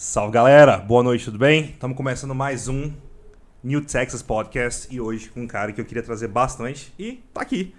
Salve 0.00 0.32
galera, 0.32 0.76
boa 0.76 1.02
noite, 1.02 1.24
tudo 1.24 1.38
bem? 1.38 1.70
Estamos 1.70 1.96
começando 1.96 2.32
mais 2.32 2.68
um 2.68 2.92
New 3.64 3.84
Texas 3.84 4.22
Podcast 4.22 4.86
e 4.94 5.00
hoje 5.00 5.28
com 5.28 5.40
um 5.40 5.46
cara 5.48 5.72
que 5.72 5.80
eu 5.80 5.84
queria 5.84 6.04
trazer 6.04 6.28
bastante 6.28 6.94
e 6.96 7.14
tá 7.34 7.40
aqui. 7.40 7.74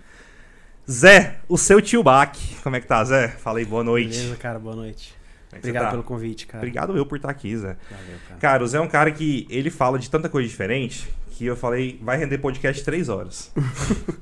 Zé, 0.92 1.40
o 1.48 1.58
seu 1.58 1.82
tio 1.82 2.04
Bach. 2.04 2.38
Como 2.62 2.76
é 2.76 2.82
que 2.82 2.88
tá, 2.88 3.02
Zé? 3.06 3.30
Falei 3.30 3.64
boa 3.64 3.86
noite. 3.86 4.18
Beleza, 4.18 4.36
cara, 4.36 4.60
boa 4.60 4.76
noite. 4.76 5.16
É 5.54 5.60
Obrigado 5.60 5.86
tá? 5.86 5.92
pelo 5.92 6.04
convite, 6.04 6.46
cara. 6.46 6.58
Obrigado 6.58 6.98
eu 6.98 7.06
por 7.06 7.16
estar 7.16 7.30
aqui, 7.30 7.56
Zé. 7.56 7.78
Valeu, 7.90 8.18
cara. 8.28 8.40
Cara, 8.42 8.64
o 8.66 8.68
Zé 8.68 8.80
é 8.80 8.82
um 8.82 8.90
cara 8.90 9.12
que 9.12 9.48
ele 9.50 9.70
fala 9.70 9.98
de 9.98 10.10
tanta 10.10 10.28
coisa 10.28 10.50
diferente 10.50 11.10
que 11.32 11.46
eu 11.46 11.56
falei, 11.56 12.02
vai 12.04 12.18
render 12.18 12.40
podcast 12.40 12.84
três 12.84 13.08
horas. 13.08 13.50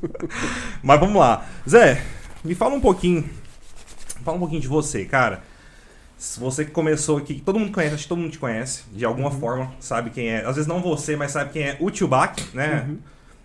Mas 0.84 1.00
vamos 1.00 1.16
lá. 1.16 1.48
Zé, 1.68 2.04
me 2.43 2.54
fala 2.54 2.75
um 2.75 2.79
pouquinho. 2.79 3.27
Fala 4.23 4.38
um 4.38 4.39
pouquinho 4.39 4.61
de 4.61 4.68
você, 4.68 5.04
cara. 5.04 5.41
Se 6.18 6.39
Você 6.39 6.65
que 6.65 6.71
começou 6.71 7.18
aqui, 7.18 7.39
todo 7.45 7.59
mundo 7.59 7.71
conhece, 7.71 7.93
acho 7.93 8.04
que 8.04 8.09
todo 8.09 8.18
mundo 8.20 8.31
te 8.31 8.39
conhece, 8.39 8.83
de 8.91 9.05
alguma 9.05 9.29
Uhum. 9.29 9.39
forma, 9.39 9.71
sabe 9.79 10.10
quem 10.10 10.29
é. 10.29 10.39
Às 10.46 10.55
vezes 10.55 10.68
não 10.68 10.82
você, 10.82 11.15
mas 11.15 11.32
sabe 11.32 11.51
quem 11.54 11.64
é 11.64 11.78
o 11.79 11.92
Tio 11.92 12.07
Bach, 12.07 12.36
né? 12.54 12.86
Uhum. 12.89 12.97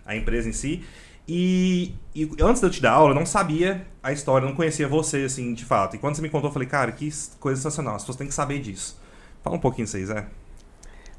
A 0.06 0.16
empresa 0.16 0.48
em 0.48 0.52
si. 0.52 0.82
E, 1.28 1.94
e 2.14 2.28
antes 2.40 2.60
de 2.60 2.66
eu 2.66 2.70
te 2.70 2.80
dar 2.82 2.92
aula, 2.92 3.10
eu 3.10 3.14
não 3.14 3.26
sabia 3.26 3.86
a 4.02 4.10
história, 4.10 4.48
não 4.48 4.54
conhecia 4.56 4.88
você, 4.88 5.18
assim, 5.24 5.52
de 5.54 5.64
fato. 5.64 5.96
E 5.96 5.98
quando 5.98 6.16
você 6.16 6.22
me 6.22 6.28
contou, 6.30 6.48
eu 6.48 6.52
falei, 6.52 6.66
cara, 6.66 6.90
que 6.92 7.08
coisa 7.38 7.60
sensacional, 7.60 7.94
as 7.96 8.02
pessoas 8.02 8.16
têm 8.16 8.26
que 8.26 8.34
saber 8.34 8.58
disso. 8.60 8.98
Fala 9.42 9.56
um 9.56 9.60
pouquinho 9.60 9.86
aí, 9.94 10.06
Zé. 10.06 10.26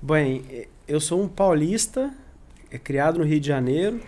Bem, 0.02 0.44
eu 0.88 1.00
sou 1.00 1.22
um 1.24 1.28
paulista, 1.28 2.12
é 2.70 2.78
criado 2.78 3.20
no 3.20 3.26
Rio 3.26 3.40
de 3.40 3.48
Janeiro, 3.48 4.02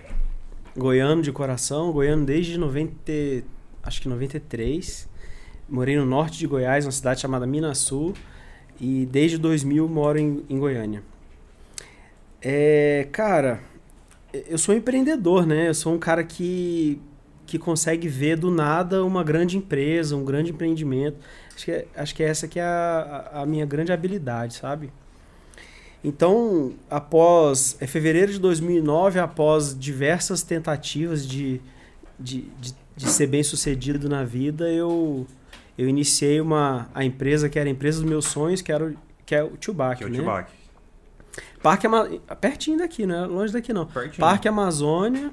goiano 0.75 1.21
de 1.21 1.31
coração, 1.31 1.91
goiano 1.91 2.25
desde 2.25 2.57
90, 2.57 2.93
acho 3.83 4.01
que 4.01 4.09
93. 4.09 5.07
Morei 5.67 5.95
no 5.97 6.05
norte 6.05 6.37
de 6.37 6.47
Goiás, 6.47 6.85
uma 6.85 6.91
cidade 6.91 7.21
chamada 7.21 7.45
Minasul, 7.47 8.13
e 8.79 9.05
desde 9.07 9.37
2000 9.37 9.87
moro 9.87 10.19
em, 10.19 10.43
em 10.49 10.59
Goiânia. 10.59 11.01
É, 12.41 13.07
cara, 13.11 13.61
eu 14.33 14.57
sou 14.57 14.75
um 14.75 14.77
empreendedor, 14.77 15.45
né? 15.45 15.69
Eu 15.69 15.73
sou 15.73 15.93
um 15.93 15.99
cara 15.99 16.23
que, 16.23 17.01
que 17.45 17.57
consegue 17.57 18.07
ver 18.07 18.37
do 18.37 18.51
nada 18.51 19.03
uma 19.03 19.23
grande 19.23 19.57
empresa, 19.57 20.15
um 20.15 20.23
grande 20.25 20.51
empreendimento. 20.51 21.17
Acho 21.55 21.65
que, 21.65 21.71
é- 21.71 21.87
acho 21.95 22.15
que 22.15 22.23
essa 22.23 22.47
que 22.47 22.59
é 22.59 22.63
a, 22.63 23.29
a- 23.33 23.41
a 23.41 23.45
minha 23.45 23.65
grande 23.65 23.91
habilidade, 23.91 24.55
sabe? 24.55 24.91
Então, 26.03 26.73
após 26.89 27.75
é 27.79 27.87
fevereiro 27.87 28.31
de 28.31 28.39
2009, 28.39 29.19
após 29.19 29.77
diversas 29.77 30.43
tentativas 30.43 31.27
de, 31.27 31.59
de, 32.19 32.43
de, 32.61 32.75
de 32.95 33.09
ser 33.09 33.25
bem 33.27 33.41
sucedido 33.41 34.07
na 34.07 34.23
vida, 34.23 34.69
eu, 34.71 35.25
eu 35.77 35.87
iniciei 35.89 36.39
uma, 36.39 36.89
a 36.93 37.03
empresa 37.03 37.49
que 37.49 37.59
era 37.59 37.67
a 37.67 37.71
empresa 37.71 37.99
dos 37.99 38.09
meus 38.09 38.25
sonhos, 38.25 38.61
que, 38.61 38.71
era 38.71 38.85
o, 38.85 38.95
que 39.25 39.35
é 39.35 39.43
o 39.43 39.51
Tubac, 39.57 39.97
Que 39.97 40.03
é 40.03 40.07
o 40.07 40.09
né? 40.09 40.15
Tio 40.15 40.25
Bach. 40.25 40.47
Parque 41.61 41.87
Ama... 41.87 42.07
pertinho 42.39 42.77
daqui, 42.77 43.05
não 43.05 43.15
é 43.15 43.25
longe 43.25 43.51
daqui 43.51 43.73
não. 43.73 43.85
Pertinho. 43.85 44.19
Parque 44.19 44.47
Amazônia, 44.47 45.31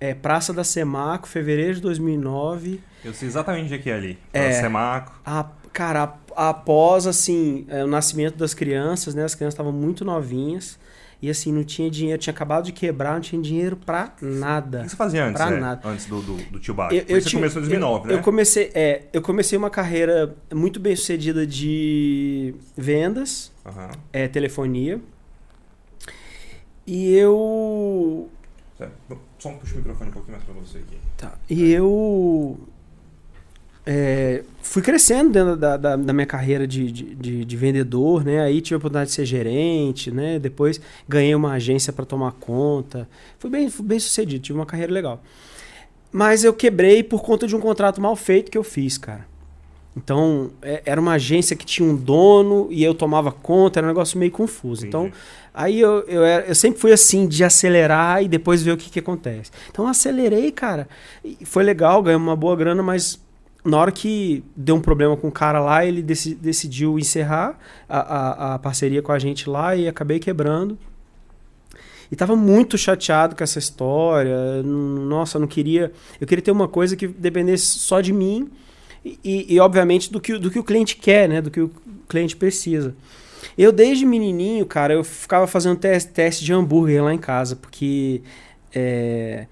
é, 0.00 0.14
Praça 0.14 0.52
da 0.52 0.64
Semaco, 0.64 1.28
fevereiro 1.28 1.74
de 1.74 1.80
2009. 1.82 2.80
Eu 3.04 3.14
sei 3.14 3.28
exatamente 3.28 3.66
onde 3.66 3.74
é 3.74 3.78
que 3.78 3.90
é 3.90 3.94
ali. 3.94 4.18
É. 4.32 4.46
É. 4.46 4.52
Semaco. 4.52 5.12
A, 5.24 5.46
cara, 5.72 6.14
após 6.34 7.06
assim, 7.06 7.66
é, 7.68 7.84
o 7.84 7.86
nascimento 7.86 8.36
das 8.36 8.54
crianças, 8.54 9.14
né? 9.14 9.24
As 9.24 9.34
crianças 9.34 9.54
estavam 9.54 9.72
muito 9.72 10.04
novinhas. 10.04 10.78
E 11.20 11.30
assim, 11.30 11.50
não 11.50 11.64
tinha 11.64 11.90
dinheiro, 11.90 12.20
tinha 12.20 12.32
acabado 12.32 12.64
de 12.64 12.72
quebrar, 12.72 13.14
não 13.14 13.20
tinha 13.20 13.40
dinheiro 13.40 13.74
pra 13.76 14.12
O 14.20 14.26
nada. 14.26 14.82
que 14.82 14.90
você 14.90 14.96
fazia 14.96 15.24
antes, 15.24 15.40
Pra 15.40 15.50
Zé? 15.50 15.58
nada. 15.60 15.88
Antes 15.88 16.06
do, 16.06 16.20
do, 16.20 16.36
do 16.50 16.58
Tio 16.60 16.74
Bach? 16.74 16.92
Eu, 16.92 17.04
eu 17.08 17.20
você 17.22 17.30
começou 17.30 17.60
em 17.62 17.64
2009, 17.64 18.04
eu, 18.04 18.08
né? 18.12 18.18
eu 18.18 18.22
comecei, 18.22 18.70
é, 18.74 19.02
eu 19.12 19.22
comecei 19.22 19.56
uma 19.56 19.70
carreira 19.70 20.36
muito 20.54 20.78
bem 20.78 20.94
sucedida 20.94 21.46
de 21.46 22.54
vendas, 22.76 23.50
Aham. 23.64 23.90
é, 24.12 24.28
telefonia. 24.28 25.00
E 26.86 27.14
eu 27.16 28.30
Só 29.38 29.50
puxa 29.52 29.74
o 29.74 29.78
microfone 29.78 30.10
um 30.10 30.12
pouquinho 30.12 30.36
mais 30.36 30.44
pra 30.44 30.54
você 30.54 30.78
aqui. 30.78 30.98
Tá. 31.16 31.32
E 31.48 31.72
eu 31.72 32.58
é, 33.86 34.42
fui 34.62 34.82
crescendo 34.82 35.30
dentro 35.30 35.56
da, 35.56 35.76
da, 35.76 35.94
da 35.96 36.12
minha 36.12 36.26
carreira 36.26 36.66
de, 36.66 36.90
de, 36.90 37.14
de- 37.14 37.44
de 37.44 37.56
vendedor, 37.56 38.24
né? 38.24 38.40
Aí 38.40 38.60
tive 38.60 38.74
a 38.74 38.78
oportunidade 38.78 39.10
de 39.10 39.14
ser 39.14 39.24
gerente, 39.24 40.10
né? 40.10 40.38
Depois 40.40 40.80
ganhei 41.08 41.34
uma 41.34 41.52
agência 41.52 41.92
para 41.92 42.04
tomar 42.04 42.32
conta. 42.32 43.08
Fui 43.38 43.48
bem, 43.48 43.70
fui 43.70 43.86
bem 43.86 43.98
sucedido, 44.00 44.42
tive 44.42 44.58
uma 44.58 44.66
carreira 44.66 44.92
legal. 44.92 45.22
Mas 46.10 46.44
eu 46.44 46.52
quebrei 46.52 47.02
por 47.02 47.22
conta 47.22 47.46
de 47.46 47.54
um 47.54 47.60
contrato 47.60 48.00
mal 48.00 48.16
feito 48.16 48.50
que 48.50 48.58
eu 48.58 48.64
fiz, 48.64 48.98
cara. 48.98 49.26
Então, 49.96 50.50
é- 50.60 50.82
era 50.84 51.00
uma 51.00 51.12
agência 51.12 51.56
que 51.56 51.64
tinha 51.64 51.88
um 51.88 51.96
dono 51.96 52.68
e 52.70 52.82
eu 52.84 52.94
tomava 52.94 53.32
conta, 53.32 53.80
era 53.80 53.86
um 53.86 53.90
negócio 53.90 54.18
meio 54.18 54.30
confuso. 54.30 54.86
Então, 54.86 55.06
Entendi. 55.06 55.16
Aí 55.54 55.80
eu, 55.80 56.00
eu, 56.06 56.22
era- 56.22 56.44
eu 56.46 56.54
sempre 56.54 56.78
fui 56.78 56.92
assim, 56.92 57.26
de 57.26 57.42
acelerar 57.42 58.22
e 58.22 58.28
depois 58.28 58.62
ver 58.62 58.72
o 58.72 58.76
que, 58.76 58.90
que 58.90 58.98
acontece. 58.98 59.50
Então 59.70 59.86
acelerei, 59.88 60.52
cara. 60.52 60.86
Foi 61.44 61.64
legal, 61.64 62.02
ganhamos 62.02 62.28
uma 62.28 62.36
boa 62.36 62.54
grana, 62.54 62.82
mas 62.82 63.18
na 63.66 63.78
hora 63.78 63.92
que 63.92 64.42
deu 64.56 64.76
um 64.76 64.80
problema 64.80 65.16
com 65.16 65.28
o 65.28 65.32
cara 65.32 65.60
lá, 65.60 65.84
ele 65.84 66.02
deci- 66.02 66.34
decidiu 66.34 66.98
encerrar 66.98 67.58
a, 67.88 67.98
a, 67.98 68.54
a 68.54 68.58
parceria 68.58 69.02
com 69.02 69.12
a 69.12 69.18
gente 69.18 69.48
lá 69.48 69.74
e 69.76 69.88
acabei 69.88 70.18
quebrando. 70.18 70.78
E 72.10 72.14
tava 72.14 72.36
muito 72.36 72.78
chateado 72.78 73.34
com 73.34 73.42
essa 73.42 73.58
história. 73.58 74.62
Nossa, 74.62 75.38
não 75.38 75.46
queria. 75.46 75.92
Eu 76.20 76.26
queria 76.26 76.42
ter 76.42 76.52
uma 76.52 76.68
coisa 76.68 76.94
que 76.96 77.08
dependesse 77.08 77.80
só 77.80 78.00
de 78.00 78.12
mim 78.12 78.48
e, 79.04 79.18
e, 79.24 79.54
e, 79.54 79.60
obviamente, 79.60 80.12
do 80.12 80.20
que, 80.20 80.32
o- 80.34 80.38
do 80.38 80.50
que 80.50 80.58
o 80.58 80.64
cliente 80.64 80.96
quer, 80.96 81.28
né? 81.28 81.40
Do 81.40 81.50
que 81.50 81.60
o 81.60 81.70
cliente 82.08 82.36
precisa. 82.36 82.94
Eu, 83.58 83.72
desde 83.72 84.06
menininho, 84.06 84.64
cara, 84.66 84.94
eu 84.94 85.02
ficava 85.02 85.46
fazendo 85.46 85.76
teste, 85.78 86.12
teste 86.12 86.44
de 86.44 86.52
hambúrguer 86.52 87.02
lá 87.02 87.12
em 87.12 87.18
casa, 87.18 87.56
porque. 87.56 88.22
é, 88.74 89.46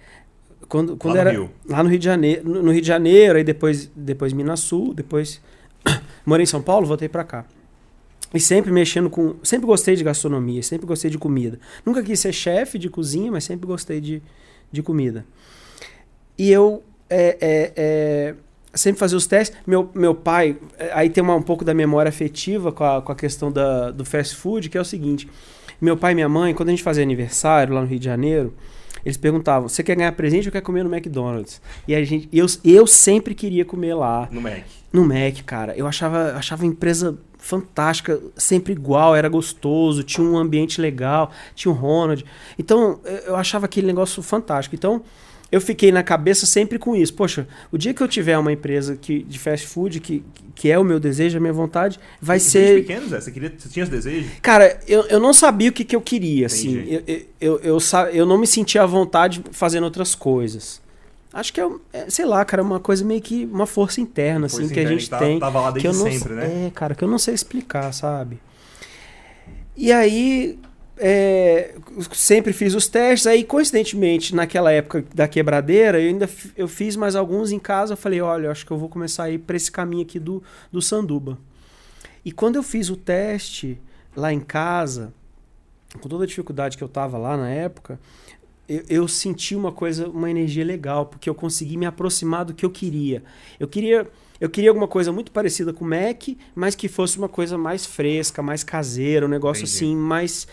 quando, 0.69 0.97
quando 0.97 1.15
no 1.15 1.21
era. 1.21 1.31
Rio. 1.31 1.51
Lá 1.69 1.83
no 1.83 1.89
Rio 1.89 1.99
de 1.99 2.05
Janeiro. 2.05 2.49
No 2.49 2.63
no 2.63 2.73
Rio 2.73 2.81
de 2.81 2.87
Janeiro, 2.87 3.37
aí 3.39 3.45
depois, 3.45 3.91
depois 3.95 4.33
Minas 4.33 4.61
Sul, 4.61 4.95
depois. 4.95 5.41
Morei 6.25 6.45
em 6.45 6.47
São 6.47 6.63
Paulo, 6.63 6.87
voltei 6.87 7.09
pra 7.09 7.25
cá. 7.25 7.45
E 8.33 8.41
sempre 8.41 8.73
mexendo 8.73 9.09
com. 9.09 9.37
Sempre 9.43 9.67
gostei 9.67 9.95
de 9.95 10.03
gastronomia, 10.03 10.63
sempre 10.63 10.87
gostei 10.87 11.11
de 11.11 11.19
comida. 11.19 11.59
Nunca 11.85 12.03
quis 12.03 12.19
ser 12.19 12.33
chefe 12.33 12.79
de 12.79 12.89
cozinha, 12.89 13.31
mas 13.31 13.45
sempre 13.45 13.67
gostei 13.67 14.01
de, 14.01 14.23
de 14.73 14.83
comida. 14.83 15.25
E 16.37 16.51
eu 16.51 16.83
é, 17.09 17.37
é, 17.41 17.73
é, 17.77 18.35
sempre 18.75 18.99
fazia 18.99 19.17
os 19.17 19.27
testes. 19.27 19.57
Meu, 19.67 19.89
meu 19.95 20.15
pai, 20.15 20.57
é, 20.79 20.91
aí 20.93 21.09
tem 21.11 21.23
uma, 21.23 21.37
um 21.37 21.43
pouco 21.43 21.65
da 21.65 21.73
memória 21.73 22.09
afetiva 22.09 22.73
com 22.73 22.85
a, 22.85 23.01
com 23.01 23.13
a 23.13 23.15
questão 23.15 23.53
da, 23.53 23.91
do 23.91 24.05
fast 24.05 24.35
food, 24.35 24.69
que 24.69 24.77
é 24.77 24.81
o 24.81 24.85
seguinte: 24.85 25.29
meu 25.81 25.97
pai 25.97 26.13
e 26.13 26.15
minha 26.15 26.29
mãe, 26.29 26.55
quando 26.55 26.71
a 26.71 26.73
gente 26.73 26.83
fazia 26.83 27.03
aniversário 27.03 27.75
lá 27.75 27.81
no 27.81 27.87
Rio 27.87 27.99
de 27.99 28.05
Janeiro, 28.05 28.55
eles 29.04 29.16
perguntavam: 29.16 29.69
você 29.69 29.82
quer 29.82 29.97
ganhar 29.97 30.12
presente 30.12 30.48
ou 30.48 30.53
quer 30.53 30.60
comer 30.60 30.84
no 30.84 30.94
McDonald's? 30.94 31.60
E 31.87 31.94
a 31.94 32.04
gente, 32.04 32.28
eu, 32.32 32.47
eu 32.65 32.87
sempre 32.87 33.34
queria 33.34 33.65
comer 33.65 33.94
lá. 33.94 34.28
No 34.31 34.41
Mac. 34.41 34.65
No 34.92 35.04
Mac, 35.04 35.42
cara, 35.44 35.76
eu 35.76 35.87
achava, 35.87 36.34
achava 36.34 36.62
a 36.62 36.66
empresa 36.66 37.19
fantástica, 37.37 38.19
sempre 38.37 38.72
igual, 38.72 39.15
era 39.15 39.28
gostoso, 39.28 40.03
tinha 40.03 40.26
um 40.26 40.38
ambiente 40.38 40.81
legal, 40.81 41.31
tinha 41.54 41.70
o 41.70 41.75
Ronald. 41.75 42.25
Então, 42.59 43.00
eu 43.26 43.37
achava 43.37 43.66
aquele 43.66 43.87
negócio 43.87 44.22
fantástico. 44.22 44.75
Então, 44.75 45.03
eu 45.54 45.60
fiquei 45.60 45.92
na 45.92 46.03
cabeça 46.03 46.47
sempre 46.47 46.78
com 46.78 46.97
isso. 46.97 47.15
Poxa, 47.15 47.47
o 47.70 47.78
dia 47.78 47.94
que 47.94 48.03
eu 48.03 48.09
tiver 48.09 48.37
uma 48.37 48.50
empresa 48.53 48.97
que, 48.97 49.22
de 49.22 49.38
fast 49.38 49.66
food, 49.66 50.00
que, 50.00 50.25
que 50.54 50.70
é 50.70 50.76
o 50.78 50.82
meu 50.84 50.98
desejo, 50.98 51.37
a 51.38 51.41
minha 51.41 51.53
vontade, 51.53 52.00
vai 52.20 52.38
Desde 52.38 52.50
ser. 52.50 52.81
pequeno, 52.81 53.09
Zé? 53.09 53.20
Você, 53.20 53.31
queria, 53.31 53.53
você 53.56 53.69
tinha 53.69 53.82
esse 53.84 53.92
desejo? 53.92 54.28
Cara, 54.42 54.81
eu, 54.88 55.03
eu 55.06 55.20
não 55.20 55.32
sabia 55.32 55.70
o 55.70 55.72
que, 55.72 55.84
que 55.84 55.94
eu 55.94 56.00
queria, 56.00 56.47
assim. 56.47 56.78
Entendi. 56.81 56.94
Eu, 56.94 57.03
eu, 57.06 57.22
eu, 57.41 57.60
eu, 57.60 57.81
sa- 57.81 58.10
eu 58.10 58.26
não 58.26 58.37
me 58.37 58.47
sentia 58.47 58.82
à 58.82 58.87
vontade 58.87 59.42
fazendo 59.53 59.84
outras 59.84 60.15
coisas. 60.15 60.82
Acho 61.32 61.53
que 61.53 61.60
é, 61.60 61.69
é, 61.92 62.10
sei 62.10 62.25
lá, 62.25 62.44
cara, 62.44 62.62
uma 62.62 62.78
coisa 62.81 63.04
meio 63.04 63.21
que 63.21 63.44
uma 63.53 63.66
força 63.66 64.00
interna, 64.00 64.47
assim, 64.47 64.69
que 64.69 64.78
a 64.81 64.86
gente 64.86 65.09
tá- 65.10 65.19
tem. 65.19 65.38
Tava 65.38 65.60
lá 65.60 65.72
que 65.72 65.81
desde 65.82 65.88
eu 66.00 66.04
não 66.04 66.12
sempre, 66.12 66.32
né? 66.34 66.66
É, 66.66 66.71
cara, 66.71 66.94
que 66.94 67.03
eu 67.04 67.09
não 67.09 67.19
sei 67.19 67.34
explicar, 67.34 67.92
sabe? 67.92 68.38
E 69.76 69.92
aí, 69.92 70.59
é, 70.97 71.75
sempre 72.13 72.53
fiz 72.53 72.75
os 72.75 72.87
testes. 72.87 73.27
Aí, 73.27 73.45
coincidentemente, 73.45 74.35
naquela 74.35 74.71
época 74.71 75.05
da 75.15 75.27
quebradeira, 75.27 76.01
eu 76.01 76.09
ainda 76.09 76.29
eu 76.57 76.69
fiz 76.69 76.97
mais 76.97 77.17
alguns 77.17 77.53
em 77.53 77.59
casa. 77.59 77.95
Eu 77.95 77.97
falei, 77.97 78.21
olha, 78.21 78.51
acho 78.51 78.65
que 78.65 78.71
eu 78.71 78.79
vou 78.79 78.89
começar 78.89 79.25
a 79.25 79.31
ir 79.31 79.39
para 79.39 79.57
esse 79.57 79.71
caminho 79.71 80.03
aqui 80.03 80.19
do, 80.19 80.43
do 80.71 80.81
Sanduba. 80.81 81.39
E 82.25 82.33
quando 82.33 82.57
eu 82.57 82.63
fiz 82.63 82.89
o 82.89 82.97
teste 82.97 83.79
lá 84.17 84.33
em 84.33 84.41
casa, 84.41 85.13
com 86.01 86.09
toda 86.09 86.25
a 86.25 86.27
dificuldade 86.27 86.77
que 86.77 86.85
eu 86.85 86.89
tava 86.89 87.19
lá 87.19 87.37
na 87.37 87.51
época, 87.51 87.99
eu, 88.69 88.83
eu 88.89 89.09
senti 89.09 89.55
uma 89.55 89.73
coisa, 89.73 90.09
uma 90.09 90.31
energia 90.31 90.65
legal, 90.65 91.07
porque 91.07 91.29
eu 91.29 91.35
consegui 91.35 91.77
me 91.77 91.87
aproximar 91.87 92.45
do 92.45 92.55
que 92.55 92.65
eu 92.65 92.71
queria. 92.71 93.23
Eu 93.61 93.69
queria, 93.69 94.07
eu 94.41 94.49
queria 94.49 94.71
alguma 94.71 94.89
coisa 94.89 95.13
muito 95.13 95.31
parecida 95.31 95.73
com 95.73 95.85
o 95.85 95.89
Mac, 95.89 96.29
mas 96.55 96.75
que 96.75 96.89
fosse 96.89 97.19
uma 97.19 97.29
coisa 97.29 97.59
mais 97.59 97.85
fresca, 97.85 98.43
mais 98.43 98.65
caseira, 98.65 99.27
um 99.27 99.29
negócio 99.29 99.63
Entendi. 99.63 99.77
assim, 99.77 99.97
mais, 99.97 100.49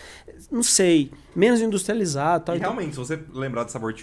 não 0.51 0.63
sei, 0.63 1.11
menos 1.35 1.61
industrializado. 1.61 2.45
Tal. 2.45 2.55
E 2.55 2.59
Então, 2.59 2.71
realmente, 2.71 2.93
se 2.93 2.97
você 2.99 3.19
lembrar 3.33 3.63
do 3.65 3.71
sabor 3.71 3.93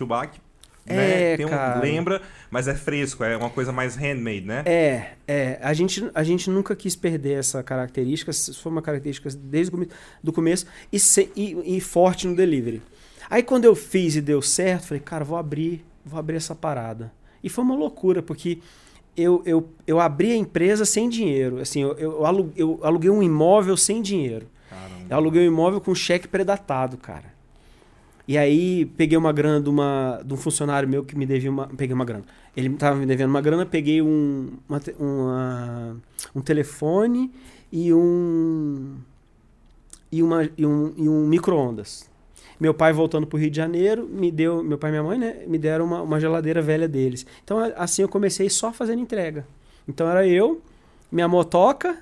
né? 0.87 1.33
É, 1.33 1.37
Tem 1.37 1.45
um, 1.47 1.81
lembra, 1.81 2.23
mas 2.51 2.67
é 2.67 2.75
fresco, 2.75 3.23
é 3.23 3.37
uma 3.37 3.51
coisa 3.51 3.71
mais 3.71 3.95
handmade, 3.95 4.41
né? 4.43 4.63
É, 4.65 5.11
é. 5.27 5.59
A 5.63 5.75
gente, 5.75 6.09
a 6.15 6.23
gente 6.23 6.49
nunca 6.49 6.75
quis 6.75 6.97
perder 6.97 7.39
essa 7.39 7.63
característica. 7.63 8.33
Foi 8.55 8.73
uma 8.73 8.81
característica 8.83 9.29
desde 9.31 9.73
o 10.25 10.33
começo 10.33 10.67
e, 10.93 10.99
se- 10.99 11.31
e- 11.37 11.77
e 11.77 11.81
forte 11.81 12.27
no 12.27 12.35
delivery. 12.35 12.81
Aí 13.29 13.43
quando 13.43 13.67
eu 13.67 13.75
fiz 13.75 14.17
e 14.17 14.21
deu 14.23 14.41
certo, 14.41 14.87
falei, 14.87 15.03
cara, 15.03 15.25
vou 15.25 15.37
abrir, 15.37 15.85
vou 16.05 16.19
abrir 16.19 16.37
essa 16.37 16.55
parada. 16.55 17.13
E 17.45 17.51
foi 17.51 17.63
uma 17.63 17.77
loucura, 17.77 18.23
porque 18.23 18.59
eu, 19.15 19.43
eu, 19.45 19.69
eu 19.87 20.01
abri 20.01 20.33
a 20.33 20.37
empresa 20.37 20.87
sem 20.87 21.09
dinheiro. 21.09 21.61
Assim, 21.61 21.83
eu, 21.83 21.93
eu, 21.99 22.51
eu 22.57 22.81
aluguei 22.83 23.11
um 23.11 23.23
imóvel 23.23 23.77
sem 23.77 24.01
dinheiro. 24.01 24.47
Caramba. 24.69 25.07
Eu 25.11 25.17
aluguei 25.17 25.43
um 25.49 25.53
imóvel 25.53 25.81
com 25.81 25.95
cheque 25.95 26.29
predatado, 26.29 26.97
cara. 26.97 27.37
E 28.27 28.37
aí 28.37 28.85
peguei 28.85 29.17
uma 29.17 29.33
grana 29.33 29.59
de, 29.61 29.71
uma, 29.71 30.21
de 30.23 30.35
um 30.35 30.37
funcionário 30.37 30.87
meu 30.89 31.03
que 31.03 31.17
me 31.17 31.25
devia 31.25 31.51
uma. 31.51 31.67
Peguei 31.67 31.95
uma 31.95 32.05
grana. 32.05 32.25
Ele 32.57 32.69
estava 32.69 32.97
me 32.97 33.07
devendo 33.07 33.31
uma 33.31 33.41
grana, 33.41 33.65
peguei 33.65 34.03
um, 34.03 34.51
uma 34.69 34.81
uma- 34.99 35.97
um 36.35 36.41
telefone 36.43 37.33
e 37.73 37.93
um. 37.95 38.97
E, 40.13 40.23
uma, 40.23 40.49
e 40.57 40.67
um, 40.67 40.93
e 40.97 41.09
um 41.09 41.27
micro-ondas. 41.27 42.09
Meu 42.61 42.75
pai 42.75 42.93
voltando 42.93 43.27
pro 43.27 43.39
Rio 43.39 43.51
de 43.51 43.57
Janeiro, 43.57 44.07
me 44.07 44.31
deu. 44.31 44.63
Meu 44.63 44.77
pai 44.77 44.91
e 44.91 44.93
minha 44.93 45.03
mãe, 45.03 45.19
né? 45.19 45.45
Me 45.47 45.59
deram 45.59 45.85
uma, 45.87 46.03
uma 46.03 46.21
geladeira 46.21 46.61
velha 46.61 46.89
deles. 46.89 47.25
Então, 47.45 47.59
assim 47.77 48.03
eu 48.03 48.09
comecei 48.09 48.51
só 48.51 48.73
fazendo 48.73 49.01
entrega. 49.01 49.47
Então 49.87 50.07
era 50.09 50.27
eu, 50.27 50.61
minha 51.11 51.29
motoca, 51.29 51.97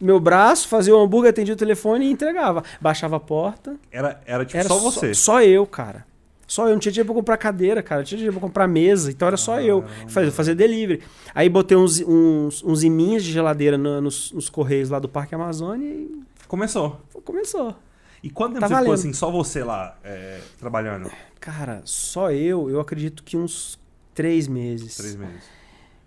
meu 0.00 0.18
braço, 0.18 0.66
fazia 0.68 0.94
o 0.96 0.98
hambúrguer, 1.00 1.30
atendia 1.30 1.54
o 1.54 1.56
telefone 1.56 2.06
e 2.06 2.10
entregava. 2.10 2.62
Baixava 2.80 3.16
a 3.16 3.20
porta. 3.20 3.76
Era, 3.92 4.20
era 4.24 4.44
tipo 4.44 4.58
Era 4.58 4.68
só 4.68 4.78
você. 4.78 5.12
Só, 5.14 5.42
eu, 5.42 5.66
cara. 5.66 6.06
Só 6.46 6.66
eu. 6.66 6.72
Não 6.72 6.78
tinha 6.80 6.90
dinheiro 6.90 7.06
pra 7.06 7.14
comprar 7.14 7.36
cadeira, 7.36 7.82
cara. 7.82 8.00
Não 8.00 8.04
tinha 8.06 8.16
dinheiro 8.18 8.32
pra 8.38 8.46
comprar 8.48 8.66
mesa. 8.66 9.10
Então 9.10 9.28
era 9.28 9.36
só 9.36 9.60
eu. 9.60 9.84
Fazer, 10.08 10.30
fazer 10.30 10.54
delivery. 10.54 11.02
Aí 11.34 11.48
botei 11.48 11.76
uns, 11.76 12.00
uns, 12.00 12.62
uns 12.64 12.82
iminhos 12.82 13.22
de 13.22 13.30
geladeira 13.32 13.76
na- 13.78 14.00
nos, 14.00 14.32
nos 14.32 14.48
correios 14.48 14.88
lá 14.90 14.98
do 14.98 15.08
Parque 15.08 15.34
Amazônia 15.34 15.86
e 15.86 16.10
Começou. 16.48 17.00
começou. 17.24 17.74
E 18.22 18.28
quanto 18.28 18.54
tempo 18.54 18.60
Tá 18.60 18.66
você 18.68 18.74
ficou 18.74 18.84
valendo. 18.86 18.98
assim, 19.00 19.12
só 19.12 19.30
você 19.30 19.62
lá, 19.62 19.96
é, 20.02 20.40
trabalhando? 20.58 21.10
Cara, 21.38 21.80
só 21.84 22.30
eu, 22.32 22.68
eu 22.68 22.80
acredito 22.80 23.22
que 23.22 23.36
uns 23.36 23.78
três 24.12 24.46
meses. 24.48 24.96
Três 24.96 25.14
meses. 25.16 25.42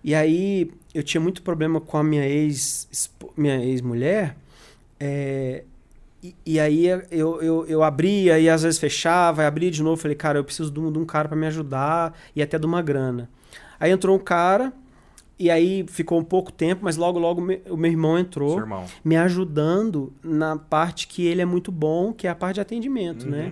E 0.03 0.13
aí 0.13 0.69
eu 0.93 1.01
tinha 1.03 1.21
muito 1.21 1.41
problema 1.41 1.79
com 1.79 1.97
a 1.97 2.03
minha 2.03 2.27
ex 2.27 2.87
minha 3.37 3.57
ex-mulher. 3.63 4.35
é, 4.99 5.63
e, 6.21 6.35
e 6.45 6.59
aí 6.59 6.85
eu, 7.11 7.41
eu, 7.41 7.65
eu 7.67 7.83
abria 7.83 8.39
e 8.39 8.49
às 8.49 8.63
vezes 8.63 8.79
fechava, 8.79 9.43
e 9.43 9.45
abria 9.45 9.69
de 9.71 9.81
novo. 9.83 10.01
Falei, 10.01 10.15
cara, 10.15 10.39
eu 10.39 10.43
preciso 10.43 10.71
de 10.71 10.79
um, 10.79 10.91
de 10.91 10.97
um 10.99 11.05
cara 11.05 11.27
para 11.27 11.35
me 11.37 11.45
ajudar 11.47 12.17
e 12.35 12.41
até 12.41 12.57
de 12.57 12.65
uma 12.65 12.81
grana. 12.81 13.29
Aí 13.79 13.91
entrou 13.91 14.15
um 14.15 14.19
cara, 14.19 14.71
e 15.37 15.49
aí 15.51 15.83
ficou 15.89 16.17
um 16.19 16.23
pouco 16.23 16.49
tempo, 16.51 16.81
mas 16.85 16.95
logo, 16.95 17.19
logo 17.19 17.41
me- 17.41 17.59
o 17.69 17.75
meu 17.75 17.91
irmão 17.91 18.17
entrou 18.17 18.57
irmão. 18.59 18.85
me 19.03 19.17
ajudando 19.17 20.13
na 20.23 20.55
parte 20.57 21.07
que 21.07 21.25
ele 21.25 21.41
é 21.41 21.45
muito 21.45 21.69
bom, 21.71 22.13
que 22.13 22.25
é 22.27 22.29
a 22.29 22.35
parte 22.35 22.55
de 22.55 22.61
atendimento, 22.61 23.27
né? 23.27 23.51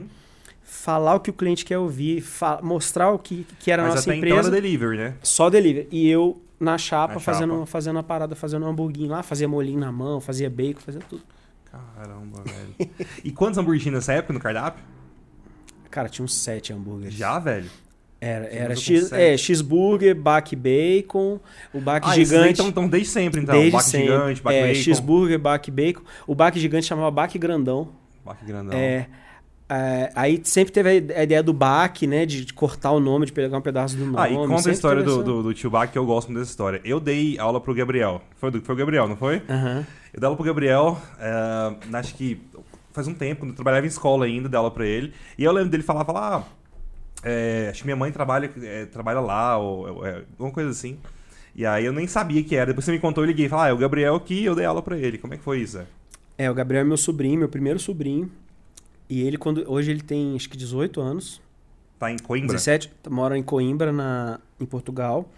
Falar 0.74 1.16
o 1.16 1.20
que 1.20 1.30
o 1.30 1.34
cliente 1.34 1.66
quer 1.66 1.78
ouvir, 1.78 2.24
mostrar 2.64 3.12
o 3.12 3.20
que, 3.20 3.46
que 3.60 3.70
era 3.70 3.82
a 3.82 3.86
Mas 3.88 3.96
nossa 3.96 4.10
até 4.10 4.18
então 4.18 4.30
empresa. 4.30 4.48
era 4.50 4.62
delivery, 4.62 4.98
né? 4.98 5.16
Só 5.22 5.50
delivery. 5.50 5.86
E 5.92 6.08
eu 6.10 6.42
na 6.58 6.78
chapa, 6.78 7.16
Na 7.16 7.20
fazendo, 7.20 7.54
chapa. 7.56 7.66
fazendo 7.66 8.00
a 8.00 8.04
parada, 8.04 8.36
fazendo 8.38 8.66
um 8.66 8.70
hamburguinho 8.70 9.10
lá, 9.10 9.22
fazia 9.22 9.50
molinho 9.50 9.80
na 9.80 9.92
mão, 9.92 10.22
fazia 10.22 10.50
bacon, 10.50 10.80
fazia 10.80 11.02
tudo. 11.10 11.24
Caramba, 11.70 12.42
velho. 12.46 12.90
E 13.24 13.32
quantos 13.32 13.58
hambúrgueres 13.58 13.92
nessa 13.92 14.14
época 14.14 14.34
no 14.34 14.40
cardápio? 14.40 14.82
Cara, 15.90 16.08
tinha 16.08 16.24
uns 16.24 16.34
sete 16.36 16.72
hambúrgueres. 16.72 17.14
Já, 17.16 17.38
velho? 17.38 17.70
Era, 18.22 18.46
Você 18.46 18.56
era 18.56 18.76
X, 18.76 19.12
é, 19.12 19.36
cheeseburger, 19.36 20.16
baque 20.16 20.56
bacon, 20.56 21.38
o 21.74 21.82
baque 21.82 22.08
Ah, 22.10 22.14
gigante. 22.14 22.54
Então, 22.54 22.68
então 22.70 22.88
desde 22.88 23.10
sempre, 23.10 23.42
então. 23.42 23.56
desde 23.56 23.72
Baque 23.72 23.84
sempre. 23.90 24.08
gigante, 24.08 24.42
baque 24.42 24.58
é, 24.58 24.62
bacon. 24.68 24.76
cheeseburger, 24.82 25.40
baque 25.40 25.72
bacon. 25.72 26.02
O 26.28 26.34
baque 26.36 26.60
gigante 26.60 26.86
chamava 26.86 27.10
baque 27.12 27.38
grandão. 27.38 27.90
Baque 28.24 28.46
grandão. 28.46 28.78
É, 28.78 29.08
é, 29.74 30.12
aí 30.16 30.42
sempre 30.44 30.74
teve 30.74 30.90
a 30.90 30.94
ide- 30.96 31.14
a 31.14 31.24
ideia 31.24 31.42
do 31.42 31.54
baque, 31.54 32.06
né? 32.06 32.26
De, 32.26 32.44
de 32.46 32.54
cortar 32.54 32.92
o 32.92 33.00
nome, 33.00 33.26
de 33.26 33.32
pegar 33.32 33.58
um 33.58 33.62
pedaço 33.62 33.96
do 33.96 34.06
nome. 34.06 34.18
Ah, 34.20 34.30
e 34.30 34.34
conta 34.36 34.56
a 34.56 34.58
sempre 34.58 34.72
história 34.74 35.04
teve 35.04 35.16
do, 35.16 35.24
do, 35.24 35.44
do 35.44 35.54
tio 35.54 35.70
Baque, 35.70 35.94
que 35.94 35.98
eu 35.98 36.06
gosto 36.06 36.28
muito 36.28 36.40
dessa 36.40 36.52
história. 36.52 36.82
Eu 36.84 37.00
dei 37.00 37.40
aula 37.40 37.62
pro 37.62 37.74
Gabriel. 37.74 38.22
Foi, 38.38 38.52
do, 38.52 38.62
foi 38.62 38.76
o 38.76 38.78
Gabriel, 38.78 39.08
não 39.08 39.16
foi? 39.16 39.42
Aham. 39.50 39.86
Eu 40.14 40.20
dei 40.20 40.26
aula 40.28 40.36
pro 40.36 40.46
Gabriel, 40.46 41.02
é, 41.20 41.98
acho 41.98 42.14
que 42.16 42.42
faz 42.92 43.08
um 43.08 43.14
tempo, 43.14 43.42
quando 43.42 43.52
eu 43.52 43.56
trabalhava 43.56 43.86
em 43.86 43.88
escola 43.90 44.26
ainda, 44.26 44.50
dei 44.50 44.58
aula 44.58 44.70
pra 44.70 44.86
ele. 44.86 45.14
E 45.38 45.44
eu 45.46 45.52
lembro 45.54 45.70
dele 45.70 45.84
falar, 45.84 46.04
falar, 46.04 46.38
ah, 46.40 46.44
é, 47.24 47.68
acho 47.72 47.80
que 47.80 47.86
minha 47.86 47.96
mãe 47.96 48.12
trabalha, 48.12 48.52
é, 48.62 48.86
trabalha 48.88 49.20
lá, 49.22 49.58
ou 49.58 50.06
é, 50.06 50.24
alguma 50.34 50.52
coisa 50.52 50.70
assim. 50.70 50.98
E 51.56 51.66
aí 51.66 51.86
eu 51.86 51.94
nem 51.94 52.08
sabia 52.08 52.44
que 52.44 52.56
era. 52.56 52.68
Depois 52.68 52.84
você 52.86 52.92
me 52.92 53.00
contou, 53.00 53.24
eu 53.24 53.28
liguei 53.28 53.46
e 53.46 53.50
falei, 53.50 53.66
ah, 53.66 53.70
é 53.70 53.74
o 53.74 53.78
Gabriel 53.78 54.20
que 54.20 54.44
eu 54.44 54.56
dei 54.56 54.66
aula 54.66 54.82
pra 54.82 54.98
ele. 54.98 55.18
Como 55.18 55.34
é 55.34 55.38
que 55.38 55.44
foi 55.44 55.60
isso? 55.60 55.80
É, 56.38 56.50
o 56.50 56.54
Gabriel 56.54 56.82
é 56.82 56.86
meu 56.86 56.98
sobrinho, 56.98 57.40
meu 57.40 57.50
primeiro 57.50 57.80
sobrinho. 57.80 58.30
E 59.12 59.22
ele, 59.22 59.38
quando 59.38 59.70
hoje 59.70 59.92
ele 59.92 60.02
tem 60.02 60.34
acho 60.38 60.50
que 60.50 60.56
18 60.56 61.02
anos. 61.02 61.42
Tá 62.00 62.10
em 62.10 62.18
Coimbra? 62.18 62.54
17, 62.56 62.90
mora 63.10 63.38
em 63.38 63.44
Coimbra, 63.44 63.92
na, 63.92 64.40
em 64.58 64.66
Portugal. 64.66 65.30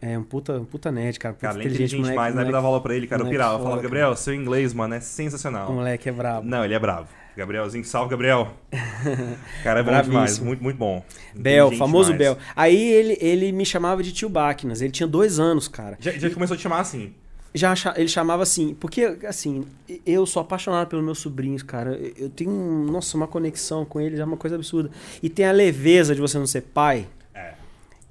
É 0.00 0.18
um 0.18 0.22
puta, 0.24 0.54
um 0.58 0.64
puta 0.64 0.90
nerd, 0.90 1.18
cara. 1.18 1.34
Puta 1.34 1.46
Cara, 1.48 1.58
inteligente 1.58 1.96
moleque- 1.96 2.10
demais, 2.12 2.34
né? 2.34 2.40
Eu 2.40 2.44
moleque- 2.46 2.52
dava 2.52 2.66
aula 2.66 2.80
pra 2.80 2.94
ele, 2.96 3.06
cara, 3.06 3.20
eu 3.20 3.24
moleque 3.26 3.36
pirava. 3.38 3.54
Eu 3.54 3.58
falava, 3.58 3.76
cara. 3.76 3.82
Gabriel, 3.88 4.16
seu 4.16 4.34
inglês, 4.34 4.72
mano, 4.72 4.94
é 4.94 5.00
sensacional. 5.00 5.70
O 5.70 5.74
moleque 5.74 6.08
é 6.08 6.12
brabo. 6.12 6.46
Não, 6.48 6.64
ele 6.64 6.72
é 6.72 6.78
bravo. 6.78 7.08
Gabrielzinho, 7.36 7.84
salve, 7.84 8.10
Gabriel. 8.10 8.54
Cara, 9.64 9.80
é 9.80 9.82
bom 9.82 10.00
demais, 10.02 10.38
muito, 10.38 10.62
muito 10.62 10.76
bom. 10.76 11.04
Bel, 11.34 11.72
famoso 11.72 12.12
demais. 12.12 12.36
Bel. 12.36 12.44
Aí 12.54 12.76
ele, 12.92 13.18
ele 13.20 13.50
me 13.52 13.66
chamava 13.66 14.02
de 14.04 14.12
tio 14.12 14.28
Bacnas. 14.28 14.80
Ele 14.80 14.92
tinha 14.92 15.06
dois 15.06 15.40
anos, 15.40 15.66
cara. 15.66 15.96
Já, 15.98 16.12
já 16.12 16.30
começou 16.30 16.54
a 16.54 16.56
te 16.56 16.62
chamar 16.62 16.78
assim. 16.80 17.12
Já 17.56 17.72
ele 17.96 18.08
chamava 18.08 18.42
assim, 18.42 18.74
porque 18.74 19.16
assim, 19.28 19.64
eu 20.04 20.26
sou 20.26 20.42
apaixonado 20.42 20.88
pelos 20.88 21.04
meus 21.04 21.18
sobrinhos, 21.20 21.62
cara. 21.62 21.96
Eu 22.18 22.28
tenho, 22.28 22.50
nossa, 22.50 23.16
uma 23.16 23.28
conexão 23.28 23.84
com 23.84 24.00
eles, 24.00 24.18
é 24.18 24.24
uma 24.24 24.36
coisa 24.36 24.56
absurda. 24.56 24.90
E 25.22 25.28
tem 25.28 25.46
a 25.46 25.52
leveza 25.52 26.16
de 26.16 26.20
você 26.20 26.36
não 26.36 26.48
ser 26.48 26.62
pai. 26.62 27.06
É. 27.32 27.52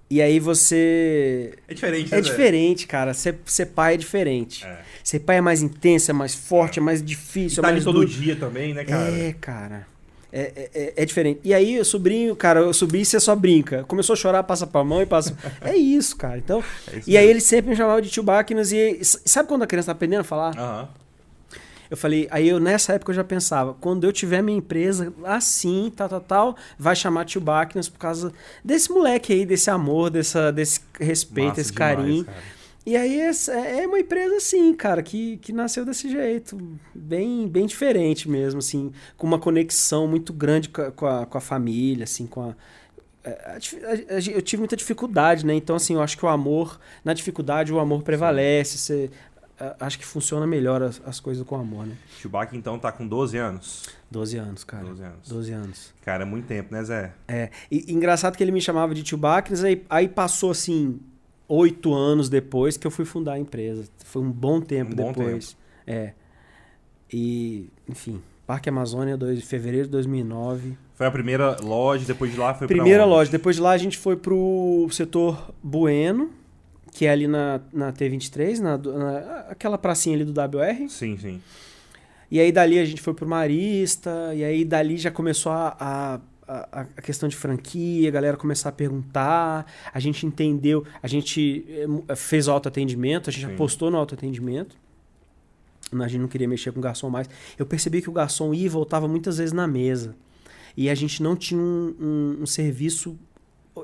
E 0.09 0.21
aí 0.21 0.39
você. 0.39 1.55
É 1.67 1.73
diferente, 1.73 2.11
né? 2.11 2.17
É 2.17 2.21
diferente, 2.21 2.87
cara. 2.87 3.13
Ser, 3.13 3.37
ser 3.45 3.65
pai 3.65 3.95
é 3.95 3.97
diferente. 3.97 4.65
É. 4.65 4.81
Ser 5.03 5.19
pai 5.19 5.37
é 5.37 5.41
mais 5.41 5.61
intenso, 5.61 6.09
é 6.09 6.13
mais 6.13 6.33
forte, 6.33 6.79
é, 6.79 6.81
mais 6.81 7.03
difícil, 7.03 7.57
E 7.57 7.59
é 7.59 7.61
tá 7.63 7.67
ali 7.67 7.75
mais 7.75 7.83
todo 7.83 7.95
duro. 7.99 8.07
dia 8.07 8.37
também, 8.37 8.73
né, 8.73 8.85
cara? 8.85 9.11
É, 9.11 9.33
cara. 9.33 9.92
É, 10.35 10.51
é, 10.56 10.69
é- 10.74 10.94
é 10.97 11.06
diferente. 11.06 11.39
E 11.44 11.53
aí, 11.53 11.80
o 11.80 11.85
sobrinho, 11.85 12.35
cara, 12.35 12.62
eu 12.62 12.74
subi 12.74 13.01
e 13.01 13.06
você 13.06 13.19
só 13.19 13.35
brinca. 13.35 13.83
Começou 13.83 14.13
a 14.13 14.18
chorar, 14.18 14.41
passa 14.41 14.65
pra 14.65 14.83
mão 14.83 15.00
e 15.00 15.06
passa. 15.06 15.38
é 15.62 15.75
isso, 15.77 16.15
cara. 16.18 16.39
Então. 16.39 16.63
É 16.91 16.97
isso 16.97 17.09
e 17.09 17.15
aí 17.15 17.27
ele 17.27 17.39
sempre 17.39 17.69
me 17.69 17.75
chamava 17.75 18.01
de 18.01 18.09
tio 18.09 18.24
Bacnas. 18.24 18.71
E 18.71 19.00
sabe 19.03 19.47
quando 19.47 19.62
a 19.62 19.68
criança 19.68 19.88
tá 19.88 19.91
aprendendo 19.91 20.21
a 20.21 20.24
falar? 20.24 20.57
Aham. 20.57 20.89
Eu 21.91 21.97
falei, 21.97 22.27
aí 22.31 22.50
eu 22.50 22.59
nessa 22.59 22.94
época 22.94 23.12
eu 23.12 23.15
já 23.15 23.24
pensava, 23.24 23.75
quando 23.80 24.03
eu 24.03 24.12
tiver 24.12 24.41
minha 24.41 24.57
empresa 24.57 25.13
assim, 25.25 25.93
tal, 25.96 26.10
tal, 26.10 26.22
tal, 26.22 26.57
vai 26.79 26.96
chamar 26.96 27.24
tio 27.25 27.39
Bacnas 27.39 27.88
por 27.88 28.00
causa 28.00 28.34
desse 28.65 28.91
moleque 28.91 29.31
aí, 29.31 29.46
desse 29.46 29.69
amor, 29.69 30.10
dessa, 30.10 30.51
desse 30.51 30.79
respeito, 31.00 31.50
Massa 31.50 31.62
esse 31.62 31.72
demais, 31.72 31.96
carinho. 31.96 32.25
cara. 32.25 32.38
E 32.85 32.97
aí 32.97 33.21
é, 33.21 33.31
é 33.81 33.87
uma 33.87 33.99
empresa 33.99 34.35
assim, 34.35 34.73
cara, 34.73 35.01
que, 35.01 35.37
que 35.37 35.53
nasceu 35.53 35.85
desse 35.85 36.09
jeito, 36.09 36.57
bem, 36.93 37.47
bem 37.47 37.65
diferente 37.65 38.29
mesmo, 38.29 38.59
assim, 38.59 38.91
com 39.17 39.25
uma 39.25 39.39
conexão 39.39 40.05
muito 40.07 40.33
grande 40.33 40.67
com 40.69 40.81
a, 40.81 40.91
com 40.91 41.05
a, 41.05 41.25
com 41.25 41.37
a 41.37 41.41
família, 41.41 42.03
assim, 42.03 42.27
com 42.27 42.41
a, 42.41 42.55
a- 43.25 43.57
eu 44.33 44.41
tive 44.41 44.59
muita 44.59 44.75
dificuldade, 44.75 45.45
né? 45.45 45.53
Então, 45.53 45.75
assim, 45.75 45.93
eu 45.93 46.01
acho 46.01 46.17
que 46.17 46.25
o 46.25 46.27
amor, 46.29 46.77
na 47.05 47.13
dificuldade, 47.13 47.71
o 47.71 47.79
amor 47.79 48.03
prevalece. 48.03 48.77
Você, 48.77 49.09
acho 49.79 49.97
que 49.97 50.05
funciona 50.05 50.45
melhor 50.45 50.81
as, 50.83 51.01
as 51.05 51.19
coisas 51.19 51.45
com 51.45 51.55
amor, 51.55 51.85
né? 51.85 51.95
Chewbacca, 52.19 52.55
então, 52.55 52.77
tá 52.77 52.91
com 52.91 53.07
12 53.07 53.37
anos. 53.37 53.83
12 54.11 54.37
anos, 54.37 54.63
cara. 54.63 54.83
12 54.83 55.03
anos. 55.03 55.29
12 55.29 55.51
anos. 55.53 55.93
Cara, 56.03 56.23
é 56.23 56.25
muito 56.25 56.45
tempo, 56.47 56.73
né, 56.73 56.83
Zé? 56.83 57.13
É. 57.27 57.49
E, 57.71 57.93
engraçado 57.93 58.35
que 58.35 58.43
ele 58.43 58.51
me 58.51 58.59
chamava 58.61 58.93
de 58.93 59.03
tio 59.03 59.17
Bacnes, 59.17 59.63
aí, 59.63 59.85
aí 59.89 60.07
passou, 60.09 60.51
assim, 60.51 60.99
oito 61.53 61.93
anos 61.93 62.29
depois 62.29 62.77
que 62.77 62.86
eu 62.88 62.91
fui 62.91 63.05
fundar 63.05 63.33
a 63.33 63.39
empresa. 63.39 63.86
Foi 64.05 64.22
um 64.22 64.31
bom 64.31 64.60
tempo 64.62 64.93
Um 64.93 64.95
bom 64.95 65.07
depois. 65.13 65.55
É. 65.86 66.13
E, 67.12 67.69
enfim, 67.88 68.22
Parque 68.48 68.69
Amazônia, 68.69 69.15
2 69.15 69.39
de 69.39 69.45
fevereiro 69.45 69.86
de 69.88 69.91
2009. 69.91 70.77
Foi 70.95 71.05
a 71.05 71.12
primeira 71.12 71.57
loja, 71.62 72.05
depois 72.05 72.31
de 72.31 72.38
lá 72.38 72.53
foi 72.53 72.67
pra 72.67 72.75
Primeira 72.75 73.05
loja. 73.05 73.31
Depois 73.31 73.55
de 73.55 73.62
lá 73.62 73.72
a 73.72 73.77
gente 73.77 73.98
foi 73.98 74.15
pro 74.15 74.88
setor 74.91 75.53
Bueno, 75.62 76.31
que 76.91 77.05
é 77.05 77.10
ali 77.12 77.27
na, 77.27 77.62
na 77.72 77.91
T23, 77.93 78.60
na, 78.60 78.77
na- 78.77 79.39
aquela 79.50 79.77
pracinha 79.77 80.15
ali 80.15 80.25
do 80.25 80.31
WR. 80.39 80.88
Sim, 80.89 81.17
sim. 81.17 81.41
E 82.31 82.39
aí 82.39 82.51
dali 82.51 82.79
a 82.79 82.86
gente 82.86 83.01
foi 83.01 83.13
pro 83.13 83.27
Marista, 83.27 84.31
e 84.36 84.43
aí 84.43 84.65
dali 84.65 84.98
já 84.98 85.12
começou 85.12 85.51
a, 85.51 85.75
a, 85.79 86.19
a, 86.47 86.81
a 86.97 87.01
questão 87.01 87.27
de 87.29 87.35
franquia, 87.35 88.07
a 88.09 88.12
galera 88.12 88.38
começar 88.38 88.69
a 88.69 88.71
perguntar, 88.71 89.65
a 89.93 90.00
gente 90.00 90.25
entendeu, 90.25 90.85
a 91.01 91.07
gente 91.07 91.65
eh, 92.07 92.15
fez 92.15 92.47
autoatendimento, 92.47 93.29
a 93.29 93.33
gente 93.33 93.47
Sim. 93.47 93.53
apostou 93.53 93.89
no 93.91 93.97
autoatendimento. 93.97 94.75
A 95.91 96.07
gente 96.07 96.21
não 96.21 96.27
queria 96.27 96.47
mexer 96.47 96.71
com 96.71 96.79
o 96.79 96.81
garçom 96.81 97.09
mais. 97.09 97.29
Eu 97.57 97.65
percebi 97.67 98.01
que 98.01 98.09
o 98.09 98.13
garçom 98.13 98.51
ia 98.53 98.65
e 98.65 98.69
voltava 98.69 99.07
muitas 99.07 99.38
vezes 99.38 99.53
na 99.53 99.67
mesa. 99.67 100.15
E 100.75 100.89
a 100.89 100.95
gente 100.95 101.21
não 101.21 101.35
tinha 101.35 101.59
um, 101.62 101.95
um- 102.00 102.38
um 102.41 102.45
serviço 102.47 103.15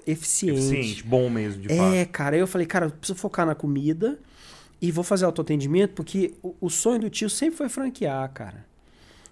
eficiente. 0.08 0.58
Eficiente, 0.60 1.04
bom 1.04 1.30
mesmo, 1.30 1.62
de 1.62 1.72
É, 1.72 1.78
fato. 2.04 2.12
cara, 2.12 2.36
aí 2.36 2.40
eu 2.42 2.48
falei, 2.48 2.66
cara, 2.66 2.88
eu 2.88 2.92
preciso 2.92 3.18
focar 3.20 3.46
na 3.46 3.54
comida 3.54 4.20
e 4.82 4.92
vou 4.92 5.04
fazer 5.04 5.26
autoatendimento, 5.26 5.94
porque 5.94 6.34
o, 6.42 6.56
o 6.62 6.70
sonho 6.70 7.00
do 7.02 7.10
tio 7.12 7.30
sempre 7.30 7.58
foi 7.58 7.70
franquear, 7.70 8.28
cara. 8.34 8.66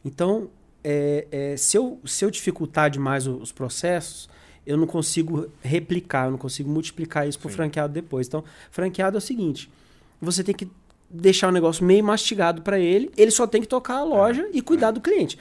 Então, 0.06 0.50
é, 0.90 1.28
é, 1.54 1.58
se, 1.58 1.76
eu, 1.78 2.00
se 2.06 2.24
eu 2.24 2.32
dificultar 2.32 2.90
demais 2.90 3.28
o- 3.28 3.36
os 3.38 3.52
processos, 3.52 4.30
eu 4.66 4.78
não 4.78 4.88
consigo 4.88 5.48
replicar, 5.62 6.26
eu 6.28 6.32
não 6.32 6.38
consigo 6.38 6.70
multiplicar 6.70 7.28
isso 7.28 7.38
pro 7.40 7.50
Sim. 7.50 7.56
franqueado 7.58 7.94
depois. 7.94 8.28
Então, 8.28 8.44
franqueado 8.72 9.18
é 9.18 9.20
o 9.20 9.22
seguinte: 9.22 9.70
você 10.22 10.44
tem 10.44 10.56
que 10.56 10.68
deixar 11.10 11.48
o 11.48 11.52
negócio 11.52 11.86
meio 11.86 12.04
mastigado 12.04 12.62
para 12.62 12.78
ele, 12.80 13.10
ele 13.18 13.32
só 13.32 13.48
tem 13.48 13.62
que 13.62 13.68
tocar 13.68 13.96
a 13.96 14.04
loja 14.04 14.48
e 14.54 14.62
cuidar 14.62 14.92
do 14.92 15.00
cliente. 15.02 15.38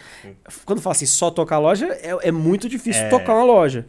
Quando 0.65 0.81
fala 0.81 0.95
assim, 0.95 1.07
só 1.07 1.29
tocar 1.31 1.57
a 1.57 1.59
loja, 1.59 1.87
é, 1.87 2.29
é 2.29 2.33
muito 2.33 2.69
difícil 2.69 3.03
É. 3.03 3.09
tocar 3.09 3.35
uma 3.35 3.45
loja. 3.45 3.85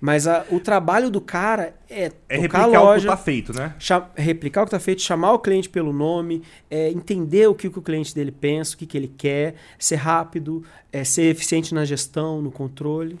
Mas 0.00 0.26
a- 0.26 0.44
o 0.50 0.60
trabalho 0.60 1.10
do 1.10 1.20
cara 1.20 1.74
é, 1.88 2.04
É 2.04 2.08
tocar 2.08 2.34
a 2.36 2.40
replicar 2.40 2.68
o 2.68 2.70
que 2.70 2.76
loja, 2.78 3.08
tá 3.08 3.16
feito, 3.16 3.52
né? 3.52 3.74
replicar 4.16 4.62
o 4.62 4.64
que 4.64 4.68
está 4.68 4.80
feito, 4.80 5.02
chamar 5.02 5.32
o 5.32 5.38
cliente 5.38 5.68
pelo 5.68 5.92
nome, 5.92 6.42
é, 6.70 6.90
entender 6.90 7.46
o 7.48 7.54
que, 7.54 7.68
que 7.70 7.78
o 7.78 7.82
cliente 7.82 8.14
dele 8.14 8.30
pensa, 8.32 8.74
o 8.74 8.78
que, 8.78 8.86
que 8.86 8.96
ele 8.96 9.08
quer, 9.16 9.54
ser 9.78 9.96
rápido, 9.96 10.64
é, 10.92 11.04
ser 11.04 11.24
eficiente 11.30 11.74
na 11.74 11.84
gestão, 11.84 12.40
no 12.42 12.50
controle. 12.50 13.18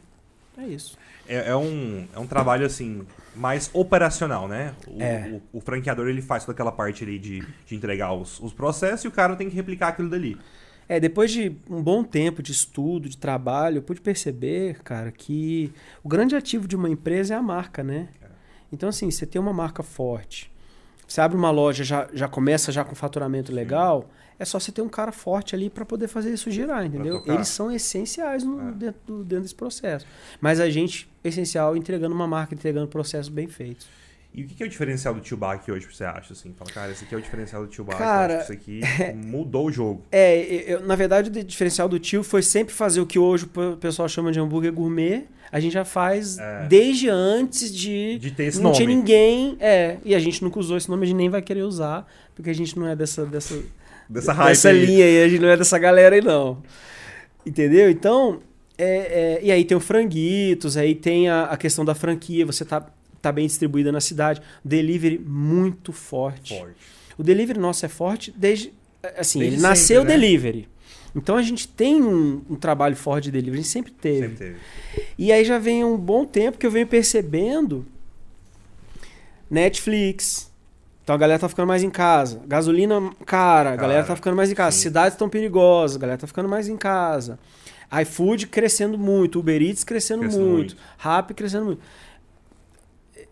É 0.58 0.64
isso. 0.66 0.96
É, 1.28 1.50
é 1.50 1.56
um, 1.56 2.06
é 2.14 2.18
um 2.18 2.26
trabalho, 2.26 2.64
assim, 2.64 3.02
mais 3.34 3.68
operacional, 3.74 4.46
né? 4.46 4.74
O, 4.86 5.02
É. 5.02 5.40
o- 5.52 5.58
o 5.58 5.60
franqueador, 5.60 6.08
ele 6.08 6.22
faz 6.22 6.44
toda 6.44 6.52
aquela 6.54 6.70
parte 6.72 7.02
ali 7.02 7.18
de, 7.18 7.44
de 7.66 7.74
entregar 7.74 8.12
os, 8.14 8.38
os 8.40 8.52
processos 8.52 9.04
e 9.04 9.08
o 9.08 9.10
cara 9.10 9.34
tem 9.34 9.50
que 9.50 9.56
replicar 9.56 9.88
aquilo 9.88 10.08
dali. 10.08 10.36
É, 10.88 11.00
depois 11.00 11.32
de 11.32 11.56
um 11.68 11.82
bom 11.82 12.04
tempo 12.04 12.42
de 12.42 12.52
estudo, 12.52 13.08
de 13.08 13.16
trabalho, 13.16 13.78
eu 13.78 13.82
pude 13.82 14.00
perceber, 14.00 14.80
cara, 14.84 15.10
que 15.10 15.72
o 16.02 16.08
grande 16.08 16.36
ativo 16.36 16.68
de 16.68 16.76
uma 16.76 16.88
empresa 16.88 17.34
é 17.34 17.36
a 17.36 17.42
marca, 17.42 17.82
né? 17.82 18.08
Então, 18.72 18.88
assim, 18.88 19.10
você 19.10 19.26
tem 19.26 19.40
uma 19.40 19.52
marca 19.52 19.82
forte, 19.82 20.50
você 21.06 21.20
abre 21.20 21.36
uma 21.36 21.50
loja, 21.50 21.82
já, 21.84 22.08
já 22.12 22.28
começa 22.28 22.70
já 22.72 22.84
com 22.84 22.94
faturamento 22.94 23.52
legal, 23.52 24.08
é 24.38 24.44
só 24.44 24.60
você 24.60 24.70
ter 24.70 24.82
um 24.82 24.88
cara 24.88 25.12
forte 25.12 25.54
ali 25.54 25.70
para 25.70 25.84
poder 25.84 26.08
fazer 26.08 26.32
isso 26.32 26.50
girar, 26.50 26.84
entendeu? 26.84 27.22
Eles 27.26 27.48
são 27.48 27.70
essenciais 27.72 28.44
no- 28.44 28.68
É. 28.68 28.72
dentro, 28.72 29.00
do- 29.06 29.24
dentro 29.24 29.42
desse 29.44 29.54
processo. 29.54 30.06
Mas 30.40 30.60
a 30.60 30.68
gente, 30.68 31.08
essencial, 31.24 31.76
entregando 31.76 32.14
uma 32.14 32.26
marca, 32.26 32.54
entregando 32.54 32.86
processos 32.86 33.28
bem 33.28 33.48
feitos. 33.48 33.86
E 34.36 34.42
o 34.42 34.46
que 34.46 34.62
é 34.62 34.66
o 34.66 34.68
diferencial 34.68 35.14
do 35.14 35.20
Tio 35.20 35.36
Bach 35.36 35.62
hoje, 35.66 35.86
você 35.90 36.04
acha, 36.04 36.34
assim? 36.34 36.52
Fala, 36.58 36.70
cara, 36.70 36.92
esse 36.92 37.04
aqui 37.04 37.14
é 37.14 37.18
o 37.18 37.22
diferencial 37.22 37.62
do 37.62 37.68
Tio 37.68 37.82
Bach. 37.84 37.96
Cara, 37.96 38.34
eu 38.34 38.38
acho 38.40 38.56
que 38.58 38.80
isso 38.80 38.84
aqui 39.02 39.16
mudou 39.16 39.66
o 39.66 39.72
jogo. 39.72 40.02
É, 40.12 40.74
eu- 40.74 40.80
na 40.86 40.94
verdade, 40.94 41.30
o 41.30 41.44
diferencial 41.44 41.88
do 41.88 41.98
tio 41.98 42.22
foi 42.22 42.42
sempre 42.42 42.74
fazer 42.74 43.00
o 43.00 43.06
que 43.06 43.18
hoje 43.18 43.46
o 43.46 43.76
pessoal 43.78 44.06
chama 44.08 44.30
de 44.30 44.38
hambúrguer 44.38 44.72
gourmet. 44.72 45.24
A 45.50 45.58
gente 45.58 45.72
já 45.72 45.84
faz 45.86 46.36
É. 46.38 46.66
desde 46.68 47.08
antes 47.08 47.74
de. 47.74 48.18
De 48.18 48.30
ter 48.30 48.44
esse 48.44 48.58
não 48.58 48.64
nome. 48.64 48.76
tinha 48.76 48.88
ninguém. 48.88 49.56
É, 49.58 49.96
e 50.04 50.14
a 50.14 50.18
gente 50.18 50.44
nunca 50.44 50.58
usou 50.60 50.76
esse 50.76 50.90
nome, 50.90 51.04
a 51.04 51.06
gente 51.06 51.16
nem 51.16 51.30
vai 51.30 51.40
querer 51.40 51.62
usar, 51.62 52.06
porque 52.34 52.50
a 52.50 52.54
gente 52.54 52.78
não 52.78 52.86
é 52.86 52.94
dessa, 52.94 53.24
dessa, 53.24 53.58
Dessa 54.08 54.32
hype 54.34 54.48
dessa 54.48 54.68
aí. 54.68 54.84
linha 54.84 55.04
aí, 55.04 55.22
a 55.24 55.28
gente 55.28 55.40
não 55.40 55.48
é 55.48 55.56
dessa 55.56 55.78
galera 55.78 56.14
aí, 56.14 56.20
não. 56.20 56.62
Entendeu? 57.44 57.88
Então, 57.90 58.40
é, 58.76 59.38
é, 59.38 59.40
e 59.42 59.50
aí 59.50 59.64
tem 59.64 59.76
o 59.76 59.80
franguitos, 59.80 60.76
aí 60.76 60.94
tem 60.94 61.28
a, 61.28 61.44
a 61.44 61.56
questão 61.56 61.84
da 61.84 61.94
franquia, 61.94 62.44
você 62.44 62.64
tá, 62.64 62.84
tá 63.28 63.32
bem 63.32 63.46
distribuída 63.46 63.90
na 63.92 64.00
cidade. 64.00 64.40
Delivery 64.64 65.18
muito 65.18 65.92
forte. 65.92 66.58
Forte. 66.58 66.76
O 67.18 67.22
delivery 67.22 67.58
nosso 67.58 67.84
é 67.86 67.88
forte 67.88 68.32
desde. 68.36 68.72
Assim, 69.16 69.38
Desde 69.38 69.56
ele 69.56 69.62
nasceu 69.62 70.00
sempre, 70.00 70.14
né? 70.14 70.20
delivery. 70.20 70.68
Então 71.14 71.36
a 71.36 71.42
gente 71.42 71.66
tem 71.68 72.02
um, 72.02 72.42
um 72.50 72.56
trabalho 72.56 72.94
forte 72.96 73.24
de 73.24 73.30
delivery, 73.30 73.60
a 73.60 73.62
gente 73.62 73.72
sempre 73.72 73.92
teve. 73.92 74.28
Sempre 74.28 74.36
teve. 74.36 74.56
E 75.16 75.32
aí 75.32 75.44
já 75.44 75.58
vem 75.58 75.84
um 75.84 75.96
bom 75.96 76.24
tempo 76.26 76.58
que 76.58 76.66
eu 76.66 76.70
venho 76.70 76.86
percebendo 76.86 77.86
Netflix. 79.50 80.50
Então 81.02 81.14
a 81.14 81.18
galera 81.18 81.38
tá 81.38 81.48
ficando 81.48 81.68
mais 81.68 81.82
em 81.82 81.90
casa. 81.90 82.42
Gasolina 82.46 83.00
cara, 83.24 83.72
a 83.72 83.76
galera 83.76 84.04
tá 84.04 84.16
ficando 84.16 84.36
mais 84.36 84.50
em 84.50 84.54
casa. 84.54 84.76
sim. 84.76 84.82
Cidades 84.82 85.14
estão 85.14 85.28
perigosas, 85.28 85.96
a 85.96 86.00
galera 86.00 86.18
tá 86.18 86.26
ficando 86.26 86.48
mais 86.48 86.68
em 86.68 86.76
casa. 86.76 87.38
iFood 88.02 88.48
crescendo 88.48 88.98
muito, 88.98 89.38
Uber 89.38 89.62
Eats 89.62 89.84
crescendo, 89.84 90.20
Crescendo 90.22 90.42
muito, 90.44 90.56
muito. 90.56 90.76
Rappi 90.98 91.32
crescendo 91.34 91.64
muito. 91.66 91.80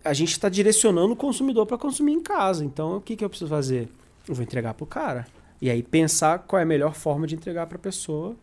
A 0.05 0.13
gente 0.13 0.33
está 0.33 0.49
direcionando 0.49 1.13
o 1.13 1.17
consumidor 1.17 1.65
para 1.67 1.79
consumir 1.79 2.13
em 2.13 2.23
casa. 2.23 2.65
Então 2.65 2.97
o 2.99 3.01
que, 3.01 3.17
que 3.17 3.25
eu 3.25 3.29
preciso 3.31 3.49
fazer? 3.49 3.89
Eu 4.29 4.35
vou 4.35 4.43
entregar 4.45 4.75
pro 4.75 4.85
cara. 4.87 5.27
E 5.61 5.71
aí 5.71 5.83
pensar 5.83 6.41
qual 6.41 6.61
é 6.61 6.63
a 6.63 6.67
melhor 6.67 6.95
forma 6.95 7.27
de 7.27 7.35
entregar 7.35 7.67
para 7.67 7.77
a 7.77 7.81
pessoa, 7.81 8.37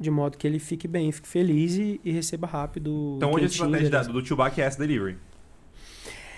de 0.00 0.10
modo 0.10 0.38
que 0.38 0.46
ele 0.46 0.58
fique 0.58 0.88
bem, 0.88 1.12
fique 1.12 1.28
feliz 1.28 1.74
e, 1.74 2.00
e 2.04 2.10
receba 2.10 2.46
rápido. 2.46 3.14
Então 3.16 3.32
hoje 3.32 3.44
a 3.44 3.48
estratégia 3.48 3.90
da- 3.90 4.02
beleza. 4.04 4.22
do 4.28 4.36
Bach 4.36 4.58
é 4.58 4.62
essa 4.62 4.78
delivery. 4.78 5.18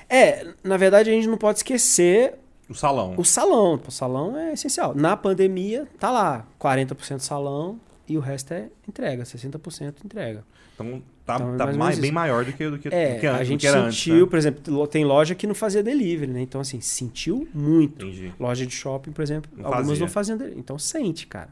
É, 0.09 0.55
na 0.63 0.77
verdade 0.77 1.11
a 1.11 1.13
gente 1.13 1.27
não 1.29 1.37
pode 1.39 1.59
esquecer 1.59 2.35
O 2.69 2.75
salão. 2.75 3.15
o 3.17 3.25
salão. 3.25 3.81
O 3.87 3.91
salão 3.91 4.37
é 4.37 4.53
essencial. 4.53 4.95
Na 4.95 5.17
pandemia, 5.17 5.87
tá 5.99 6.11
lá, 6.11 6.47
40% 6.61 7.21
salão 7.21 7.81
e 8.09 8.17
o 8.17 8.21
resto 8.21 8.53
é 8.53 8.69
entrega, 8.89 9.25
60% 9.25 10.05
entrega. 10.05 10.45
Então 10.75 11.03
tá, 11.27 11.35
Então, 11.37 11.57
tá 11.57 11.73
mais 11.75 11.99
bem 11.99 12.11
maior 12.13 12.45
do 12.45 12.53
que, 12.53 12.71
do 12.71 12.79
que, 12.79 12.89
É, 12.89 13.15
do 13.15 13.21
que, 13.21 13.27
a 13.27 13.45
gente 13.45 13.67
era 13.67 13.81
antes, 13.81 13.99
sentiu, 13.99 14.25
né? 14.25 14.31
por 14.31 14.39
exemplo, 14.39 14.75
lo- 14.75 14.87
tem 14.87 15.05
loja 15.05 15.35
que 15.35 15.47
não 15.47 15.55
fazia 15.55 15.83
delivery, 15.83 16.33
né? 16.33 16.41
Então, 16.41 16.61
assim, 16.61 16.81
sentiu 16.81 17.47
muito. 17.53 18.07
Entendi. 18.07 18.33
Loja 18.41 18.65
de 18.65 18.73
shopping, 18.75 19.13
por 19.13 19.23
exemplo, 19.23 19.51
Não 19.57 19.67
algumas 19.67 19.89
fazia. 19.89 20.01
não 20.07 20.09
faziam 20.09 20.39
delivery. 20.39 20.61
Então, 20.61 20.79
sente, 20.79 21.27
cara. 21.27 21.51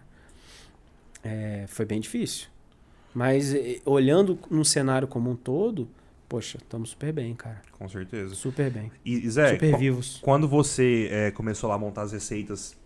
É, 1.22 1.64
foi 1.68 1.84
bem 1.84 2.00
difícil. 2.00 2.46
Mas 3.14 3.54
olhando 3.84 4.38
no 4.50 4.64
cenário 4.64 5.06
como 5.06 5.30
um 5.30 5.36
todo, 5.36 5.88
poxa, 6.28 6.58
estamos 6.58 6.90
super 6.90 7.12
bem, 7.12 7.34
cara. 7.34 7.62
Com 7.72 7.88
certeza. 7.88 8.34
Super 8.34 8.70
bem. 8.70 8.90
E, 9.04 9.28
Zé, 9.30 9.52
super 9.54 9.78
vivos. 9.78 10.18
quando 10.22 10.48
você 10.48 11.08
é, 11.10 11.30
começou 11.30 11.68
lá 11.68 11.76
a 11.76 11.78
montar 11.78 12.02
as 12.02 12.12
receitas, 12.12 12.76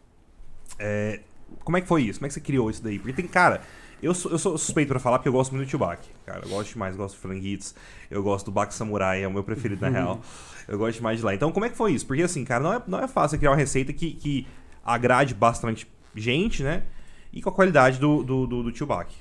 é, 0.78 1.20
como 1.64 1.76
é 1.78 1.80
que 1.80 1.88
foi 1.88 2.02
isso? 2.02 2.18
Como 2.18 2.26
é 2.26 2.28
que 2.28 2.34
você 2.34 2.40
criou 2.40 2.68
isso 2.68 2.82
daí? 2.82 2.98
Porque 2.98 3.14
tem, 3.14 3.26
cara, 3.26 3.62
eu 4.02 4.14
sou, 4.14 4.30
eu 4.30 4.38
sou 4.38 4.56
suspeito 4.56 4.88
pra 4.90 5.00
falar 5.00 5.18
porque 5.18 5.28
eu 5.28 5.32
gosto 5.32 5.52
muito 5.54 5.66
do 5.66 5.70
Chewbacca. 5.70 6.04
Cara, 6.24 6.44
eu 6.44 6.48
gosto 6.48 6.72
demais, 6.72 6.96
gosto 6.96 7.16
do 7.16 7.20
franguitos, 7.20 7.74
eu 8.10 8.22
gosto 8.22 8.46
do 8.46 8.52
Bak 8.52 8.72
Samurai, 8.72 9.22
é 9.22 9.28
o 9.28 9.32
meu 9.32 9.42
preferido 9.42 9.80
na 9.80 9.88
real. 9.90 10.20
Eu 10.66 10.78
gosto 10.78 10.96
demais 10.96 11.18
de 11.18 11.24
lá. 11.24 11.34
Então, 11.34 11.50
como 11.50 11.66
é 11.66 11.70
que 11.70 11.76
foi 11.76 11.92
isso? 11.92 12.06
Porque 12.06 12.22
assim, 12.22 12.44
cara, 12.44 12.62
não 12.62 12.72
é, 12.72 12.82
não 12.86 13.00
é 13.00 13.08
fácil 13.08 13.38
criar 13.38 13.50
uma 13.50 13.56
receita 13.56 13.92
que, 13.92 14.12
que 14.12 14.46
agrade 14.84 15.34
bastante 15.34 15.86
gente, 16.14 16.62
né? 16.62 16.84
E 17.32 17.42
com 17.42 17.50
a 17.50 17.52
qualidade 17.52 17.98
do, 17.98 18.22
do, 18.22 18.46
do, 18.46 18.62
do 18.62 18.76
Chewbacca. 18.76 19.12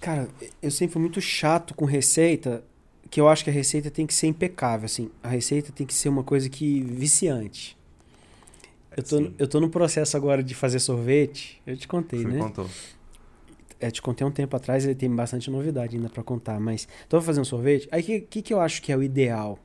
Cara, 0.00 0.28
eu 0.62 0.70
sempre 0.70 0.92
fui 0.92 1.02
muito 1.02 1.20
chato 1.20 1.74
com 1.74 1.84
receita, 1.84 2.62
que 3.10 3.20
eu 3.20 3.28
acho 3.28 3.42
que 3.42 3.50
a 3.50 3.52
receita 3.52 3.90
tem 3.90 4.06
que 4.06 4.14
ser 4.14 4.28
impecável, 4.28 4.86
assim. 4.86 5.10
A 5.22 5.28
receita 5.28 5.72
tem 5.72 5.86
que 5.86 5.94
ser 5.94 6.08
uma 6.08 6.22
coisa 6.22 6.48
que 6.48 6.80
viciante. 6.82 7.76
Eu 8.96 9.02
tô, 9.02 9.18
Sim. 9.18 9.34
eu 9.38 9.46
tô 9.46 9.60
no 9.60 9.68
processo 9.68 10.16
agora 10.16 10.42
de 10.42 10.54
fazer 10.54 10.78
sorvete. 10.78 11.60
Eu 11.66 11.76
te 11.76 11.86
contei, 11.86 12.20
Você 12.22 12.28
né? 12.28 12.38
contou. 12.38 12.66
Eu 13.78 13.92
te 13.92 14.00
contei 14.00 14.26
um 14.26 14.30
tempo 14.30 14.56
atrás, 14.56 14.84
ele 14.86 14.94
tem 14.94 15.10
bastante 15.14 15.50
novidade 15.50 15.96
ainda 15.96 16.08
pra 16.08 16.22
contar, 16.22 16.58
mas 16.58 16.88
tô 17.08 17.20
fazendo 17.20 17.44
sorvete. 17.44 17.86
Aí 17.92 18.00
o 18.00 18.04
que, 18.04 18.20
que, 18.22 18.42
que 18.42 18.54
eu 18.54 18.60
acho 18.60 18.80
que 18.80 18.90
é 18.90 18.96
o 18.96 19.02
ideal? 19.02 19.58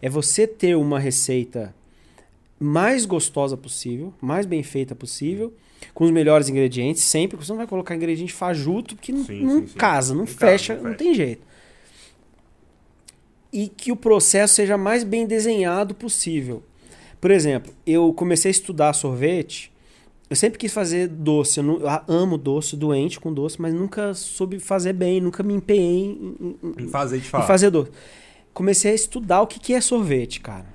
É 0.00 0.08
você 0.08 0.46
ter 0.46 0.76
uma 0.76 1.00
receita 1.00 1.74
mais 2.60 3.04
gostosa 3.06 3.56
possível, 3.56 4.14
mais 4.20 4.46
bem 4.46 4.62
feita 4.62 4.94
possível, 4.94 5.52
com 5.92 6.04
os 6.04 6.10
melhores 6.12 6.48
ingredientes, 6.48 7.02
sempre. 7.02 7.36
Você 7.36 7.50
não 7.50 7.56
vai 7.56 7.66
colocar 7.66 7.96
ingrediente 7.96 8.32
fajuto, 8.32 8.94
porque 8.94 9.10
não, 9.10 9.24
Sim, 9.24 9.42
não 9.44 9.66
sim, 9.66 9.74
casa, 9.76 10.12
não, 10.14 10.20
Não 10.20 10.26
fecha, 10.28 10.74
não 10.76 10.82
não 10.84 10.90
fecha. 10.90 10.98
tem 11.04 11.14
jeito. 11.14 11.42
E 13.52 13.68
que 13.68 13.90
o 13.90 13.96
processo 13.96 14.54
seja 14.54 14.76
mais 14.78 15.02
bem 15.02 15.26
desenhado 15.26 15.92
possível. 15.94 16.62
Por 17.20 17.30
exemplo, 17.30 17.72
eu 17.86 18.12
comecei 18.12 18.48
a 18.48 18.52
estudar 18.52 18.92
sorvete. 18.92 19.70
Eu 20.28 20.36
sempre 20.36 20.58
quis 20.58 20.72
fazer 20.72 21.08
doce. 21.08 21.58
Eu, 21.58 21.64
não- 21.64 21.80
eu 21.80 21.88
amo 22.08 22.38
doce, 22.38 22.76
doente 22.76 23.18
com 23.20 23.32
doce, 23.34 23.60
mas 23.60 23.74
nunca 23.74 24.14
soube 24.14 24.58
fazer 24.60 24.92
bem, 24.92 25.20
nunca 25.20 25.42
me 25.42 25.52
empenhei 25.54 26.04
em, 26.12 26.56
em- 26.62 26.84
Em 26.84 26.88
fazer 26.88 27.18
de 27.18 27.26
em 27.26 27.28
fato. 27.28 27.46
fazer 27.46 27.70
doce. 27.70 27.90
Comecei 28.54 28.92
a 28.92 28.94
estudar 28.94 29.42
o 29.42 29.46
que, 29.46 29.58
que 29.60 29.74
é 29.74 29.80
sorvete, 29.80 30.40
cara. 30.40 30.66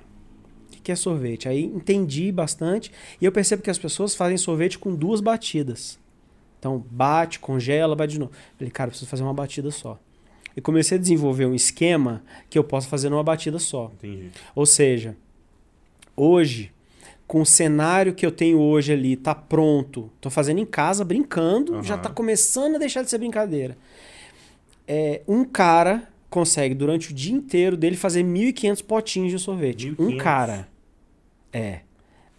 O 0.68 0.72
que, 0.72 0.80
que 0.82 0.92
é 0.92 0.96
sorvete? 0.96 1.48
Aí 1.48 1.64
entendi 1.64 2.30
bastante 2.30 2.92
e 3.20 3.24
eu 3.24 3.32
percebo 3.32 3.62
que 3.62 3.70
as 3.70 3.78
pessoas 3.78 4.14
fazem 4.14 4.36
sorvete 4.36 4.78
com 4.78 4.94
duas 4.94 5.20
batidas. 5.20 5.98
Então, 6.58 6.84
bate, 6.90 7.38
congela, 7.38 7.94
bate 7.96 8.14
de 8.14 8.18
novo. 8.20 8.32
Falei, 8.58 8.70
cara, 8.70 8.88
eu 8.88 8.90
preciso 8.92 9.08
fazer 9.10 9.22
uma 9.22 9.34
batida 9.34 9.70
só. 9.70 9.98
E 10.56 10.60
comecei 10.60 10.96
a 10.96 11.00
desenvolver 11.00 11.44
um 11.46 11.54
esquema 11.54 12.22
que 12.48 12.58
eu 12.58 12.64
posso 12.64 12.88
fazer 12.88 13.08
numa 13.10 13.22
batida 13.22 13.58
só. 13.58 13.90
Entendi. 13.94 14.30
Ou 14.54 14.64
seja, 14.64 15.16
hoje, 16.16 16.72
com 17.26 17.40
o 17.40 17.46
cenário 17.46 18.14
que 18.14 18.24
eu 18.24 18.30
tenho 18.30 18.58
hoje 18.58 18.92
ali, 18.92 19.16
tá 19.16 19.34
pronto. 19.34 20.10
Tô 20.20 20.30
fazendo 20.30 20.58
em 20.58 20.66
casa, 20.66 21.04
brincando, 21.04 21.74
Aham. 21.74 21.82
já 21.82 21.98
tá 21.98 22.08
começando 22.08 22.76
a 22.76 22.78
deixar 22.78 23.02
de 23.02 23.10
ser 23.10 23.18
brincadeira. 23.18 23.76
É, 24.86 25.22
um 25.26 25.44
cara 25.44 26.08
consegue, 26.30 26.74
durante 26.74 27.10
o 27.10 27.14
dia 27.14 27.34
inteiro 27.34 27.76
dele, 27.76 27.96
fazer 27.96 28.22
1.500 28.22 28.84
potinhos 28.84 29.30
de 29.32 29.38
sorvete. 29.38 29.94
Um 29.98 30.08
1.500? 30.10 30.16
cara. 30.18 30.68
É. 31.52 31.80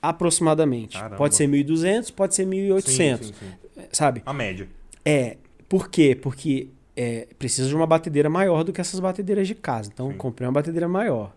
Aproximadamente. 0.02 0.98
Caramba. 0.98 1.18
Pode 1.18 1.36
ser 1.36 1.50
1.200, 1.50 2.14
pode 2.14 2.36
ser 2.36 2.46
1.800. 2.46 2.82
Sim, 2.84 3.18
sim, 3.24 3.34
sim. 3.34 3.84
Sabe? 3.92 4.22
A 4.26 4.34
média. 4.34 4.68
É. 5.04 5.38
Por 5.68 5.90
quê? 5.90 6.16
Porque 6.16 6.70
é, 6.96 7.28
precisa 7.38 7.68
de 7.68 7.76
uma 7.76 7.86
batedeira 7.86 8.30
maior 8.30 8.64
do 8.64 8.72
que 8.72 8.80
essas 8.80 9.00
batedeiras 9.00 9.48
de 9.48 9.56
casa. 9.56 9.90
Então, 9.94 10.14
comprei 10.14 10.48
uma 10.48 10.54
batedeira 10.54 10.88
maior. 10.88 11.36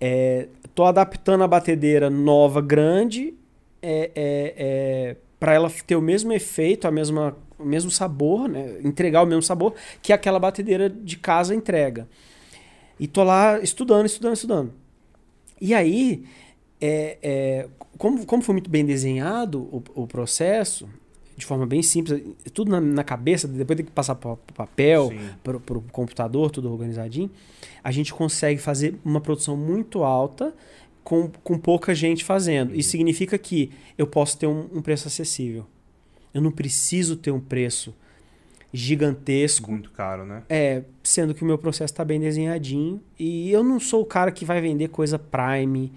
É, 0.00 0.48
tô 0.74 0.84
adaptando 0.84 1.44
a 1.44 1.48
batedeira 1.48 2.08
nova, 2.08 2.60
grande, 2.62 3.34
é, 3.82 4.10
é, 4.14 4.54
é, 4.56 5.16
para 5.38 5.54
ela 5.54 5.70
ter 5.86 5.96
o 5.96 6.02
mesmo 6.02 6.32
efeito, 6.32 6.88
a 6.88 6.90
mesma, 6.90 7.36
o 7.58 7.64
mesmo 7.64 7.90
sabor, 7.90 8.48
né? 8.48 8.78
entregar 8.82 9.22
o 9.22 9.26
mesmo 9.26 9.42
sabor 9.42 9.74
que 10.02 10.12
aquela 10.12 10.38
batedeira 10.38 10.88
de 10.88 11.16
casa 11.16 11.54
entrega. 11.54 12.08
E 12.98 13.06
tô 13.06 13.24
lá 13.24 13.58
estudando, 13.60 14.06
estudando, 14.06 14.34
estudando. 14.34 14.72
E 15.60 15.74
aí, 15.74 16.24
é, 16.80 17.18
é, 17.22 17.68
como, 17.98 18.24
como 18.24 18.42
foi 18.42 18.54
muito 18.54 18.70
bem 18.70 18.84
desenhado 18.84 19.60
o, 19.62 19.82
o 20.02 20.06
processo, 20.06 20.88
de 21.36 21.46
forma 21.46 21.66
bem 21.66 21.82
simples, 21.82 22.22
tudo 22.52 22.70
na, 22.70 22.80
na 22.80 23.04
cabeça, 23.04 23.48
depois 23.48 23.76
tem 23.76 23.86
que 23.86 23.92
passar 23.92 24.14
para 24.14 24.36
papel, 24.54 25.12
para 25.42 25.56
o 25.56 25.82
computador, 25.90 26.50
tudo 26.50 26.70
organizadinho, 26.70 27.30
a 27.82 27.90
gente 27.90 28.12
consegue 28.12 28.60
fazer 28.60 28.96
uma 29.04 29.20
produção 29.20 29.56
muito 29.56 30.02
alta 30.02 30.54
com, 31.02 31.30
com 31.42 31.58
pouca 31.58 31.94
gente 31.94 32.24
fazendo. 32.24 32.74
Isso 32.74 32.90
significa 32.90 33.38
que 33.38 33.70
eu 33.96 34.06
posso 34.06 34.38
ter 34.38 34.46
um, 34.46 34.68
um 34.72 34.82
preço 34.82 35.08
acessível. 35.08 35.66
Eu 36.32 36.40
não 36.40 36.50
preciso 36.52 37.16
ter 37.16 37.30
um 37.30 37.40
preço 37.40 37.94
gigantesco. 38.72 39.70
Muito 39.70 39.90
caro, 39.90 40.24
né? 40.24 40.42
É, 40.48 40.82
sendo 41.02 41.34
que 41.34 41.42
o 41.42 41.46
meu 41.46 41.58
processo 41.58 41.92
está 41.92 42.04
bem 42.04 42.20
desenhadinho. 42.20 43.00
E 43.18 43.50
eu 43.50 43.64
não 43.64 43.80
sou 43.80 44.02
o 44.02 44.06
cara 44.06 44.30
que 44.30 44.44
vai 44.44 44.60
vender 44.60 44.88
coisa 44.88 45.18
Prime, 45.18 45.92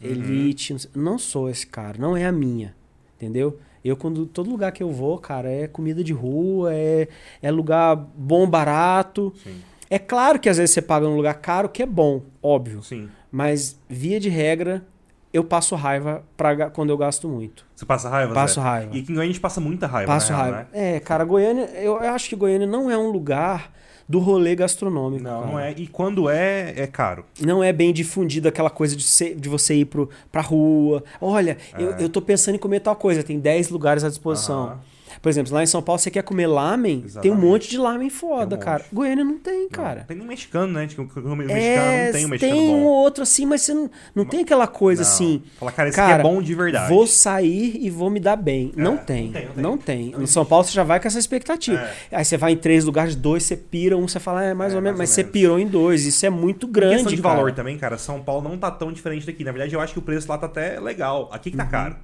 Uhum. 0.00 0.10
Elite. 0.10 0.76
Não 0.94 1.18
sou 1.18 1.50
esse 1.50 1.66
cara, 1.66 1.98
não 1.98 2.16
é 2.16 2.24
a 2.24 2.32
minha. 2.32 2.74
Entendeu? 3.16 3.58
Eu, 3.84 3.96
quando 3.96 4.26
todo 4.26 4.50
lugar 4.50 4.72
que 4.72 4.82
eu 4.82 4.90
vou, 4.90 5.18
cara, 5.18 5.50
é 5.50 5.66
comida 5.66 6.02
de 6.04 6.12
rua, 6.12 6.74
é, 6.74 7.08
é 7.42 7.50
lugar 7.50 7.94
bom, 7.96 8.48
barato. 8.48 9.32
Sim. 9.42 9.56
É 9.90 9.98
claro 9.98 10.38
que 10.38 10.48
às 10.48 10.58
vezes 10.58 10.74
você 10.74 10.82
paga 10.82 11.06
num 11.06 11.16
lugar 11.16 11.34
caro, 11.34 11.68
que 11.68 11.82
é 11.82 11.86
bom, 11.86 12.22
óbvio. 12.42 12.82
Sim. 12.82 13.08
Mas, 13.30 13.78
via 13.88 14.18
de 14.20 14.28
regra, 14.28 14.84
eu 15.32 15.42
passo 15.44 15.74
raiva 15.76 16.22
pra, 16.36 16.70
quando 16.70 16.90
eu 16.90 16.96
gasto 16.96 17.28
muito. 17.28 17.64
Você 17.74 17.86
passa 17.86 18.08
raiva, 18.08 18.34
Passo 18.34 18.56
Zé? 18.56 18.60
raiva. 18.60 18.96
E 18.96 19.00
aqui 19.00 19.12
em 19.12 19.14
Goiânia 19.14 19.22
a 19.30 19.32
gente 19.32 19.40
passa 19.40 19.60
muita 19.60 19.86
raiva, 19.86 20.12
Passo 20.12 20.28
real, 20.32 20.40
raiva. 20.42 20.56
né? 20.58 20.66
É, 20.72 21.00
cara, 21.00 21.24
Goiânia, 21.24 21.64
eu 21.76 21.92
eu 22.02 22.10
acho 22.10 22.28
que 22.28 22.36
Goiânia 22.36 22.66
não 22.66 22.90
é 22.90 22.98
um 22.98 23.10
lugar 23.10 23.72
do 24.08 24.18
rolê 24.18 24.54
gastronômico. 24.54 25.22
Não, 25.22 25.40
cara. 25.40 25.52
não 25.52 25.58
é. 25.60 25.74
E 25.76 25.86
quando 25.86 26.30
é, 26.30 26.72
é 26.76 26.86
caro. 26.86 27.24
Não 27.40 27.62
é 27.62 27.72
bem 27.72 27.92
difundido 27.92 28.48
aquela 28.48 28.70
coisa 28.70 28.96
de, 28.96 29.02
ser- 29.02 29.34
de 29.34 29.48
você 29.48 29.74
ir 29.74 29.84
pro, 29.84 30.08
pra 30.32 30.40
rua. 30.40 31.04
Olha, 31.20 31.58
eu, 31.78 31.92
É. 31.94 32.02
eu 32.04 32.08
tô 32.08 32.22
pensando 32.22 32.54
em 32.54 32.58
comer 32.58 32.80
tal 32.80 32.96
coisa, 32.96 33.22
tem 33.22 33.38
10 33.38 33.68
lugares 33.68 34.02
à 34.04 34.08
disposição. 34.08 34.64
Aham. 34.64 34.80
Por 35.20 35.28
exemplo, 35.28 35.52
lá 35.54 35.62
em 35.62 35.66
São 35.66 35.82
Paulo 35.82 35.98
você 35.98 36.10
quer 36.10 36.22
comer 36.22 36.46
lamen, 36.46 36.96
tem 37.00 37.02
um 37.02 37.06
Exatamente. 37.06 37.40
monte 37.44 37.70
de 37.70 37.78
lamen 37.78 38.10
foda, 38.10 38.56
Tem 38.56 38.58
um 38.58 38.60
cara. 38.60 38.84
Goiânia 38.92 39.24
não 39.24 39.38
tem, 39.38 39.68
cara. 39.68 40.00
Não, 40.00 40.06
Tem 40.06 40.16
nem 40.16 40.26
mexicano, 40.26 40.72
né? 40.72 40.86
Tipo, 40.86 41.02
o 41.02 41.36
mexicano 41.36 41.60
É, 41.60 42.06
não 42.06 42.12
tem 42.12 42.26
um 42.26 42.28
mexicano 42.28 42.52
tem 42.52 42.70
um 42.70 42.72
bom. 42.80 42.84
ou 42.84 42.92
outro 42.92 43.22
assim, 43.22 43.46
mas 43.46 43.62
você 43.62 43.74
não, 43.74 43.90
não 44.14 44.24
tem 44.24 44.40
aquela 44.40 44.66
coisa 44.66 45.02
Não. 45.02 45.08
assim. 45.10 45.42
Fala, 45.58 45.72
cara, 45.72 45.88
esse 45.88 45.96
cara, 45.96 46.14
aqui 46.16 46.20
é 46.20 46.22
bom 46.22 46.40
de 46.42 46.54
verdade. 46.54 46.88
Vou 46.92 47.06
sair 47.06 47.76
e 47.80 47.90
vou 47.90 48.10
me 48.10 48.20
dar 48.20 48.36
bem. 48.36 48.72
não, 48.76 48.92
não 48.92 48.96
tem, 48.98 49.32
tem, 49.32 49.48
não 49.56 49.62
não 49.70 49.78
tem. 49.78 50.10
tem. 50.10 50.20
No 50.20 50.26
São 50.26 50.44
Paulo 50.44 50.64
você 50.64 50.72
já 50.72 50.82
vai 50.84 51.00
com 51.00 51.08
essa 51.08 51.18
expectativa. 51.18 51.80
É. 52.10 52.16
Aí 52.18 52.24
você 52.24 52.36
vai 52.36 52.52
em 52.52 52.56
três 52.56 52.84
lugares, 52.84 53.14
dois 53.16 53.42
você 53.42 53.56
pira, 53.56 53.96
um 53.96 54.06
você 54.08 54.20
fala, 54.20 54.44
é 54.44 54.54
mais 54.54 54.72
É, 54.72 54.76
ou 54.76 54.82
menos, 54.82 54.98
mais 54.98 55.10
mas 55.10 55.10
ou 55.10 55.14
você 55.16 55.22
menos. 55.22 55.32
pirou 55.32 55.58
em 55.58 55.66
dois. 55.66 56.04
Isso 56.06 56.24
é 56.24 56.30
muito 56.30 56.66
Em 56.66 56.70
grande. 56.72 56.94
questão 56.96 57.12
de 57.14 57.22
cara. 57.22 57.34
valor 57.34 57.52
também, 57.52 57.76
cara, 57.78 57.98
São 57.98 58.20
Paulo 58.22 58.48
não 58.48 58.56
tá 58.56 58.70
tão 58.70 58.92
diferente 58.92 59.26
daqui. 59.26 59.42
Na 59.44 59.52
verdade, 59.52 59.74
eu 59.74 59.80
acho 59.80 59.92
que 59.92 59.98
o 59.98 60.02
preço 60.02 60.28
lá 60.28 60.38
tá 60.38 60.46
até 60.46 60.78
legal. 60.80 61.28
Aqui 61.32 61.50
que 61.50 61.56
Uhum. 61.56 61.64
tá 61.64 61.70
caro. 61.70 61.96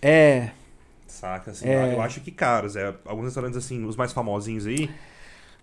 É, 0.00 0.50
Saca? 1.18 1.50
Assim, 1.50 1.68
É. 1.68 1.94
Eu 1.94 2.00
acho 2.02 2.20
que 2.20 2.30
caros. 2.30 2.76
É, 2.76 2.94
alguns 3.04 3.24
restaurantes, 3.26 3.58
assim, 3.58 3.84
os 3.84 3.96
mais 3.96 4.12
famosinhos 4.12 4.66
aí. 4.66 4.88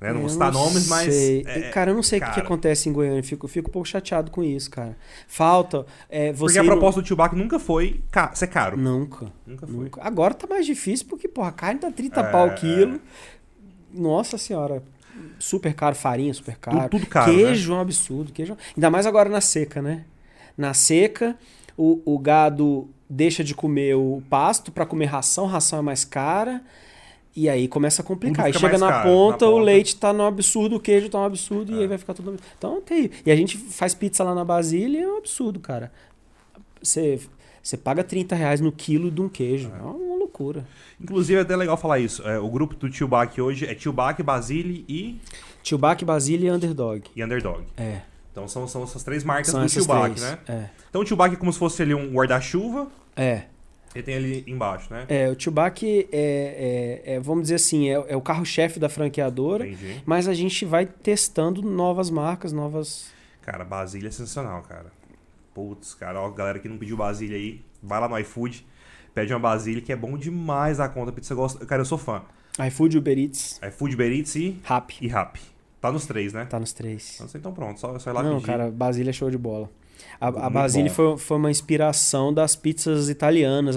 Né? 0.01 0.09
Não 0.09 0.15
eu 0.15 0.19
vou 0.21 0.29
citar 0.29 0.51
nomes, 0.51 0.87
mas. 0.89 1.13
sei. 1.13 1.43
é- 1.47 1.69
cara, 1.69 1.91
eu 1.91 1.95
não 1.95 2.03
sei 2.03 2.19
o 2.19 2.25
que, 2.25 2.31
que 2.33 2.39
acontece 2.41 2.89
em 2.89 2.91
Goiânia. 2.93 3.19
Eu 3.19 3.23
fico, 3.23 3.47
fico 3.47 3.69
um 3.69 3.71
pouco 3.71 3.87
chateado 3.87 4.29
com 4.29 4.43
isso, 4.43 4.69
cara. 4.69 4.97
Falta. 5.25 5.85
É, 6.09 6.33
Porque 6.33 6.59
a 6.59 6.63
proposta 6.65 7.01
do 7.01 7.05
Tio 7.07 7.15
Bac 7.15 7.33
nunca 7.33 7.57
foi 7.59 8.03
ca- 8.11 8.35
ser 8.35 8.47
caro. 8.47 8.75
Nunca. 8.75 9.31
Nunca 9.47 9.65
foi. 9.65 9.75
Nunca. 9.75 10.01
Agora 10.03 10.33
tá 10.33 10.45
mais 10.47 10.65
difícil 10.65 11.05
porque, 11.07 11.29
porra, 11.29 11.47
a 11.47 11.51
carne 11.53 11.79
tá 11.79 11.89
30 11.89 12.19
É, 12.19 12.23
pau 12.31 12.47
o 12.47 12.51
é. 12.51 12.55
quilo. 12.55 12.99
Nossa 13.93 14.37
senhora. 14.37 14.83
Super 15.39 15.73
caro, 15.73 15.95
farinha 15.95 16.33
super 16.33 16.57
caro. 16.57 16.89
tudo 16.89 17.05
caro, 17.07 17.31
Queijo 17.31 17.71
é 17.71 17.75
um 17.77 17.79
absurdo. 17.79 18.33
Queijo... 18.33 18.57
Ainda 18.75 18.89
mais 18.89 19.05
agora 19.05 19.29
na 19.29 19.39
seca, 19.39 19.81
né? 19.81 20.03
Na 20.57 20.73
seca, 20.73 21.37
o, 21.77 22.01
o 22.05 22.19
gado 22.19 22.89
deixa 23.09 23.43
de 23.43 23.53
comer 23.55 23.95
o 23.95 24.21
pasto 24.29 24.71
pra 24.71 24.85
comer 24.85 25.05
ração, 25.05 25.45
ração 25.45 25.79
é 25.79 25.81
mais 25.81 26.03
cara. 26.05 26.61
E 27.35 27.49
aí 27.49 27.67
começa 27.67 28.01
a 28.01 28.05
complicar. 28.05 28.45
Fica 28.45 28.59
chega 28.59 28.77
na 28.77 28.87
caro, 28.89 29.09
ponta, 29.09 29.45
na 29.45 29.51
o 29.51 29.55
ponta. 29.55 29.65
leite 29.65 29.95
tá 29.97 30.13
no 30.13 30.23
absurdo, 30.23 30.77
o 30.77 30.79
queijo 30.79 31.09
tá 31.09 31.19
um 31.19 31.25
absurdo, 31.25 31.73
e 31.73 31.79
É. 31.79 31.81
aí 31.81 31.87
vai 31.87 31.97
ficar 31.97 32.13
tudo. 32.13 32.37
Então 32.57 32.81
tem. 32.81 33.09
E 33.25 33.29
a 33.31 33.35
gente 33.35 33.57
faz 33.57 33.93
pizza 33.93 34.23
lá 34.23 34.33
na 34.33 34.45
Basília, 34.45 35.03
é 35.03 35.07
um 35.07 35.17
absurdo, 35.17 35.59
cara. 35.59 35.91
Você, 36.81 37.19
você 37.61 37.75
paga 37.75 38.03
30 38.05 38.35
reais 38.35 38.61
no 38.61 38.71
quilo 38.71 39.11
de 39.11 39.21
um 39.21 39.27
queijo. 39.27 39.69
É, 39.77 39.81
uma 39.81 40.15
loucura. 40.15 40.65
Inclusive, 41.01 41.37
é 41.39 41.41
até 41.41 41.55
legal 41.57 41.75
falar 41.75 41.99
isso. 41.99 42.25
É, 42.25 42.39
o 42.39 42.49
grupo 42.49 42.73
do 42.75 42.89
Tio 42.89 43.07
Bac 43.07 43.39
hoje 43.41 43.65
é 43.65 43.75
Tio 43.75 43.91
Bac, 43.91 44.21
Basile 44.23 44.85
e, 44.87 45.19
Chewbacca, 45.61 46.05
Basília 46.05 46.49
e 46.49 46.51
Underdog. 46.51 47.03
e 47.15 47.21
Underdog. 47.23 47.63
É. 47.75 48.01
Então 48.35 48.49
são, 48.49 48.67
são 48.67 48.83
essas 48.83 49.01
três 49.01 49.23
marcas 49.23 49.47
São 49.47 49.65
do 49.65 49.69
três. 49.69 50.21
né? 50.21 50.37
É. 50.49 50.69
Então 50.89 51.01
o 51.01 51.15
Bac 51.15 51.33
é 51.33 51.37
como 51.37 51.53
se 51.53 51.57
fosse 51.57 51.81
ali 51.81 51.95
um 51.95 52.11
guarda-chuva. 52.11 52.87
É. 53.15 53.43
Ele 53.95 54.03
tem 54.03 54.15
ali 54.15 54.43
embaixo, 54.45 54.93
né? 54.93 55.05
É, 55.07 55.29
o 55.29 55.39
Chewbacca 55.39 55.85
é, 55.85 56.03
é, 56.11 57.01
é, 57.13 57.19
vamos 57.21 57.43
dizer 57.43 57.55
assim, 57.55 57.89
é, 57.89 57.93
é 57.93 58.17
o 58.17 58.19
carro-chefe 58.19 58.77
da 58.77 58.89
franqueadora, 58.89 59.65
Entendi. 59.65 60.01
mas 60.05 60.27
a 60.27 60.33
gente 60.33 60.65
vai 60.65 60.85
testando 60.85 61.61
novas 61.61 62.09
marcas, 62.09 62.51
novas. 62.51 63.09
Cara, 63.41 63.63
Basília 63.63 64.09
é 64.09 64.11
sensacional, 64.11 64.61
cara. 64.63 64.91
Putz, 65.53 65.93
cara, 65.93 66.19
ó, 66.19 66.29
galera 66.29 66.59
que 66.59 66.67
não 66.67 66.77
pediu 66.77 66.97
Basília 66.97 67.37
aí, 67.37 67.63
vai 67.81 68.01
lá 68.01 68.09
no 68.09 68.19
iFood, 68.19 68.67
pede 69.13 69.31
uma 69.31 69.39
Basília 69.39 69.81
que 69.81 69.93
é 69.93 69.95
bom 69.95 70.17
demais 70.17 70.81
a 70.81 70.89
conta. 70.89 71.13
Pizza 71.13 71.33
gosta. 71.33 71.65
Cara, 71.65 71.81
eu 71.81 71.85
sou 71.85 71.97
fã. 71.97 72.21
iFood, 72.67 72.97
Uber 72.97 73.17
Eats, 73.17 73.61
iFood, 73.65 73.95
Uber 73.95 74.11
Eats 74.11 74.35
e, 74.35 74.59
Rap. 74.65 74.93
e 74.99 75.07
Rap. 75.07 75.39
Tá 75.85 75.91
nos 75.91 76.05
três, 76.05 76.33
né? 76.33 76.45
Tá 76.45 76.59
nos 76.59 76.73
três. 76.73 77.15
Então, 77.15 77.27
então 77.35 77.53
pronto, 77.53 77.79
só, 77.79 77.97
só 77.99 78.09
ir 78.09 78.13
lá 78.13 78.23
Não, 78.23 78.35
pedir. 78.35 78.45
cara, 78.45 78.71
Basília 78.71 79.11
é 79.11 79.13
show 79.13 79.29
de 79.29 79.37
bola. 79.37 79.69
A, 80.19 80.27
a 80.27 80.49
Basília 80.49 80.91
foi, 80.91 81.17
foi 81.17 81.37
uma 81.37 81.51
inspiração 81.51 82.33
das 82.33 82.55
pizzas 82.55 83.09
italianas, 83.09 83.75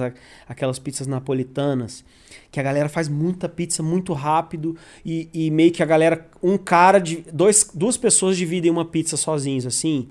aquelas 0.48 0.78
pizzas 0.78 1.06
napolitanas, 1.06 2.04
que 2.50 2.58
a 2.58 2.62
galera 2.62 2.88
faz 2.88 3.08
muita 3.08 3.48
pizza 3.48 3.82
muito 3.82 4.12
rápido 4.12 4.76
e, 5.04 5.28
e 5.32 5.50
meio 5.50 5.70
que 5.70 5.82
a 5.82 5.86
galera, 5.86 6.26
um 6.42 6.56
cara, 6.56 6.98
de, 6.98 7.24
dois, 7.32 7.70
duas 7.74 7.96
pessoas 7.96 8.36
dividem 8.36 8.70
uma 8.70 8.84
pizza 8.84 9.16
sozinhos, 9.16 9.66
assim, 9.66 10.08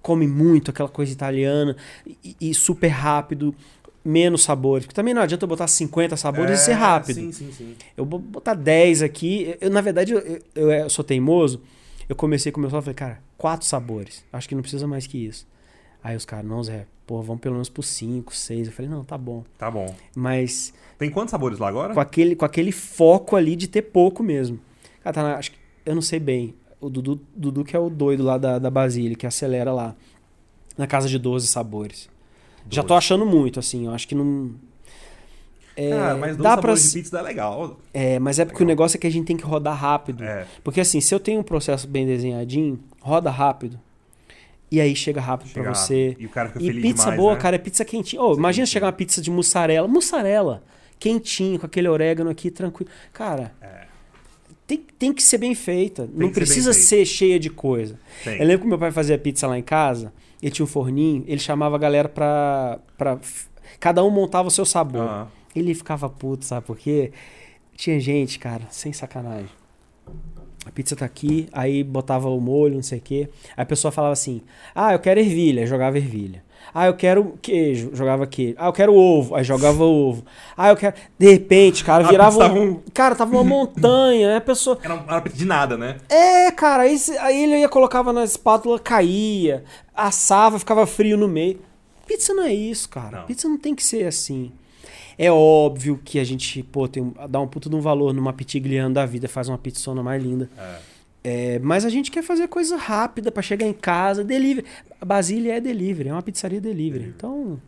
come 0.00 0.26
muito 0.26 0.70
aquela 0.70 0.88
coisa 0.88 1.12
italiana 1.12 1.76
e, 2.22 2.36
e 2.40 2.54
super 2.54 2.88
rápido, 2.88 3.54
menos 4.04 4.42
sabores. 4.42 4.84
Porque 4.86 4.94
também 4.94 5.14
não 5.14 5.22
adianta 5.22 5.44
eu 5.44 5.48
botar 5.48 5.66
50 5.66 6.16
sabores 6.16 6.60
e 6.60 6.64
ser 6.64 6.72
rápido. 6.74 7.18
É, 7.18 7.22
Sim, 7.22 7.32
sim, 7.32 7.50
sim. 7.52 7.74
Eu 7.96 8.04
vou 8.04 8.18
botar 8.18 8.54
10 8.54 9.02
aqui. 9.02 9.56
Eu, 9.60 9.70
na 9.70 9.80
verdade, 9.80 10.12
eu, 10.12 10.40
eu, 10.54 10.70
eu 10.70 10.90
sou 10.90 11.04
teimoso. 11.04 11.62
Eu 12.08 12.14
comecei 12.14 12.52
com 12.52 12.58
o 12.58 12.60
meu 12.60 12.70
só 12.70 12.78
e 12.78 12.82
falei, 12.82 12.94
cara, 12.94 13.20
quatro 13.38 13.66
sabores. 13.66 14.24
Acho 14.32 14.48
que 14.48 14.54
não 14.54 14.62
precisa 14.62 14.86
mais 14.86 15.06
que 15.06 15.16
isso. 15.24 15.46
Aí 16.02 16.14
os 16.14 16.26
caras, 16.26 16.44
não, 16.44 16.62
Zé, 16.62 16.86
pô, 17.06 17.22
vamos 17.22 17.40
pelo 17.40 17.54
menos 17.54 17.70
por 17.70 17.82
cinco, 17.82 18.34
seis. 18.34 18.66
Eu 18.66 18.72
falei, 18.74 18.90
não, 18.90 19.02
tá 19.02 19.16
bom. 19.16 19.42
Tá 19.56 19.70
bom. 19.70 19.86
Mas 20.14 20.74
Tem 20.98 21.08
quantos 21.10 21.30
sabores 21.30 21.58
lá 21.58 21.68
agora? 21.68 21.94
com 21.94 22.00
aquele, 22.00 22.36
com 22.36 22.44
aquele 22.44 22.72
foco 22.72 23.36
ali 23.36 23.56
de 23.56 23.66
ter 23.66 23.80
pouco 23.82 24.22
mesmo. 24.22 24.60
Cara, 25.02 25.14
tá 25.14 25.22
na- 25.22 25.36
acho 25.36 25.52
que, 25.52 25.56
eu 25.86 25.94
não 25.94 26.02
sei 26.02 26.20
bem. 26.20 26.54
O 26.78 26.90
Dudu, 26.90 27.18
Dudu 27.34 27.64
que 27.64 27.74
é 27.74 27.78
o 27.78 27.88
doido 27.88 28.22
lá 28.22 28.36
da, 28.36 28.58
da 28.58 28.70
Basília, 28.70 29.16
que 29.16 29.26
acelera 29.26 29.72
lá. 29.72 29.96
Na 30.76 30.86
casa 30.86 31.08
de 31.08 31.18
12 31.18 31.46
sabores. 31.46 32.10
Já 32.70 32.82
tô 32.82 32.88
12. 32.88 32.98
achando 32.98 33.26
muito, 33.26 33.58
assim. 33.60 33.86
Eu 33.86 33.92
acho 33.92 34.06
que 34.08 34.14
não. 34.14 34.52
É, 35.76 35.90
Cara, 35.90 36.16
mas 36.16 36.36
dá 36.36 36.42
pra, 36.42 36.50
sabores 36.76 36.92
de 36.92 36.98
pizza 37.00 37.16
dá 37.16 37.20
legal. 37.22 37.80
é, 37.92 38.18
mas 38.20 38.38
é 38.38 38.44
porque 38.44 38.62
o 38.62 38.66
negócio 38.66 38.96
é 38.96 39.00
que 39.00 39.06
a 39.06 39.10
gente 39.10 39.26
tem 39.26 39.36
que 39.36 39.42
rodar 39.44 39.76
rápido. 39.76 40.22
É. 40.22 40.46
Porque 40.62 40.80
assim, 40.80 41.00
se 41.00 41.12
eu 41.14 41.18
tenho 41.18 41.40
um 41.40 41.42
processo 41.42 41.88
bem 41.88 42.06
desenhadinho, 42.06 42.78
roda 43.00 43.30
rápido. 43.30 43.78
E 44.70 44.80
aí 44.80 44.94
chega 44.96 45.20
rápido 45.20 45.52
pra 45.52 45.74
você. 45.74 46.16
E 46.18 46.26
o 46.26 46.28
cara 46.28 46.48
fica 46.48 46.62
E 46.62 46.66
feliz 46.68 46.82
pizza 46.82 47.02
demais, 47.04 47.20
boa, 47.20 47.34
né? 47.34 47.40
cara, 47.40 47.56
é 47.56 47.58
pizza 47.58 47.84
quentinha. 47.84 48.22
Ô, 48.22 48.34
imagina 48.34 48.66
chegar 48.66 48.86
uma 48.86 48.92
pizza 48.92 49.20
de 49.20 49.30
mussarela. 49.30 49.86
Mussarela, 49.88 50.62
quentinho, 50.98 51.58
com 51.58 51.66
aquele 51.66 51.88
orégano 51.88 52.30
aqui, 52.30 52.50
tranquilo. 52.50 52.90
Cara, 53.12 53.52
É. 53.60 53.84
tem, 54.66 54.78
tem 54.98 55.12
que 55.12 55.22
ser 55.22 55.38
bem 55.38 55.54
feita. 55.56 56.02
Não 56.02 56.08
ser 56.12 56.18
bem 56.18 56.30
precisa 56.30 56.72
feito. 56.72 56.86
ser 56.86 57.04
cheia 57.04 57.38
de 57.38 57.50
coisa. 57.50 57.98
Tem. 58.22 58.38
Eu 58.40 58.46
lembro 58.46 58.62
que 58.62 58.68
meu 58.68 58.78
pai 58.78 58.90
fazia 58.92 59.18
pizza 59.18 59.46
lá 59.46 59.58
em 59.58 59.62
casa, 59.62 60.12
ele 60.44 60.50
tinha 60.50 60.64
um 60.64 60.68
forninho, 60.68 61.24
ele 61.26 61.40
chamava 61.40 61.74
a 61.74 61.78
galera 61.78 62.06
pra. 62.06 62.78
pra 62.98 63.18
cada 63.80 64.04
um 64.04 64.10
montava 64.10 64.48
o 64.48 64.50
seu 64.50 64.66
sabor. 64.66 65.00
Ah, 65.00 65.26
Ele 65.56 65.74
ficava 65.74 66.06
puto, 66.06 66.44
sabe 66.44 66.66
por 66.66 66.76
quê? 66.76 67.12
Tinha 67.74 67.98
gente, 67.98 68.38
cara, 68.38 68.66
sem 68.70 68.92
sacanagem. 68.92 69.48
A 70.66 70.70
pizza 70.70 70.94
tá 70.94 71.06
aqui, 71.06 71.48
aí 71.50 71.82
botava 71.82 72.28
o 72.28 72.38
molho, 72.42 72.74
não 72.74 72.82
sei 72.82 72.98
o 72.98 73.00
quê. 73.00 73.30
Aí 73.56 73.62
a 73.62 73.64
pessoa 73.64 73.90
falava 73.90 74.12
assim: 74.12 74.42
Ah, 74.74 74.92
eu 74.92 74.98
quero 74.98 75.18
ervilha, 75.18 75.66
jogava 75.66 75.96
ervilha. 75.96 76.44
Ah, 76.72 76.86
eu 76.86 76.94
quero 76.94 77.38
queijo, 77.42 77.90
jogava 77.94 78.26
queijo. 78.26 78.54
Ah, 78.58 78.66
eu 78.66 78.72
quero 78.72 78.94
ovo, 78.94 79.34
aí 79.34 79.44
jogava 79.44 79.84
ovo. 79.84 80.24
Ah, 80.56 80.70
eu 80.70 80.76
quero. 80.76 80.94
De 81.18 81.30
repente, 81.30 81.84
cara, 81.84 82.04
A 82.06 82.08
virava 82.10 82.38
pizza 82.38 82.52
um. 82.52 82.74
tava 82.74 82.84
Cara, 82.94 83.14
tava 83.14 83.32
uma 83.32 83.44
montanha, 83.44 84.30
aí 84.30 84.36
a 84.36 84.40
pessoa. 84.40 84.78
Era, 84.82 85.04
era 85.08 85.20
de 85.20 85.44
nada, 85.44 85.76
né? 85.76 85.96
É, 86.08 86.50
cara, 86.50 86.84
aí, 86.84 86.96
aí 87.20 87.42
ele 87.44 87.58
ia, 87.58 87.68
colocava 87.68 88.12
na 88.12 88.24
espátula, 88.24 88.78
caía, 88.78 89.64
assava, 89.94 90.58
ficava 90.58 90.86
frio 90.86 91.16
no 91.16 91.28
meio. 91.28 91.60
Pizza 92.06 92.34
não 92.34 92.44
é 92.44 92.52
isso, 92.52 92.88
cara. 92.88 93.18
Não. 93.20 93.26
Pizza 93.26 93.48
não 93.48 93.56
tem 93.58 93.74
que 93.74 93.82
ser 93.84 94.06
assim. 94.06 94.52
É 95.16 95.30
óbvio 95.30 96.00
que 96.04 96.18
a 96.18 96.24
gente, 96.24 96.62
pô, 96.62 96.88
tem, 96.88 97.02
um- 97.02 97.14
dá 97.28 97.40
um 97.40 97.46
puto 97.46 97.70
de 97.70 97.76
um 97.76 97.80
valor 97.80 98.12
numa 98.12 98.32
pitigliano 98.32 98.92
da 98.92 99.06
vida, 99.06 99.28
faz 99.28 99.48
uma 99.48 99.56
pizzona 99.56 100.02
mais 100.02 100.22
linda. 100.22 100.50
É. 100.58 100.93
É, 101.26 101.58
mas 101.60 101.86
a 101.86 101.88
gente 101.88 102.10
quer 102.10 102.22
fazer 102.22 102.46
coisa 102.48 102.76
rápida 102.76 103.32
pra 103.32 103.42
chegar 103.42 103.66
em 103.66 103.72
casa, 103.72 104.22
delivery. 104.22 104.66
A 105.00 105.04
Basília 105.06 105.54
é 105.56 105.60
delivery, 105.60 106.10
é 106.10 106.12
uma 106.12 106.20
pizzaria 106.22 106.60
delivery. 106.60 107.06
Então, 107.16 107.58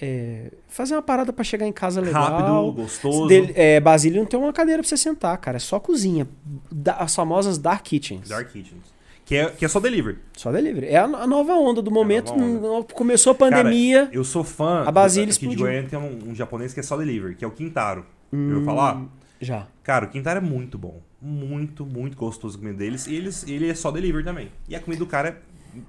é, 0.00 0.50
fazer 0.68 0.94
uma 0.94 1.00
parada 1.02 1.32
pra 1.32 1.42
chegar 1.42 1.66
em 1.66 1.72
casa 1.72 2.00
legal. 2.02 2.22
Rápido, 2.22 2.72
gostoso. 2.72 3.28
Del- 3.28 3.50
é, 3.54 3.80
Basília 3.80 4.18
não 4.20 4.26
tem 4.26 4.38
uma 4.38 4.52
cadeira 4.52 4.82
pra 4.82 4.88
você 4.88 4.96
sentar, 4.98 5.36
cara. 5.38 5.56
É 5.56 5.60
só 5.60 5.80
cozinha. 5.80 6.28
Da- 6.70 6.96
as 6.96 7.14
famosas 7.14 7.56
Dark 7.56 7.82
Kitchens. 7.82 8.28
Dark 8.28 8.48
Kitchens. 8.52 8.92
Que 9.24 9.36
é, 9.36 9.46
que 9.50 9.64
é 9.64 9.68
só 9.68 9.80
delivery. 9.80 10.18
Só 10.36 10.52
delivery. 10.52 10.88
É 10.88 10.96
a, 10.98 11.04
a 11.04 11.26
nova 11.26 11.54
onda 11.54 11.80
do 11.80 11.90
momento. 11.90 12.32
nova 12.36 12.44
onda. 12.44 12.76
N- 12.80 12.84
Começou 12.92 13.30
a 13.30 13.34
pandemia. 13.34 14.04
Cara, 14.06 14.14
eu 14.16 14.24
sou 14.24 14.44
fã. 14.44 14.82
A 14.84 14.92
Basília 14.92 15.32
aqui 15.32 15.46
de. 15.46 15.56
Goiânia 15.56 15.88
tem 15.88 15.98
um, 15.98 16.30
um 16.30 16.34
japonês 16.34 16.74
que 16.74 16.80
é 16.80 16.82
só 16.82 16.96
delivery, 16.98 17.36
que 17.36 17.44
é 17.44 17.48
o 17.48 17.52
Quintaro. 17.52 18.04
Hum. 18.32 18.48
ouviu 18.50 18.64
falar? 18.64 19.02
já. 19.40 19.66
Cara, 19.82 20.04
o 20.06 20.08
Quintaro 20.08 20.38
é 20.38 20.42
muito 20.42 20.76
bom. 20.76 21.00
Muito, 21.24 21.86
muito 21.86 22.16
gostoso 22.16 22.56
a 22.56 22.60
comida 22.60 22.78
deles. 22.78 23.06
E 23.06 23.14
eles, 23.14 23.46
ele 23.46 23.68
é 23.68 23.74
só 23.74 23.92
delivery 23.92 24.24
também. 24.24 24.50
E 24.68 24.74
a 24.74 24.80
comida 24.80 24.98
do 25.04 25.06
cara 25.06 25.28
é 25.28 25.36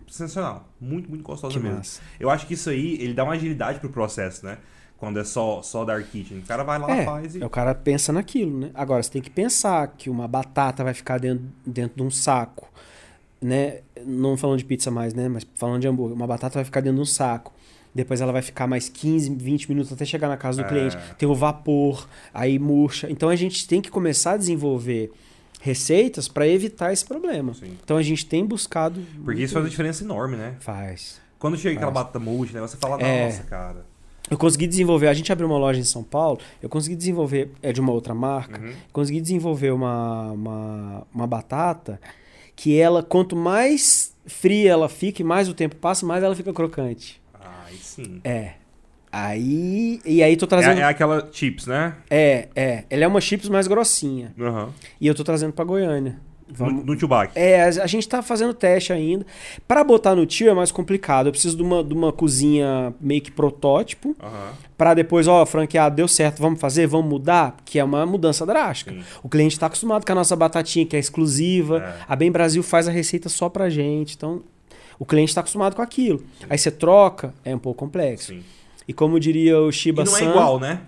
sensacional. 0.07 0.69
Muito, 0.79 1.09
muito 1.09 1.23
gostosa 1.23 1.53
Que 1.53 1.59
mesmo. 1.59 1.77
massa. 1.77 2.01
Eu 2.19 2.29
acho 2.29 2.45
que 2.45 2.53
isso 2.53 2.69
aí, 2.69 2.93
ele 3.01 3.13
dá 3.13 3.23
uma 3.23 3.33
agilidade 3.33 3.79
pro 3.79 3.89
processo, 3.89 4.45
né? 4.45 4.59
Quando 4.97 5.19
é 5.19 5.23
só, 5.23 5.61
só 5.63 5.83
Dark 5.83 6.05
Kitchen. 6.11 6.37
O 6.37 6.41
cara 6.43 6.63
vai 6.63 6.77
lá, 6.79 6.89
É, 6.91 7.03
faz 7.03 7.35
e... 7.35 7.41
é, 7.41 7.45
o 7.45 7.49
cara 7.49 7.73
pensa 7.73 8.13
naquilo, 8.13 8.59
né? 8.59 8.71
Agora, 8.73 9.01
você 9.01 9.09
tem 9.09 9.21
que 9.21 9.29
pensar 9.29 9.87
que 9.97 10.09
uma 10.09 10.27
batata 10.27 10.83
vai 10.83 10.93
ficar 10.93 11.17
dentro, 11.19 11.43
dentro 11.65 11.97
de 11.97 12.03
um 12.03 12.11
saco, 12.11 12.69
né? 13.41 13.79
Não 14.05 14.37
falando 14.37 14.59
de 14.59 14.65
pizza 14.65 14.89
mais, 14.91 15.13
né? 15.13 15.27
Mas 15.27 15.45
falando 15.55 15.81
de 15.81 15.87
hambúrguer. 15.87 16.15
Uma 16.15 16.27
batata 16.27 16.55
vai 16.55 16.63
ficar 16.63 16.79
dentro 16.79 16.97
de 16.97 17.01
um 17.01 17.05
saco. 17.05 17.51
Depois 17.95 18.21
ela 18.21 18.32
vai 18.32 18.41
ficar 18.41 18.65
mais 18.67 18.89
15, 18.89 19.36
20 19.36 19.69
minutos 19.69 19.91
até 19.93 20.03
chegar 20.06 20.27
na 20.27 20.38
casa 20.38 20.62
do 20.62 20.65
É. 20.65 20.69
cliente. 20.69 20.97
Tem 21.17 21.29
o 21.29 21.36
vapor, 21.36 22.08
aí 22.34 22.58
murcha. 22.58 23.10
Então 23.10 23.29
a 23.29 23.36
gente 23.36 23.67
tem 23.67 23.82
que 23.82 23.91
começar 23.91 24.32
a 24.34 24.38
desenvolver 24.38 25.12
receitas 25.62 26.27
para 26.27 26.47
evitar 26.47 26.91
esse 26.91 27.06
problema. 27.06 27.53
Sim. 27.53 27.77
Então 27.84 27.97
a 27.97 28.01
gente 28.01 28.25
tem 28.25 28.45
buscado. 28.45 29.01
Porque 29.23 29.41
isso 29.43 29.53
faz 29.53 29.63
uma 29.63 29.69
diferença 29.69 30.03
enorme, 30.03 30.36
né? 30.36 30.56
Faz. 30.60 31.21
Quando 31.39 31.58
chega 31.58 31.75
aquela 31.75 31.91
Faz. 31.91 32.06
batata 32.06 32.19
multi, 32.19 32.53
né? 32.53 32.62
Você 32.62 32.77
fala, 32.77 33.01
É. 33.01 33.25
nossa, 33.25 33.43
cara. 33.43 33.86
Eu 34.32 34.38
consegui 34.38 34.65
desenvolver, 34.67 35.08
a 35.10 35.13
gente 35.13 35.32
abriu 35.32 35.47
uma 35.47 35.58
loja 35.58 35.79
em 35.79 35.84
São 35.84 36.01
Paulo, 36.01 36.39
eu 36.62 36.69
consegui 36.69 36.95
desenvolver, 36.95 37.51
é 37.62 37.73
de 37.73 37.82
uma 37.82 37.91
outra 37.91 38.15
marca, 38.15 38.58
Uhum. 38.60 38.71
consegui 38.93 39.19
desenvolver 39.19 39.71
uma, 39.71 40.32
uma, 40.32 41.08
uma 41.13 41.27
batata 41.27 41.99
que 42.56 42.77
ela, 42.79 43.03
quanto 43.03 43.36
mais 43.36 44.13
fria 44.25 44.71
ela 44.71 44.88
fica 44.88 45.21
e 45.21 45.25
mais 45.25 45.49
o 45.49 45.53
tempo 45.53 45.75
passa, 45.75 46.06
mais 46.06 46.23
ela 46.23 46.34
fica 46.36 46.53
crocante. 46.53 47.21
Aí 47.73 47.79
sim. 47.81 48.21
É. 48.23 48.51
Aí. 49.12 49.99
E 50.05 50.23
aí 50.23 50.36
tô 50.36 50.45
É, 50.45 50.49
trazendo. 50.49 50.79
é 50.79 50.83
aquela 50.83 51.29
chips, 51.31 51.67
né? 51.67 51.95
É, 52.09 52.47
é. 52.55 52.83
Ela 52.89 53.03
é 53.03 53.07
uma 53.07 53.21
chips 53.21 53.47
mais 53.47 53.67
grossinha. 53.67 54.33
Aham. 54.39 54.69
E 54.99 55.05
eu 55.07 55.13
tô 55.13 55.23
trazendo 55.23 55.53
pra 55.53 55.63
Goiânia. 55.63 56.19
No, 56.47 56.55
Vamos. 56.55 56.86
no 56.86 56.99
Chewbacca. 56.99 57.39
É, 57.39 57.63
a 57.63 57.88
gente 57.88 58.07
tá 58.07 58.21
fazendo 58.21 58.53
teste 58.53 58.91
ainda. 58.91 59.25
Pra 59.67 59.83
botar 59.83 60.13
no 60.13 60.25
tio 60.25 60.49
é 60.49 60.53
mais 60.53 60.71
complicado. 60.71 61.27
Eu 61.27 61.31
preciso 61.31 61.55
de 61.55 61.63
uma, 61.63 61.83
de 61.83 61.93
uma 61.93 62.12
cozinha 62.12 62.93
meio 62.99 63.21
que 63.21 63.31
protótipo. 63.31 64.15
Aham. 64.21 64.51
Pra 64.77 64.93
depois, 64.93 65.27
ó, 65.27 65.45
franqueado, 65.45 65.95
deu 65.95 66.07
certo, 66.07 66.39
vamos 66.41 66.59
fazer, 66.59 66.86
vamos 66.86 67.09
mudar, 67.09 67.55
que 67.63 67.79
é 67.79 67.83
uma 67.83 68.05
mudança 68.05 68.45
drástica. 68.45 68.91
Sim. 68.91 69.01
O 69.23 69.29
cliente 69.29 69.57
tá 69.57 69.67
acostumado 69.67 70.05
com 70.05 70.12
a 70.12 70.15
nossa 70.15 70.36
batatinha, 70.36 70.86
que 70.86 70.95
é 70.95 70.99
exclusiva. 70.99 71.77
É. 71.79 72.03
A 72.07 72.15
Bem 72.15 72.31
Brasil 72.31 72.62
faz 72.62 72.88
a 72.88 72.91
receita 72.91 73.29
só 73.29 73.47
pra 73.47 73.69
gente. 73.69 74.15
Então, 74.15 74.41
o 74.99 75.06
cliente 75.06 75.34
tá 75.34 75.41
acostumado 75.41 75.75
com 75.75 75.82
aquilo. 75.82 76.23
Aí 76.49 76.58
você 76.58 76.71
troca, 76.71 77.34
é 77.43 77.56
um 77.56 77.60
pouco 77.60 77.79
complexo. 77.79 78.34
Sim. 78.34 78.43
E 78.88 78.93
como 78.93 79.19
diria 79.19 79.60
o 79.60 79.69
E 79.69 79.73
Shiba 79.73 80.03
não 80.03 80.15
é 80.15 80.19
San, 80.19 80.29
igual, 80.29 80.60
né? 80.60 80.82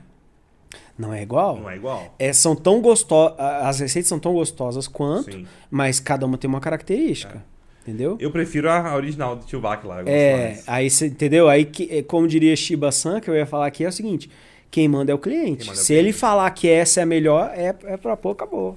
Não 0.98 1.13
é 1.13 1.22
igual? 1.22 1.58
Não 1.58 1.70
é 1.70 1.76
igual. 1.76 2.13
É, 2.18 2.32
são 2.32 2.56
tão 2.56 2.82
gostosas, 2.82 3.38
as 3.39 3.80
receitas 3.80 4.08
são 4.08 4.20
tão 4.20 4.34
gostosas 4.34 4.88
quanto, 4.88 5.32
Sim. 5.32 5.46
mas 5.70 6.00
cada 6.00 6.26
uma 6.26 6.38
tem 6.38 6.50
uma 6.50 6.60
característica. 6.62 7.44
Entendeu? 7.82 8.18
Eu 8.20 8.32
prefiro 8.32 8.70
a 8.70 8.96
original 8.96 9.36
do 9.36 9.48
Chewbacca 9.48 9.88
lá. 9.88 10.02
É, 10.08 10.46
mais. 10.48 10.63
aí 10.68 10.89
você 10.89 11.08
entendeu? 11.08 11.48
Aí, 11.48 11.65
que, 11.65 11.88
é, 11.91 12.02
como 12.02 12.28
diria 12.28 12.56
Shiba 12.56 12.91
San, 12.91 13.20
que 13.20 13.30
eu 13.30 13.36
ia 13.36 13.46
falar 13.46 13.68
aqui, 13.68 13.84
é 13.84 13.88
o 13.88 13.91
seguinte: 13.91 14.28
quem 14.72 14.88
manda 14.88 15.12
é 15.12 15.15
o 15.15 15.20
cliente. 15.20 15.70
É 15.70 15.72
o 15.72 15.76
Se 15.76 15.94
ele 15.94 16.04
cliente. 16.06 16.18
falar 16.18 16.50
que 16.52 16.68
essa 16.68 17.02
é 17.02 17.04
a 17.04 17.06
melhor, 17.06 17.52
é, 17.54 17.76
é 17.84 17.98
pra 17.98 18.18
pôr, 18.18 18.32
acabou. 18.32 18.76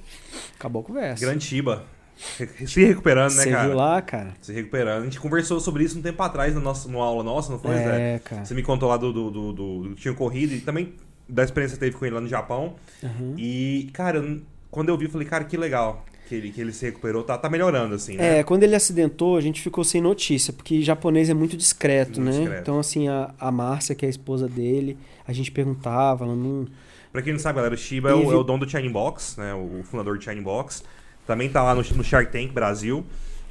Acabou 0.59 0.83
a 0.83 0.85
conversa. 0.85 1.25
Grande 1.25 1.43
Chiba. 1.45 1.85
Se 2.67 2.85
recuperando, 2.85 3.35
né, 3.35 3.43
Você 3.45 3.51
cara? 3.51 3.69
viu 3.69 3.77
lá, 3.77 4.03
cara? 4.03 4.35
Se 4.41 4.53
recuperando. 4.53 5.03
A 5.03 5.05
gente 5.05 5.21
conversou 5.21 5.61
sobre 5.61 5.85
isso 5.85 5.99
um 5.99 6.03
tempo 6.03 6.21
atrás 6.23 6.55
na 6.55 6.61
nossa, 6.61 6.89
numa 6.89 7.05
aula 7.05 7.23
nossa, 7.23 7.51
não 7.53 7.59
foi, 7.59 7.75
Zé? 7.77 8.15
É, 8.15 8.19
cara. 8.19 8.45
Você 8.45 8.55
me 8.55 8.63
contou 8.63 8.89
lá 8.89 8.97
do, 8.97 9.13
do, 9.13 9.31
do, 9.31 9.53
do- 9.53 9.83
do 9.89 9.95
que 9.95 10.03
tinha 10.03 10.15
corrido 10.15 10.53
e 10.55 10.61
também 10.61 10.95
da 11.29 11.45
experiência 11.45 11.77
que 11.77 11.81
teve 11.85 11.97
com 11.97 12.05
ele 12.05 12.15
lá 12.15 12.21
no 12.21 12.29
Japão. 12.29 12.75
Uhum. 13.03 13.35
E, 13.39 13.89
cara, 13.93 14.23
quando 14.71 14.89
eu 14.89 14.97
vi, 14.99 15.05
eu 15.05 15.11
falei, 15.11 15.27
cara, 15.29 15.45
que 15.45 15.57
legal 15.57 16.05
que 16.29 16.35
ele, 16.35 16.51
que 16.51 16.61
ele 16.61 16.73
se 16.73 16.85
recuperou. 16.87 17.23
Tá, 17.23 17.39
tá 17.39 17.49
melhorando, 17.49 17.95
assim, 17.95 18.17
né? 18.17 18.41
É, 18.41 18.43
quando 18.43 18.63
ele 18.65 18.75
acidentou, 18.75 19.37
a 19.37 19.41
gente 19.41 19.63
ficou 19.63 19.83
sem 19.85 20.01
notícia, 20.01 20.53
porque 20.53 20.83
japonês 20.83 21.31
é 21.31 21.35
muito 21.35 21.57
discreto, 21.57 22.21
Muito 22.21 22.25
né? 22.35 22.39
discreto. 22.41 22.63
Então, 22.63 22.79
assim, 22.79 23.09
a, 23.09 23.33
a 23.39 23.51
Márcia, 23.53 23.95
que 23.95 24.05
é 24.05 24.09
a 24.09 24.11
esposa 24.11 24.47
dele, 24.49 24.99
a 25.27 25.33
gente 25.33 25.51
perguntava, 25.53 26.25
ela 26.25 26.35
não. 26.37 26.67
Pra 27.13 27.23
quem 27.23 27.33
não 27.33 27.41
sabe, 27.41 27.57
galera, 27.57 27.75
o 27.75 27.79
Shiba 27.79 28.11
é 28.11 28.15
o, 28.15 28.19
Teve- 28.21 28.33
é 28.33 28.37
o 28.37 28.43
dono 28.43 28.67
do 28.67 28.71
Shining 28.71 28.93
Box, 28.93 29.39
né? 29.41 29.55
O, 29.55 29.83
fundador 29.85 30.19
do 30.19 30.23
Shining 30.25 30.43
Box. 30.43 30.83
Também 31.29 31.49
tá 31.51 31.63
lá 31.63 31.75
no, 31.75 31.83
no 31.83 32.03
Shark 32.03 32.33
Tank 32.33 32.51
Brasil, 32.53 33.05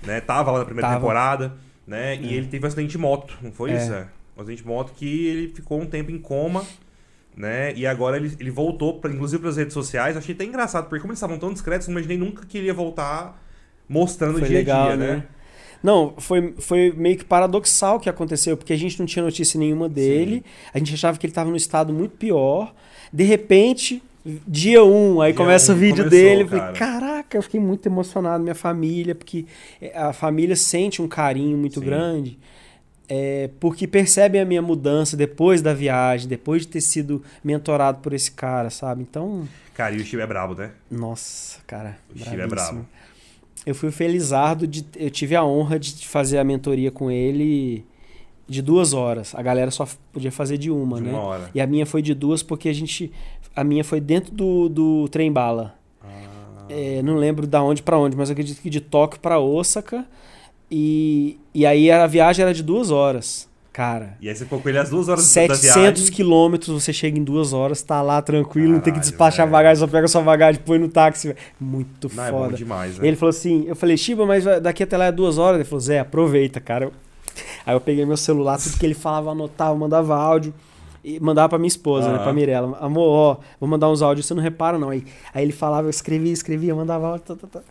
né? 0.03 0.19
Tava 0.19 0.51
lá 0.51 0.59
na 0.59 0.65
primeira 0.65 0.87
Tava. 0.89 0.99
temporada, 0.99 1.53
né? 1.87 2.15
E 2.17 2.33
ele 2.33 2.47
teve 2.47 2.65
um 2.65 2.67
acidente 2.67 2.89
de 2.89 2.97
moto, 2.97 3.37
não 3.41 3.51
foi 3.51 3.71
É. 3.71 3.77
isso? 3.77 3.93
É. 3.93 4.07
Um 4.35 4.41
acidente 4.41 4.63
de 4.63 4.67
moto 4.67 4.91
que 4.95 5.27
ele 5.27 5.47
ficou 5.49 5.79
um 5.79 5.85
tempo 5.85 6.09
em 6.11 6.17
coma, 6.17 6.65
né? 7.35 7.73
E 7.75 7.85
agora 7.85 8.17
ele, 8.17 8.35
ele 8.39 8.49
voltou, 8.49 8.99
pra, 8.99 9.11
inclusive, 9.11 9.41
pras 9.41 9.57
redes 9.57 9.73
sociais. 9.73 10.17
Achei 10.17 10.33
até 10.33 10.43
engraçado, 10.43 10.85
porque 10.89 10.99
como 10.99 11.11
eles 11.11 11.19
estavam 11.19 11.37
tão 11.37 11.53
discretos, 11.53 11.87
não 11.87 11.93
imaginei 11.93 12.17
nunca 12.17 12.45
que 12.47 12.57
ele 12.57 12.65
ia 12.67 12.73
voltar 12.73 13.41
mostrando 13.87 14.37
o 14.37 14.39
Foi 14.39 14.47
dia 14.47 14.57
a 14.57 14.59
legal, 14.59 14.87
dia, 14.87 14.95
né? 14.97 15.07
né? 15.17 15.23
Não, 15.83 16.15
foi, 16.17 16.55
foi 16.57 16.91
meio 16.97 17.15
que 17.15 17.23
paradoxal 17.25 17.97
o 17.97 17.99
que 17.99 18.09
aconteceu, 18.09 18.57
porque 18.57 18.73
a 18.73 18.77
gente 18.77 18.97
não 18.99 19.05
tinha 19.05 19.23
notícia 19.23 19.59
nenhuma 19.59 19.87
dele, 19.87 20.43
a 20.73 20.79
gente 20.79 20.95
achava 20.95 21.15
que 21.19 21.25
ele 21.27 21.31
estava 21.31 21.47
num 21.49 21.55
estado 21.55 21.93
muito 21.93 22.17
pior. 22.17 22.73
De 23.13 23.23
repente, 23.23 24.01
dia 24.47 24.83
1, 24.83 24.87
um, 25.15 25.21
aí 25.21 25.31
Dia 25.31 25.37
começa 25.37 25.71
um, 25.71 25.75
o 25.75 25.77
vídeo 25.77 26.03
começou, 26.05 26.09
dele. 26.09 26.41
Eu 26.43 26.47
falei, 26.47 26.63
cara. 26.63 26.73
caraca, 26.73 27.37
eu 27.37 27.41
fiquei 27.41 27.59
muito 27.59 27.85
emocionado, 27.85 28.43
minha 28.43 28.55
família, 28.55 29.15
porque 29.15 29.45
a 29.95 30.11
família 30.13 30.55
sente 30.55 31.01
um 31.01 31.07
carinho 31.07 31.57
muito 31.57 31.79
Sim. 31.79 31.85
grande. 31.85 32.39
é, 33.09 33.49
porque 33.59 33.87
percebem 33.87 34.41
a 34.41 34.45
minha 34.45 34.61
mudança 34.61 35.15
depois 35.15 35.61
da 35.61 35.73
viagem, 35.73 36.27
depois 36.27 36.63
de 36.63 36.67
ter 36.67 36.81
sido 36.81 37.23
mentorado 37.43 37.99
por 37.99 38.11
esse 38.13 38.29
cara, 38.31 38.69
sabe? 38.69 39.01
Então, 39.01 39.47
Cara, 39.73 39.95
e 39.95 39.97
o 40.01 40.03
Shiba 40.03 40.23
é 40.23 40.27
brabo, 40.27 40.55
né? 40.55 40.71
nossa, 40.91 41.59
cara. 41.67 41.97
O 42.13 42.17
Chile 42.17 42.41
é 42.41 42.47
brabo. 42.47 42.85
Eu 43.65 43.75
fui 43.75 43.91
felizardo 43.91 44.65
de. 44.65 44.85
Eu 44.95 45.09
tive 45.11 45.35
a 45.35 45.43
honra 45.45 45.77
de 45.77 46.07
fazer 46.07 46.37
a 46.37 46.43
mentoria 46.43 46.89
com 46.89 47.11
ele 47.11 47.85
de 48.47 48.61
duas 48.61 48.93
horas. 48.93 49.35
A 49.35 49.41
galera 49.41 49.69
só 49.69 49.85
podia 50.11 50.31
fazer 50.31 50.57
de 50.57 50.71
uma, 50.71 50.97
De 50.97 51.03
né? 51.03 51.09
uma 51.11 51.19
hora. 51.19 51.51
E 51.53 51.59
a 51.61 51.67
minha 51.67 51.85
foi 51.85 52.01
de 52.01 52.13
duas 52.13 52.41
porque 52.41 52.69
a 52.69 52.73
gente. 52.73 53.11
A 53.57 53.63
minha 53.63 53.83
foi 53.83 53.99
dentro 53.99 54.31
do, 54.33 54.69
do 54.69 55.07
trem 55.09 55.31
bala. 55.31 55.73
Ah, 56.03 56.07
É, 56.69 57.01
não 57.01 57.15
lembro 57.15 57.45
da 57.47 57.61
onde 57.61 57.81
pra 57.81 57.97
onde, 57.97 58.15
mas 58.15 58.29
acredito 58.29 58.61
que 58.61 58.69
de 58.69 58.79
Tóquio 58.79 59.19
pra 59.19 59.39
Osaka. 59.39 60.05
E, 60.69 61.37
e 61.53 61.65
aí 61.65 61.89
a 61.89 62.05
viagem 62.07 62.43
era 62.43 62.53
de 62.53 62.61
duas 62.61 62.91
horas. 62.91 63.47
Cara. 63.71 64.17
E 64.19 64.27
aí 64.27 64.35
você 64.35 64.43
ficou 64.43 64.59
com 64.59 64.67
ele 64.69 64.79
às 64.79 64.89
duas 64.89 65.07
horas 65.07 65.23
da 65.23 65.29
700 65.29 65.71
viagem. 66.01 66.07
quilômetros, 66.11 66.83
você 66.83 66.91
chega 66.91 67.17
em 67.19 67.23
duas 67.23 67.53
horas, 67.53 67.81
tá 67.83 68.01
lá 68.01 68.19
tranquilo, 68.23 68.69
não 68.73 68.79
tem 68.79 68.85
que 68.91 68.99
Caralho, 68.99 69.01
despachar 69.11 69.45
velho. 69.45 69.51
bagagem, 69.51 69.79
só 69.79 69.87
pega 69.87 70.07
sua 70.07 70.21
bagagem, 70.23 70.59
põe 70.65 70.79
no 70.79 70.89
táxi. 70.89 71.35
Muito 71.59 72.09
Não, 72.15 72.23
é 72.25 72.31
bom 72.31 72.43
foda. 72.45 72.57
demais, 72.57 72.97
né? 72.97 73.07
Ele 73.07 73.15
falou 73.15 73.29
assim, 73.29 73.65
eu 73.67 73.75
falei, 73.75 73.95
Shiba, 73.95 74.25
mas 74.25 74.43
vai- 74.43 74.59
daqui 74.59 74.81
até 74.81 74.97
lá 74.97 75.05
é 75.05 75.11
duas 75.11 75.37
horas. 75.37 75.59
Ele 75.59 75.63
falou, 75.69 75.79
Zé, 75.79 75.99
aproveita, 75.99 76.59
cara. 76.59 76.91
Aí 77.67 77.75
eu 77.75 77.79
peguei 77.79 78.03
meu 78.03 78.17
celular, 78.17 78.57
tudo 78.57 78.79
que 78.79 78.85
ele 78.85 78.95
falava, 78.95 79.29
anotava, 79.31 79.75
mandava 79.77 80.15
áudio. 80.15 80.53
E 81.09 81.19
mandava 81.21 81.47
pra 81.49 81.57
minha 81.57 81.67
esposa, 81.69 82.09
né, 82.09 82.15
Aham. 82.15 82.23
pra 82.23 82.33
Mirella. 82.33 82.77
Amor, 82.81 83.07
ó, 83.09 83.37
vou 83.61 83.69
mandar 83.69 83.89
uns 83.89 84.01
áudios, 84.01 84.25
você 84.25 84.33
não 84.33 84.41
repara 84.43 84.77
não. 84.77 84.89
Aí, 84.89 85.05
aí 85.33 85.43
ele 85.43 85.53
falava, 85.53 85.87
eu 85.87 85.89
escrevia, 85.89 86.33
escrevia, 86.33 86.75
mandava 86.75 87.07
áudio. 87.07 87.23
Tá, 87.25 87.35
tá, 87.35 87.47
tá. 87.47 87.61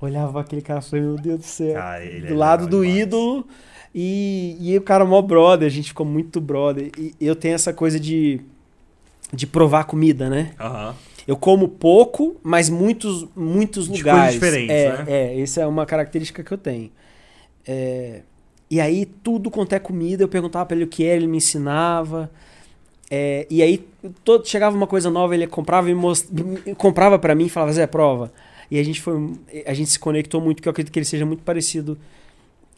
Olhava 0.00 0.40
aquele 0.40 0.62
cara 0.62 0.80
e 0.80 0.82
falei, 0.82 1.04
meu 1.04 1.16
Deus 1.16 1.40
do 1.40 1.44
céu. 1.44 1.74
Cara, 1.74 2.04
do 2.20 2.26
é 2.26 2.34
lado 2.34 2.66
do 2.66 2.80
demais. 2.80 3.02
ídolo. 3.02 3.46
E, 3.94 4.56
e 4.60 4.78
o 4.78 4.80
cara 4.80 5.04
mó 5.04 5.20
brother, 5.20 5.66
a 5.66 5.70
gente 5.70 5.88
ficou 5.88 6.06
muito 6.06 6.40
brother. 6.40 6.90
E 6.96 7.14
eu 7.20 7.36
tenho 7.36 7.54
essa 7.54 7.72
coisa 7.72 7.98
de, 8.00 8.40
de 9.32 9.46
provar 9.46 9.84
comida, 9.84 10.30
né? 10.30 10.52
Aham. 10.58 10.94
Eu 11.26 11.36
como 11.36 11.68
pouco, 11.68 12.36
mas 12.42 12.70
muitos, 12.70 13.26
muitos 13.36 13.86
De 13.90 13.98
lugares. 13.98 14.38
coisas 14.38 14.58
diferentes, 14.60 14.74
é, 14.74 14.88
né? 14.96 15.04
É, 15.08 15.40
essa 15.42 15.60
é 15.60 15.66
uma 15.66 15.84
característica 15.84 16.42
que 16.42 16.50
eu 16.52 16.56
tenho. 16.56 16.90
É, 17.66 18.22
E 18.70 18.80
aí, 18.80 19.06
tudo 19.06 19.50
quanto 19.50 19.72
é 19.72 19.78
comida, 19.78 20.22
eu 20.22 20.28
perguntava 20.28 20.66
pra 20.66 20.76
ele 20.76 20.84
o 20.84 20.88
que 20.88 21.04
era, 21.04 21.16
ele 21.16 21.26
me 21.26 21.38
ensinava. 21.38 22.30
É, 23.10 23.46
e 23.48 23.62
aí, 23.62 23.86
todo, 24.22 24.46
chegava 24.46 24.76
uma 24.76 24.86
coisa 24.86 25.10
nova, 25.10 25.34
ele 25.34 25.46
comprava 25.46 25.90
e 25.90 25.94
most... 25.94 26.28
comprava 26.76 27.18
para 27.18 27.34
mim 27.34 27.46
e 27.46 27.48
falava, 27.48 27.72
Zé, 27.72 27.86
prova. 27.86 28.32
E 28.70 28.78
a 28.78 28.82
gente 28.82 29.00
foi. 29.00 29.32
A 29.66 29.72
gente 29.72 29.90
se 29.90 29.98
conectou 29.98 30.40
muito, 30.40 30.56
porque 30.56 30.68
eu 30.68 30.72
acredito 30.72 30.92
que 30.92 30.98
ele 30.98 31.06
seja 31.06 31.24
muito 31.24 31.42
parecido 31.42 31.98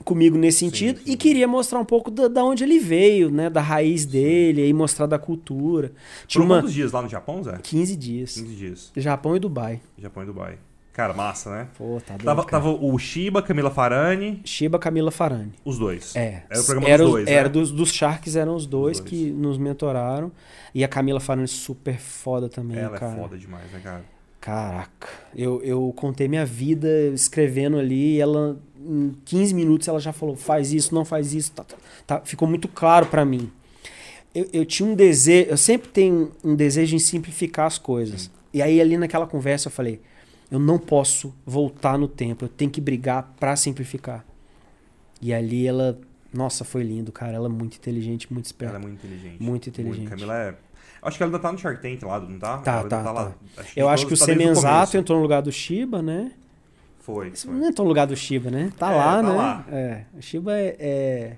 comigo 0.04 0.38
nesse 0.38 0.58
sentido. 0.58 0.98
Sim, 0.98 1.04
sim. 1.04 1.12
E 1.12 1.16
queria 1.16 1.48
mostrar 1.48 1.80
um 1.80 1.84
pouco 1.84 2.10
da, 2.10 2.28
da 2.28 2.44
onde 2.44 2.62
ele 2.62 2.78
veio, 2.78 3.28
né? 3.28 3.50
Da 3.50 3.60
raiz 3.60 4.06
dele, 4.06 4.66
e 4.66 4.72
mostrar 4.72 5.06
da 5.06 5.18
cultura. 5.18 5.92
Tinha 6.28 6.44
uma. 6.44 6.60
quantos 6.60 6.72
dias 6.72 6.92
lá 6.92 7.02
no 7.02 7.08
Japão, 7.08 7.42
Zé? 7.42 7.58
15 7.60 7.96
dias. 7.96 8.34
15 8.34 8.54
dias. 8.54 8.92
Japão 8.96 9.34
e 9.34 9.40
Dubai. 9.40 9.80
Japão 9.98 10.22
e 10.22 10.26
Dubai. 10.26 10.58
Cara, 10.92 11.14
massa, 11.14 11.50
né? 11.50 11.68
Pô, 11.78 12.00
tá 12.04 12.14
doido, 12.14 12.24
Tava, 12.24 12.44
cara. 12.44 12.62
tava 12.64 12.70
o 12.70 12.98
Shiba, 12.98 13.40
Camila 13.40 13.70
Farani, 13.70 14.40
Shiba, 14.44 14.78
Camila 14.78 15.10
Farani. 15.10 15.52
os 15.64 15.78
dois. 15.78 16.14
É. 16.16 16.42
Era 16.50 16.60
o 16.60 16.64
programa 16.64 16.88
era 16.88 16.98
dos 17.02 17.06
os- 17.06 17.12
dois, 17.14 17.26
né? 17.26 17.32
Era 17.32 17.48
dos, 17.48 17.70
dos 17.72 17.92
Sharks, 17.92 18.36
eram 18.36 18.54
os 18.56 18.66
dois, 18.66 18.98
dois. 18.98 19.08
que 19.08 19.30
nos 19.30 19.56
mentoraram. 19.56 20.30
E 20.74 20.82
a 20.84 20.88
Camila 20.88 21.20
Farani 21.20 21.46
super 21.48 21.98
foda 21.98 22.48
também, 22.48 22.76
Ela 22.78 22.98
cara. 22.98 23.12
é 23.12 23.16
foda 23.16 23.38
demais, 23.38 23.70
né, 23.72 23.80
cara? 23.82 24.04
Caraca. 24.40 25.08
Eu, 25.36 25.62
eu 25.62 25.92
contei 25.96 26.26
minha 26.26 26.44
vida 26.46 26.88
escrevendo 27.14 27.78
ali 27.78 28.16
e 28.16 28.20
ela, 28.20 28.58
em 28.78 29.14
15 29.24 29.54
minutos, 29.54 29.86
ela 29.86 30.00
já 30.00 30.12
falou: 30.12 30.34
faz 30.34 30.72
isso, 30.72 30.94
não 30.94 31.04
faz 31.04 31.34
isso. 31.34 31.52
Tá, 31.52 31.62
tá, 31.64 31.76
tá. 32.06 32.20
Ficou 32.24 32.48
muito 32.48 32.66
claro 32.66 33.06
pra 33.06 33.24
mim. 33.24 33.50
Eu, 34.34 34.48
eu 34.52 34.64
tinha 34.64 34.88
um 34.88 34.94
desejo, 34.94 35.50
eu 35.50 35.56
sempre 35.56 35.88
tenho 35.88 36.32
um 36.42 36.54
desejo 36.54 36.96
em 36.96 36.98
simplificar 36.98 37.66
as 37.66 37.78
coisas. 37.78 38.30
E 38.52 38.62
aí, 38.62 38.80
ali 38.80 38.96
naquela 38.96 39.26
conversa, 39.26 39.68
eu 39.68 39.72
falei: 39.72 40.00
eu 40.50 40.58
não 40.58 40.78
posso 40.78 41.34
voltar 41.46 41.98
no 41.98 42.08
tempo, 42.08 42.44
eu 42.44 42.48
tenho 42.48 42.70
que 42.70 42.80
brigar 42.80 43.34
pra 43.38 43.54
simplificar. 43.56 44.24
E 45.20 45.32
ali 45.34 45.66
ela, 45.66 45.98
nossa, 46.32 46.64
foi 46.64 46.82
lindo, 46.82 47.12
cara. 47.12 47.34
Ela 47.34 47.46
é 47.46 47.50
muito 47.50 47.76
inteligente, 47.76 48.32
muito 48.32 48.46
esperta. 48.46 48.76
Ela 48.76 48.84
é 48.84 48.86
muito 48.88 49.04
inteligente. 49.06 49.42
Muito 49.42 49.68
inteligente. 49.68 50.08
Camila 50.08 50.34
é. 50.36 50.54
Acho 51.02 51.16
que 51.16 51.22
ela 51.22 51.30
ainda 51.30 51.38
tá 51.38 51.52
no 51.52 51.58
Shark 51.58 51.80
Tank 51.80 52.02
lá, 52.04 52.20
não 52.20 52.38
tá? 52.38 52.58
Tá, 52.58 52.72
Ela 52.72 52.82
ainda 52.82 53.02
tá, 53.02 53.12
lá. 53.12 53.32
Acho 53.56 53.72
Eu 53.78 53.88
acho 53.88 54.06
que 54.06 54.14
o 54.14 54.18
tá 54.18 54.24
Semenzato 54.24 54.96
entrou 54.96 55.16
no 55.18 55.22
lugar 55.22 55.40
do 55.40 55.50
Shiba, 55.52 56.02
né? 56.02 56.32
Foi. 57.00 57.30
Foi. 57.34 57.54
não 57.54 57.66
entrou 57.68 57.84
no 57.86 57.88
lugar 57.88 58.06
do 58.06 58.14
Shiba, 58.16 58.50
né? 58.50 58.70
Tá 58.78 58.92
É, 58.92 58.96
lá, 58.96 59.16
tá 59.16 59.22
né? 59.22 59.28
lá. 59.34 59.66
É. 59.72 60.04
O 60.16 60.20
Shiba 60.22 60.52
é, 60.58 60.76
é- 60.78 61.36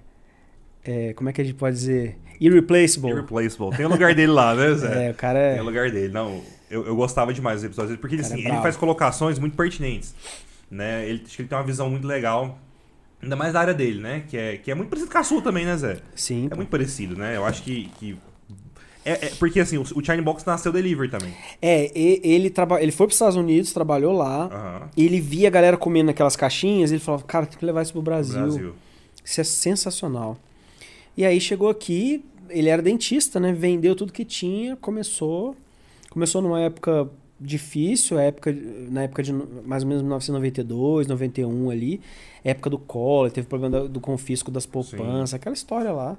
é- 0.85 1.13
Como 1.15 1.29
é 1.29 1.33
que 1.33 1.41
a 1.41 1.45
gente 1.45 1.55
pode 1.55 1.77
dizer? 1.77 2.19
Irreplaceable. 2.41 3.11
Irreplaceable. 3.13 3.77
Tem 3.77 3.87
o 3.87 3.89
lugar 3.89 4.15
dele 4.15 4.33
lá, 4.33 4.55
né, 4.55 4.75
Zé? 4.75 5.07
É, 5.09 5.11
o 5.13 5.15
cara 5.15 5.39
Tem 5.53 5.59
o 5.61 5.63
é. 5.63 5.63
lugar 5.63 5.91
dele. 5.93 6.13
Não, 6.13 6.41
eu, 6.73 6.87
eu 6.87 6.97
gostava 6.97 7.35
demais 7.35 7.57
dos 7.57 7.65
episódios 7.65 7.99
porque 7.99 8.15
ele, 8.15 8.23
é 8.23 8.25
assim, 8.25 8.39
ele 8.41 8.57
faz 8.63 8.77
colocações 8.77 9.39
muito 9.39 9.55
pertinentes. 9.55 10.15
Né? 10.71 11.07
Ele, 11.07 11.23
acho 11.25 11.37
que 11.37 11.43
ele 11.43 11.49
tem 11.49 11.59
uma 11.59 11.65
visão 11.65 11.91
muito 11.91 12.07
legal. 12.07 12.59
Ainda 13.23 13.37
mais 13.37 13.53
da 13.53 13.61
área 13.61 13.75
dele, 13.75 14.01
né? 14.01 14.25
Que 14.27 14.37
é, 14.37 14.57
que 14.57 14.71
é 14.71 14.75
muito 14.75 14.89
parecido 14.89 15.13
com 15.13 15.19
a 15.19 15.23
sua 15.23 15.43
também, 15.43 15.67
né, 15.67 15.77
Zé? 15.77 15.99
Sim. 16.17 16.49
É 16.51 16.57
muito 16.57 16.71
parecido, 16.71 17.15
né? 17.15 17.37
Eu 17.37 17.45
acho 17.45 17.63
que. 17.63 17.89
que... 18.01 18.17
É, 19.05 19.27
é- 19.27 19.33
porque 19.39 19.61
assim, 19.61 19.77
o, 19.77 19.83
o 19.83 20.05
China 20.05 20.23
Box 20.23 20.45
nasceu 20.45 20.73
delivery 20.73 21.09
também. 21.09 21.33
É, 21.61 21.93
ele, 21.95 22.51
traba... 22.51 22.83
ele 22.83 22.91
foi 22.91 23.07
para 23.07 23.13
os 23.13 23.17
Estados 23.17 23.37
Unidos, 23.37 23.73
trabalhou 23.73 24.13
lá. 24.13 24.89
E 24.97 25.05
ele 25.05 25.21
via 25.21 25.49
a 25.49 25.51
galera 25.51 25.77
comendo 25.77 26.07
naquelas 26.07 26.35
caixinhas. 26.35 26.91
Ele 26.91 27.01
falava, 27.01 27.23
cara, 27.25 27.47
tem 27.47 27.59
que 27.59 27.65
levar 27.65 27.83
isso 27.83 27.93
pro 27.93 28.03
Brasil. 28.03 28.41
Brasil. 28.41 28.75
Isso 29.25 29.41
é 29.41 29.45
sensacional. 29.45 30.37
E 31.17 31.25
aí 31.25 31.41
chegou 31.41 31.69
aqui, 31.69 32.25
ele 32.49 32.71
era 32.71 32.83
dentista, 32.83 33.39
né? 33.39 33.53
Vendeu 33.53 33.95
tudo 33.95 34.13
que 34.13 34.25
tinha, 34.25 34.75
começou. 34.77 35.55
Começou 36.13 36.43
numa 36.43 36.61
época 36.61 37.09
difícil, 37.41 38.19
época, 38.19 38.53
na 38.91 39.05
época 39.05 39.23
de 39.23 39.33
mais 39.33 39.83
ou 39.83 39.89
menos 39.89 40.03
1992, 40.03 41.07
91 41.07 41.71
ali. 41.71 42.01
Época 42.45 42.69
do 42.71 42.79
Collor, 42.79 43.31
teve 43.31 43.47
problema 43.49 43.89
do 43.89 43.99
confisco 44.01 44.51
das 44.51 44.67
poupanças, 44.67 45.33
aquela 45.35 45.55
história 45.55 45.91
lá. 45.91 46.17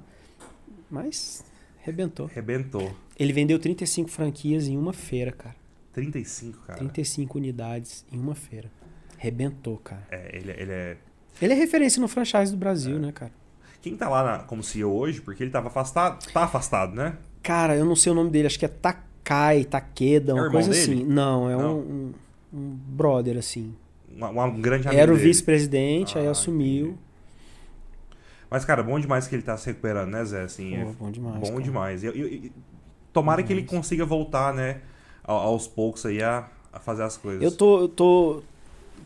Mas 0.90 1.44
rebentou. 1.82 2.26
Rebentou. 2.26 2.92
Ele 3.18 3.32
vendeu 3.32 3.58
35 3.58 4.10
franquias 4.10 4.66
em 4.66 4.76
uma 4.76 4.92
feira, 4.92 5.30
cara. 5.32 5.54
35, 5.92 6.58
cara. 6.66 6.78
35 6.80 7.38
unidades 7.38 8.04
em 8.12 8.18
uma 8.18 8.34
feira. 8.34 8.70
Rebentou, 9.16 9.76
cara. 9.78 10.02
É, 10.10 10.36
ele, 10.36 10.50
ele 10.50 10.72
é. 10.72 10.96
Ele 11.40 11.52
é 11.52 11.56
referência 11.56 12.00
no 12.00 12.08
franchise 12.08 12.50
do 12.52 12.58
Brasil, 12.58 12.96
É. 12.96 12.98
né, 12.98 13.12
cara? 13.12 13.32
Quem 13.80 13.96
tá 13.96 14.08
lá 14.08 14.24
na- 14.24 14.38
como 14.44 14.62
CEO 14.62 14.92
hoje, 14.92 15.20
porque 15.20 15.42
ele 15.42 15.50
tava 15.50 15.68
afastado. 15.68 16.24
Tá 16.32 16.44
afastado, 16.44 16.94
né? 16.94 17.16
Cara, 17.42 17.76
eu 17.76 17.84
não 17.84 17.94
sei 17.94 18.10
o 18.12 18.14
nome 18.14 18.30
dele, 18.30 18.46
acho 18.46 18.58
que 18.58 18.64
é 18.64 18.68
Takai, 19.24 19.64
Takeda, 19.64 20.32
É 20.32 20.34
uma 20.34 20.44
irmão 20.44 20.52
coisa 20.60 20.70
dele? 20.70 21.02
assim. 21.02 21.04
Não, 21.04 21.50
é 21.50 21.56
Não. 21.56 21.78
Um, 21.78 22.12
um, 22.52 22.58
um 22.58 22.70
brother, 22.94 23.38
assim. 23.38 23.74
Um, 24.16 24.24
um 24.40 24.60
grande 24.60 24.86
amigo 24.86 25.00
Era 25.02 25.12
o 25.12 25.16
vice-presidente, 25.16 26.18
aí 26.18 26.26
Ah, 26.26 26.30
assumiu. 26.30 26.86
entendi. 26.88 26.98
Mas, 28.50 28.64
cara, 28.64 28.82
bom 28.82 29.00
demais 29.00 29.26
que 29.26 29.34
ele 29.34 29.42
tá 29.42 29.56
se 29.56 29.66
recuperando, 29.66 30.10
né, 30.10 30.24
Zé? 30.24 30.42
Assim, 30.42 30.76
é 30.76 30.84
Pô, 30.84 30.92
bom 31.04 31.10
demais. 31.10 31.40
bom 31.40 31.50
cara. 31.52 31.62
demais. 31.62 32.04
E- 32.04 32.08
e- 32.08 32.34
e- 32.46 32.52
tomara 33.12 33.40
Bom 33.42 33.46
que 33.46 33.52
ele 33.52 33.62
demais. 33.62 33.78
consiga 33.78 34.04
voltar, 34.04 34.54
né, 34.54 34.80
aos 35.24 35.66
poucos 35.66 36.04
aí 36.06 36.22
a, 36.22 36.46
a 36.72 36.78
fazer 36.78 37.02
as 37.02 37.16
coisas. 37.16 37.42
Eu 37.42 37.50
tô, 37.50 37.80
eu 37.80 37.88
tô, 37.88 38.42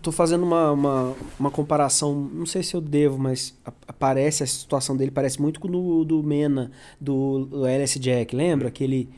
tô 0.02 0.12
fazendo 0.12 0.42
uma, 0.44 0.72
uma, 0.72 1.14
uma 1.38 1.50
comparação, 1.50 2.14
não 2.14 2.44
sei 2.44 2.62
se 2.62 2.74
eu 2.74 2.80
devo, 2.80 3.16
mas 3.18 3.54
aparece, 3.86 4.42
a 4.42 4.46
situação 4.46 4.94
dele 4.96 5.10
parece 5.10 5.40
muito 5.40 5.60
com 5.60 5.68
o 5.68 5.70
do, 5.70 6.04
do 6.04 6.22
Mena, 6.22 6.70
do, 7.00 7.46
do 7.46 7.66
LS 7.66 7.98
Jack, 7.98 8.34
lembra? 8.36 8.68
Aquele 8.68 9.08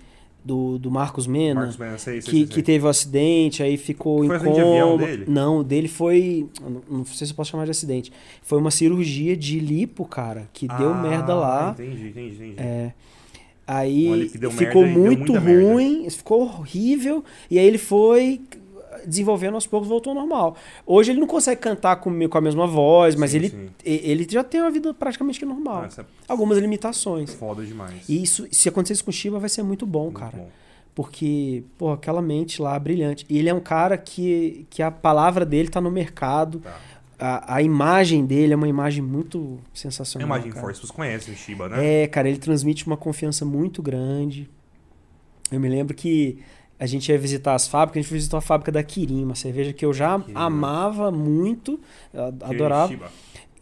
do, 0.44 0.78
do 0.78 0.90
Marcos 0.90 1.26
Mena. 1.26 1.60
Marcos 1.60 1.76
Mena, 1.76 1.98
sei, 1.98 2.20
sei, 2.20 2.30
que, 2.32 2.38
sei, 2.38 2.46
que 2.46 2.62
teve 2.62 2.84
o 2.84 2.88
acidente, 2.88 3.62
aí 3.62 3.76
ficou 3.76 4.24
Foi 4.26 4.36
em 4.36 4.40
de 4.52 4.60
avião 4.60 4.90
coma. 4.92 5.06
dele? 5.06 5.24
Não, 5.28 5.58
o 5.58 5.64
dele 5.64 5.88
foi. 5.88 6.46
Não, 6.88 7.04
sei 7.04 7.26
se 7.26 7.32
eu 7.32 7.36
posso 7.36 7.50
chamar 7.50 7.64
de 7.64 7.70
acidente. 7.70 8.12
Foi 8.42 8.58
uma 8.58 8.70
cirurgia 8.70 9.36
de 9.36 9.58
lipo, 9.60 10.04
cara, 10.04 10.48
que 10.52 10.66
deu 10.66 10.92
Ah, 10.92 11.02
merda 11.02 11.34
lá. 11.34 11.70
Entendi, 11.78 12.08
entendi, 12.08 12.34
entendi. 12.34 12.54
É. 12.58 12.92
Aí 13.66 14.28
que 14.32 14.38
deu 14.38 14.50
ficou 14.50 14.82
merda 14.82 14.94
deu 14.98 15.04
muito 15.06 15.32
muita 15.32 15.40
merda. 15.40 15.72
ruim, 15.72 16.10
ficou 16.10 16.42
horrível, 16.42 17.24
e 17.50 17.58
aí 17.58 17.64
ele 17.66 17.78
foi 17.78 18.40
desenvolvendo 19.06 19.54
aos 19.54 19.66
poucos, 19.66 19.88
voltou 19.88 20.10
ao 20.12 20.18
normal. 20.18 20.56
Hoje 20.86 21.12
ele 21.12 21.20
não 21.20 21.26
consegue 21.26 21.60
cantar 21.60 21.96
com, 21.96 22.28
com 22.28 22.38
a 22.38 22.40
mesma 22.40 22.66
voz, 22.66 23.14
mas 23.14 23.30
Sim, 23.30 23.36
ele, 23.38 23.48
sim. 23.50 23.70
ele 23.84 24.26
já 24.28 24.42
tem 24.44 24.60
uma 24.60 24.70
vida 24.70 24.92
praticamente 24.94 25.44
normal. 25.44 25.82
Nossa, 25.82 26.06
Algumas 26.28 26.58
é 26.58 26.60
limitações. 26.60 27.32
foda 27.34 27.64
demais. 27.64 28.08
E 28.08 28.22
isso, 28.22 28.46
se 28.50 28.68
acontecer 28.68 28.94
isso 28.94 29.04
com 29.04 29.10
o 29.10 29.14
Shiba, 29.14 29.38
vai 29.38 29.48
ser 29.48 29.62
muito 29.62 29.86
bom, 29.86 30.04
Muito 30.04 30.18
cara. 30.18 30.36
bom. 30.36 30.48
Porque, 30.94 31.62
pô, 31.78 31.92
aquela 31.92 32.20
mente 32.20 32.60
lá 32.60 32.78
brilhante. 32.78 33.24
E 33.28 33.38
ele 33.38 33.48
é 33.48 33.54
um 33.54 33.60
cara 33.60 33.96
que, 33.96 34.66
que 34.68 34.82
a 34.82 34.90
palavra 34.90 35.46
dele 35.46 35.68
tá 35.68 35.80
no 35.80 35.90
mercado. 35.90 36.58
Tá. 36.60 36.76
A, 37.18 37.56
a 37.56 37.62
imagem 37.62 38.26
dele 38.26 38.52
é 38.52 38.56
uma 38.56 38.66
imagem 38.68 39.02
muito 39.02 39.58
A 39.72 39.76
sensacional. 39.78 40.26
Imagem 40.26 40.50
cara. 40.50 40.60
Force, 40.60 40.80
vocês 40.80 40.90
conhecem 40.90 41.32
o 41.32 41.36
Shiba, 41.36 41.68
né? 41.68 42.02
É, 42.02 42.06
cara, 42.08 42.28
ele 42.28 42.38
transmite 42.38 42.86
uma 42.86 42.96
confiança 42.96 43.44
muito 43.44 43.80
grande. 43.82 44.48
Eu 45.50 45.60
me 45.60 45.68
lembro 45.68 45.94
que 45.94 46.38
a 46.80 46.86
gente 46.86 47.12
ia 47.12 47.18
visitar 47.18 47.54
as 47.54 47.68
fábricas, 47.68 48.00
a 48.00 48.02
gente 48.02 48.12
visitou 48.14 48.38
a 48.38 48.40
fábrica 48.40 48.72
da 48.72 48.82
Kirin, 48.82 49.22
uma 49.22 49.34
cerveja 49.34 49.70
que 49.70 49.84
eu 49.84 49.92
já 49.92 50.18
Kirin, 50.18 50.32
né? 50.32 50.40
amava 50.40 51.12
muito, 51.12 51.78
adorava. 52.42 53.12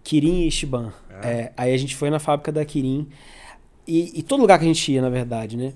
Kirin 0.04 0.46
e 0.46 0.50
Shiban. 0.52 0.92
É. 1.20 1.28
É, 1.28 1.52
aí 1.56 1.74
a 1.74 1.76
gente 1.76 1.96
foi 1.96 2.10
na 2.10 2.20
fábrica 2.20 2.52
da 2.52 2.64
Kirin. 2.64 3.08
E, 3.88 4.20
e 4.20 4.22
todo 4.22 4.40
lugar 4.40 4.56
que 4.60 4.64
a 4.64 4.68
gente 4.68 4.92
ia, 4.92 5.02
na 5.02 5.10
verdade, 5.10 5.56
né? 5.56 5.72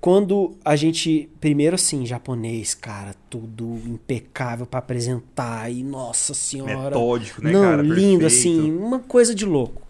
Quando 0.00 0.56
a 0.64 0.76
gente. 0.76 1.28
Primeiro, 1.40 1.74
assim, 1.74 2.06
japonês, 2.06 2.72
cara, 2.72 3.14
tudo 3.28 3.78
impecável 3.84 4.64
pra 4.64 4.78
apresentar. 4.78 5.70
E, 5.70 5.82
nossa 5.82 6.32
senhora. 6.32 6.84
Metódico, 6.96 7.42
né, 7.44 7.52
Não, 7.52 7.62
cara? 7.62 7.82
lindo, 7.82 8.20
Perfeito. 8.20 8.26
assim, 8.26 8.72
uma 8.72 9.00
coisa 9.00 9.34
de 9.34 9.44
louco. 9.44 9.82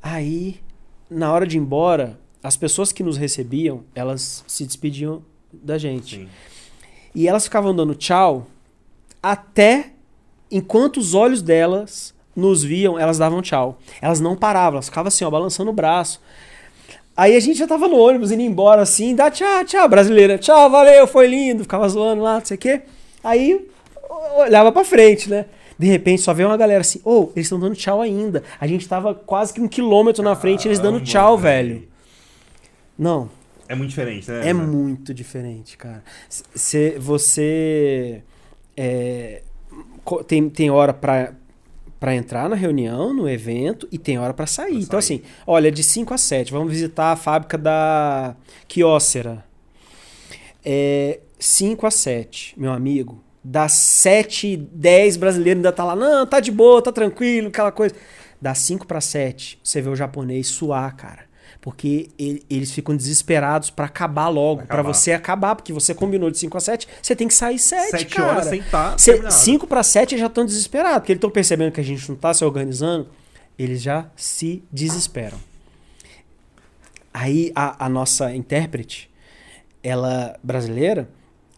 Aí, 0.00 0.60
na 1.10 1.32
hora 1.32 1.46
de 1.46 1.56
ir 1.56 1.60
embora, 1.60 2.20
as 2.42 2.56
pessoas 2.56 2.92
que 2.92 3.02
nos 3.02 3.16
recebiam, 3.16 3.82
elas 3.94 4.44
se 4.46 4.64
despediam 4.64 5.22
da 5.52 5.78
gente. 5.78 6.16
Sim. 6.16 6.28
E 7.14 7.28
elas 7.28 7.44
ficavam 7.44 7.74
dando 7.74 7.94
tchau 7.94 8.46
até 9.22 9.90
enquanto 10.50 10.98
os 10.98 11.14
olhos 11.14 11.42
delas 11.42 12.14
nos 12.34 12.62
viam, 12.62 12.98
elas 12.98 13.18
davam 13.18 13.42
tchau. 13.42 13.78
Elas 14.00 14.20
não 14.20 14.36
paravam, 14.36 14.76
elas 14.76 14.86
ficavam 14.86 15.08
assim, 15.08 15.24
ó, 15.24 15.30
balançando 15.30 15.70
o 15.70 15.74
braço. 15.74 16.20
Aí 17.16 17.36
a 17.36 17.40
gente 17.40 17.58
já 17.58 17.66
tava 17.66 17.86
no 17.86 17.98
ônibus 17.98 18.30
indo 18.30 18.42
embora 18.42 18.82
assim, 18.82 19.14
dá 19.14 19.30
tchau, 19.30 19.64
tchau, 19.64 19.88
brasileira, 19.88 20.38
tchau, 20.38 20.70
valeu, 20.70 21.06
foi 21.06 21.26
lindo, 21.26 21.64
ficava 21.64 21.88
zoando 21.88 22.22
lá, 22.22 22.38
não 22.38 22.44
sei 22.44 22.56
o 22.56 22.60
quê. 22.60 22.82
Aí 23.22 23.68
olhava 24.38 24.72
pra 24.72 24.84
frente, 24.84 25.28
né? 25.28 25.46
De 25.78 25.86
repente 25.86 26.22
só 26.22 26.32
veio 26.32 26.48
uma 26.48 26.56
galera 26.56 26.80
assim, 26.80 27.00
ô, 27.04 27.30
eles 27.34 27.46
estão 27.46 27.58
dando 27.58 27.74
tchau 27.74 28.00
ainda. 28.00 28.42
A 28.60 28.66
gente 28.66 28.88
tava 28.88 29.14
quase 29.14 29.52
que 29.52 29.60
um 29.60 29.68
quilômetro 29.68 30.22
na 30.22 30.34
frente, 30.36 30.66
eles 30.66 30.78
dando 30.78 31.00
tchau, 31.00 31.36
velho. 31.36 31.88
Não, 32.98 33.30
É 33.70 33.74
muito 33.76 33.90
diferente, 33.90 34.28
né? 34.30 34.48
é 34.48 34.52
muito 34.52 35.14
diferente, 35.14 35.76
cara. 35.76 36.02
Cê, 36.28 36.96
você 36.98 38.22
é, 38.76 39.42
tem, 40.26 40.50
tem 40.50 40.70
hora 40.70 40.92
pra, 40.92 41.34
pra 42.00 42.14
entrar 42.16 42.48
na 42.48 42.56
reunião, 42.56 43.14
no 43.14 43.28
evento, 43.28 43.86
e 43.92 43.96
tem 43.96 44.18
hora 44.18 44.34
pra 44.34 44.44
sair. 44.46 44.72
Pra 44.72 44.78
Então, 44.80 45.00
sair. 45.00 45.16
assim, 45.18 45.22
olha, 45.46 45.70
de 45.70 45.84
5 45.84 46.12
a 46.12 46.18
7, 46.18 46.50
vamos 46.50 46.72
visitar 46.72 47.12
a 47.12 47.16
fábrica 47.16 47.56
da 47.56 48.34
Quiócera. 48.66 49.44
É, 50.64 51.20
5 51.38 51.86
a 51.86 51.90
7, 51.92 52.54
meu 52.58 52.72
amigo. 52.72 53.22
Das 53.42 53.72
7, 53.72 54.56
10 54.56 55.16
brasileiros 55.16 55.58
ainda 55.60 55.72
tá 55.72 55.84
lá, 55.84 55.96
não, 55.96 56.26
tá 56.26 56.40
de 56.40 56.50
boa, 56.50 56.82
tá 56.82 56.92
tranquilo, 56.92 57.48
aquela 57.48 57.72
coisa. 57.72 57.94
Das 58.42 58.58
5 58.58 58.86
para 58.86 59.00
7, 59.00 59.60
você 59.62 59.80
vê 59.80 59.88
o 59.88 59.96
japonês 59.96 60.48
suar, 60.48 60.94
cara. 60.96 61.29
Porque 61.60 62.08
ele- 62.18 62.42
eles 62.48 62.70
ficam 62.72 62.96
desesperados 62.96 63.68
pra 63.68 63.84
acabar 63.84 64.28
logo, 64.28 64.62
pra 64.62 64.76
Acabar. 64.76 64.94
você 64.94 65.12
acabar, 65.12 65.54
porque 65.54 65.72
você 65.74 65.94
combinou 65.94 66.30
de 66.30 66.38
5 66.38 66.56
a 66.56 66.60
7, 66.60 66.88
você 67.02 67.14
tem 67.14 67.28
que 67.28 67.34
sair 67.34 67.58
7, 67.58 67.90
Sete 67.90 68.14
cara. 68.14 68.32
horas 68.32 68.46
sem 68.46 68.60
estar. 68.60 68.98
5 68.98 69.66
para 69.66 69.82
7 69.82 70.12
eles 70.14 70.20
já 70.20 70.26
estão 70.28 70.46
desesperados, 70.46 70.98
porque 71.00 71.12
eles 71.12 71.18
estão 71.18 71.30
percebendo 71.30 71.70
que 71.72 71.80
a 71.80 71.84
gente 71.84 72.08
não 72.08 72.16
tá 72.16 72.32
se 72.32 72.42
organizando, 72.44 73.08
eles 73.58 73.82
já 73.82 74.06
se 74.16 74.64
desesperam. 74.72 75.36
Aí 77.12 77.50
a, 77.54 77.84
a 77.86 77.88
nossa 77.88 78.34
intérprete, 78.34 79.10
ela 79.82 80.38
brasileira, 80.42 81.10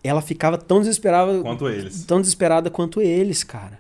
ela 0.03 0.23
ficava 0.23 0.57
tão 0.59 0.81
desesperada 0.81 1.41
Quanto 1.43 1.69
eles. 1.69 2.05
tão 2.05 2.21
desesperada 2.21 2.71
quanto 2.71 3.01
eles, 3.01 3.45
cara. 3.45 3.79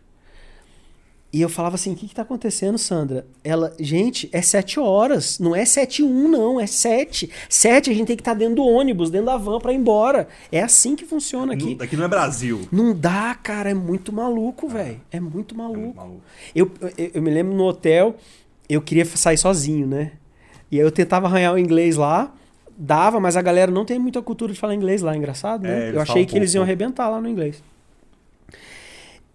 E 1.33 1.41
eu 1.41 1.49
falava 1.49 1.77
assim: 1.77 1.93
o 1.93 1.97
que, 1.97 2.07
que 2.09 2.15
tá 2.15 2.21
acontecendo, 2.23 2.77
Sandra? 2.77 3.25
Ela, 3.43 3.73
gente, 3.81 4.29
é 4.33 4.43
sete 4.43 4.79
horas. 4.79 5.39
Não 5.39 5.57
é 5.57 5.65
sete 5.65 6.03
e 6.03 6.05
um, 6.05 6.29
não. 6.29 6.61
É 6.61 6.67
sete. 6.67 7.31
Sete 7.49 7.91
a 7.91 7.95
gente 7.95 8.07
tem 8.09 8.17
que 8.17 8.21
estar 8.21 8.35
dentro 8.35 8.57
do 8.57 8.65
ônibus, 8.65 9.11
dentro 9.11 9.27
da 9.27 9.37
van 9.39 9.59
pra 9.59 9.73
ir 9.73 9.77
embora. 9.77 10.29
É 10.51 10.61
assim 10.63 10.95
que 10.95 11.07
funciona 11.07 11.55
aqui. 11.55 11.79
Aqui 11.81 11.97
não 11.97 12.05
é 12.05 12.09
Brasil. 12.09 12.69
Não 12.71 12.95
dá, 12.95 13.35
cara. 13.43 13.71
É 13.71 13.75
muito 13.75 14.13
maluco, 14.13 14.69
velho. 14.69 15.01
É 15.11 15.19
muito 15.19 15.55
É 15.55 15.59
maluco. 15.59 15.81
muito 15.81 15.97
maluco. 15.97 16.21
Eu, 16.55 16.71
eu, 16.99 17.11
eu 17.15 17.23
me 17.23 17.31
lembro 17.31 17.55
no 17.55 17.65
hotel, 17.65 18.15
eu 18.69 18.83
queria 18.83 19.05
sair 19.07 19.39
sozinho, 19.39 19.87
né? 19.87 20.13
E 20.71 20.79
aí 20.79 20.85
eu 20.85 20.91
tentava 20.91 21.27
arranhar 21.29 21.55
o 21.55 21.59
inglês 21.59 21.97
lá, 21.97 22.31
dava, 22.77 23.19
mas 23.21 23.37
a 23.39 23.43
galera 23.43 23.71
não 23.73 23.85
tem 23.87 23.99
muita 23.99 24.21
cultura 24.21 24.53
de 24.53 24.59
falar 24.59 24.75
inglês 24.75 25.01
lá, 25.03 25.17
engraçado, 25.17 25.65
É, 25.67 25.69
né? 25.69 25.83
eles 25.85 25.95
eu 25.95 26.01
achei 26.03 26.27
que 26.27 26.37
eles 26.37 26.53
iam 26.55 26.63
arrebentar 26.63 27.09
lá 27.09 27.21
no 27.21 27.29
inglês. 27.29 27.63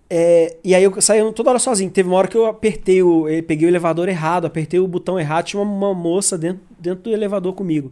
É, 0.10 0.56
e 0.64 0.74
aí 0.74 0.84
eu 0.84 1.02
saía 1.02 1.30
toda 1.34 1.50
hora 1.50 1.60
sozinho. 1.60 1.92
Teve 1.92 2.08
uma 2.08 2.18
hora 2.18 2.28
que 2.28 2.38
eu 2.38 2.46
apertei 2.46 3.04
o. 3.04 3.28
eu 3.28 3.44
peguei 3.44 3.68
o 3.68 3.70
elevador 3.70 4.08
errado, 4.08 4.46
apertei 4.46 4.80
o 4.80 4.88
botão 4.88 5.20
errado, 5.20 5.46
tinha 5.46 5.62
uma, 5.62 5.88
uma 5.88 5.94
moça 5.94 6.38
dentro, 6.38 6.62
dentro 6.80 7.04
do 7.04 7.10
elevador 7.12 7.54
comigo. 7.54 7.92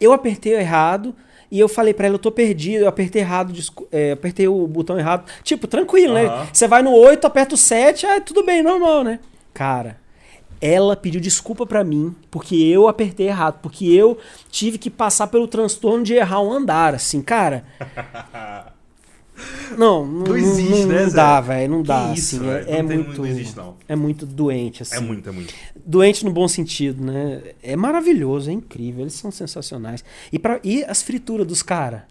Eu 0.00 0.12
apertei 0.12 0.54
o 0.54 0.58
errado. 0.58 1.14
E 1.50 1.60
eu 1.60 1.68
falei 1.68 1.92
pra 1.92 2.06
ela, 2.06 2.14
eu 2.14 2.18
tô 2.18 2.32
perdido, 2.32 2.84
eu 2.84 2.88
apertei 2.88 3.20
errado, 3.20 3.52
é, 3.92 4.12
apertei 4.12 4.48
o 4.48 4.66
botão 4.66 4.98
errado. 4.98 5.30
Tipo, 5.42 5.66
tranquilo, 5.66 6.14
né? 6.14 6.24
Aham. 6.24 6.46
Você 6.50 6.66
vai 6.66 6.82
no 6.82 6.92
8, 6.94 7.26
aperta 7.26 7.54
o 7.54 7.58
7, 7.58 8.06
ah, 8.06 8.20
tudo 8.22 8.42
bem, 8.42 8.62
normal, 8.62 9.04
né? 9.04 9.20
Cara, 9.52 9.98
ela 10.62 10.96
pediu 10.96 11.20
desculpa 11.20 11.66
pra 11.66 11.84
mim, 11.84 12.14
porque 12.30 12.56
eu 12.56 12.88
apertei 12.88 13.26
errado, 13.26 13.58
porque 13.60 13.84
eu 13.84 14.16
tive 14.50 14.78
que 14.78 14.88
passar 14.88 15.26
pelo 15.26 15.46
transtorno 15.46 16.02
de 16.02 16.14
errar 16.14 16.40
um 16.40 16.50
andar, 16.50 16.94
assim, 16.94 17.20
cara. 17.20 17.64
Não, 19.78 20.04
não, 20.06 20.24
Não 20.26 20.36
existe, 20.36 20.70
não, 20.82 20.86
né, 20.88 21.06
não 21.06 21.12
dá, 21.12 21.40
velho, 21.40 21.70
não 21.72 21.82
dá, 21.82 22.12
Que 22.12 22.20
assim, 22.20 22.48
é, 22.48 22.64
é 22.78 22.82
Não 22.82 22.88
tem- 22.88 22.98
muito, 22.98 23.26
existe, 23.26 23.56
não. 23.56 23.76
é 23.88 23.96
muito 23.96 24.26
doente, 24.26 24.82
assim. 24.82 24.96
É 24.96 25.00
muito, 25.00 25.28
é 25.28 25.32
muito. 25.32 25.54
Doente 25.84 26.24
no 26.24 26.30
bom 26.30 26.46
sentido, 26.46 27.02
né? 27.04 27.42
É 27.62 27.74
maravilhoso, 27.76 28.50
é 28.50 28.52
incrível, 28.52 29.02
eles 29.02 29.14
são 29.14 29.30
sensacionais. 29.30 30.04
E, 30.30 30.38
pra, 30.38 30.60
e 30.62 30.84
as 30.84 31.02
frituras 31.02 31.46
dos 31.46 31.62
caras? 31.62 32.02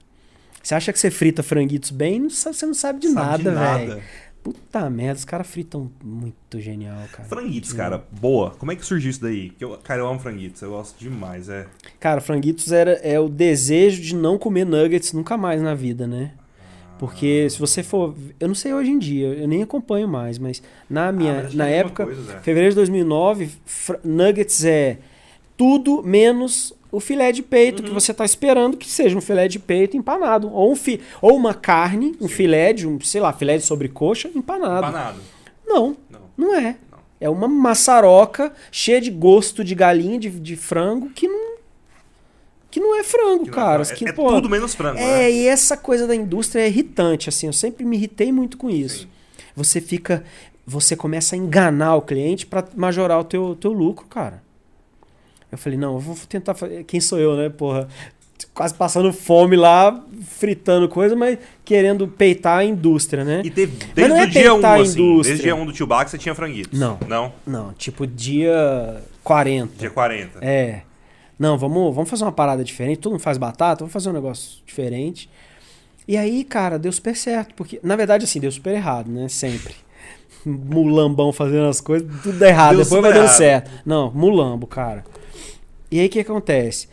Você 0.63 0.75
acha 0.75 0.91
que 0.93 0.99
você 0.99 1.09
frita 1.11 1.41
franguitos 1.43 1.89
bem? 1.91 2.29
Você 2.29 2.65
não 2.65 2.73
sabe 2.73 2.99
de 2.99 3.09
Sabe 3.09 3.43
nada, 3.45 3.85
velho. 3.85 4.03
Puta 4.43 4.89
merda, 4.89 5.19
os 5.19 5.25
caras 5.25 5.45
fritam 5.45 5.91
muito 6.03 6.59
genial, 6.59 6.97
cara. 7.11 7.29
Franguitos, 7.29 7.73
cara, 7.73 8.03
boa. 8.11 8.49
Como 8.57 8.71
é 8.71 8.75
que 8.75 8.83
surgiu 8.83 9.11
isso 9.11 9.21
daí? 9.21 9.51
Que 9.51 9.63
eu, 9.63 9.77
cara, 9.83 10.01
eu 10.01 10.07
amo 10.07 10.19
franguitos, 10.19 10.59
eu 10.63 10.71
gosto 10.71 10.97
demais, 10.99 11.47
é. 11.47 11.67
Cara, 11.99 12.19
franguitos 12.19 12.71
era, 12.71 12.93
é 13.03 13.19
o 13.19 13.29
desejo 13.29 14.01
de 14.01 14.15
não 14.15 14.39
comer 14.39 14.65
nuggets 14.65 15.13
nunca 15.13 15.37
mais 15.37 15.61
na 15.61 15.75
vida, 15.75 16.07
né? 16.07 16.31
Porque 17.01 17.47
se 17.49 17.57
você 17.57 17.81
for. 17.81 18.13
Eu 18.39 18.47
não 18.47 18.53
sei 18.53 18.71
hoje 18.75 18.91
em 18.91 18.99
dia, 18.99 19.29
eu 19.29 19.47
nem 19.47 19.63
acompanho 19.63 20.07
mais, 20.07 20.37
mas 20.37 20.61
na 20.87 21.11
minha. 21.11 21.39
Ah, 21.39 21.43
mas 21.45 21.53
na 21.55 21.67
época, 21.67 22.05
coisa, 22.05 22.21
Zé. 22.21 22.39
fevereiro 22.41 22.69
de 22.69 22.75
2009, 22.75 23.49
fra- 23.65 23.99
nuggets 24.03 24.63
é 24.63 24.99
tudo 25.57 26.03
menos 26.03 26.71
o 26.91 26.99
filé 26.99 27.31
de 27.31 27.41
peito 27.41 27.81
Uhum. 27.81 27.87
que 27.87 27.93
você 27.93 28.13
tá 28.13 28.23
esperando 28.23 28.77
que 28.77 28.87
seja 28.87 29.17
um 29.17 29.21
filé 29.21 29.47
de 29.47 29.57
peito 29.57 29.97
empanado. 29.97 30.51
Ou, 30.53 30.71
um 30.71 30.75
fi, 30.75 31.01
ou 31.19 31.35
uma 31.35 31.55
carne, 31.55 32.15
um 32.21 32.27
filé 32.27 32.71
de, 32.71 32.87
um, 32.87 32.99
sei 33.01 33.19
lá, 33.19 33.33
filé 33.33 33.57
de 33.57 33.63
sobrecoxa 33.65 34.29
empanado. 34.35 34.85
Empanado. 34.87 35.19
Não, 35.65 35.97
Não. 36.07 36.19
não 36.37 36.55
é. 36.55 36.75
Não. 36.91 36.99
É 37.19 37.27
uma 37.29 37.47
maçaroca 37.47 38.53
cheia 38.71 39.01
de 39.01 39.09
gosto 39.09 39.63
de 39.63 39.73
galinha, 39.73 40.19
de, 40.19 40.29
de 40.29 40.55
frango, 40.55 41.09
que 41.09 41.27
não. 41.27 41.51
Que 42.71 42.79
não 42.79 42.97
é 42.97 43.03
frango, 43.03 43.43
Que 43.43 43.49
não- 43.51 43.55
cara. 43.55 43.83
é, 43.83 43.85
que, 43.93 44.07
é 44.07 44.13
pô, 44.13 44.31
tudo 44.31 44.49
menos 44.49 44.73
frango, 44.73 44.97
é, 44.97 45.03
né? 45.03 45.31
e 45.31 45.45
essa 45.47 45.75
coisa 45.75 46.07
da 46.07 46.15
indústria 46.15 46.61
é 46.61 46.67
irritante, 46.67 47.27
assim. 47.27 47.45
Eu 47.47 47.53
sempre 47.53 47.83
me 47.85 47.97
irritei 47.97 48.31
muito 48.31 48.57
com 48.57 48.69
isso. 48.69 49.01
Sim. 49.01 49.07
Você 49.55 49.81
fica. 49.81 50.23
Você 50.65 50.95
começa 50.95 51.35
a 51.35 51.37
enganar 51.37 51.95
o 51.95 52.01
cliente 52.01 52.45
pra 52.45 52.63
majorar 52.75 53.19
o 53.19 53.23
teu, 53.25 53.57
teu 53.59 53.73
lucro, 53.73 54.05
cara. 54.07 54.41
Eu 55.51 55.57
falei, 55.57 55.77
não, 55.77 55.95
eu 55.95 55.99
vou 55.99 56.15
tentar 56.29 56.53
fazer. 56.53 56.85
Quem 56.85 57.01
sou 57.01 57.19
eu, 57.19 57.35
né, 57.35 57.49
porra? 57.49 57.89
Quase 58.53 58.73
passando 58.73 59.11
fome 59.11 59.55
lá, 59.55 60.01
fritando 60.25 60.87
coisa, 60.87 61.15
mas 61.15 61.37
querendo 61.65 62.07
peitar 62.07 62.59
a 62.59 62.63
indústria, 62.63 63.23
né? 63.23 63.41
E 63.43 63.49
teve, 63.49 63.73
Mas 63.85 63.93
desde 63.93 64.13
não 64.13 64.17
é 64.19 64.23
o 64.25 64.29
dia 64.29 64.53
1, 64.53 64.55
peitar 64.55 64.71
a 64.79 64.81
assim, 64.81 65.21
desde 65.21 65.33
o 65.33 65.43
dia 65.43 65.55
1 65.55 65.65
do 65.65 65.73
tio 65.73 65.85
Bax 65.87 66.11
você 66.11 66.17
tinha 66.17 66.33
franguitos. 66.33 66.79
Não. 66.79 66.97
Não? 67.07 67.33
Não, 67.45 67.73
tipo 67.73 68.07
dia 68.07 69.03
40. 69.23 69.73
Dia 69.77 69.89
40. 69.89 70.39
É. 70.41 70.81
Não, 71.41 71.57
vamos, 71.57 71.95
vamos 71.95 72.07
fazer 72.09 72.23
uma 72.23 72.31
parada 72.31 72.63
diferente. 72.63 72.99
Todo 72.99 73.13
mundo 73.13 73.21
faz 73.21 73.37
batata, 73.37 73.79
vamos 73.79 73.91
fazer 73.91 74.09
um 74.09 74.13
negócio 74.13 74.59
diferente. 74.65 75.27
E 76.07 76.15
aí, 76.15 76.43
cara, 76.43 76.77
deu 76.77 76.91
super 76.91 77.15
certo. 77.15 77.55
Porque, 77.55 77.79
na 77.81 77.95
verdade, 77.95 78.25
assim, 78.25 78.39
deu 78.39 78.51
super 78.51 78.73
errado, 78.75 79.09
né? 79.09 79.27
Sempre. 79.27 79.73
Mulambão 80.45 81.33
fazendo 81.33 81.65
as 81.67 81.81
coisas, 81.81 82.07
tudo 82.21 82.37
dá 82.37 82.47
errado. 82.47 82.75
Deu 82.75 82.83
Depois 82.83 83.01
vai 83.01 83.11
dando 83.13 83.27
certo. 83.29 83.71
Não, 83.85 84.11
mulambo, 84.11 84.67
cara. 84.67 85.03
E 85.89 85.99
aí, 85.99 86.05
o 86.05 86.09
que 86.09 86.19
acontece? 86.19 86.87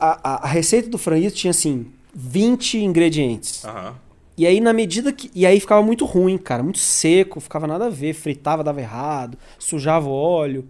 A, 0.00 0.18
a- 0.22 0.44
a 0.44 0.46
receita 0.48 0.88
do 0.88 0.96
franguito 0.96 1.36
tinha, 1.36 1.50
assim, 1.50 1.86
20 2.14 2.78
ingredientes. 2.78 3.64
Aham. 3.66 3.94
E 4.36 4.46
aí, 4.46 4.60
na 4.60 4.72
medida 4.72 5.12
que. 5.12 5.30
E 5.34 5.44
aí 5.46 5.60
ficava 5.60 5.82
muito 5.82 6.04
ruim, 6.06 6.38
cara. 6.38 6.62
Muito 6.62 6.78
seco, 6.78 7.38
ficava 7.38 7.66
nada 7.66 7.86
a 7.86 7.90
ver. 7.90 8.14
Fritava, 8.14 8.64
dava 8.64 8.80
errado, 8.80 9.36
sujava 9.58 10.08
o 10.08 10.12
óleo. 10.12 10.66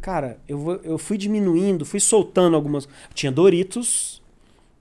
Cara, 0.00 0.38
eu, 0.48 0.58
vou- 0.58 0.80
eu 0.82 0.98
fui 0.98 1.16
diminuindo, 1.18 1.84
fui 1.84 2.00
soltando 2.00 2.56
algumas. 2.56 2.88
Tinha 3.14 3.30
Doritos 3.32 4.20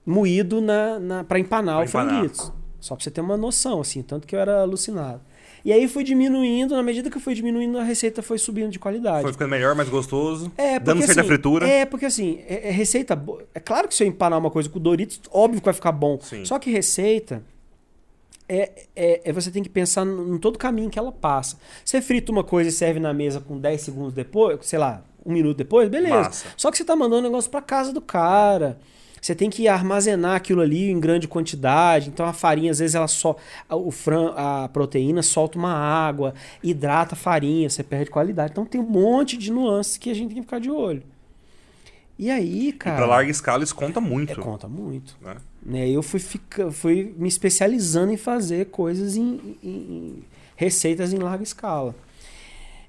moído 0.06 0.62
na, 0.62 1.00
na, 1.00 1.24
pra 1.24 1.40
empanar 1.40 1.76
Pra 1.76 1.82
o 1.86 1.88
empanar. 1.90 2.14
franguitos. 2.16 2.52
Só 2.80 2.96
pra 2.96 3.04
você 3.04 3.12
ter 3.12 3.22
uma 3.22 3.36
noção, 3.38 3.82
assim. 3.82 4.02
Tanto 4.02 4.26
que 4.26 4.36
eu 4.36 4.40
era 4.40 4.62
alucinado. 4.62 5.22
E 5.66 5.74
aí 5.74 5.90
fui 5.90 6.06
diminuindo, 6.06 6.74
na 6.74 6.82
medida 6.82 7.10
que 7.10 7.18
eu 7.18 7.22
fui 7.22 7.34
diminuindo, 7.36 7.78
a 7.78 7.84
receita 7.84 8.22
foi 8.22 8.38
subindo 8.38 8.72
de 8.72 8.80
qualidade. 8.80 9.24
Foi 9.24 9.34
ficando 9.34 9.50
melhor, 9.50 9.76
mais 9.76 9.90
gostoso. 9.90 10.50
É, 10.58 10.80
dando 10.80 10.98
porque, 11.00 11.08
certa 11.08 11.20
assim, 11.22 11.28
fritura. 11.28 11.68
É, 11.68 11.86
porque 11.86 12.06
assim, 12.06 12.40
é, 12.48 12.70
é 12.70 12.72
receita. 12.72 13.22
É 13.54 13.60
claro 13.60 13.90
que 13.90 13.94
se 13.94 14.02
eu 14.04 14.08
empanar 14.08 14.40
uma 14.40 14.50
coisa 14.50 14.70
com 14.70 14.80
Doritos, 14.80 15.20
óbvio 15.30 15.60
que 15.60 15.66
vai 15.66 15.74
ficar 15.74 15.92
bom. 15.92 16.18
Sim. 16.22 16.46
Só 16.46 16.58
que 16.58 16.72
receita 16.72 17.44
é, 18.50 18.86
é, 18.96 19.22
é 19.30 19.32
você 19.32 19.50
tem 19.52 19.62
que 19.64 19.70
pensar 19.70 20.06
em 20.06 20.38
todo 20.40 20.56
o 20.56 20.60
caminho 20.60 20.90
que 20.90 20.98
ela 21.00 21.12
passa. 21.12 21.58
Você 21.86 22.02
frita 22.02 22.32
uma 22.32 22.44
coisa 22.44 22.70
e 22.70 22.74
serve 22.74 23.00
na 23.00 23.14
mesa 23.14 23.40
com 23.40 23.58
10 23.60 23.80
segundos 23.82 24.14
depois, 24.14 24.60
sei 24.66 24.80
lá, 24.80 25.04
um 25.26 25.32
minuto 25.32 25.58
depois, 25.58 25.88
beleza. 25.90 26.16
Massa. 26.16 26.48
Só 26.58 26.72
que 26.72 26.78
você 26.78 26.84
tá 26.84 26.96
mandando 26.96 27.20
um 27.22 27.30
negócio 27.30 27.50
pra 27.52 27.62
casa 27.62 27.94
do 27.94 28.02
cara. 28.02 28.80
Você 29.22 29.36
tem 29.36 29.50
que 29.50 29.68
armazenar 29.68 30.36
aquilo 30.38 30.62
ali 30.62 30.90
em 30.90 30.98
grande 30.98 31.28
quantidade. 31.28 32.08
Então 32.10 32.26
a 32.26 32.32
farinha, 32.32 32.72
às 32.72 32.80
vezes, 32.80 32.96
ela 32.96 33.08
só. 33.08 33.36
a- 33.68 33.76
O 33.76 33.92
fran, 33.92 34.32
a 34.36 34.70
proteína 34.70 35.22
solta 35.22 35.58
uma 35.58 35.74
água, 35.74 36.34
hidrata 36.64 37.16
a 37.16 37.18
farinha, 37.18 37.70
você 37.70 37.84
perde 37.84 38.10
qualidade. 38.10 38.52
Então 38.52 38.66
tem 38.66 38.80
um 38.80 38.86
monte 38.90 39.36
de 39.38 39.52
nuances 39.52 39.98
que 39.98 40.10
a 40.10 40.14
gente 40.14 40.28
tem 40.30 40.38
que 40.38 40.44
ficar 40.44 40.60
de 40.60 40.72
olho. 40.72 41.04
E 42.18 42.30
aí, 42.32 42.70
E 42.70 42.74
cara. 42.74 42.96
pra 42.98 43.06
larga 43.06 43.30
escala 43.32 43.64
isso 43.64 43.76
conta 43.76 44.00
é, 44.00 44.02
muito. 44.02 44.40
conta 44.42 44.68
muito. 44.68 45.18
né? 45.22 45.36
Né? 45.64 45.90
Eu 45.90 46.02
fui, 46.02 46.20
fica, 46.20 46.72
fui 46.72 47.14
me 47.18 47.28
especializando 47.28 48.12
em 48.12 48.18
fazer 48.18 48.68
coisas 48.68 49.16
em, 49.16 49.58
em- 49.64 49.68
em 49.72 50.24
receitas 50.56 51.14
em 51.14 51.18
larga 51.18 51.44
escala. 51.44 51.94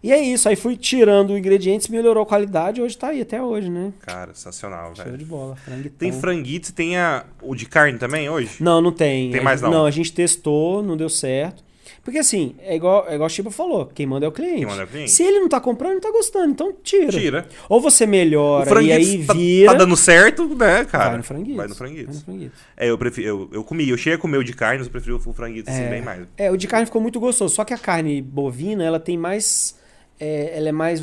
E 0.02 0.10
é 0.12 0.18
isso, 0.18 0.48
aí 0.48 0.56
fui 0.56 0.76
tirando 0.78 1.36
ingredientes, 1.36 1.88
melhorou 1.88 2.22
a 2.22 2.26
qualidade, 2.26 2.80
hoje 2.80 2.96
tá 2.96 3.08
aí 3.08 3.20
até 3.20 3.42
hoje, 3.42 3.68
né? 3.68 3.92
Cara, 4.00 4.32
sensacional, 4.32 4.94
Show 4.96 5.04
velho. 5.04 5.18
de 5.18 5.24
bola. 5.26 5.56
franguitão. 5.56 5.98
Tem 5.98 6.10
franguitos 6.12 6.70
e 6.70 6.72
tem 6.72 6.96
a, 6.96 7.26
o 7.42 7.54
de 7.54 7.66
carne 7.66 7.98
também 7.98 8.26
hoje? 8.30 8.56
Não, 8.60 8.80
não 8.80 8.92
tem. 8.92 9.30
Tem 9.30 9.42
mais 9.42 9.60
não? 9.60 9.70
Não, 9.70 9.84
a 9.84 9.90
gente 9.90 10.10
testou, 10.10 10.82
não 10.82 10.96
deu 10.96 11.10
certo. 11.10 11.62
Porque 12.02 12.18
assim, 12.18 12.54
é 12.60 12.74
igual, 12.74 13.06
é 13.08 13.14
igual 13.14 13.26
o 13.26 13.30
Chiba 13.30 13.50
falou, 13.50 13.86
quem 13.86 14.06
manda 14.06 14.24
é 14.24 14.28
o 14.28 14.32
cliente. 14.32 14.56
Quem 14.56 14.66
manda 14.66 14.82
é 14.82 14.84
o 14.84 14.88
cliente. 14.88 15.10
Se 15.10 15.22
ele 15.22 15.38
não 15.40 15.48
tá 15.48 15.60
comprando, 15.60 15.92
não 15.94 16.00
tá 16.00 16.10
gostando, 16.10 16.50
então 16.50 16.72
tira. 16.82 17.08
Tira. 17.12 17.48
Ou 17.68 17.80
você 17.80 18.06
melhora 18.06 18.82
e 18.82 18.90
aí 18.90 19.24
tá, 19.26 19.34
vira. 19.34 19.72
tá 19.72 19.78
dando 19.78 19.96
certo, 19.96 20.46
né, 20.54 20.84
cara? 20.86 21.08
Vai 21.10 21.16
no 21.18 21.22
franguitos. 21.24 21.56
Vai 21.56 21.68
no 21.68 21.74
franguitos. 21.74 22.24
É, 22.76 22.88
eu 22.88 22.96
prefiro. 22.96 23.26
Eu, 23.28 23.48
eu 23.52 23.64
comi, 23.64 23.88
eu 23.88 23.96
cheguei 23.98 24.14
a 24.14 24.18
comer 24.18 24.38
o 24.38 24.44
de 24.44 24.54
carne, 24.54 24.78
mas 24.78 24.86
eu 24.86 24.90
prefiro 24.92 25.16
o 25.24 25.32
franguito 25.34 25.68
assim, 25.70 25.88
bem 25.88 26.00
mais. 26.02 26.26
É, 26.38 26.50
o 26.50 26.56
de 26.56 26.66
carne 26.66 26.86
ficou 26.86 27.02
muito 27.02 27.20
gostoso. 27.20 27.54
Só 27.54 27.64
que 27.64 27.74
a 27.74 27.78
carne 27.78 28.22
bovina, 28.22 28.82
ela 28.82 28.98
tem 28.98 29.18
mais. 29.18 29.76
é, 30.18 30.52
ela 30.56 30.68
é 30.70 30.72
mais, 30.72 31.00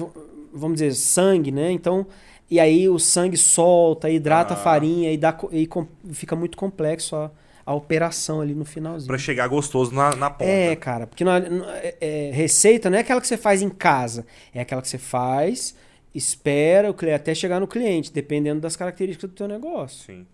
vamos 0.54 0.80
dizer, 0.80 0.94
sangue, 0.96 1.52
né? 1.52 1.72
Então, 1.72 2.06
E 2.50 2.60
aí 2.62 2.88
o 2.88 2.98
sangue 2.98 3.36
solta, 3.36 4.10
hidrata 4.10 4.54
Ah. 4.54 4.58
a 4.58 4.60
farinha 4.60 5.12
e, 5.12 5.18
dá, 5.18 5.38
e 5.52 5.68
com- 5.68 5.86
fica 6.14 6.34
muito 6.34 6.56
complexo 6.58 7.14
a, 7.16 7.30
a 7.68 7.74
operação 7.76 8.40
ali 8.40 8.56
no 8.56 8.64
finalzinho. 8.64 9.08
Pra 9.10 9.18
chegar 9.18 9.46
gostoso 9.50 9.94
na, 9.94 10.16
na 10.16 10.30
ponta. 10.30 10.50
É, 10.50 10.74
cara, 10.76 11.06
porque 11.06 11.24
não 11.26 11.34
é- 11.34 11.50
não 11.50 11.70
é- 11.70 11.96
é, 12.00 12.32
receita 12.34 12.90
não 12.90 12.98
é 12.98 13.02
aquela 13.02 13.20
que 13.20 13.28
você 13.28 13.36
faz 13.38 13.62
em 13.62 13.70
casa, 13.70 14.26
é 14.54 14.62
aquela 14.62 14.82
que 14.82 14.88
você 14.88 14.98
faz, 14.98 15.76
espera 16.16 16.90
o 16.90 16.94
cli- 16.94 17.12
até 17.12 17.36
chegar 17.36 17.60
no 17.60 17.68
cliente, 17.68 18.12
dependendo 18.12 18.62
das 18.62 18.76
características 18.78 19.30
do 19.30 19.36
teu 19.36 19.48
negócio. 19.50 20.06
Sim, 20.06 20.26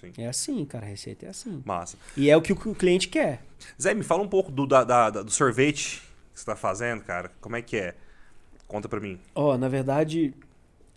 sim. 0.00 0.12
É 0.18 0.28
assim, 0.28 0.64
cara, 0.64 0.86
a 0.86 0.88
receita 0.88 1.26
é 1.26 1.30
assim. 1.30 1.60
Massa. 1.66 1.96
E 2.16 2.30
é 2.30 2.36
o 2.36 2.40
que 2.40 2.52
o 2.52 2.56
cliente 2.74 3.08
quer. 3.08 3.42
Zé, 3.80 3.92
me 3.92 4.04
fala 4.04 4.22
um 4.22 4.28
pouco 4.28 4.52
do, 4.52 4.64
da- 4.66 4.84
da- 4.84 5.10
do 5.10 5.30
sorvete 5.32 6.00
que 6.32 6.38
você 6.40 6.46
tá 6.46 6.54
fazendo, 6.54 7.02
cara. 7.02 7.32
Como 7.40 7.56
é 7.56 7.60
que 7.62 7.76
é? 7.76 7.94
Conta 8.68 8.88
pra 8.88 9.00
mim. 9.00 9.18
Ó, 9.34 9.58
na 9.58 9.68
verdade, 9.68 10.32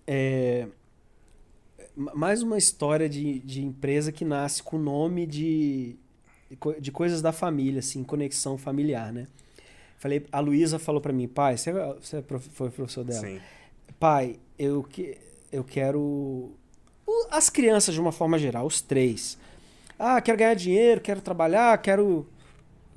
é 0.05 0.67
mais 1.95 2.41
uma 2.41 2.57
história 2.57 3.07
de, 3.09 3.39
de 3.39 3.63
empresa 3.63 4.11
que 4.11 4.23
nasce 4.25 4.63
com 4.63 4.77
nome 4.77 5.25
de, 5.25 5.95
de 6.49 6.55
co- 6.57 6.79
de 6.79 6.91
coisas 6.91 7.21
da 7.21 7.31
família, 7.31 7.79
assim, 7.79 8.03
conexão 8.03 8.57
familiar, 8.57 9.11
né? 9.11 9.27
Falei, 9.97 10.25
a 10.31 10.39
Luísa 10.39 10.79
falou 10.79 10.99
pra 11.01 11.13
mim, 11.13 11.27
pai, 11.27 11.57
você, 11.57 11.71
você 11.71 12.17
é 12.17 12.23
foi 12.53 12.69
professor 12.69 13.03
dela? 13.03 13.19
Sim. 13.21 13.39
Pai, 13.99 14.39
eu, 14.57 14.81
que, 14.83 15.17
eu 15.51 15.63
quero. 15.63 15.99
o- 15.99 17.27
As 17.29 17.49
crianças, 17.49 17.93
de 17.93 18.01
uma 18.01 18.11
forma 18.11 18.39
geral, 18.39 18.65
os 18.65 18.81
três. 18.81 19.37
Ah, 19.99 20.19
quero 20.19 20.37
ganhar 20.37 20.55
dinheiro, 20.55 20.99
quero 21.01 21.21
trabalhar, 21.21 21.77
quero, 21.79 22.27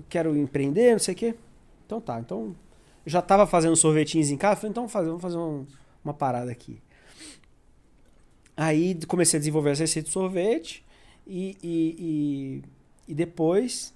quero 0.08 0.34
empreender, 0.36 0.92
não 0.92 0.98
sei 0.98 1.12
o 1.14 1.16
quê. 1.16 1.34
Então 1.84 2.00
tá, 2.00 2.18
então. 2.20 2.54
Eu 3.04 3.10
já 3.12 3.20
tava 3.20 3.46
fazendo 3.46 3.76
sorvetinhos 3.76 4.30
em 4.30 4.36
casa, 4.38 4.56
falei, 4.56 4.70
então 4.70 4.84
vamos 4.84 4.92
fazer, 4.92 5.06
vamos 5.08 5.22
fazer 5.22 5.36
um- 5.36 5.66
uma 6.02 6.14
parada 6.14 6.50
aqui. 6.50 6.80
Aí 8.56 8.94
comecei 9.06 9.36
a 9.38 9.40
desenvolver 9.40 9.70
essa 9.70 9.82
receita 9.82 10.06
de 10.08 10.12
sorvete 10.12 10.84
e, 11.26 11.56
e, 11.62 11.96
e, 11.98 12.62
e 13.08 13.14
depois 13.14 13.92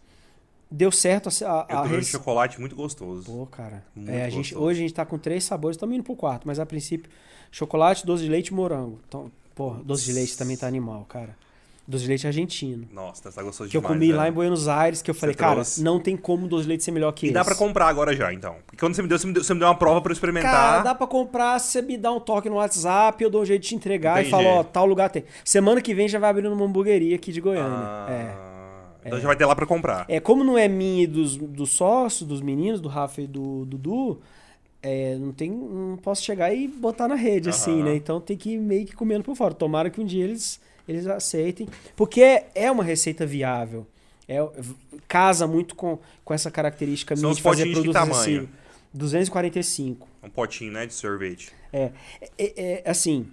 deu 0.71 0.91
certo 0.91 1.29
a, 1.29 1.31
a, 1.31 1.67
Eu 1.69 1.79
a 1.79 1.83
vendo 1.85 1.97
rece- 1.97 2.11
chocolate 2.11 2.61
muito 2.61 2.75
gostoso. 2.77 3.25
Pô, 3.25 3.47
cara. 3.47 3.85
Muito 3.95 4.11
É, 4.11 4.25
a 4.25 4.31
gente, 4.31 4.53
gostoso. 4.55 4.65
hoje 4.65 4.81
a 4.81 4.83
gente 4.83 4.95
tá 4.95 5.07
com 5.07 5.19
três 5.19 5.45
sabores, 5.45 5.77
estamos 5.77 5.95
indo 5.95 6.05
pro 6.05 6.17
quarto, 6.17 6.47
mas 6.47 6.59
a 6.59 6.67
princípio, 6.67 7.11
chocolate, 7.51 8.05
doce 8.05 8.25
de 8.25 8.29
leite 8.29 8.49
e 8.49 8.55
morango. 8.55 8.99
Então, 9.09 9.31
porra, 9.55 9.83
doce 9.85 10.05
de 10.05 10.13
leite 10.13 10.37
também 10.37 10.57
tá 10.57 10.67
animal, 10.67 11.05
cara. 11.09 11.37
Doce 11.91 12.03
de 12.03 12.09
leite 12.11 12.27
argentino. 12.27 12.87
Nossa, 12.93 13.33
tá 13.33 13.43
gostoso 13.43 13.71
Que 13.71 13.77
eu 13.79 13.81
demais. 13.81 13.97
comi 13.99 14.11
né? 14.11 14.15
lá 14.19 14.29
em 14.29 14.33
Buenos 14.33 14.69
Aires, 14.69 15.01
que 15.01 15.11
eu 15.11 15.15
falei, 15.15 15.35
cara, 15.35 15.63
não 15.79 15.99
tem 15.99 16.19
como 16.19 16.47
doce 16.47 16.65
de 16.65 16.69
leite 16.69 16.85
ser 16.85 16.91
melhor 16.91 17.13
que 17.13 17.25
E 17.25 17.29
esse. 17.29 17.35
dá 17.35 17.43
pra 17.43 17.55
comprar 17.55 17.89
agora 17.89 18.15
já, 18.15 18.31
então. 18.31 18.57
Porque 18.67 18.77
quando 18.79 18.95
você 18.95 19.01
me 19.01 19.09
deu, 19.09 19.19
você 19.19 19.27
me 19.27 19.33
deu, 19.33 19.43
você 19.43 19.55
me 19.55 19.61
deu 19.61 19.69
uma 19.69 19.75
prova 19.75 20.03
pra 20.03 20.11
eu 20.11 20.13
experimentar. 20.13 20.53
Cara, 20.53 20.83
dá 20.83 20.95
pra 20.95 21.07
comprar, 21.07 21.59
você 21.59 21.81
me 21.81 21.97
dá 21.97 22.13
um 22.13 22.21
toque 22.21 22.51
no 22.51 22.57
WhatsApp, 22.57 23.25
eu 23.25 23.31
dou 23.31 23.41
um 23.41 23.45
jeito 23.47 23.63
de 23.63 23.69
te 23.69 23.75
entregar 23.75 24.21
Entendi. 24.21 24.29
e 24.29 24.31
falo, 24.31 24.47
ó, 24.49 24.63
tal 24.63 24.85
lugar 24.85 25.09
tem. 25.09 25.25
Semana 25.43 25.81
que 25.81 25.95
vem 25.95 26.07
já 26.09 26.19
vai 26.19 26.29
abrir 26.29 26.47
uma 26.47 26.63
hamburgueria 26.63 27.17
aqui 27.17 27.33
de 27.33 27.41
Goiânia. 27.41 27.79
É. 28.11 28.35
Ah, 28.37 28.91
Então 29.07 29.19
já 29.19 29.27
vai 29.27 29.37
ter 29.37 29.47
lá 29.47 29.57
pra 29.57 29.65
comprar. 29.65 30.05
É, 30.09 30.21
como 30.21 30.45
não 30.45 30.59
é 30.59 30.69
minha 30.69 31.05
e 31.05 31.07
dos, 31.07 31.37
dos 31.39 31.71
sócios, 31.71 32.29
dos 32.29 32.43
meninos, 32.43 32.83
do 32.83 32.89
Rafa 32.91 33.23
e 33.23 33.27
do 33.27 33.65
Dudu, 33.65 34.21
é, 34.83 35.17
não 35.17 35.33
tem. 35.33 35.51
Não 35.51 35.97
posso 35.97 36.23
chegar 36.23 36.53
e 36.55 36.69
botar 36.69 37.09
na 37.09 37.15
rede, 37.15 37.49
assim, 37.49 37.83
né? 37.83 37.97
Então 37.97 38.21
tem 38.21 38.37
que 38.37 38.51
ir 38.51 38.59
meio 38.59 38.85
que 38.85 38.95
comendo 38.95 39.25
por 39.25 39.35
fora. 39.35 39.55
Tomara 39.55 39.89
que 39.89 40.01
um 40.01 40.05
dia 40.05 40.23
eles, 40.25 40.61
eles 40.89 41.07
aceitem. 41.07 41.69
Porque 41.95 42.45
é 42.55 42.71
uma 42.71 42.83
receita 42.83 43.27
viável. 43.27 43.87
É, 44.27 44.47
casa 45.07 45.47
muito 45.47 45.75
com, 45.75 45.99
com 46.25 46.35
essa 46.35 46.51
característica 46.51 47.17
São 47.17 47.31
minha 47.31 47.37
de 47.37 47.43
fazer 47.43 47.63
potinhos 47.63 47.79
de 47.79 47.93
produtos 47.93 48.01
tamanho? 48.01 48.21
acessíveis. 48.21 48.69
245. 48.93 50.09
Um 50.23 50.31
potinho, 50.31 50.73
né, 50.73 50.87
de 50.87 50.95
sorvete. 50.95 51.53
É, 51.73 51.91
é, 52.39 52.83
é, 52.85 52.91
assim, 52.91 53.27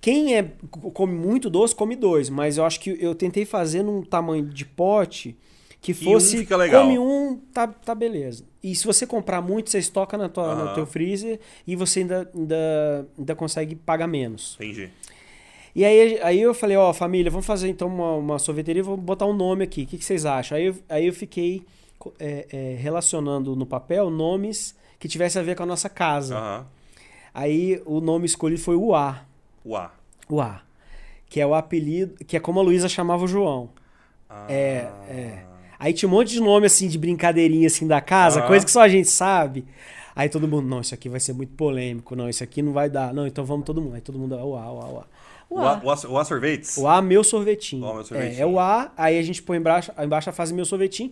quem 0.00 0.36
é 0.36 0.50
come 0.70 1.12
muito 1.12 1.50
doce, 1.50 1.74
come 1.74 1.94
dois, 1.94 2.30
mas 2.30 2.56
eu 2.56 2.64
acho 2.64 2.80
que 2.80 2.96
eu 3.00 3.14
tentei 3.14 3.44
fazer 3.44 3.82
num 3.82 4.02
tamanho 4.02 4.44
de 4.44 4.64
pote 4.64 5.36
que 5.80 5.92
um 5.92 5.94
fosse 5.94 6.38
fica 6.38 6.56
legal. 6.56 6.82
come 6.82 6.98
um, 6.98 7.40
tá, 7.52 7.66
tá 7.66 7.94
beleza. 7.94 8.44
E 8.62 8.74
se 8.74 8.84
você 8.84 9.06
comprar 9.06 9.40
muito, 9.40 9.70
você 9.70 9.78
estoca 9.78 10.16
na 10.18 10.28
tua, 10.28 10.54
no 10.54 10.62
Aham. 10.62 10.74
teu 10.74 10.86
freezer 10.86 11.40
e 11.66 11.74
você 11.74 12.00
ainda, 12.00 12.30
ainda, 12.34 13.08
ainda 13.18 13.34
consegue 13.34 13.74
pagar 13.74 14.06
menos. 14.06 14.56
Entendi. 14.60 14.90
E 15.74 15.84
aí, 15.84 16.20
aí 16.22 16.40
eu 16.40 16.52
falei, 16.52 16.76
ó, 16.76 16.92
família, 16.92 17.30
vamos 17.30 17.46
fazer 17.46 17.68
então 17.68 17.88
uma, 17.88 18.14
uma 18.14 18.38
sorveteria, 18.38 18.82
vou 18.82 18.96
botar 18.96 19.26
um 19.26 19.32
nome 19.32 19.64
aqui. 19.64 19.82
O 19.82 19.86
que, 19.86 19.98
que 19.98 20.04
vocês 20.04 20.26
acham? 20.26 20.58
Aí 20.58 20.66
eu, 20.66 20.76
aí 20.88 21.06
eu 21.06 21.12
fiquei 21.12 21.62
é, 22.18 22.46
é, 22.50 22.76
relacionando 22.80 23.54
no 23.54 23.66
papel 23.66 24.10
nomes 24.10 24.74
que 24.98 25.08
tivessem 25.08 25.40
a 25.40 25.44
ver 25.44 25.54
com 25.56 25.62
a 25.62 25.66
nossa 25.66 25.88
casa. 25.88 26.36
Aham. 26.36 26.66
Aí 27.32 27.80
o 27.86 28.00
nome 28.00 28.26
escolhido 28.26 28.60
foi 28.60 28.76
o 28.76 28.94
A. 28.94 29.24
Uá. 29.64 29.92
O 30.28 30.40
A. 30.40 30.62
Que 31.28 31.40
é 31.40 31.46
o 31.46 31.54
apelido, 31.54 32.24
que 32.24 32.36
é 32.36 32.40
como 32.40 32.58
a 32.58 32.62
Luísa 32.62 32.88
chamava 32.88 33.24
o 33.24 33.28
João. 33.28 33.70
Ah. 34.28 34.46
É, 34.48 34.90
é. 35.08 35.44
Aí 35.78 35.92
tinha 35.92 36.08
um 36.08 36.12
monte 36.12 36.32
de 36.32 36.40
nome 36.40 36.66
assim 36.66 36.88
de 36.88 36.98
brincadeirinha 36.98 37.68
assim 37.68 37.86
da 37.86 38.00
casa, 38.00 38.40
Aham. 38.40 38.48
coisa 38.48 38.64
que 38.64 38.70
só 38.70 38.82
a 38.82 38.88
gente 38.88 39.08
sabe. 39.08 39.64
Aí 40.14 40.28
todo 40.28 40.48
mundo, 40.48 40.66
não, 40.66 40.80
isso 40.80 40.92
aqui 40.92 41.08
vai 41.08 41.20
ser 41.20 41.32
muito 41.32 41.54
polêmico, 41.54 42.16
não, 42.16 42.28
isso 42.28 42.42
aqui 42.42 42.60
não 42.60 42.72
vai 42.72 42.90
dar. 42.90 43.14
Não, 43.14 43.26
então 43.26 43.44
vamos 43.44 43.64
todo 43.64 43.80
mundo. 43.80 43.94
Aí 43.94 44.00
todo 44.00 44.18
mundo, 44.18 44.34
o 44.34 44.56
A, 44.56 45.04
o 45.50 45.58
A, 45.58 45.80
o 45.82 45.90
A. 45.90 45.98
O 46.08 46.18
A. 46.18 46.24
sorvetes? 46.24 46.76
O 46.78 46.86
A, 46.86 47.02
meu 47.02 47.24
sorvetinho. 47.24 47.82
Ó, 47.84 47.94
meu 47.94 48.04
sorvetinho. 48.04 48.38
É, 48.38 48.42
é 48.42 48.46
o 48.46 48.58
A, 48.60 48.92
aí 48.96 49.18
a 49.18 49.22
gente 49.22 49.42
põe 49.42 49.58
embaixo, 49.58 49.90
embaixo 50.02 50.30
a 50.30 50.32
fase 50.32 50.54
meu 50.54 50.64
sorvetinho, 50.64 51.10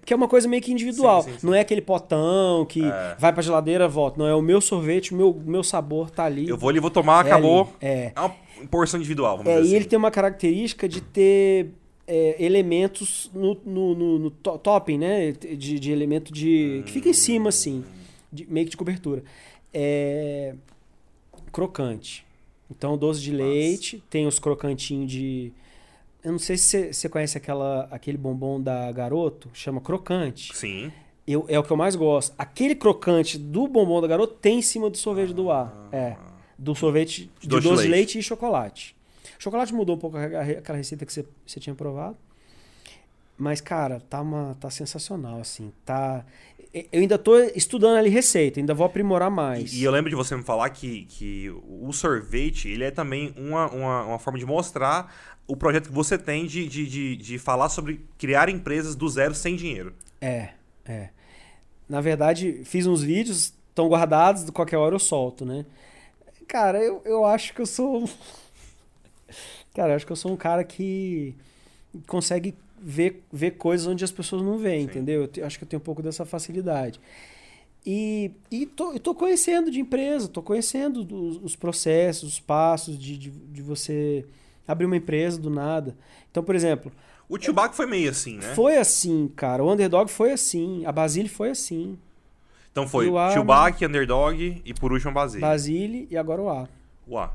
porque 0.00 0.12
é 0.12 0.16
uma 0.16 0.26
coisa 0.26 0.48
meio 0.48 0.62
que 0.62 0.72
individual. 0.72 1.22
Sim, 1.22 1.32
sim, 1.34 1.38
sim. 1.40 1.46
Não 1.46 1.54
é 1.54 1.60
aquele 1.60 1.82
potão 1.82 2.64
que 2.64 2.82
É. 2.84 3.16
vai 3.18 3.32
pra 3.32 3.42
geladeira, 3.42 3.86
volta. 3.86 4.18
Não, 4.18 4.26
é 4.26 4.34
o 4.34 4.40
meu 4.42 4.60
sorvete, 4.60 5.12
o 5.12 5.16
meu, 5.16 5.38
meu 5.44 5.62
sabor 5.62 6.10
tá 6.10 6.24
ali. 6.24 6.48
Eu 6.48 6.56
vou 6.56 6.70
ali, 6.70 6.80
vou 6.80 6.90
tomar, 6.90 7.24
É 7.24 7.28
acabou. 7.28 7.72
É. 7.80 8.12
É 8.16 8.20
uma 8.20 8.34
porção 8.70 8.98
individual, 8.98 9.36
vamos 9.36 9.52
É, 9.52 9.56
dizer 9.56 9.64
e 9.64 9.68
assim. 9.68 9.76
ele 9.76 9.84
tem 9.84 9.98
uma 9.98 10.10
característica 10.10 10.88
de 10.88 11.00
ter 11.02 11.68
é, 12.06 12.36
elementos 12.38 13.30
no, 13.34 13.54
no, 13.64 13.94
no- 13.94 14.18
no 14.18 14.30
to- 14.30 14.58
topping, 14.58 14.98
né? 14.98 15.32
De, 15.32 15.78
de 15.78 15.92
elemento 15.92 16.32
de. 16.32 16.82
que 16.86 16.92
fica 16.92 17.08
em 17.08 17.14
cima, 17.14 17.48
assim, 17.50 17.84
de, 18.32 18.46
meio 18.50 18.64
que 18.66 18.70
de 18.70 18.76
cobertura. 18.76 19.22
É, 19.72 20.54
crocante. 21.52 22.23
Então, 22.70 22.96
doce 22.96 23.20
de 23.20 23.32
Nossa. 23.32 23.44
leite, 23.44 24.02
tem 24.08 24.26
os 24.26 24.38
crocantinhos 24.38 25.10
de. 25.10 25.52
Eu 26.22 26.32
não 26.32 26.38
sei 26.38 26.56
se 26.56 26.92
você- 26.92 27.08
conhece 27.08 27.36
aquela, 27.36 27.86
aquele 27.90 28.16
bombom 28.16 28.60
da 28.60 28.90
Garoto, 28.92 29.50
chama 29.52 29.80
crocante. 29.80 30.56
Sim. 30.56 30.90
Eu, 31.26 31.44
é 31.48 31.58
o 31.58 31.62
que 31.62 31.70
eu 31.70 31.76
mais 31.76 31.94
gosto. 31.96 32.34
Aquele 32.38 32.74
crocante 32.74 33.38
do 33.38 33.66
bombom 33.68 34.00
da 34.00 34.06
Garoto 34.06 34.34
tem 34.34 34.58
em 34.58 34.62
cima 34.62 34.88
do 34.88 34.96
sorvete 34.96 35.32
do 35.34 35.50
ar. 35.50 35.88
É. 35.92 36.16
Do 36.58 36.74
sorvete 36.74 37.30
de, 37.40 37.48
doce 37.48 37.62
de 37.62 37.68
doce 37.68 37.82
de 37.82 37.88
leite. 37.88 37.90
leite 37.90 38.18
e 38.18 38.22
chocolate. 38.22 38.96
Chocolate 39.38 39.74
mudou 39.74 39.96
um 39.96 39.98
pouco 39.98 40.16
aquela 40.16 40.76
receita 40.78 41.04
que 41.04 41.12
você, 41.12 41.26
você 41.46 41.60
tinha 41.60 41.74
provado. 41.74 42.16
Mas, 43.36 43.60
cara, 43.60 44.00
tá, 44.08 44.20
uma, 44.20 44.56
tá 44.60 44.70
sensacional, 44.70 45.40
assim. 45.40 45.72
Tá... 45.84 46.24
Eu 46.72 47.00
ainda 47.00 47.16
tô 47.16 47.38
estudando 47.38 47.96
ali 47.96 48.10
receita, 48.10 48.58
ainda 48.58 48.74
vou 48.74 48.84
aprimorar 48.84 49.30
mais. 49.30 49.72
E, 49.72 49.80
e 49.80 49.84
eu 49.84 49.92
lembro 49.92 50.10
de 50.10 50.16
você 50.16 50.36
me 50.36 50.42
falar 50.42 50.70
que, 50.70 51.04
que 51.04 51.48
o 51.68 51.92
sorvete, 51.92 52.68
ele 52.68 52.82
é 52.82 52.90
também 52.90 53.32
uma, 53.36 53.70
uma, 53.70 54.04
uma 54.04 54.18
forma 54.18 54.38
de 54.38 54.44
mostrar 54.44 55.14
o 55.46 55.56
projeto 55.56 55.88
que 55.88 55.94
você 55.94 56.18
tem 56.18 56.46
de, 56.46 56.66
de, 56.66 56.86
de, 56.86 57.16
de 57.16 57.38
falar 57.38 57.68
sobre 57.68 58.04
criar 58.18 58.48
empresas 58.48 58.96
do 58.96 59.08
zero 59.08 59.34
sem 59.34 59.54
dinheiro. 59.54 59.94
É, 60.20 60.50
é. 60.84 61.10
Na 61.88 62.00
verdade, 62.00 62.62
fiz 62.64 62.86
uns 62.86 63.02
vídeos, 63.02 63.52
estão 63.68 63.88
guardados, 63.88 64.48
qualquer 64.50 64.78
hora 64.78 64.94
eu 64.94 64.98
solto, 64.98 65.44
né? 65.44 65.64
Cara, 66.48 66.82
eu, 66.82 67.02
eu 67.04 67.24
acho 67.24 67.54
que 67.54 67.60
eu 67.60 67.66
sou. 67.66 68.08
Cara, 69.74 69.92
eu 69.92 69.96
acho 69.96 70.06
que 70.06 70.12
eu 70.12 70.16
sou 70.16 70.32
um 70.32 70.36
cara 70.36 70.62
que 70.62 71.34
consegue 72.06 72.54
ver, 72.84 73.22
ver 73.32 73.52
coisas 73.52 73.86
onde 73.86 74.04
as 74.04 74.10
pessoas 74.12 74.42
não 74.42 74.58
veem, 74.58 74.80
Sim. 74.82 74.90
entendeu? 74.90 75.22
Eu 75.22 75.28
te- 75.28 75.42
acho 75.42 75.58
que 75.58 75.64
eu 75.64 75.68
tenho 75.68 75.80
um 75.80 75.84
pouco 75.84 76.02
dessa 76.02 76.24
facilidade. 76.24 77.00
E, 77.86 78.30
e 78.50 78.64
tô, 78.66 78.92
eu 78.92 79.00
tô 79.00 79.14
conhecendo 79.14 79.70
de 79.70 79.78
empresa, 79.80 80.26
tô 80.28 80.42
conhecendo 80.42 81.04
dos- 81.04 81.38
os 81.42 81.54
processos, 81.56 82.34
os 82.34 82.40
passos 82.40 82.98
de, 82.98 83.16
de, 83.18 83.30
de 83.30 83.62
você 83.62 84.24
abrir 84.66 84.86
uma 84.86 84.96
empresa 84.96 85.38
do 85.38 85.50
nada. 85.50 85.94
Então, 86.30 86.42
por 86.42 86.54
exemplo, 86.54 86.90
O 87.28 87.38
Chewbacca 87.40 87.74
foi 87.74 87.86
meio 87.86 88.10
assim, 88.10 88.36
né? 88.38 88.54
foi 88.54 88.78
assim, 88.78 89.30
cara. 89.36 89.62
O 89.62 89.70
Underdog 89.72 90.10
foi 90.10 90.32
assim. 90.32 90.84
A 90.86 90.92
Basile 90.92 91.28
foi 91.28 91.50
assim. 91.50 91.98
Então 92.72 92.88
foi 92.88 93.08
o 93.08 93.18
A- 93.18 93.30
Chewbacca, 93.32 93.86
Underdog 93.86 94.62
e 94.64 94.74
por 94.74 94.92
último 94.92 95.12
Basile. 95.12 95.40
Basile 95.42 96.08
e 96.10 96.16
agora 96.16 96.40
o 96.42 96.48
A. 96.48 96.68
Uá. 97.08 97.32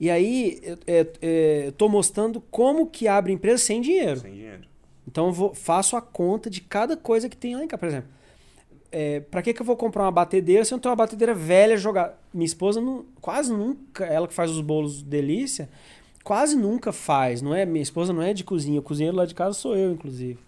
E 0.00 0.08
aí, 0.10 0.58
eu, 0.62 0.78
é, 0.86 1.06
é, 1.20 1.70
tô 1.76 1.86
mostrando 1.88 2.40
como 2.50 2.86
que 2.86 3.06
abre 3.06 3.32
empresa 3.32 3.62
sem 3.62 3.80
dinheiro. 3.82 4.20
Sem 4.20 4.32
dinheiro. 4.32 4.62
Então, 5.06 5.26
eu 5.26 5.32
vou, 5.32 5.54
faço 5.54 5.94
a 5.94 6.00
conta 6.00 6.48
de 6.48 6.62
cada 6.62 6.96
coisa 6.96 7.28
que 7.28 7.36
tem 7.36 7.54
lá 7.54 7.62
em 7.62 7.68
casa. 7.68 7.78
Por 7.78 7.86
exemplo, 7.88 8.08
é, 8.90 9.20
pra 9.20 9.42
que, 9.42 9.52
que 9.52 9.60
eu 9.60 9.66
vou 9.66 9.76
comprar 9.76 10.04
uma 10.04 10.10
batedeira 10.10 10.64
se 10.64 10.72
eu 10.72 10.76
não 10.76 10.80
tenho 10.80 10.90
uma 10.90 10.96
batedeira 10.96 11.34
velha 11.34 11.76
jogar? 11.76 12.18
Minha 12.32 12.46
esposa 12.46 12.80
não, 12.80 13.04
quase 13.20 13.52
nunca, 13.52 14.04
ela 14.06 14.26
que 14.26 14.34
faz 14.34 14.50
os 14.50 14.60
bolos 14.60 15.02
delícia, 15.02 15.68
quase 16.24 16.56
nunca 16.56 16.92
faz. 16.92 17.42
Não 17.42 17.54
é 17.54 17.66
Minha 17.66 17.82
esposa 17.82 18.12
não 18.12 18.22
é 18.22 18.32
de 18.32 18.42
cozinha. 18.42 18.80
O 18.80 18.82
cozinheiro 18.82 19.16
lá 19.16 19.26
de 19.26 19.34
casa 19.34 19.52
sou 19.54 19.76
eu, 19.76 19.92
inclusive. 19.92 20.38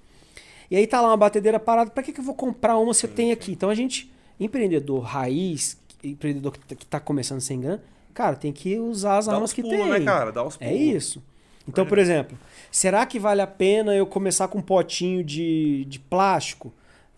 E 0.71 0.77
aí 0.77 0.87
tá 0.87 1.01
lá 1.03 1.09
uma 1.09 1.17
batedeira 1.17 1.61
parada. 1.61 1.91
Pra 1.91 2.03
que, 2.03 2.13
que 2.13 2.21
eu 2.21 2.25
vou 2.25 2.35
comprar 2.35 2.79
uma 2.79 2.95
se 2.95 3.05
eu 3.05 3.11
tenho 3.11 3.33
aqui? 3.35 3.53
Então 3.53 3.69
a 3.69 3.75
gente, 3.75 4.11
empreendedor 4.41 5.01
raiz, 5.01 5.77
empreendedor 6.03 6.53
que 6.53 6.59
tá- 6.61 6.75
que 6.75 6.87
tá 6.87 6.99
começando 6.99 7.41
sem 7.41 7.61
grana, 7.61 7.83
Cara, 8.15 8.37
tem 8.37 8.53
que 8.53 8.79
usar 8.79 9.19
as 9.19 9.27
Dá 9.27 9.35
armas 9.35 9.53
que 9.53 9.63
pulos, 9.63 9.79
tem. 9.79 9.89
né, 9.91 10.01
cara? 10.01 10.31
Dá 10.33 10.45
os 10.45 10.57
É 10.61 10.69
pulos. 10.69 10.81
isso. 10.83 11.23
Então, 11.69 11.87
por 11.87 11.99
exemplo, 11.99 12.37
será 12.71 13.07
que 13.07 13.19
vale 13.19 13.41
a 13.41 13.47
pena 13.47 13.95
eu 13.95 14.05
começar 14.07 14.49
com 14.49 14.59
um 14.59 14.63
potinho 14.63 15.23
de, 15.23 15.85
de 15.87 15.99
plástico? 16.01 16.73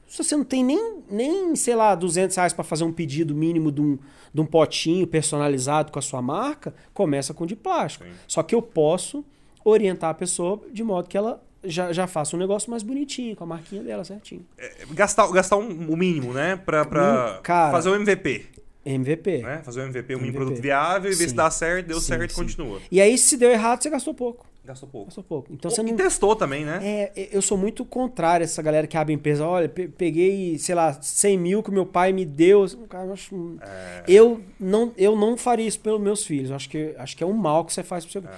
Se 0.06 0.22
você 0.22 0.36
não 0.36 0.44
tem 0.44 0.62
nem, 0.62 0.98
nem 1.10 1.56
sei 1.56 1.74
lá, 1.74 1.94
200 1.94 2.36
reais 2.36 2.52
para 2.52 2.62
fazer 2.62 2.84
um 2.84 2.92
pedido 2.92 3.34
mínimo 3.34 3.72
de 3.72 3.80
um, 3.80 3.98
de 4.32 4.40
um 4.40 4.46
potinho 4.46 5.06
personalizado 5.06 5.90
com 5.90 5.98
a 5.98 6.02
sua 6.02 6.20
marca, 6.22 6.74
começa 6.92 7.32
com 7.34 7.46
de 7.46 7.56
plástico. 7.56 8.04
Sim. 8.04 8.10
Só 8.28 8.42
que 8.42 8.54
eu 8.54 8.60
posso 8.62 9.24
orientar 9.64 10.10
a 10.10 10.14
pessoa 10.14 10.60
de 10.70 10.84
modo 10.84 11.08
que 11.08 11.16
ela 11.16 11.42
já, 11.64 11.90
já 11.94 12.06
faça 12.06 12.36
um 12.36 12.38
negócio 12.38 12.70
mais 12.70 12.82
bonitinho, 12.82 13.34
com 13.34 13.44
a 13.44 13.46
marquinha 13.46 13.82
dela 13.82 14.04
certinho. 14.04 14.44
Gastar, 14.90 15.26
gastar 15.32 15.56
um- 15.56 15.90
o 15.90 15.96
mínimo, 15.96 16.34
né? 16.34 16.54
Pra, 16.56 16.84
pra 16.84 17.38
Hum, 17.38 17.42
cara. 17.42 17.72
fazer 17.72 17.88
o 17.88 17.94
MVP. 17.94 18.46
MVP. 18.84 19.38
Né? 19.38 19.60
Fazer 19.64 19.80
o 19.80 19.84
MVP, 19.84 20.14
um 20.14 20.18
MVP. 20.18 20.36
produto 20.36 20.60
viável 20.60 21.10
e 21.10 21.14
ver 21.14 21.28
se 21.28 21.34
dá 21.34 21.50
certo, 21.50 21.86
deu 21.86 22.00
Sim, 22.00 22.06
certo, 22.06 22.30
sim. 22.30 22.36
continua. 22.42 22.80
E 22.90 23.00
aí, 23.00 23.16
se 23.18 23.36
deu 23.36 23.50
errado, 23.50 23.82
você 23.82 23.90
gastou 23.90 24.14
pouco. 24.14 24.46
Gastou 24.64 24.88
pouco. 24.88 25.06
Gastou 25.06 25.22
pouco. 25.24 25.52
Então 25.52 25.70
Ou- 25.70 25.74
você 25.74 25.82
E 25.82 25.84
não. 25.84 25.96
testou 25.96 26.34
também, 26.34 26.64
né? 26.64 26.80
É, 26.82 27.28
eu 27.30 27.42
sou 27.42 27.58
muito 27.58 27.84
contrário 27.84 28.44
a 28.44 28.46
essa 28.46 28.62
galera 28.62 28.86
que 28.86 28.96
abre 28.96 29.12
empresa. 29.12 29.46
Olha, 29.46 29.68
pe- 29.68 29.88
peguei, 29.88 30.58
sei 30.58 30.74
lá, 30.74 30.96
100 31.02 31.36
mil 31.38 31.62
que 31.62 31.70
meu 31.70 31.84
pai 31.84 32.14
me 32.14 32.24
deu. 32.24 32.64
Cara, 32.88 33.06
eu, 33.08 33.12
acho- 33.12 33.56
É. 33.60 34.04
eu 34.08 34.40
não, 34.58 34.90
eu 34.96 35.14
não 35.14 35.36
faria 35.36 35.66
isso 35.66 35.80
pelos 35.80 36.00
meus 36.00 36.24
filhos. 36.24 36.48
Eu 36.48 36.56
acho 36.56 36.70
que, 36.70 36.94
acho 36.98 37.14
que 37.14 37.22
é 37.22 37.26
um 37.26 37.34
mal 37.34 37.62
que 37.66 37.74
você 37.74 37.82
faz 37.82 38.04
pro 38.06 38.12
seu 38.12 38.22
É. 38.22 38.34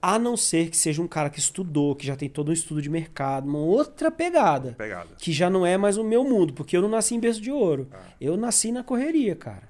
A 0.00 0.16
não 0.18 0.36
ser 0.36 0.70
que 0.70 0.76
seja 0.76 1.02
um 1.02 1.08
cara 1.08 1.28
que 1.28 1.40
estudou, 1.40 1.94
que 1.94 2.06
já 2.06 2.14
tem 2.16 2.28
todo 2.30 2.50
um 2.50 2.52
estudo 2.52 2.80
de 2.80 2.88
mercado, 2.88 3.48
uma 3.48 3.58
outra 3.58 4.12
pegada. 4.12 4.74
Pegada. 4.78 5.08
Que 5.18 5.32
já 5.32 5.50
não 5.50 5.66
é 5.66 5.76
mais 5.76 5.98
o 5.98 6.04
meu 6.04 6.22
mundo, 6.24 6.52
porque 6.54 6.76
eu 6.76 6.80
não 6.80 6.88
nasci 6.88 7.16
em 7.16 7.20
berço 7.20 7.40
de 7.42 7.50
ouro. 7.50 7.88
Ah. 7.92 7.98
Eu 8.20 8.36
nasci 8.36 8.70
na 8.70 8.84
correria, 8.84 9.34
cara. 9.34 9.64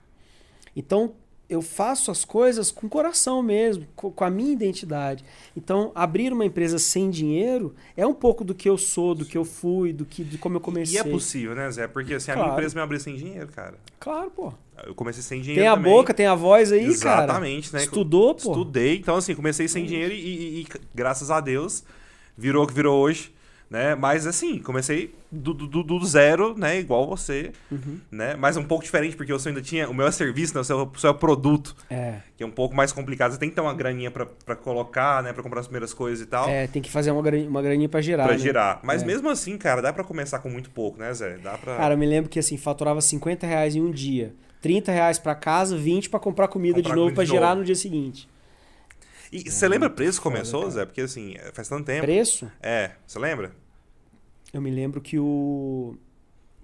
Então, 0.79 1.12
eu 1.51 1.61
faço 1.62 2.11
as 2.11 2.24
coisas 2.26 2.70
com 2.70 2.89
coração 2.89 3.43
mesmo, 3.43 3.87
co- 3.97 4.11
com 4.11 4.22
a 4.22 4.29
minha 4.31 4.53
identidade. 4.53 5.24
Então, 5.57 5.91
abrir 5.95 6.31
uma 6.33 6.45
empresa 6.45 6.79
sem 6.79 7.09
dinheiro 7.11 7.74
é 7.97 8.07
um 8.07 8.12
pouco 8.12 8.45
do 8.45 8.55
que 8.55 8.68
eu 8.68 8.76
sou, 8.76 9.14
do 9.14 9.24
que 9.24 9.37
eu 9.37 9.45
fui, 9.47 9.93
do 9.93 10.05
que 10.05 10.22
de 10.22 10.37
como 10.37 10.57
eu 10.57 10.61
comecei. 10.61 10.97
E 10.97 10.99
é 10.99 11.05
possível, 11.05 11.55
né, 11.55 11.70
Zé? 11.70 11.89
Porque 11.89 12.12
assim, 12.14 12.31
a 12.31 12.35
minha 12.35 12.45
Claro. 12.45 12.59
empresa 12.61 12.74
me 12.74 12.81
abriu 12.83 13.01
sem 13.01 13.16
dinheiro, 13.16 13.49
cara. 13.49 13.74
Claro, 13.99 14.31
pô. 14.31 14.53
Eu 14.87 14.95
comecei 14.95 15.22
sem 15.22 15.41
dinheiro. 15.41 15.62
Tem 15.62 15.68
a 15.68 15.74
também. 15.74 15.91
boca, 15.93 16.12
tem 16.14 16.26
a 16.26 16.35
voz 16.35 16.70
aí, 16.70 16.81
cara. 16.99 17.22
Exatamente, 17.24 17.72
né? 17.72 17.81
Estudou, 17.83 18.35
pô. 18.35 18.51
Estudei, 18.53 18.97
então 18.99 19.16
assim, 19.16 19.35
comecei 19.35 19.66
sem 19.68 19.85
dinheiro 19.87 20.12
e, 20.14 20.18
e- 20.18 20.61
e, 20.61 20.66
graças 20.95 21.31
a 21.31 21.41
Deus 21.41 21.83
virou 22.37 22.62
o 22.64 22.66
que 22.68 22.74
virou 22.74 22.97
hoje, 23.01 23.33
né? 23.71 23.95
Mas 23.95 24.27
assim, 24.27 24.59
comecei 24.59 25.14
do, 25.31 25.53
do, 25.53 25.83
do 25.83 26.05
zero, 26.07 26.57
né? 26.57 26.79
Igual 26.79 27.07
você, 27.07 27.53
Uhum. 27.71 27.99
né? 28.11 28.35
Mas 28.37 28.57
um 28.57 28.64
pouco 28.64 28.83
diferente, 28.85 29.14
porque 29.16 29.31
eu 29.33 29.37
ainda 29.47 29.61
tinha. 29.61 29.89
O 29.89 29.95
meu 29.95 30.07
é 30.07 30.11
serviço, 30.11 30.55
né? 30.55 30.61
O 30.61 30.64
seu, 30.64 30.83
o 30.85 30.99
seu 30.99 31.11
é 31.11 31.14
produto, 31.14 31.77
É, 31.91 32.21
que 32.37 32.43
é 32.43 32.47
um 32.47 32.51
pouco 32.51 32.75
mais 32.75 32.93
complicado. 32.93 33.33
Você 33.33 33.39
tem 33.39 33.49
que 33.51 33.55
ter 33.55 33.61
uma 33.61 33.75
graninha 33.75 34.11
pra, 34.11 34.25
pra 34.27 34.57
colocar, 34.57 35.23
né? 35.23 35.33
Pra 35.33 35.43
comprar 35.43 35.61
as 35.61 35.66
primeiras 35.66 35.93
coisas 35.93 36.25
e 36.25 36.27
tal. 36.29 36.49
é, 36.49 36.66
tem 36.66 36.81
que 36.81 36.91
fazer 36.91 37.11
uma, 37.11 37.21
graninha, 37.23 37.49
uma 37.51 37.61
graninha 37.62 37.89
pra 37.89 38.01
girar. 38.01 38.27
Pra 38.27 38.37
né? 38.37 38.41
girar. 38.43 38.81
Mas 38.83 39.03
É. 39.03 39.07
mesmo 39.07 39.29
assim, 39.29 39.59
cara, 39.59 39.83
dá 39.83 39.93
pra 39.93 40.03
começar 40.05 40.39
com 40.39 40.49
muito 40.49 40.71
pouco, 40.71 40.99
né, 40.99 41.12
Zé? 41.12 41.37
Dá 41.39 41.59
pra. 41.59 41.77
Cara, 41.77 41.95
eu 41.95 41.99
me 41.99 42.07
lembro 42.07 42.31
que 42.31 42.39
assim, 42.39 42.57
faturava 42.57 43.01
50 43.01 43.47
reais 43.47 43.77
em 43.77 43.83
um 43.83 43.91
dia. 43.91 44.35
30 44.61 44.91
reais 44.91 45.19
pra 45.21 45.35
casa, 45.37 45.77
20 45.77 46.11
pra 46.11 46.19
comprar 46.19 46.49
comida 46.49 46.77
Comprar 46.79 46.91
de 46.91 46.97
novo 46.97 47.07
comida 47.11 47.14
pra 47.14 47.25
de 47.25 47.31
girar 47.31 47.49
novo. 47.51 47.61
no 47.61 47.64
dia 47.64 47.75
seguinte. 47.77 48.29
E 49.33 49.51
você 49.51 49.68
lembra 49.68 49.89
o 49.89 49.93
preço 49.93 50.18
que 50.20 50.22
começou, 50.24 50.61
cara. 50.62 50.70
Zé? 50.70 50.87
Porque 50.87 51.03
assim, 51.03 51.35
faz 51.53 51.68
tanto 51.68 51.85
tempo. 51.85 52.01
Preço? 52.01 52.51
É, 52.61 52.93
você 53.07 53.18
lembra? 53.18 53.53
Eu 54.53 54.61
me 54.62 54.70
lembro 54.70 55.01
que 55.01 55.18
o 55.18 55.97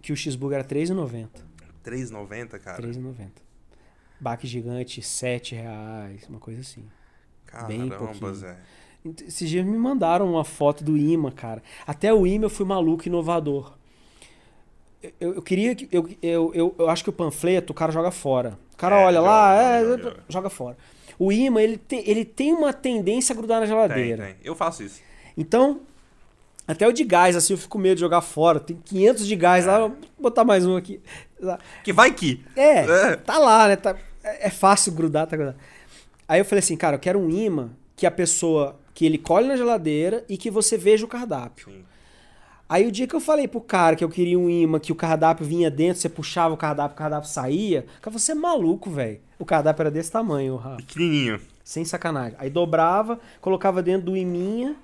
que 0.02 0.12
o 0.12 0.16
cheeseburger 0.16 0.58
era 0.60 0.68
R$3,90. 0.68 1.28
3,90, 1.84 2.58
cara. 2.60 2.80
R$3,90. 2.82 3.42
Baque 4.20 4.46
gigante, 4.46 5.02
7 5.02 5.54
reais, 5.54 6.28
uma 6.28 6.38
coisa 6.40 6.60
assim. 6.60 6.90
bem 7.66 7.90
Caramba, 7.90 7.96
pouquinho. 7.98 8.34
Zé. 8.34 8.56
Esses 9.26 9.48
dias 9.50 9.66
me 9.66 9.76
mandaram 9.76 10.30
uma 10.30 10.44
foto 10.44 10.82
do 10.82 10.96
imã, 10.96 11.30
cara. 11.30 11.62
Até 11.86 12.12
o 12.12 12.26
imã 12.26 12.46
eu 12.46 12.50
fui 12.50 12.64
maluco, 12.66 13.06
inovador. 13.06 13.76
Eu, 15.20 15.34
eu 15.34 15.42
queria 15.42 15.74
que. 15.74 15.88
Eu, 15.92 16.08
eu, 16.22 16.52
eu, 16.54 16.74
eu 16.78 16.88
acho 16.88 17.04
que 17.04 17.10
o 17.10 17.12
panfleto 17.12 17.72
o 17.72 17.76
cara 17.76 17.92
joga 17.92 18.10
fora. 18.10 18.58
O 18.72 18.76
cara 18.76 18.98
É, 18.98 19.00
olha 19.00 19.20
joga, 19.20 19.20
lá, 19.20 19.56
joga, 19.58 19.60
é, 19.60 19.84
joga, 19.84 20.24
joga. 20.28 20.50
fora. 20.50 20.76
O 21.24 21.32
imã, 21.32 21.60
ele 21.62 21.76
tem, 21.78 22.02
ele 22.08 22.24
tem 22.24 22.52
uma 22.52 22.72
tendência 22.72 23.32
a 23.32 23.36
grudar 23.36 23.60
na 23.60 23.66
Tem, 23.66 23.74
geladeira. 23.74 24.24
tem. 24.24 24.34
Eu 24.44 24.54
faço 24.54 24.82
isso. 24.82 25.00
Então, 25.36 25.80
até 26.66 26.86
o 26.88 26.92
de 26.92 27.04
gás, 27.04 27.36
assim, 27.36 27.52
eu 27.54 27.58
fico 27.58 27.70
com 27.70 27.78
medo 27.78 27.94
de 27.96 28.00
jogar 28.00 28.20
fora. 28.20 28.58
Tem 28.60 28.76
500 28.84 29.26
de 29.26 29.36
gás 29.36 29.66
lá, 29.66 29.78
vou 29.80 29.96
botar 30.18 30.44
mais 30.44 30.64
um 30.66 30.76
aqui. 30.76 31.00
Que 31.82 31.92
vai 31.92 32.12
que. 32.12 32.42
É, 32.56 32.78
É. 33.12 33.16
tá 33.16 33.38
lá, 33.38 33.68
né? 33.68 33.76
Tá- 33.76 33.96
é 34.22 34.46
é 34.46 34.50
fácil 34.50 34.92
grudar, 34.92 35.26
tá 35.26 35.36
grudado. 35.36 35.58
Aí 36.26 36.40
eu 36.40 36.44
falei 36.44 36.60
assim, 36.60 36.76
cara, 36.76 36.96
eu 36.96 37.00
quero 37.00 37.18
um 37.18 37.28
imã 37.30 37.70
que 37.96 38.06
a 38.06 38.10
pessoa, 38.10 38.78
que 38.94 39.04
ele 39.04 39.18
colhe 39.18 39.46
na 39.46 39.56
geladeira 39.56 40.24
e 40.28 40.36
que 40.38 40.50
você 40.50 40.78
veja 40.78 41.04
o 41.04 41.08
cardápio. 41.08 41.66
Sim. 41.70 41.84
Aí 42.66 42.86
o 42.86 42.90
dia 42.90 43.06
que 43.06 43.14
eu 43.14 43.20
falei 43.20 43.46
pro 43.46 43.60
cara 43.60 43.94
que 43.94 44.02
eu 44.02 44.08
queria 44.08 44.38
um 44.38 44.48
imã, 44.48 44.80
que 44.80 44.90
o 44.90 44.94
cardápio 44.94 45.44
vinha 45.44 45.70
dentro, 45.70 46.00
você 46.00 46.08
puxava 46.08 46.54
o 46.54 46.56
cardápio, 46.56 46.94
o 46.94 46.98
cardápio 46.98 47.28
saía, 47.28 47.80
o 47.80 47.84
cara 48.00 48.04
falou, 48.04 48.18
você 48.18 48.32
é 48.32 48.34
maluco, 48.34 48.88
velho. 48.90 49.20
O 49.38 49.44
cardápio 49.44 49.82
era 49.82 49.90
desse 49.90 50.10
tamanho, 50.10 50.56
Rafa. 50.56 50.76
Pequenininho. 50.76 51.40
Sem 51.62 51.84
sacanagem. 51.84 52.36
Aí 52.38 52.50
dobrava, 52.50 53.18
colocava 53.40 53.82
dentro 53.82 54.06
do 54.06 54.16
iminha, 54.16 54.76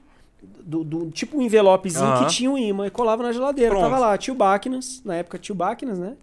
do, 0.42 0.82
do- 0.82 1.10
tipo 1.10 1.36
um 1.38 1.42
envelopezinho 1.42 2.18
que 2.20 2.26
tinha 2.26 2.50
um 2.50 2.56
imã, 2.58 2.86
e 2.86 2.90
colava 2.90 3.22
na 3.22 3.32
geladeira. 3.32 3.70
Pronto. 3.70 3.82
Tava 3.84 3.98
lá, 3.98 4.16
tio 4.18 4.34
Bacnas, 4.34 5.02
na 5.04 5.16
época 5.16 5.38
tio 5.38 5.54
Bacnas, 5.54 5.98
né? 5.98 6.16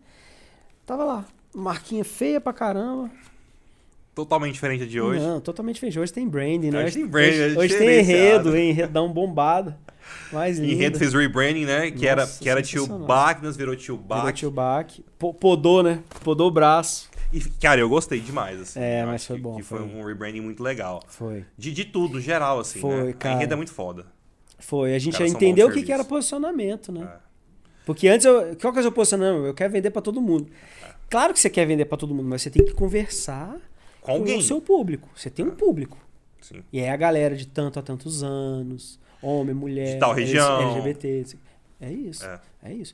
Tava 0.85 1.03
lá. 1.03 1.25
Marquinha 1.53 2.03
feia 2.03 2.41
pra 2.41 2.53
caramba. 2.53 3.09
Totalmente 4.15 4.53
diferente 4.53 4.85
de 4.87 4.99
hoje. 4.99 5.19
Não, 5.23 5.39
totalmente 5.39 5.75
diferente. 5.75 5.99
Hoje 5.99 6.11
tem 6.11 6.27
branding, 6.27 6.71
né? 6.71 6.83
Hoje 6.85 6.95
tem 6.95 7.05
branding, 7.05 7.29
Hoje, 7.29 7.55
é 7.55 7.59
hoje 7.59 7.77
tem 7.77 7.99
enredo, 7.99 8.57
enredão 8.57 9.11
bombado. 9.13 9.75
Mais 10.31 10.57
lindo. 10.59 10.71
Enredo 10.73 10.97
fez 10.99 11.13
rebranding, 11.13 11.65
né? 11.65 11.91
Que 11.91 12.07
era, 12.07 12.21
Nossa, 12.21 12.39
que 12.39 12.49
era 12.49 12.61
tio 12.61 12.81
sensacional. 12.81 13.07
Bacnas, 13.07 13.55
virou 13.57 13.75
tio 13.75 13.95
Virou 13.97 14.07
Bac. 14.23 14.33
tio 14.37 14.51
Bac. 14.51 15.03
Po- 15.17 15.33
Podou, 15.33 15.81
né? 15.83 16.01
Podou 16.23 16.47
o 16.47 16.51
braço. 16.51 17.09
E, 17.33 17.39
cara, 17.41 17.79
eu 17.81 17.89
gostei 17.89 18.19
demais, 18.19 18.59
assim. 18.61 18.79
É, 18.79 19.05
mas 19.05 19.25
foi 19.25 19.35
que- 19.35 19.41
bom, 19.41 19.55
Que 19.57 19.63
foi, 19.63 19.79
foi. 19.79 19.87
um 19.87 20.03
rebranding 20.03 20.41
muito 20.41 20.63
legal. 20.63 21.03
Foi. 21.07 21.45
De, 21.57 21.71
de 21.73 21.85
tudo, 21.85 22.19
geral, 22.21 22.59
assim, 22.59 22.79
Foi, 22.79 23.03
né? 23.07 23.13
cara. 23.13 23.35
A 23.35 23.37
enredo 23.37 23.53
é 23.53 23.57
muito 23.57 23.71
foda. 23.73 24.05
Foi. 24.59 24.95
A 24.95 24.99
gente 24.99 25.17
já 25.17 25.27
entendeu 25.27 25.67
o 25.67 25.71
que, 25.71 25.83
que 25.83 25.91
era 25.91 26.03
posicionamento, 26.03 26.91
né? 26.91 27.07
É. 27.23 27.27
Porque 27.85 28.07
antes, 28.07 28.25
eu, 28.25 28.55
qual 28.59 28.73
que 28.73 28.79
é 28.79 28.81
o 28.81 28.83
seu 28.83 28.91
posicionamento? 28.91 29.45
Eu 29.45 29.53
quero 29.53 29.71
vender 29.71 29.91
pra 29.91 30.01
todo 30.01 30.21
mundo. 30.21 30.47
Claro 31.09 31.33
que 31.33 31.39
você 31.39 31.49
quer 31.49 31.65
vender 31.65 31.85
pra 31.85 31.97
todo 31.97 32.13
mundo, 32.13 32.27
mas 32.27 32.41
você 32.41 32.49
tem 32.49 32.65
que 32.65 32.73
conversar 32.73 33.55
Com 34.01 34.11
alguém. 34.11 34.37
o 34.39 34.41
seu 34.41 34.59
público. 34.59 35.07
Você 35.15 35.29
tem 35.29 35.45
um 35.45 35.51
público. 35.51 35.97
Sim. 36.41 36.63
E 36.71 36.79
é 36.79 36.89
a 36.91 36.97
galera 36.97 37.35
de 37.35 37.45
tanto 37.47 37.77
a 37.79 37.81
tantos 37.81 38.23
anos, 38.23 38.99
homem, 39.21 39.53
mulher, 39.53 39.93
De 39.93 39.99
tal 39.99 40.13
região. 40.13 40.71
LGBT. 40.71 41.37
É 41.79 41.91
isso. 41.91 42.25
É. 42.25 42.39
É, 42.63 42.73
isso. 42.73 42.93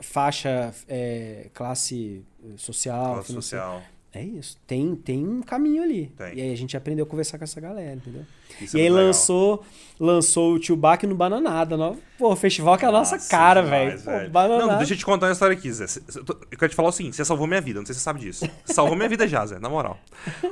Faixa, 0.00 0.74
é, 0.88 1.48
classe 1.54 2.24
eh, 2.44 2.48
social, 2.56 3.14
Classe 3.14 3.32
social. 3.32 3.82
É 4.12 4.22
isso. 4.22 4.56
Tem, 4.64 4.94
tem 4.94 5.26
um 5.26 5.42
caminho 5.42 5.82
ali. 5.82 6.06
Tem. 6.16 6.36
E 6.36 6.40
aí 6.40 6.52
a 6.52 6.56
gente 6.56 6.76
aprendeu 6.76 7.04
a 7.04 7.08
conversar 7.08 7.36
com 7.36 7.42
essa 7.42 7.60
galera, 7.60 7.94
entendeu? 7.94 8.22
Isso 8.60 8.76
e 8.76 8.80
é 8.80 8.84
aí 8.84 8.88
legal. 8.88 9.06
lançou, 9.06 9.64
lançou 9.98 10.54
o 10.54 10.58
Tio 10.60 10.76
Bac 10.76 11.04
no 11.04 11.16
Bananada. 11.16 11.76
No... 11.76 11.96
Pô, 12.16 12.32
o 12.32 12.36
festival 12.36 12.78
que 12.78 12.84
é 12.84 12.88
a 12.88 12.92
nossa, 12.92 13.16
Nossa, 13.16 13.28
cara, 13.28 13.60
velho. 13.62 13.98
Bananada. 14.30 14.66
Não, 14.66 14.78
deixa 14.78 14.94
eu 14.94 14.98
te 14.98 15.04
contar 15.04 15.26
uma 15.26 15.32
história 15.32 15.56
aqui, 15.56 15.72
Zé. 15.72 15.86
Eu 16.16 16.58
quero 16.58 16.68
te 16.68 16.76
falar 16.76 16.90
o 16.90 16.92
seguinte, 16.92 17.16
você 17.16 17.24
salvou 17.24 17.46
minha 17.48 17.60
vida, 17.60 17.80
não 17.80 17.86
sei 17.86 17.92
se 17.92 18.00
você 18.00 18.04
sabe 18.04 18.20
disso. 18.20 18.48
Salvou 18.64 18.94
minha 18.94 19.08
vida 19.08 19.26
já, 19.26 19.44
Zé, 19.46 19.58
na 19.58 19.68
moral. 19.68 19.98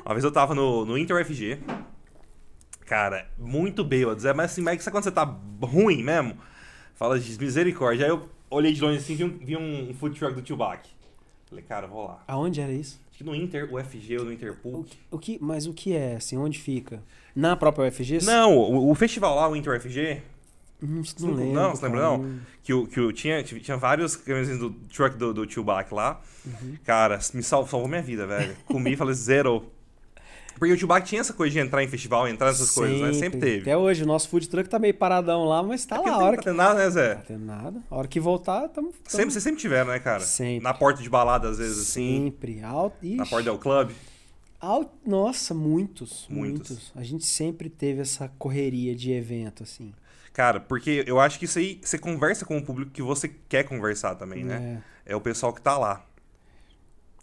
Uma 0.04 0.14
vez 0.14 0.24
eu 0.24 0.32
tava 0.32 0.56
no, 0.56 0.84
no 0.84 0.98
Inter 0.98 1.16
UFG, 1.16 1.60
cara, 2.92 3.26
muito 3.38 3.82
bêbado, 3.82 4.20
Zé, 4.20 4.34
mas 4.34 4.52
assim, 4.52 4.60
mas 4.60 4.82
sabe 4.82 4.94
quando 4.94 5.04
você 5.04 5.10
tá 5.10 5.24
ruim 5.62 6.02
mesmo? 6.02 6.36
Fala 6.94 7.18
de 7.18 7.38
misericórdia. 7.38 8.04
Aí 8.04 8.10
eu 8.10 8.28
olhei 8.50 8.70
de 8.74 8.82
longe 8.82 8.98
assim, 8.98 9.14
vi 9.16 9.24
um, 9.24 9.38
vi 9.38 9.56
um 9.56 9.94
food 9.94 10.18
truck 10.18 10.34
do 10.34 10.42
Tio 10.42 10.56
Bac. 10.58 10.86
Falei, 11.48 11.64
cara, 11.64 11.86
vou 11.86 12.04
lá. 12.06 12.22
Aonde 12.28 12.60
era 12.60 12.70
isso? 12.70 13.00
Acho 13.08 13.16
que 13.18 13.24
no 13.24 13.34
Inter 13.34 13.72
UFG 13.74 14.18
ou 14.18 14.24
no 14.26 14.32
Interpool. 14.32 14.86
O 15.10 15.16
o 15.16 15.18
que, 15.18 15.38
mas 15.40 15.66
o 15.66 15.72
que 15.72 15.94
é, 15.94 16.16
assim? 16.16 16.36
Onde 16.36 16.58
fica? 16.58 17.02
Na 17.34 17.56
própria 17.56 17.88
UFG? 17.88 18.18
Não, 18.24 18.58
o, 18.58 18.90
o 18.90 18.94
festival 18.94 19.36
lá, 19.36 19.48
o 19.48 19.56
Inter 19.56 19.74
UFG, 19.78 20.20
Não, 20.82 21.02
Você 21.02 21.14
não 21.20 21.28
não- 21.28 21.36
lembro. 21.38 21.54
não, 21.54 21.70
você 21.70 21.84
lembra 21.86 22.00
cara. 22.02 22.18
não? 22.18 22.40
que, 22.62 22.74
o, 22.74 22.86
que 22.86 23.00
o, 23.00 23.10
tinha, 23.10 23.42
tinha 23.42 23.76
vários 23.78 24.16
caminhões 24.16 24.58
do 24.58 24.68
truck 24.92 25.16
do, 25.16 25.32
do 25.32 25.64
Bac 25.64 25.90
lá. 25.94 26.20
Uhum. 26.44 26.76
Cara, 26.84 27.18
me 27.32 27.42
sal- 27.42 27.66
salvou 27.66 27.88
minha 27.88 28.02
vida, 28.02 28.26
velho. 28.26 28.54
Comi 28.66 28.92
e 28.92 28.96
falei, 28.96 29.14
zero. 29.14 29.71
Porque 30.68 30.84
o 30.84 30.86
Bac 30.86 31.04
tinha 31.04 31.20
essa 31.20 31.32
coisa 31.32 31.52
de 31.52 31.58
entrar 31.58 31.82
em 31.82 31.88
festival, 31.88 32.28
entrar 32.28 32.46
nessas 32.46 32.70
coisas, 32.70 33.00
né? 33.00 33.12
Sempre 33.14 33.40
teve. 33.40 33.60
Até 33.62 33.76
hoje, 33.76 34.04
o 34.04 34.06
nosso 34.06 34.28
food 34.28 34.48
truck 34.48 34.68
tá 34.68 34.78
meio 34.78 34.94
paradão 34.94 35.44
lá, 35.44 35.60
mas 35.60 35.84
tá 35.84 35.96
Porque 35.96 36.08
lá. 36.08 36.14
A 36.14 36.18
não 36.20 36.26
hora 36.26 36.36
tá 36.36 36.42
que... 36.42 36.48
tendo 36.48 36.56
nada, 36.56 36.78
né, 36.78 36.90
Zé? 36.90 37.14
Não 37.16 37.22
tem 37.22 37.36
nada. 37.36 37.82
A 37.90 37.96
hora 37.96 38.06
que 38.06 38.20
voltar, 38.20 38.68
tamo... 38.68 38.92
tamo... 38.92 38.94
Sempre, 39.08 39.32
vocês 39.32 39.42
sempre 39.42 39.60
tiveram, 39.60 39.90
né, 39.90 39.98
cara? 39.98 40.20
Sempre. 40.20 40.62
Na 40.62 40.72
porta 40.72 41.02
de 41.02 41.10
balada, 41.10 41.48
às 41.48 41.58
vezes, 41.58 41.80
assim. 41.80 42.26
Sempre. 42.26 42.62
Alto... 42.62 42.96
Na 43.02 43.26
porta 43.26 43.50
do 43.50 43.58
club. 43.58 43.90
Al- 44.60 44.94
Nossa, 45.04 45.52
muitos, 45.52 46.28
Muitos. 46.30 46.70
muitos. 46.70 46.92
A 46.94 47.02
gente 47.02 47.26
sempre 47.26 47.68
teve 47.68 48.00
essa 48.00 48.28
correria 48.38 48.94
de 48.94 49.10
evento, 49.10 49.64
assim. 49.64 49.92
Cara, 50.32 50.60
porque 50.60 51.02
eu 51.08 51.18
acho 51.18 51.40
que 51.40 51.44
isso 51.46 51.58
aí, 51.58 51.80
você 51.82 51.98
conversa 51.98 52.46
com 52.46 52.56
o 52.56 52.62
público 52.64 52.92
que 52.92 53.02
você 53.02 53.28
quer 53.48 53.64
conversar 53.64 54.14
também, 54.14 54.44
né? 54.44 54.80
É 55.04 55.16
o 55.16 55.20
pessoal 55.20 55.52
que 55.52 55.60
tá 55.60 55.76
lá. 55.76 56.06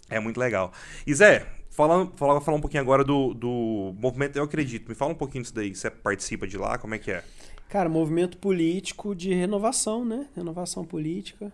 É 0.10 0.20
muito 0.20 0.38
legal. 0.38 0.74
E 1.08 1.14
Zé, 1.14 1.48
Falando, 1.80 2.12
falar, 2.18 2.42
falar 2.42 2.58
um 2.58 2.60
pouquinho 2.60 2.82
agora 2.84 3.06
do, 3.06 3.34
do 3.34 3.96
movimento 3.98 4.36
Eu 4.36 4.44
Acredito. 4.44 4.90
Me 4.90 4.94
fala 4.96 5.14
um 5.14 5.16
pouquinho 5.16 5.44
disso 5.44 5.56
daí. 5.56 5.74
Você 5.74 5.90
participa 5.90 6.46
de 6.46 6.58
lá? 6.58 6.78
Como 6.78 6.94
é 6.94 7.00
que 7.00 7.10
é? 7.10 7.24
Cara, 7.70 7.88
movimento 7.88 8.38
político 8.38 9.16
de 9.16 9.34
renovação, 9.34 10.04
né? 10.04 10.28
Renovação 10.36 10.84
política. 10.84 11.54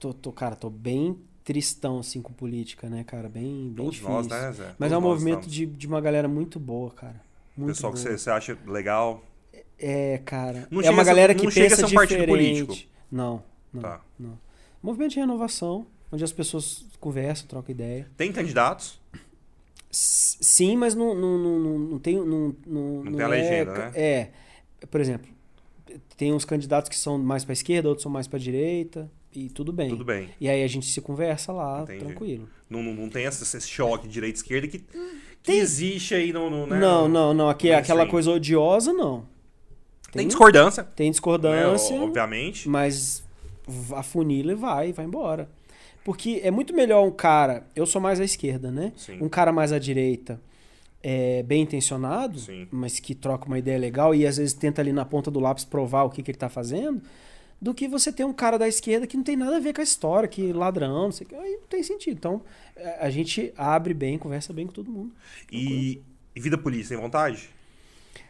Tô, 0.00 0.12
tô, 0.12 0.32
cara, 0.32 0.56
tô 0.56 0.68
bem 0.68 1.16
tristão, 1.44 2.00
assim, 2.00 2.20
com 2.20 2.32
política, 2.32 2.88
né, 2.90 3.04
cara? 3.04 3.28
Bem, 3.28 3.66
bem 3.68 3.74
Todos 3.76 3.92
difícil. 3.92 4.12
nós, 4.12 4.26
né, 4.26 4.50
Zé? 4.50 4.64
Mas 4.76 4.90
Todos 4.90 4.92
é 4.92 4.96
um 4.98 5.00
movimento 5.00 5.48
de, 5.48 5.64
de 5.64 5.86
uma 5.86 6.00
galera 6.00 6.26
muito 6.26 6.58
boa, 6.58 6.90
cara. 6.90 7.20
Muito 7.56 7.68
Pessoal 7.76 7.92
que 7.92 8.00
boa. 8.00 8.10
você, 8.10 8.18
você 8.18 8.30
acha 8.30 8.58
legal. 8.66 9.22
É, 9.78 10.18
cara. 10.24 10.66
Não 10.72 10.80
é 10.80 10.90
uma 10.90 11.02
a 11.02 11.04
ser- 11.04 11.08
galera 11.08 11.34
não 11.34 11.40
que 11.40 11.48
chega 11.52 11.66
a 11.66 11.70
pensa 11.70 11.86
ser 11.86 11.92
um 11.94 11.96
partido 11.96 12.18
diferente. 12.18 12.64
político. 12.64 12.90
Não, 13.12 13.44
não, 13.72 13.80
Tá. 13.82 14.00
não. 14.18 14.36
Movimento 14.82 15.12
de 15.12 15.20
renovação, 15.20 15.86
onde 16.12 16.24
as 16.24 16.32
pessoas 16.32 16.84
conversam, 17.00 17.46
trocam 17.46 17.72
ideia. 17.74 18.08
Tem 18.16 18.32
candidatos? 18.32 18.98
S- 19.92 20.36
Sim, 20.40 20.76
mas 20.76 20.94
não, 20.94 21.14
não, 21.14 21.38
não, 21.38 21.58
não, 21.58 21.78
não 21.78 21.98
tem. 21.98 22.16
Não, 22.16 22.54
não, 22.66 23.04
Não 23.04 23.12
tem 23.12 23.22
a 23.24 23.28
legenda, 23.28 23.72
né? 23.72 23.92
É. 23.94 24.28
Por 24.90 25.00
exemplo, 25.00 25.28
tem 26.16 26.32
uns 26.32 26.44
candidatos 26.44 26.88
que 26.88 26.96
são 26.96 27.18
mais 27.18 27.44
pra 27.44 27.52
esquerda, 27.52 27.88
outros 27.88 28.02
são 28.02 28.10
mais 28.12 28.26
pra 28.26 28.38
direita, 28.38 29.10
e 29.34 29.48
tudo 29.50 29.72
bem. 29.72 29.90
Tudo 29.90 30.04
bem. 30.04 30.30
E 30.40 30.48
aí 30.48 30.62
a 30.62 30.68
gente 30.68 30.86
se 30.86 31.00
conversa 31.00 31.52
lá, 31.52 31.82
Entendi. 31.82 32.04
tranquilo. 32.04 32.48
Não, 32.68 32.82
não, 32.82 32.94
não 32.94 33.08
tem 33.08 33.24
esse, 33.24 33.42
esse 33.56 33.68
choque 33.68 34.06
de 34.06 34.14
direita 34.14 34.38
e 34.38 34.40
esquerda 34.40 34.68
que, 34.68 34.78
que 34.78 34.86
Tem- 35.42 35.58
existe 35.58 36.14
aí 36.14 36.32
no. 36.32 36.48
no 36.48 36.66
né, 36.66 36.78
não, 36.78 37.08
não, 37.08 37.34
não. 37.34 37.48
Aqui 37.48 37.70
é 37.70 37.74
aquela 37.74 38.06
coisa 38.06 38.30
odiosa, 38.30 38.92
não. 38.92 39.24
Tem 40.12 40.26
discordância. 40.26 40.82
Tem 40.84 41.06
né, 41.06 41.10
discordância. 41.10 41.94
obviamente. 42.00 42.68
Mas 42.68 43.22
a 43.94 44.02
funila 44.02 44.52
e 44.52 44.54
vai, 44.56 44.92
vai 44.92 45.04
embora. 45.04 45.48
Porque 46.04 46.40
é 46.42 46.50
muito 46.50 46.74
melhor 46.74 47.06
um 47.06 47.10
cara. 47.10 47.66
Eu 47.74 47.86
sou 47.86 48.00
mais 48.00 48.20
à 48.20 48.24
esquerda, 48.24 48.70
né? 48.70 48.92
Sim. 48.96 49.18
Um 49.20 49.28
cara 49.28 49.52
mais 49.52 49.72
à 49.72 49.78
direita, 49.78 50.40
é, 51.02 51.42
bem 51.42 51.62
intencionado, 51.62 52.38
Sim. 52.38 52.66
mas 52.70 52.98
que 52.98 53.14
troca 53.14 53.46
uma 53.46 53.58
ideia 53.58 53.78
legal 53.78 54.14
e 54.14 54.26
às 54.26 54.36
vezes 54.36 54.54
tenta 54.54 54.80
ali 54.80 54.92
na 54.92 55.04
ponta 55.04 55.30
do 55.30 55.40
lápis 55.40 55.64
provar 55.64 56.04
o 56.04 56.10
que, 56.10 56.22
que 56.22 56.30
ele 56.30 56.38
tá 56.38 56.48
fazendo, 56.48 57.02
do 57.60 57.74
que 57.74 57.86
você 57.86 58.10
ter 58.12 58.24
um 58.24 58.32
cara 58.32 58.58
da 58.58 58.66
esquerda 58.66 59.06
que 59.06 59.16
não 59.16 59.24
tem 59.24 59.36
nada 59.36 59.56
a 59.56 59.60
ver 59.60 59.74
com 59.74 59.80
a 59.80 59.84
história, 59.84 60.28
que 60.28 60.52
ladrão, 60.52 61.04
não 61.04 61.12
sei 61.12 61.26
o 61.26 61.28
que. 61.30 61.34
Aí 61.34 61.52
não 61.60 61.66
tem 61.68 61.82
sentido. 61.82 62.16
Então, 62.16 62.42
é, 62.74 63.04
a 63.04 63.10
gente 63.10 63.52
abre 63.56 63.92
bem, 63.92 64.18
conversa 64.18 64.52
bem 64.52 64.66
com 64.66 64.72
todo 64.72 64.90
mundo. 64.90 65.12
E, 65.52 66.00
e 66.34 66.40
vida 66.40 66.56
polícia, 66.56 66.96
tem 66.96 67.04
vontade? 67.04 67.50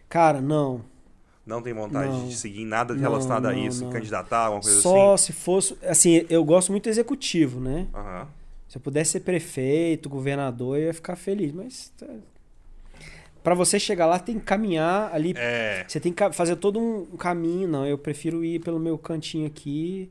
Cara, 0.08 0.40
não. 0.40 0.84
Não 1.46 1.62
tem 1.62 1.72
vontade 1.72 2.12
Não. 2.12 2.28
de 2.28 2.36
seguir 2.36 2.64
nada 2.64 2.94
Não, 2.94 3.00
relacionado 3.00 3.46
a 3.46 3.52
não, 3.52 3.66
isso, 3.66 3.84
não. 3.84 3.90
candidatar, 3.90 4.46
alguma 4.46 4.62
coisa 4.62 4.80
Só 4.80 5.14
assim? 5.14 5.26
se 5.26 5.32
fosse. 5.32 5.76
Assim, 5.84 6.24
eu 6.28 6.44
gosto 6.44 6.70
muito 6.70 6.84
do 6.84 6.90
executivo, 6.90 7.60
né? 7.60 7.88
Aham. 7.94 8.28
Se 8.68 8.76
eu 8.76 8.80
pudesse 8.80 9.12
ser 9.12 9.20
prefeito, 9.20 10.08
governador, 10.08 10.78
eu 10.78 10.84
ia 10.84 10.94
ficar 10.94 11.16
feliz. 11.16 11.52
Mas 11.52 11.92
tá... 11.98 12.06
para 13.42 13.52
você 13.54 13.80
chegar 13.80 14.06
lá, 14.06 14.18
tem 14.18 14.38
que 14.38 14.44
caminhar 14.44 15.12
ali. 15.12 15.34
É. 15.36 15.84
Você 15.88 15.98
tem 15.98 16.12
que 16.12 16.30
fazer 16.32 16.54
todo 16.54 16.78
um 16.78 17.16
caminho. 17.16 17.66
Não, 17.66 17.84
eu 17.84 17.98
prefiro 17.98 18.44
ir 18.44 18.60
pelo 18.60 18.78
meu 18.78 18.96
cantinho 18.96 19.46
aqui. 19.46 20.08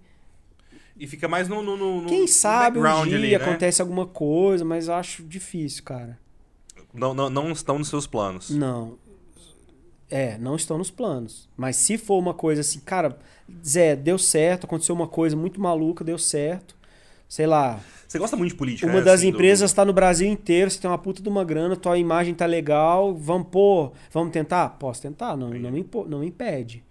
E 1.00 1.08
fica 1.08 1.30
mais 1.30 1.48
no. 1.48 1.62
no, 1.62 1.78
no 1.78 2.10
Quem 2.10 2.24
no 2.24 2.28
sabe 2.28 2.80
um 2.80 3.06
dia 3.06 3.16
ali, 3.18 3.30
né? 3.30 3.36
acontece 3.36 3.82
alguma 3.82 4.06
coisa, 4.06 4.66
mas 4.66 4.90
eu 4.90 4.96
acho 4.96 5.24
difícil, 5.24 5.84
cara. 5.86 6.20
Não, 6.94 7.14
não, 7.14 7.30
não 7.30 7.52
estão 7.52 7.80
nos 7.80 7.88
seus 7.88 8.06
planos. 8.06 8.50
Não. 8.50 8.98
É, 10.10 10.38
não 10.38 10.56
estão 10.56 10.78
nos 10.78 10.90
planos. 10.90 11.48
Mas 11.56 11.76
se 11.76 11.98
for 11.98 12.18
uma 12.18 12.34
coisa 12.34 12.62
assim, 12.62 12.80
cara, 12.80 13.18
Zé, 13.66 13.96
deu 13.96 14.18
certo, 14.18 14.66
aconteceu 14.66 14.96
uma 14.96 15.08
coisa 15.08 15.36
muito 15.36 15.62
maluca, 15.62 16.04
deu 16.04 16.18
certo. 16.18 16.76
Sei 17.28 17.46
lá, 17.46 17.80
Você 18.08 18.18
gosta 18.18 18.36
muito 18.36 18.54
de 18.54 18.58
política, 18.58 18.88
Uma 18.88 19.00
né? 19.00 19.06
das 19.06 19.20
assim, 19.20 19.28
empresas 19.28 19.70
está 19.70 19.86
no 19.86 19.94
Brasil 19.94 20.28
inteiro, 20.28 20.72
você 20.72 20.80
tem 20.80 20.90
uma 20.90 20.98
puta 20.98 21.22
de 21.22 21.30
uma 21.30 21.44
grana, 21.44 21.76
tua 21.76 21.96
imagem 21.96 22.34
tá 22.34 22.48
legal, 22.48 23.16
vamos 23.16 23.50
pôr, 23.50 23.92
vamos 24.12 24.34
tentar? 24.34 24.68
Posso 24.80 25.00
tentar, 25.04 25.38
não, 25.38 25.50
não, 25.50 25.72
me, 25.72 25.88
não 26.08 26.20
me 26.20 26.26
impede. 26.28 26.84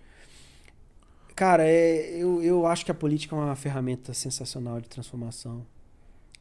Cara, 1.34 1.64
é, 1.66 2.16
eu, 2.16 2.40
eu 2.40 2.66
acho 2.66 2.84
que 2.84 2.90
a 2.92 2.94
política 2.94 3.34
é 3.34 3.38
uma 3.38 3.56
ferramenta 3.56 4.14
sensacional 4.14 4.80
de 4.80 4.88
transformação. 4.88 5.66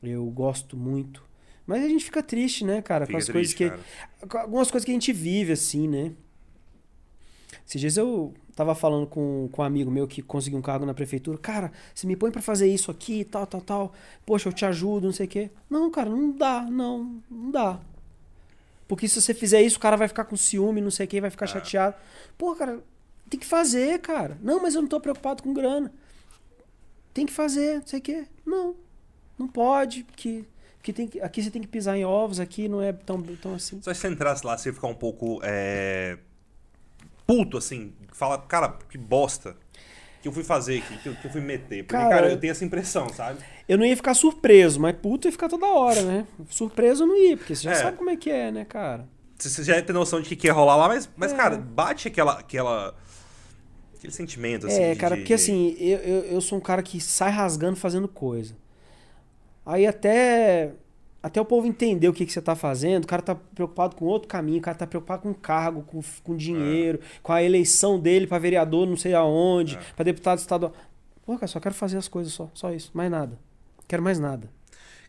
Eu 0.01 0.25
gosto 0.25 0.77
muito. 0.77 1.23
Mas 1.65 1.83
a 1.83 1.87
gente 1.87 2.05
fica 2.05 2.21
triste, 2.21 2.63
né, 2.63 2.81
cara, 2.81 3.05
com 3.05 3.07
Fica 3.07 3.17
as 3.17 3.29
coisas 3.29 3.53
triste, 3.53 3.55
que. 3.55 3.69
cara. 3.69 4.27
com 4.27 4.37
algumas 4.37 4.71
coisas 4.71 4.85
que 4.85 4.91
a 4.91 4.93
gente 4.93 5.11
vive, 5.11 5.51
assim, 5.51 5.87
né? 5.87 6.13
Esses 7.67 7.81
dias 7.81 7.97
eu 7.97 8.33
tava 8.55 8.73
falando 8.73 9.05
com, 9.05 9.49
com 9.51 9.61
um 9.61 9.65
amigo 9.65 9.91
meu 9.91 10.07
que 10.07 10.21
conseguiu 10.21 10.57
um 10.57 10.61
cargo 10.61 10.85
na 10.85 10.93
prefeitura. 10.93 11.37
Cara, 11.37 11.71
você 11.93 12.07
me 12.07 12.15
põe 12.15 12.31
pra 12.31 12.41
fazer 12.41 12.67
isso 12.67 12.89
aqui, 12.89 13.25
tal, 13.25 13.45
tal, 13.45 13.61
tal. 13.61 13.93
Poxa, 14.25 14.47
eu 14.47 14.53
te 14.53 14.65
ajudo, 14.65 15.07
não 15.07 15.13
sei 15.13 15.25
o 15.25 15.29
quê. 15.29 15.51
Não, 15.69 15.91
cara, 15.91 16.09
não 16.09 16.31
dá, 16.31 16.61
não, 16.61 17.21
não 17.29 17.51
dá. 17.51 17.79
Porque 18.87 19.05
se 19.07 19.21
você 19.21 19.33
fizer 19.33 19.61
isso, 19.61 19.75
o 19.77 19.81
cara 19.81 19.97
vai 19.97 20.07
ficar 20.07 20.23
com 20.23 20.37
ciúme, 20.37 20.79
não 20.79 20.89
sei 20.89 21.05
o 21.05 21.09
quê, 21.09 21.19
vai 21.19 21.29
ficar 21.29 21.43
Ah. 21.43 21.49
chateado. 21.49 21.95
Pô, 22.37 22.55
cara, 22.55 22.79
tem 23.29 23.37
que 23.37 23.45
fazer, 23.45 23.99
cara. 23.99 24.37
Não, 24.41 24.61
mas 24.61 24.73
eu 24.75 24.81
não 24.81 24.87
tô 24.87 24.99
preocupado 25.01 25.43
com 25.43 25.53
grana. 25.53 25.91
Tem 27.13 27.25
que 27.25 27.33
fazer, 27.33 27.79
não 27.79 27.87
sei 27.87 27.99
o 27.99 28.01
quê. 28.01 28.25
Não, 28.45 28.75
não 29.37 29.47
pode, 29.47 30.05
porque, 30.05 30.45
porque 30.77 30.93
tem 30.93 31.05
que, 31.05 31.19
aqui 31.19 31.43
você 31.43 31.51
tem 31.51 31.61
que 31.61 31.67
pisar 31.67 31.97
em 31.97 32.05
ovos, 32.05 32.39
aqui 32.39 32.69
não 32.69 32.81
é 32.81 32.93
tão, 32.93 33.21
tão 33.21 33.55
assim. 33.55 33.81
Só 33.81 33.93
se 33.93 33.99
você 33.99 34.07
entrasse 34.07 34.45
lá, 34.45 34.57
você 34.57 34.69
ia 34.69 34.73
ficar 34.73 34.87
um 34.87 34.95
pouco. 34.95 35.41
É... 35.43 36.17
Puto, 37.27 37.57
assim. 37.57 37.93
Fala, 38.13 38.37
cara, 38.39 38.77
que 38.89 38.97
bosta. 38.97 39.55
Que 40.21 40.27
eu 40.27 40.31
fui 40.31 40.43
fazer 40.43 40.79
aqui, 40.79 40.97
que 40.97 41.09
eu, 41.09 41.15
que 41.15 41.27
eu 41.27 41.31
fui 41.31 41.41
meter. 41.41 41.83
Porque, 41.83 41.95
Cara, 42.01 42.09
cara, 42.09 42.31
eu 42.31 42.39
tenho 42.39 42.49
essa 42.51 42.65
impressão, 42.65 43.07
sabe? 43.09 43.39
Eu 43.69 43.77
não 43.77 43.85
ia 43.85 43.95
ficar 43.95 44.13
surpreso, 44.15 44.79
mas 44.79 44.95
puto 44.95 45.27
ia 45.27 45.31
ficar 45.31 45.47
toda 45.47 45.67
hora, 45.67 46.01
né? 46.01 46.25
Surpreso 46.49 47.03
eu 47.03 47.07
não 47.07 47.15
ia, 47.15 47.37
porque 47.37 47.53
você 47.55 47.63
já 47.63 47.71
É. 47.71 47.75
sabe 47.75 47.97
como 47.97 48.09
é 48.09 48.15
que 48.17 48.31
é, 48.31 48.51
né, 48.51 48.65
cara? 48.65 49.07
Você 49.37 49.63
já 49.63 49.75
ia 49.75 49.83
ter 49.83 49.93
noção 49.93 50.19
de 50.19 50.27
que, 50.29 50.35
que 50.35 50.47
ia 50.47 50.53
rolar 50.53 50.75
lá, 50.77 50.87
mas, 50.87 51.07
mas 51.15 51.31
É. 51.31 51.35
cara, 51.35 51.57
bate 51.57 52.07
aquela. 52.07 52.39
aquela 52.39 52.95
aquele 53.95 54.13
sentimento, 54.13 54.67
assim. 54.67 54.81
é, 54.81 54.95
cara, 54.95 55.15
de- 55.15 55.21
porque 55.21 55.33
assim, 55.33 55.75
eu, 55.79 55.97
eu, 55.99 56.19
eu 56.25 56.41
sou 56.41 56.57
um 56.57 56.61
cara 56.61 56.81
que 56.81 56.99
sai 57.01 57.29
rasgando 57.31 57.75
fazendo 57.75 58.07
coisa. 58.07 58.55
Aí 59.65 59.85
até 59.85 60.71
até 61.27 61.39
o 61.41 61.45
povo 61.45 61.67
entender 61.67 62.07
o 62.09 62.13
que, 62.13 62.25
que 62.25 62.31
você 62.31 62.41
tá 62.41 62.55
fazendo, 62.55 63.03
o 63.03 63.07
cara 63.07 63.21
tá 63.21 63.35
preocupado 63.35 63.95
com 63.95 64.05
outro 64.05 64.27
caminho, 64.27 64.59
o 64.59 64.61
cara 64.61 64.77
tá 64.77 64.87
preocupado 64.87 65.21
com 65.23 65.33
cargo, 65.33 65.81
com, 65.83 66.01
com 66.23 66.35
dinheiro, 66.35 66.99
com 67.21 67.31
a 67.33 67.43
eleição 67.43 67.99
dele 67.99 68.25
pra 68.27 68.37
vereador 68.39 68.87
não 68.87 68.97
sei 68.97 69.13
aonde, 69.13 69.75
É. 69.75 69.79
pra 69.95 70.03
deputado 70.03 70.39
estadual. 70.39 70.73
Pô, 71.25 71.35
cara, 71.35 71.47
só 71.47 71.59
quero 71.59 71.75
fazer 71.75 71.97
as 71.97 72.07
coisas 72.07 72.31
só, 72.33 72.49
só 72.53 72.71
isso, 72.73 72.91
mais 72.93 73.11
nada. 73.11 73.37
Quero 73.87 74.01
mais 74.01 74.17
nada. 74.19 74.49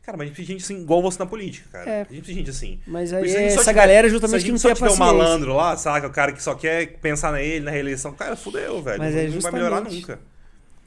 Cara, 0.03 0.17
mas 0.17 0.25
a 0.25 0.27
gente 0.29 0.35
precisa 0.37 0.53
gente 0.59 0.65
assim, 0.65 0.83
igual 0.83 1.03
você 1.03 1.19
na 1.19 1.27
política, 1.27 1.69
cara. 1.71 1.91
É. 1.91 2.01
A 2.01 2.05
gente 2.05 2.23
precisa 2.23 2.39
gente 2.39 2.51
assim. 2.51 2.81
Mas 2.87 3.13
aí 3.13 3.29
se 3.29 3.35
só 3.35 3.39
essa 3.41 3.59
tiver- 3.61 3.73
galera 3.75 4.09
Se 4.09 4.13
justamente 4.15 4.45
que 4.45 4.53
não 4.53 4.59
tem 4.59 4.71
a 4.71 4.75
tiver 4.75 4.87
um 4.87 4.97
paciência. 4.97 5.15
malandro 5.19 5.55
lá, 5.55 5.77
saca? 5.77 6.07
O 6.07 6.11
cara 6.11 6.33
que 6.33 6.43
só 6.43 6.55
quer 6.55 6.97
pensar 6.99 7.31
nele, 7.33 7.65
na 7.65 7.71
reeleição. 7.71 8.13
Cara, 8.15 8.35
fudeu, 8.35 8.83
velho. 8.83 8.99
Mas 8.99 9.15
não, 9.15 9.21
é 9.21 9.29
não 9.29 9.41
vai 9.41 9.53
melhorar 9.53 9.81
nunca. 9.83 10.19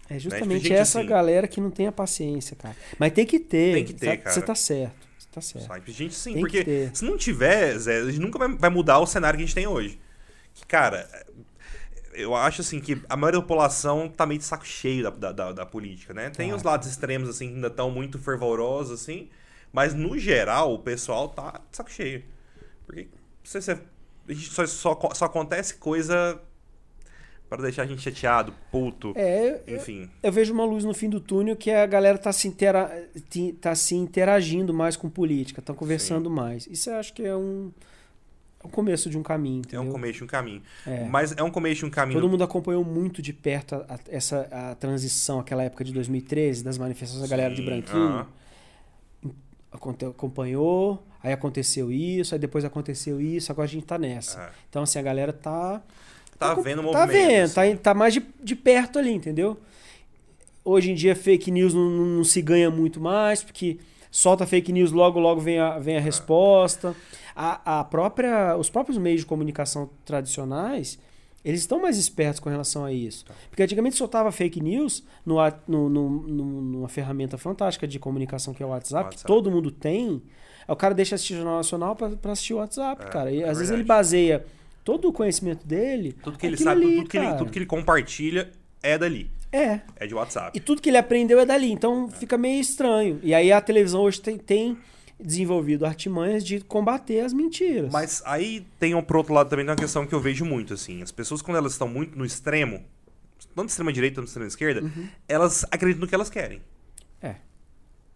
É 0.06 0.14
Tem 0.16 0.20
justamente 0.20 0.64
gente 0.64 0.74
essa 0.74 1.00
assim. 1.00 1.08
galera 1.08 1.48
que 1.48 1.62
não 1.62 1.70
tem 1.70 1.86
a 1.88 1.92
paciência, 1.92 2.56
cara. 2.58 2.76
Mas 3.00 3.14
tem 3.14 3.26
que 3.26 3.40
ter. 3.40 3.74
Tem 3.76 3.86
que 3.86 3.94
ter, 3.94 4.08
tá- 4.08 4.18
cara. 4.18 4.34
Você 4.36 4.42
tá 4.42 4.56
certo. 4.56 5.08
Tá 5.32 5.42
certo. 5.42 5.68
Sabe? 5.68 5.92
Gente 5.92 6.14
sim, 6.14 6.34
Tem 6.34 6.46
que 6.46 6.64
porque 6.64 6.90
se 6.94 7.06
não 7.06 7.18
tiver, 7.18 7.78
Zé, 7.80 7.98
a 8.02 8.06
gente 8.06 8.20
nunca 8.20 8.38
vai, 8.40 8.50
vai 8.56 8.70
mudar 8.70 9.00
o 9.00 9.06
cenário 9.08 9.38
que 9.38 9.44
a 9.44 9.46
gente 9.46 9.56
tem 9.56 9.68
hoje. 9.68 10.00
Que, 10.54 10.66
cara, 10.66 11.08
eu 12.14 12.36
acho 12.36 12.62
assim 12.62 12.80
que 12.80 13.02
a 13.10 13.16
maioria 13.16 13.40
da 13.40 13.46
população 13.46 14.10
tá 14.10 14.26
meio 14.26 14.40
de 14.40 14.46
saco 14.46 14.66
cheio 14.66 15.04
da, 15.12 15.32
da, 15.32 15.52
da- 15.54 15.66
política, 15.66 16.14
né? 16.14 16.30
Tem 16.30 16.50
Tá. 16.50 16.56
os 16.56 16.64
lados 16.64 16.88
extremos, 16.88 17.30
assim, 17.30 17.48
que 17.50 17.56
ainda 17.56 17.68
estão 17.68 17.90
muito 17.90 18.20
fervorosos, 18.20 19.02
assim, 19.02 19.30
mas 19.72 19.94
no 19.94 20.18
geral 20.18 20.74
o 20.74 20.80
pessoal 20.80 21.30
tá 21.30 21.62
de 21.72 21.78
saco 21.78 21.90
cheio. 21.92 22.24
Porque 22.86 23.08
você- 23.44 23.72
a 24.30 24.34
gente 24.34 24.50
só, 24.52 24.66
só, 24.68 25.00
só 25.14 25.26
acontece 25.26 25.76
coisa 25.76 26.42
para 27.52 27.64
deixar 27.64 27.84
a 27.84 27.86
gente 27.86 28.02
chateado, 28.02 28.54
puto, 28.72 29.12
É, 29.14 29.62
eu, 29.68 29.76
enfim. 29.76 30.10
eu 30.24 30.32
vejo 30.32 30.54
uma 30.54 30.64
luz 30.64 30.86
no 30.86 30.94
fim 30.94 31.10
do 31.10 31.20
túnel 31.20 31.54
que 31.58 31.70
a 31.70 31.86
galera 31.86 32.18
tá 32.18 32.32
se, 32.32 32.48
intera 32.48 32.90
tá 33.60 33.76
se 33.76 33.94
interagindo 33.94 34.74
mais 34.74 34.96
com 34.96 35.10
política, 35.10 35.62
tá 35.62 35.74
conversando 35.74 36.30
mais. 36.30 36.66
Isso 36.68 36.90
eu 36.90 36.96
acho 36.96 37.12
que 37.14 37.22
é 37.22 37.36
um, 37.36 37.70
é 38.64 38.68
o 38.68 38.70
começo 38.70 39.10
de 39.10 39.18
um 39.18 39.22
caminho, 39.24 39.58
É 39.58 39.68
entendeu? 39.68 39.82
um 39.82 39.92
começo 39.92 40.20
de 40.20 40.24
um 40.24 40.28
caminho. 40.28 40.62
É. 40.88 41.04
Mas 41.04 41.34
é 41.36 41.44
um 41.44 41.52
começo 41.52 41.80
de 41.82 41.86
um 41.88 41.90
caminho. 41.90 42.22
Todo 42.22 42.30
mundo 42.32 42.42
acompanhou 42.42 42.86
muito 42.86 43.22
de 43.22 43.34
perto 43.34 43.76
a, 43.76 43.96
a- 43.96 44.00
essa 44.08 44.48
a 44.50 44.76
transição, 44.76 45.38
aquela 45.38 45.64
época 45.64 45.84
de 45.84 45.92
2013, 45.92 46.64
das 46.64 46.78
manifestações 46.78 47.22
da 47.22 47.36
galera 47.36 47.54
de 47.54 47.60
Sim, 47.60 47.66
branquinho. 47.66 48.02
aham. 48.02 48.28
Aconte- 49.74 50.06
acompanhou, 50.06 51.02
aí 51.24 51.32
aconteceu 51.34 51.92
isso, 51.92 52.34
aí 52.36 52.40
depois 52.40 52.64
aconteceu 52.66 53.20
isso, 53.22 53.52
agora 53.52 53.66
a 53.66 53.70
gente 53.70 53.86
tá 53.86 53.98
nessa. 53.98 54.42
É. 54.42 54.50
Então, 54.70 54.84
assim, 54.84 55.00
a 55.00 55.02
galera 55.02 55.32
tá. 55.34 55.82
Tá 56.50 56.56
com- 56.56 56.62
vendo 56.62 56.82
o 56.82 56.92
Tá 56.92 57.02
movimento. 57.06 57.28
vendo, 57.28 57.44
assim. 57.44 57.76
tá, 57.78 57.82
tá 57.82 57.94
mais 57.94 58.14
de, 58.14 58.24
de 58.44 58.56
perto 58.56 59.00
ali, 59.00 59.12
entendeu? 59.14 59.58
Hoje 60.64 60.92
em 60.92 60.96
dia, 60.96 61.16
fake 61.16 61.50
news 61.52 61.74
não, 61.74 61.90
não- 61.90 62.06
não 62.18 62.24
se 62.24 62.42
ganha 62.42 62.70
muito 62.70 63.00
mais, 63.00 63.44
porque 63.44 63.80
solta 64.12 64.46
fake 64.46 64.72
news, 64.72 64.92
logo, 64.92 65.20
logo 65.20 65.42
vem 65.42 65.60
a, 65.60 65.80
vem 65.80 65.96
a 65.96 66.00
É. 66.00 66.02
resposta. 66.02 66.96
A, 67.36 67.80
a 67.80 67.84
própria, 67.84 68.56
os 68.58 68.70
próprios 68.70 68.98
meios 68.98 69.22
de 69.22 69.26
comunicação 69.26 69.90
tradicionais, 70.06 71.00
Eles 71.44 71.62
estão 71.62 71.82
mais 71.82 71.98
espertos 71.98 72.40
com 72.40 72.52
relação 72.52 72.86
a 72.86 72.94
isso. 72.94 73.26
Porque 73.50 73.64
antigamente 73.64 73.96
soltava 73.96 74.32
fake 74.32 74.62
news 74.62 75.04
no, 75.26 75.38
no, 75.68 75.90
no- 75.90 76.62
numa 76.62 76.88
ferramenta 76.88 77.36
fantástica 77.36 77.88
de 77.88 77.98
comunicação 77.98 78.54
que 78.54 78.62
é 78.62 78.66
o 78.66 78.70
WhatsApp, 78.70 79.10
que 79.10 79.16
WhatsApp. 79.16 79.26
todo 79.28 79.50
mundo 79.50 79.72
tem. 79.72 80.22
Aí 80.68 80.72
o 80.72 80.76
cara 80.76 80.94
deixa 80.94 81.16
assistir 81.16 81.34
o 81.34 81.38
Jornal 81.38 81.56
Nacional 81.56 81.96
pra, 81.96 82.10
pra 82.10 82.34
assistir 82.34 82.54
o 82.54 82.58
WhatsApp, 82.58 83.06
É, 83.06 83.10
cara. 83.10 83.32
E 83.32 83.42
é 83.42 83.50
às 83.50 83.58
vezes 83.58 83.72
ele 83.72 83.78
verdade. 83.78 83.88
baseia 83.88 84.46
todo 84.84 85.08
o 85.08 85.14
conhecimento 85.14 85.66
dele. 85.66 86.14
Tudo 86.24 86.38
que 86.38 86.46
ele 86.46 86.54
naquilo 86.54 86.70
sabe, 86.70 86.86
ali, 86.86 86.96
tudo, 86.98 87.10
que 87.10 87.18
ele, 87.18 87.34
tudo 87.34 87.52
que 87.52 87.60
ele 87.60 87.66
compartilha 87.66 88.52
é 88.82 88.98
dali. 88.98 89.30
É. 89.52 89.82
É 89.98 90.08
de 90.08 90.16
WhatsApp. 90.16 90.58
E 90.58 90.62
tudo 90.62 90.82
que 90.82 90.90
ele 90.90 90.98
aprendeu 90.98 91.40
é 91.40 91.46
dali. 91.46 91.72
Então 91.72 92.10
fica 92.10 92.38
meio 92.38 92.62
estranho. 92.62 93.20
E 93.22 93.34
aí 93.34 93.52
a 93.52 93.60
televisão 93.60 94.02
hoje 94.02 94.22
tem, 94.22 94.38
tem 94.38 94.78
desenvolvido 95.20 95.86
artimanhas 95.86 96.44
de 96.44 96.62
combater 96.62 97.20
as 97.20 97.34
mentiras. 97.34 97.92
Mas 97.92 98.24
aí 98.26 98.66
tem 98.80 98.96
um, 98.96 99.02
por 99.02 99.18
outro 99.18 99.34
lado 99.34 99.50
também 99.50 99.66
uma 99.66 99.76
questão 99.76 100.06
que 100.06 100.14
eu 100.14 100.20
vejo 100.20 100.46
muito, 100.46 100.74
assim. 100.74 101.02
As 101.02 101.12
pessoas, 101.12 101.42
quando 101.42 101.58
elas 101.58 101.74
estão 101.74 101.88
muito 101.88 102.18
no 102.18 102.26
extremo, 102.26 102.84
tanto 103.56 103.70
extrema 103.70 103.92
direita 103.92 104.22
quanto 104.22 104.28
extrema 104.28 104.48
esquerda, 104.48 104.92
elas 105.28 105.66
acreditam 105.70 106.02
no 106.02 106.08
que 106.08 106.16
elas 106.16 106.30
querem. 106.30 106.62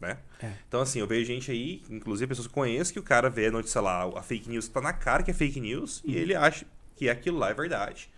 Uhum. 0.06 0.14
Né? 0.14 0.18
É. 0.43 0.51
Então, 0.68 0.82
assim, 0.82 0.99
eu 0.99 1.08
vejo 1.08 1.26
gente 1.26 1.49
aí, 1.51 1.82
inclusive 1.89 2.28
pessoas 2.28 2.47
que 2.47 2.53
conheço, 2.53 2.91
que 2.93 2.99
o 2.99 3.03
cara 3.03 3.30
vê 3.30 3.47
a 3.47 3.51
notícia 3.51 3.80
lá, 3.82 4.03
a 4.18 4.22
fake 4.22 4.49
news 4.49 4.68
tá 4.68 4.82
na 4.82 4.93
cara 4.93 5.24
que 5.24 5.32
é 5.32 5.34
fake 5.34 5.60
news, 5.60 6.03
Uhum. 6.03 6.12
e 6.12 6.18
ele 6.18 6.36
acha 6.36 6.66
que 6.95 7.10
aquilo 7.10 7.38
lá 7.38 7.49
é 7.49 7.53
verdade. 7.53 8.10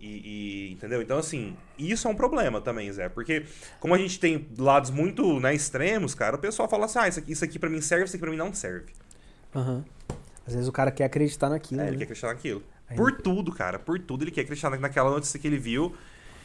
E, 0.00 0.06
e- 0.06 0.72
entendeu? 0.72 1.00
Então, 1.00 1.16
assim, 1.18 1.56
isso 1.78 2.08
é 2.08 2.10
um 2.10 2.14
problema 2.14 2.60
também, 2.60 2.90
Zé. 2.92 3.08
Porque, 3.08 3.44
como 3.78 3.94
a 3.94 3.98
gente 3.98 4.18
tem 4.18 4.48
lados 4.58 4.90
muito 4.90 5.38
né, 5.38 5.54
extremos, 5.54 6.12
cara, 6.14 6.34
o 6.34 6.38
pessoal 6.40 6.68
fala 6.68 6.86
assim: 6.86 6.98
ah, 6.98 7.06
isso 7.08 7.20
aqui, 7.20 7.32
isso 7.32 7.44
aqui 7.44 7.56
pra 7.58 7.70
mim 7.70 7.80
serve, 7.80 8.04
isso 8.06 8.16
aqui 8.16 8.20
pra 8.22 8.30
mim 8.30 8.36
não 8.36 8.52
serve. 8.52 8.86
Aham. 9.54 9.84
Às 10.44 10.54
vezes 10.54 10.68
o 10.68 10.72
cara 10.72 10.90
quer 10.90 11.04
acreditar 11.04 11.48
naquilo. 11.48 11.80
É, 11.80 11.84
né? 11.84 11.90
ele 11.90 11.98
quer 11.98 12.04
acreditar 12.04 12.28
naquilo. 12.28 12.64
Aí- 12.88 12.96
Por 12.96 13.12
tudo, 13.12 13.52
cara. 13.52 13.78
Por 13.78 13.96
tudo 14.00 14.24
ele 14.24 14.32
quer 14.32 14.40
acreditar 14.40 14.70
na- 14.70 14.76
naquela 14.78 15.08
notícia 15.08 15.38
que 15.38 15.46
ele 15.46 15.58
viu. 15.58 15.94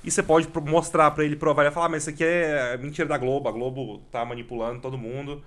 E 0.03 0.11
você 0.11 0.23
pode 0.23 0.47
mostrar 0.65 1.11
pra 1.11 1.23
ele, 1.25 1.35
provar 1.35 1.65
e 1.65 1.71
falar, 1.71 1.87
ah, 1.87 1.89
mas 1.89 2.03
isso 2.03 2.09
aqui 2.11 2.23
é 2.23 2.77
mentira 2.77 3.07
da 3.07 3.17
Globo. 3.17 3.49
A 3.49 3.51
Globo 3.51 3.99
tá 4.11 4.23
manipulando 4.23 4.81
todo 4.81 4.97
mundo. 4.97 5.43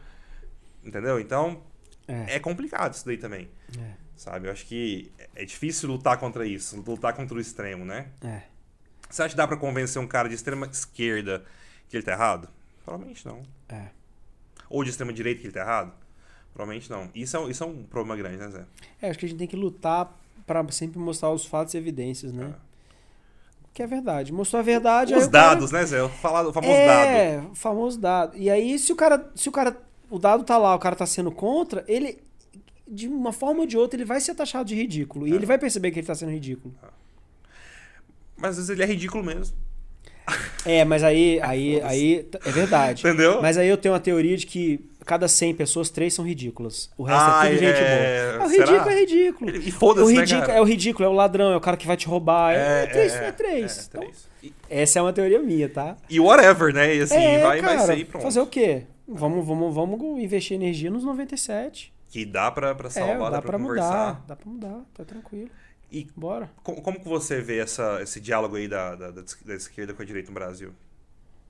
Entendeu? 0.85 1.19
Então, 1.21 1.63
É. 2.09 2.37
é 2.37 2.39
complicado 2.39 2.93
isso 2.95 3.07
daí 3.07 3.17
também. 3.17 3.49
É. 3.79 3.93
Sabe? 4.17 4.49
Eu 4.49 4.53
acho 4.53 4.67
que 4.67 5.11
é 5.35 5.45
difícil 5.45 5.89
lutar 5.89 6.19
contra 6.19 6.47
isso. 6.47 6.83
Lutar 6.87 7.15
contra 7.15 7.37
o 7.37 7.41
extremo, 7.41 7.85
né? 7.85 8.09
É. 8.23 8.43
Você 9.09 9.23
acha 9.23 9.31
que 9.31 9.37
dá 9.37 9.47
pra 9.47 9.57
convencer 9.57 10.01
um 10.01 10.07
cara 10.07 10.29
de 10.29 10.35
extrema 10.35 10.67
esquerda 10.67 11.45
que 11.89 11.97
ele 11.97 12.05
tá 12.05 12.13
errado? 12.13 12.49
Provavelmente 12.85 13.27
não. 13.27 13.43
É. 13.69 13.87
Ou 14.69 14.85
de 14.85 14.91
extrema 14.91 15.13
direita 15.13 15.41
que 15.41 15.47
ele 15.47 15.55
tá 15.55 15.61
errado? 15.61 15.93
Provavelmente 16.53 16.91
não. 16.91 17.09
Isso 17.15 17.37
é, 17.37 17.51
isso 17.51 17.65
é 17.65 17.67
um 17.67 17.83
problema 17.85 18.17
grande, 18.17 18.37
né, 18.37 18.51
Zé? 18.51 18.65
É, 19.01 19.09
acho 19.11 19.19
que 19.19 19.25
a 19.27 19.29
gente 19.29 19.39
tem 19.39 19.47
que 19.49 19.57
lutar 19.57 20.17
pra 20.47 20.69
sempre 20.71 20.99
mostrar 20.99 21.31
os 21.31 21.47
fatos 21.47 21.75
e 21.75 21.79
evidências, 21.79 22.33
né? 22.33 22.55
Que 23.73 23.83
é 23.83 23.87
verdade. 23.87 24.33
Mostrou 24.33 24.61
a 24.61 24.63
verdade. 24.63 25.15
Os 25.15 25.27
o 25.27 25.31
cara- 25.31 25.49
dados, 25.51 25.71
né, 25.71 25.85
Zé? 25.87 26.03
O 26.03 26.09
famoso 26.09 26.53
dado. 26.53 26.67
é, 27.09 27.43
o 27.51 27.55
famoso 27.55 27.99
dado. 28.01 28.37
E 28.37 28.51
aí, 28.51 28.79
se 28.79 28.93
o 28.93 28.97
cara. 28.97 29.31
Se 29.35 29.49
o 29.49 29.53
cara. 29.53 29.77
O 30.11 30.19
dado 30.19 30.43
tá 30.43 30.59
lá, 30.59 30.75
o 30.75 30.79
cara 30.79 30.97
tá 30.97 31.07
sendo 31.07 31.31
contra, 31.31 31.85
ele. 31.87 32.19
De 32.87 33.07
uma 33.07 33.33
forma 33.33 33.61
ou 33.61 33.67
de 33.67 33.79
outra, 33.79 33.97
ele 33.97 34.05
vai 34.05 34.21
ser 34.21 34.35
taxado 34.35 34.65
de 34.65 34.75
ridículo. 34.75 35.29
E 35.29 35.33
É. 35.33 35.35
ele 35.37 35.47
vai 35.47 35.57
perceber 35.57 35.93
que 35.93 36.01
ele 36.01 36.07
tá 36.07 36.15
sendo 36.17 36.33
ridículo. 36.33 36.75
Mas 38.37 38.51
às 38.53 38.57
vezes 38.57 38.71
ele 38.71 38.83
é 38.83 38.87
ridículo 38.87 39.23
mesmo. 39.23 39.55
É, 40.67 40.85
mas 40.85 41.05
aí. 41.05 41.39
aí, 41.43 41.81
aí 41.83 42.29
é 42.45 42.51
verdade. 42.51 43.07
Entendeu? 43.07 43.41
Mas 43.41 43.57
aí 43.57 43.69
eu 43.69 43.77
tenho 43.77 43.95
uma 43.95 44.01
teoria 44.01 44.37
de 44.37 44.47
que 44.47 44.85
cada 45.11 45.27
100 45.27 45.55
pessoas, 45.57 45.91
três 45.91 46.15
são 46.15 46.25
ridículas. 46.25 46.89
O 46.97 47.03
resto 47.03 47.21
Ah, 47.31 47.47
é 47.47 47.51
tudo 47.51 47.59
gente 47.59 47.79
é- 47.81 48.33
boa. 48.33 48.43
Ah, 48.43 48.47
o 48.47 48.49
será? 48.51 48.65
ridículo 48.67 48.91
é 48.91 49.01
ridículo. 49.01 49.51
E 49.57 49.69
O 49.69 49.73
foda-se, 49.73 50.15
né, 50.15 50.27
cara? 50.27 50.53
é 50.53 50.61
o 50.61 50.65
ridículo, 50.65 51.05
é 51.05 51.09
o 51.09 51.13
ladrão, 51.13 51.51
é 51.53 51.57
o 51.57 51.61
cara 51.61 51.77
que 51.77 51.85
vai 51.87 51.97
te 51.97 52.07
roubar. 52.07 52.55
É, 52.55 52.85
é 52.85 52.87
três, 52.87 53.13
é, 53.15 53.33
três. 53.33 53.79
é 53.79 53.83
Então, 53.89 54.01
três. 54.03 54.29
E, 54.43 54.55
essa 54.71 55.01
é 55.01 55.03
uma 55.03 55.13
teoria 55.13 55.41
minha, 55.43 55.69
tá? 55.69 55.97
e 56.09 56.21
whatever, 56.21 56.73
né? 56.73 56.95
E 56.95 57.01
assim, 57.03 57.17
é, 57.17 57.41
vai, 57.43 57.61
cara, 57.61 57.77
vai 57.79 57.87
ser 57.87 57.99
e 57.99 58.05
pronto. 58.05 58.23
fazer 58.23 58.41
o 58.41 58.47
quê? 58.47 58.85
Vamos, 59.09 59.45
vamos, 59.45 59.75
vamos 59.75 60.01
investir 60.23 60.55
energia 60.55 60.89
nos 60.91 61.03
97. 61.03 61.93
Que 62.09 62.25
dá 62.25 62.49
pra, 62.53 62.73
pra 62.75 62.87
É, 62.87 62.91
salvar, 62.91 63.19
dá, 63.19 63.31
dá, 63.31 63.43
pra, 63.43 63.51
pra, 63.51 63.59
conversar. 63.59 63.89
mudar. 64.07 64.25
Dá 64.29 64.37
pra 64.37 64.49
mudar, 64.51 64.81
tá 64.95 65.05
tranquilo. 65.05 65.51
E 65.91 66.07
Bora. 66.17 66.49
co- 66.63 66.81
como 66.81 67.01
que 67.01 67.09
você 67.09 67.41
vê 67.41 67.59
essa, 67.59 67.99
esse 68.01 68.21
diálogo 68.21 68.55
aí 68.55 68.69
da, 68.69 68.95
da 68.95 69.11
da 69.11 69.55
esquerda 69.57 69.93
com 69.93 70.03
a 70.03 70.05
direita 70.05 70.29
no 70.29 70.35
Brasil? 70.35 70.71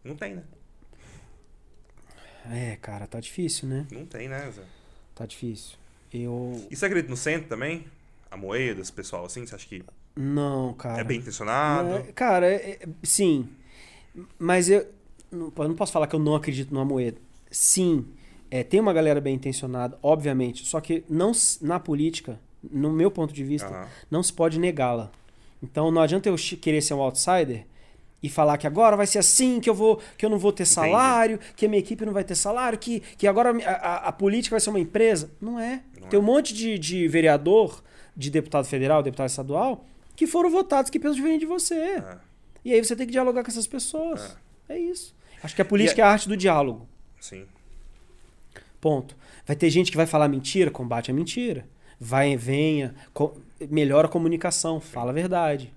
Não 0.03 0.17
tem, 0.17 0.35
né? 0.37 0.43
É, 2.51 2.76
cara, 2.80 3.07
tá 3.07 3.20
difícil, 3.20 3.68
né? 3.68 3.86
Não 3.91 4.07
tem, 4.07 4.28
né, 4.28 4.51
Zé? 4.51 4.62
Tá 5.14 5.26
difícil. 5.26 5.76
Eu. 6.12 6.66
E 6.70 6.76
você 6.76 6.86
acredita 6.86 7.11
no 7.11 7.16
centro 7.16 7.49
também? 7.49 7.84
A 8.30 8.36
moeda, 8.36 8.80
esse 8.80 8.93
pessoal 8.93 9.24
assim? 9.24 9.45
Você 9.47 9.55
acha 9.55 9.66
que 9.66 9.82
Não, 10.16 10.72
cara. 10.74 11.01
é 11.01 11.05
bem 11.05 11.18
intencionado? 11.18 11.88
É, 11.97 12.03
cara, 12.12 12.47
é- 12.47 12.78
é- 12.82 12.88
sim. 13.03 13.49
Mas 14.38 14.68
eu 14.68 14.86
não, 15.30 15.53
eu 15.57 15.68
não 15.68 15.74
posso 15.76 15.93
falar 15.93 16.07
que 16.07 16.14
eu 16.14 16.20
não 16.20 16.34
acredito 16.34 16.72
numa 16.72 16.84
moeda. 16.84 17.18
Sim, 17.51 18.07
é, 18.51 18.62
tem 18.64 18.80
uma 18.80 18.93
galera 18.93 19.20
bem 19.20 19.34
intencionada, 19.34 19.99
obviamente. 20.03 20.66
Só 20.66 20.80
que 20.80 21.05
não 21.09 21.32
na 21.61 21.78
política, 21.78 22.41
no 22.62 22.93
meu 22.93 23.11
ponto 23.11 23.32
de 23.32 23.45
vista, 23.45 23.68
Aham. 23.68 23.88
não 24.11 24.22
se 24.22 24.32
pode 24.32 24.59
negá-la. 24.59 25.11
Então 25.62 25.91
não 25.91 26.01
adianta 26.01 26.28
eu 26.28 26.36
querer 26.61 26.80
ser 26.80 26.95
um 26.95 27.01
outsider 27.01 27.66
e 28.23 28.29
falar 28.29 28.59
que 28.59 28.66
agora 28.66 28.97
vai 28.97 29.07
ser 29.07 29.18
assim, 29.18 29.61
que 29.61 29.68
eu 29.71 29.75
vou, 29.75 30.01
que 30.18 30.25
eu 30.27 30.31
não 30.31 30.39
vou 30.39 30.53
ter 30.53 30.64
Entendi. 30.64 30.75
salário, 30.75 31.39
que 31.57 31.66
a 31.66 31.68
minha 31.68 31.81
equipe 31.81 32.05
não 32.05 32.12
vai 32.12 32.23
ter 32.25 32.35
salário, 32.35 32.79
que, 32.79 33.01
que 33.16 33.27
agora 33.27 33.51
a, 33.64 33.71
a- 33.71 33.97
a 34.09 34.12
política 34.12 34.55
vai 34.55 34.61
ser 34.61 34.71
uma 34.71 34.81
empresa. 34.81 35.31
Não 35.41 35.59
é. 35.59 35.83
Não 36.01 36.09
tem 36.09 36.18
é. 36.18 36.21
um 36.23 36.25
monte 36.25 36.53
de, 36.53 36.79
de 36.79 37.09
vereador, 37.09 37.83
de 38.16 38.31
deputado 38.31 38.64
federal, 38.66 39.03
deputado 39.03 39.29
estadual, 39.29 39.85
que 40.14 40.27
foram 40.27 40.51
votados 40.51 40.91
que 40.91 40.99
pensam 40.99 41.16
diferente 41.16 41.41
de 41.41 41.47
você. 41.47 41.75
É. 41.75 42.16
E 42.64 42.75
aí 42.75 42.85
você 42.85 42.95
tem 42.95 43.07
que 43.07 43.12
dialogar 43.12 43.43
com 43.43 43.51
essas 43.51 43.66
pessoas. 43.66 44.37
É, 44.68 44.79
isso. 44.79 45.14
Acho 45.43 45.55
que 45.57 45.62
a 45.62 45.64
política 45.64 46.01
E 46.01 46.03
é 46.03 46.05
a 46.05 46.09
arte 46.11 46.29
do 46.29 46.37
diálogo. 46.37 46.87
Sim. 47.18 47.47
Ponto. 48.81 49.16
Vai 49.47 49.57
ter 49.57 49.71
gente 49.71 49.91
que 49.91 49.97
vai 49.97 50.07
falar 50.07 50.29
mentira, 50.29 50.71
combate 50.71 51.11
a 51.11 51.14
mentira. 51.14 51.66
Vai, 51.99 52.37
venha, 52.37 52.95
co- 53.12 53.35
melhora 53.71 54.07
a 54.07 54.11
comunicação, 54.11 54.81
fala 54.81 55.11
a 55.11 55.14
verdade. 55.14 55.73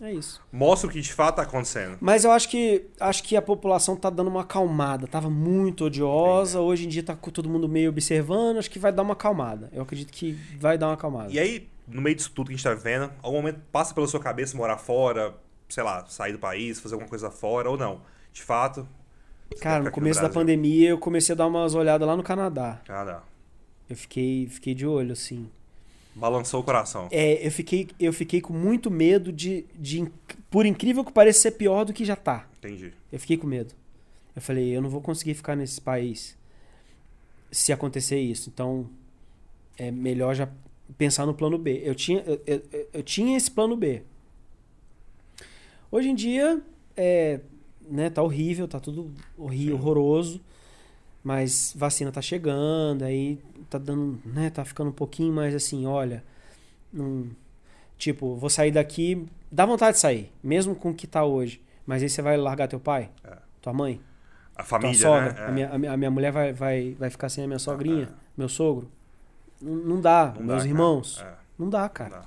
É 0.00 0.12
isso. 0.12 0.40
Mostra 0.52 0.88
o 0.88 0.92
que 0.92 1.00
de 1.00 1.12
fato 1.12 1.36
tá 1.36 1.42
acontecendo. 1.42 1.96
Mas 2.00 2.24
eu 2.24 2.30
acho 2.32 2.48
que 2.48 2.86
acho 3.00 3.22
que 3.22 3.36
a 3.36 3.42
população 3.42 3.96
tá 3.96 4.10
dando 4.10 4.28
uma 4.28 4.42
acalmada. 4.42 5.06
Tava 5.06 5.30
muito 5.30 5.84
odiosa, 5.84 6.60
hoje 6.60 6.86
em 6.86 6.88
dia 6.88 7.02
tá 7.02 7.14
com 7.14 7.30
todo 7.30 7.48
mundo 7.48 7.68
meio 7.68 7.90
observando, 7.90 8.58
acho 8.58 8.70
que 8.70 8.78
vai 8.78 8.92
dar 8.92 9.02
uma 9.02 9.12
acalmada. 9.14 9.70
Eu 9.72 9.82
acredito 9.82 10.12
que 10.12 10.32
vai 10.58 10.76
dar 10.76 10.88
uma 10.88 10.94
acalmada. 10.94 11.32
E 11.32 11.38
aí, 11.38 11.68
no 11.86 12.00
meio 12.00 12.16
disso 12.16 12.30
tudo 12.34 12.48
que 12.48 12.54
a 12.54 12.56
gente 12.56 12.64
tá 12.64 12.74
vivendo, 12.74 13.10
algum 13.22 13.36
momento 13.36 13.60
passa 13.70 13.94
pela 13.94 14.06
sua 14.06 14.20
cabeça 14.20 14.56
morar 14.56 14.78
fora, 14.78 15.34
sei 15.68 15.82
lá, 15.82 16.04
sair 16.06 16.32
do 16.32 16.38
país, 16.38 16.80
fazer 16.80 16.94
alguma 16.94 17.08
coisa 17.08 17.30
fora 17.30 17.70
ou 17.70 17.76
não? 17.76 18.00
De 18.32 18.42
fato. 18.42 18.86
Cara, 19.60 19.84
no 19.84 19.90
começo 19.90 20.18
da 20.20 20.28
Brasil? 20.28 20.40
pandemia 20.40 20.88
eu 20.90 20.98
comecei 20.98 21.34
a 21.34 21.36
dar 21.36 21.46
umas 21.46 21.74
olhadas 21.74 22.06
lá 22.06 22.16
no 22.16 22.22
Canadá. 22.22 22.80
Ah, 22.88 23.04
não. 23.04 23.20
Eu 23.88 23.96
fiquei, 23.96 24.48
fiquei 24.48 24.74
de 24.74 24.86
olho, 24.86 25.12
assim. 25.12 25.48
Balançou 26.14 26.60
o 26.60 26.62
coração. 26.64 27.08
É, 27.10 27.44
eu 27.46 27.50
fiquei, 27.50 27.88
eu 27.98 28.12
fiquei 28.12 28.40
com 28.40 28.52
muito 28.52 28.90
medo 28.90 29.32
de, 29.32 29.64
de, 29.74 30.06
por 30.50 30.64
incrível 30.64 31.04
que 31.04 31.12
pareça, 31.12 31.40
ser 31.40 31.50
pior 31.52 31.84
do 31.84 31.92
que 31.92 32.04
já 32.04 32.14
tá. 32.14 32.48
Entendi. 32.58 32.92
Eu 33.10 33.18
fiquei 33.18 33.36
com 33.36 33.46
medo. 33.46 33.74
Eu 34.36 34.40
falei, 34.42 34.76
eu 34.76 34.80
não 34.80 34.88
vou 34.88 35.00
conseguir 35.00 35.34
ficar 35.34 35.56
nesse 35.56 35.80
país 35.80 36.36
se 37.50 37.72
acontecer 37.72 38.18
isso. 38.20 38.48
Então, 38.52 38.88
é 39.76 39.90
melhor 39.90 40.34
já 40.34 40.48
pensar 40.96 41.26
no 41.26 41.34
plano 41.34 41.58
B. 41.58 41.82
Eu 41.84 41.94
tinha, 41.94 42.20
eu, 42.26 42.40
eu- 42.46 42.88
eu 42.92 43.02
tinha 43.02 43.36
esse 43.36 43.50
plano 43.50 43.76
B. 43.76 44.02
Hoje 45.90 46.08
em 46.10 46.14
dia, 46.14 46.60
é, 46.96 47.40
né, 47.88 48.10
tá 48.10 48.22
horrível, 48.22 48.66
tá 48.66 48.80
tudo 48.80 49.12
horrível, 49.36 49.76
Sim. 49.76 49.80
horroroso. 49.82 50.40
Mas 51.22 51.72
vacina 51.74 52.12
tá 52.12 52.20
chegando, 52.20 53.02
aí 53.02 53.38
tá 53.68 53.78
dando, 53.78 54.20
né, 54.24 54.50
tá 54.50 54.64
ficando 54.64 54.90
um 54.90 54.92
pouquinho 54.92 55.32
mais 55.32 55.54
assim, 55.54 55.86
olha, 55.86 56.22
não, 56.92 57.26
tipo, 57.98 58.34
vou 58.36 58.50
sair 58.50 58.70
daqui, 58.70 59.26
dá 59.50 59.64
vontade 59.66 59.94
de 59.96 60.00
sair, 60.00 60.32
mesmo 60.42 60.74
com 60.74 60.90
o 60.90 60.94
que 60.94 61.06
tá 61.06 61.24
hoje. 61.24 61.60
Mas 61.86 62.02
aí 62.02 62.08
você 62.08 62.22
vai 62.22 62.36
largar 62.36 62.66
teu 62.68 62.80
pai, 62.80 63.10
É. 63.22 63.36
tua 63.60 63.72
mãe, 63.72 64.00
A 64.54 64.62
tua 64.62 64.64
família, 64.64 64.94
sogra, 64.98 65.32
né? 65.32 65.44
a, 65.46 65.50
minha, 65.50 65.68
a 65.70 65.78
minha- 65.78 65.92
a 65.92 65.96
minha 65.96 66.10
mulher 66.10 66.32
vai, 66.32 66.52
vai, 66.52 66.96
vai 66.98 67.10
ficar 67.10 67.28
sem 67.28 67.44
a 67.44 67.46
minha 67.46 67.58
sogrinha, 67.58 68.04
é. 68.04 68.08
meu 68.36 68.48
sogro. 68.48 68.88
Não, 69.60 69.74
não 69.74 70.00
dá, 70.00 70.26
Não 70.26 70.32
dá, 70.32 70.40
meus 70.40 70.56
cara. 70.58 70.68
irmãos. 70.68 71.20
É, 71.20 71.34
Não 71.58 71.68
dá, 71.68 71.82
não 71.82 71.88
cara. 71.90 72.10
dá. 72.10 72.26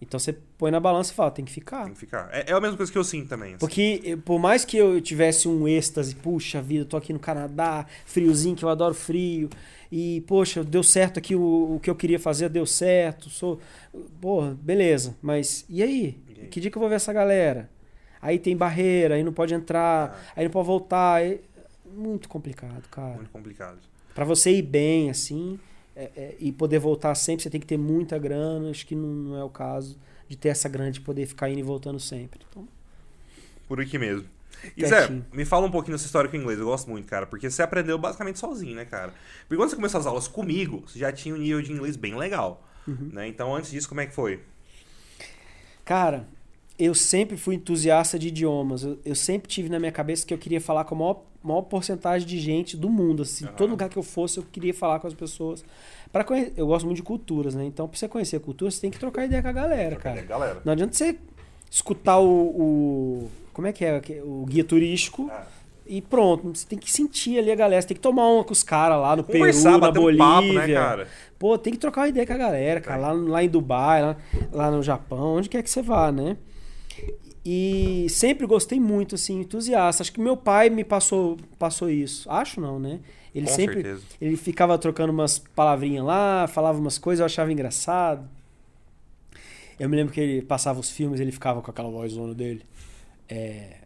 Então 0.00 0.20
você 0.20 0.32
põe 0.58 0.70
na 0.70 0.78
balança 0.78 1.10
e 1.12 1.14
fala, 1.14 1.30
tem 1.30 1.44
que 1.44 1.50
ficar. 1.52 1.84
Tem 1.84 1.94
que 1.94 1.98
ficar. 2.00 2.28
É, 2.30 2.50
é 2.50 2.52
a 2.52 2.60
mesma 2.60 2.76
coisa 2.76 2.92
que 2.92 2.98
eu 2.98 3.04
sinto 3.04 3.28
também. 3.28 3.50
assim. 3.50 3.58
Porque 3.58 4.02
eh, 4.04 4.16
por 4.16 4.38
mais 4.38 4.64
que 4.64 4.76
eu 4.76 5.00
tivesse 5.00 5.48
um 5.48 5.66
êxtase, 5.66 6.14
puxa 6.14 6.60
vida, 6.60 6.84
tô 6.84 6.96
aqui 6.98 7.12
no 7.14 7.18
Canadá, 7.18 7.86
friozinho, 8.04 8.54
que 8.54 8.64
eu 8.64 8.68
adoro 8.68 8.94
frio, 8.94 9.48
e 9.90 10.20
poxa, 10.26 10.62
deu 10.62 10.82
certo 10.82 11.18
aqui, 11.18 11.34
o, 11.34 11.76
o 11.76 11.80
que 11.80 11.88
eu 11.88 11.94
queria 11.94 12.18
fazer 12.20 12.48
deu 12.50 12.66
certo, 12.66 13.30
sou. 13.30 13.58
Porra, 14.20 14.54
beleza, 14.60 15.16
mas 15.22 15.64
e 15.68 15.82
aí? 15.82 16.18
E 16.28 16.40
aí? 16.42 16.48
Que 16.48 16.60
dia 16.60 16.70
que 16.70 16.76
eu 16.76 16.80
vou 16.80 16.88
ver 16.90 16.96
essa 16.96 17.12
galera? 17.12 17.70
Aí 18.20 18.38
tem 18.38 18.54
barreira, 18.56 19.14
aí 19.14 19.22
não 19.24 19.32
pode 19.32 19.54
entrar, 19.54 20.10
Ah. 20.10 20.32
aí 20.36 20.44
não 20.44 20.50
pode 20.50 20.66
voltar. 20.66 21.22
É 21.24 21.38
muito 21.94 22.28
complicado, 22.28 22.86
cara. 22.90 23.14
Muito 23.14 23.30
complicado. 23.30 23.78
Pra 24.14 24.24
você 24.26 24.50
ir 24.50 24.62
bem, 24.62 25.08
assim, 25.08 25.58
é- 25.96 26.10
é, 26.16 26.36
e 26.38 26.52
poder 26.52 26.78
voltar 26.78 27.14
sempre, 27.14 27.42
você 27.42 27.50
tem 27.50 27.60
que 27.60 27.66
ter 27.66 27.78
muita 27.78 28.18
grana, 28.18 28.70
acho 28.70 28.86
que 28.86 28.94
não, 28.94 29.08
não 29.08 29.36
é 29.38 29.42
o 29.44 29.48
caso 29.50 29.98
de 30.28 30.36
ter 30.36 30.48
essa 30.50 30.68
grande 30.68 30.98
de 30.98 31.00
poder 31.00 31.26
ficar 31.26 31.48
indo 31.50 31.60
e 31.60 31.62
voltando 31.62 31.98
sempre. 31.98 32.40
Então, 32.50 32.68
Por 33.66 33.80
aqui 33.80 33.98
mesmo. 33.98 34.28
E 34.76 34.84
Zé, 34.86 35.08
me 35.32 35.44
fala 35.44 35.66
um 35.66 35.70
pouquinho 35.70 35.94
dessa 35.96 36.06
história 36.06 36.30
com 36.30 36.36
o 36.36 36.40
inglês. 36.40 36.58
Eu 36.58 36.66
gosto 36.66 36.88
muito, 36.88 37.06
cara, 37.08 37.26
porque 37.26 37.48
você 37.50 37.62
aprendeu 37.62 37.98
basicamente 37.98 38.38
sozinho, 38.38 38.74
né, 38.74 38.84
cara? 38.84 39.12
Porque 39.42 39.56
quando 39.56 39.70
você 39.70 39.76
começou 39.76 40.00
as 40.00 40.06
aulas 40.06 40.26
comigo, 40.28 40.82
você 40.86 40.98
já 40.98 41.12
tinha 41.12 41.34
um 41.34 41.38
nível 41.38 41.60
de 41.62 41.72
inglês 41.72 41.96
bem 41.96 42.16
legal. 42.16 42.66
Uhum. 42.86 43.10
Né? 43.12 43.28
Então, 43.28 43.54
antes 43.54 43.70
disso, 43.70 43.88
como 43.88 44.00
é 44.00 44.06
que 44.06 44.14
foi? 44.14 44.40
Cara, 45.84 46.26
eu 46.78 46.94
sempre 46.94 47.36
fui 47.36 47.54
entusiasta 47.54 48.18
de 48.18 48.28
idiomas. 48.28 48.82
Eu, 48.82 48.98
eu 49.04 49.14
sempre 49.14 49.48
tive 49.48 49.68
na 49.68 49.78
minha 49.78 49.92
cabeça 49.92 50.26
que 50.26 50.34
eu 50.34 50.38
queria 50.38 50.60
falar 50.60 50.84
com 50.84 50.94
a 50.94 50.98
maior, 50.98 51.22
maior 51.46 51.62
porcentagem 51.62 52.26
de 52.26 52.38
gente 52.38 52.76
do 52.76 52.88
mundo. 52.90 53.22
Assim, 53.22 53.44
Aham. 53.46 53.54
Todo 53.54 53.70
lugar 53.70 53.88
que 53.88 53.96
eu 53.96 54.02
fosse, 54.02 54.38
eu 54.38 54.44
queria 54.50 54.74
falar 54.74 54.98
com 55.00 55.06
as 55.06 55.14
pessoas. 55.14 55.64
Para 56.12 56.24
conhe... 56.24 56.52
Eu 56.56 56.66
gosto 56.66 56.84
muito 56.86 56.96
de 56.96 57.02
culturas, 57.02 57.54
né? 57.54 57.64
Então, 57.64 57.86
pra 57.88 57.98
você 57.98 58.08
conhecer 58.08 58.36
a 58.36 58.40
cultura, 58.40 58.70
você 58.70 58.80
tem 58.80 58.90
que 58.90 58.98
trocar 58.98 59.24
ideia 59.24 59.42
com 59.42 59.48
a 59.48 59.52
galera, 59.52 59.96
cara. 59.96 60.20
Galera. 60.22 60.60
Não 60.64 60.72
adianta 60.72 60.94
você 60.94 61.16
escutar 61.70 62.18
o. 62.18 62.26
o- 62.26 63.30
como 63.52 63.66
é 63.66 63.72
que 63.72 63.84
é? 63.84 64.00
O 64.24 64.44
guia 64.46 64.62
turístico 64.64 65.30
Ah. 65.32 65.46
e 65.86 66.00
pronto. 66.02 66.54
Você 66.54 66.66
tem 66.66 66.78
que 66.78 66.90
sentir 66.90 67.38
ali 67.38 67.50
a 67.50 67.54
galera. 67.54 67.80
Você 67.80 67.88
tem 67.88 67.94
que 67.96 68.02
tomar 68.02 68.26
uma 68.28 68.44
com 68.44 68.52
os 68.52 68.62
caras 68.62 69.00
lá 69.00 69.16
no 69.16 69.24
Conversar, 69.24 69.70
Peru, 69.70 69.80
na 69.80 69.86
bater 69.86 69.98
um 69.98 70.02
Bolívia. 70.02 70.24
papo, 70.26 70.52
né, 70.52 70.74
cara? 70.74 71.08
Pô, 71.38 71.58
tem 71.58 71.72
que 71.72 71.78
trocar 71.78 72.02
uma 72.02 72.08
ideia 72.08 72.26
com 72.26 72.32
a 72.32 72.36
galera, 72.38 72.80
cara. 72.80 73.00
Lá, 73.00 73.12
lá 73.12 73.42
em 73.44 73.48
Dubai, 73.48 74.02
lá, 74.02 74.16
lá 74.52 74.70
no 74.70 74.82
Japão, 74.82 75.36
onde 75.36 75.48
quer 75.48 75.62
que 75.62 75.70
você 75.70 75.82
vá, 75.82 76.10
né? 76.12 76.36
E 77.48 78.08
sempre 78.10 78.44
gostei 78.44 78.80
muito, 78.80 79.14
assim, 79.14 79.38
entusiasta. 79.38 80.02
Acho 80.02 80.12
que 80.12 80.20
meu 80.20 80.36
pai 80.36 80.68
me 80.68 80.82
passou, 80.82 81.36
passou 81.56 81.88
isso. 81.88 82.28
Acho 82.28 82.60
não, 82.60 82.80
né? 82.80 82.98
Ele 83.32 83.46
Com 83.46 83.52
sempre. 83.52 83.74
certeza. 83.74 84.02
Ele 84.20 84.36
ficava 84.36 84.76
trocando 84.76 85.12
umas 85.12 85.38
palavrinhas 85.38 86.04
lá, 86.04 86.48
falava 86.48 86.76
umas 86.76 86.98
coisas, 86.98 87.20
eu 87.20 87.26
achava 87.26 87.52
engraçado. 87.52 88.28
Eu 89.78 89.88
me 89.88 89.94
lembro 89.94 90.12
que 90.12 90.20
ele 90.20 90.42
passava 90.42 90.80
os 90.80 90.90
filmes, 90.90 91.20
ele 91.20 91.30
ficava 91.30 91.62
com 91.62 91.70
aquela 91.70 91.88
vozona 91.88 92.34
dele. 92.34 92.62
É, 93.28 93.76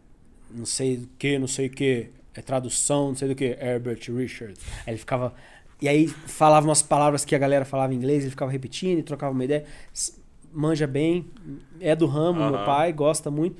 não 0.49 0.65
sei 0.65 0.95
o 0.95 1.09
que, 1.19 1.37
não 1.37 1.47
sei 1.47 1.67
o 1.67 1.69
que. 1.69 2.09
É 2.33 2.41
tradução, 2.41 3.09
não 3.09 3.15
sei 3.15 3.27
do 3.27 3.35
que. 3.35 3.45
Herbert 3.45 3.99
Richards. 4.09 4.59
Aí 4.87 4.93
ele 4.93 4.97
ficava. 4.97 5.35
E 5.79 5.87
aí 5.87 6.07
falava 6.07 6.67
umas 6.67 6.81
palavras 6.81 7.23
que 7.23 7.35
a 7.35 7.39
galera 7.39 7.65
falava 7.65 7.93
em 7.93 7.97
inglês, 7.97 8.23
ele 8.23 8.31
ficava 8.31 8.49
repetindo 8.49 8.99
e 8.99 9.03
trocava 9.03 9.33
uma 9.33 9.43
ideia. 9.43 9.65
Manja 10.53 10.85
bem, 10.87 11.25
é 11.79 11.95
do 11.95 12.05
ramo, 12.05 12.39
meu 12.39 12.65
pai 12.65 12.91
gosta 12.91 13.31
muito. 13.31 13.55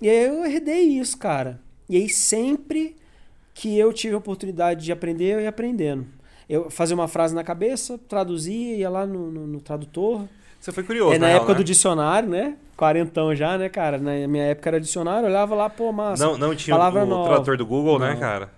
E 0.00 0.08
aí 0.08 0.26
eu 0.26 0.44
herdei 0.46 0.82
isso, 0.82 1.16
cara. 1.18 1.60
E 1.88 1.96
aí 1.96 2.08
sempre 2.08 2.94
que 3.54 3.76
eu 3.76 3.92
tive 3.92 4.14
a 4.14 4.18
oportunidade 4.18 4.84
de 4.84 4.92
aprender, 4.92 5.34
eu 5.34 5.40
ia 5.40 5.48
aprendendo. 5.48 6.06
Eu 6.48 6.70
fazia 6.70 6.94
uma 6.94 7.08
frase 7.08 7.34
na 7.34 7.42
cabeça, 7.44 7.98
traduzia, 8.08 8.76
ia 8.76 8.88
lá 8.88 9.04
no, 9.06 9.30
no- 9.30 9.46
no 9.46 9.60
tradutor. 9.60 10.22
Você 10.60 10.72
foi 10.72 10.82
curioso, 10.82 11.14
é 11.14 11.18
na 11.18 11.26
real, 11.26 11.38
época 11.38 11.52
né? 11.52 11.58
do 11.58 11.64
dicionário, 11.64 12.28
né? 12.28 12.56
Quarentão 12.76 13.34
já, 13.34 13.58
né, 13.58 13.68
cara? 13.68 13.98
Na 13.98 14.26
minha 14.28 14.44
época 14.44 14.70
era 14.70 14.80
dicionário, 14.80 15.26
eu 15.26 15.30
olhava 15.30 15.54
lá, 15.54 15.68
pô, 15.68 15.90
massa. 15.92 16.24
Não, 16.24 16.38
não 16.38 16.54
tinha 16.54 16.76
palavra 16.76 17.02
o 17.04 17.06
nova. 17.06 17.28
tradutor 17.30 17.56
do 17.56 17.66
Google, 17.66 17.98
né, 17.98 18.12
Não. 18.12 18.20
cara? 18.20 18.50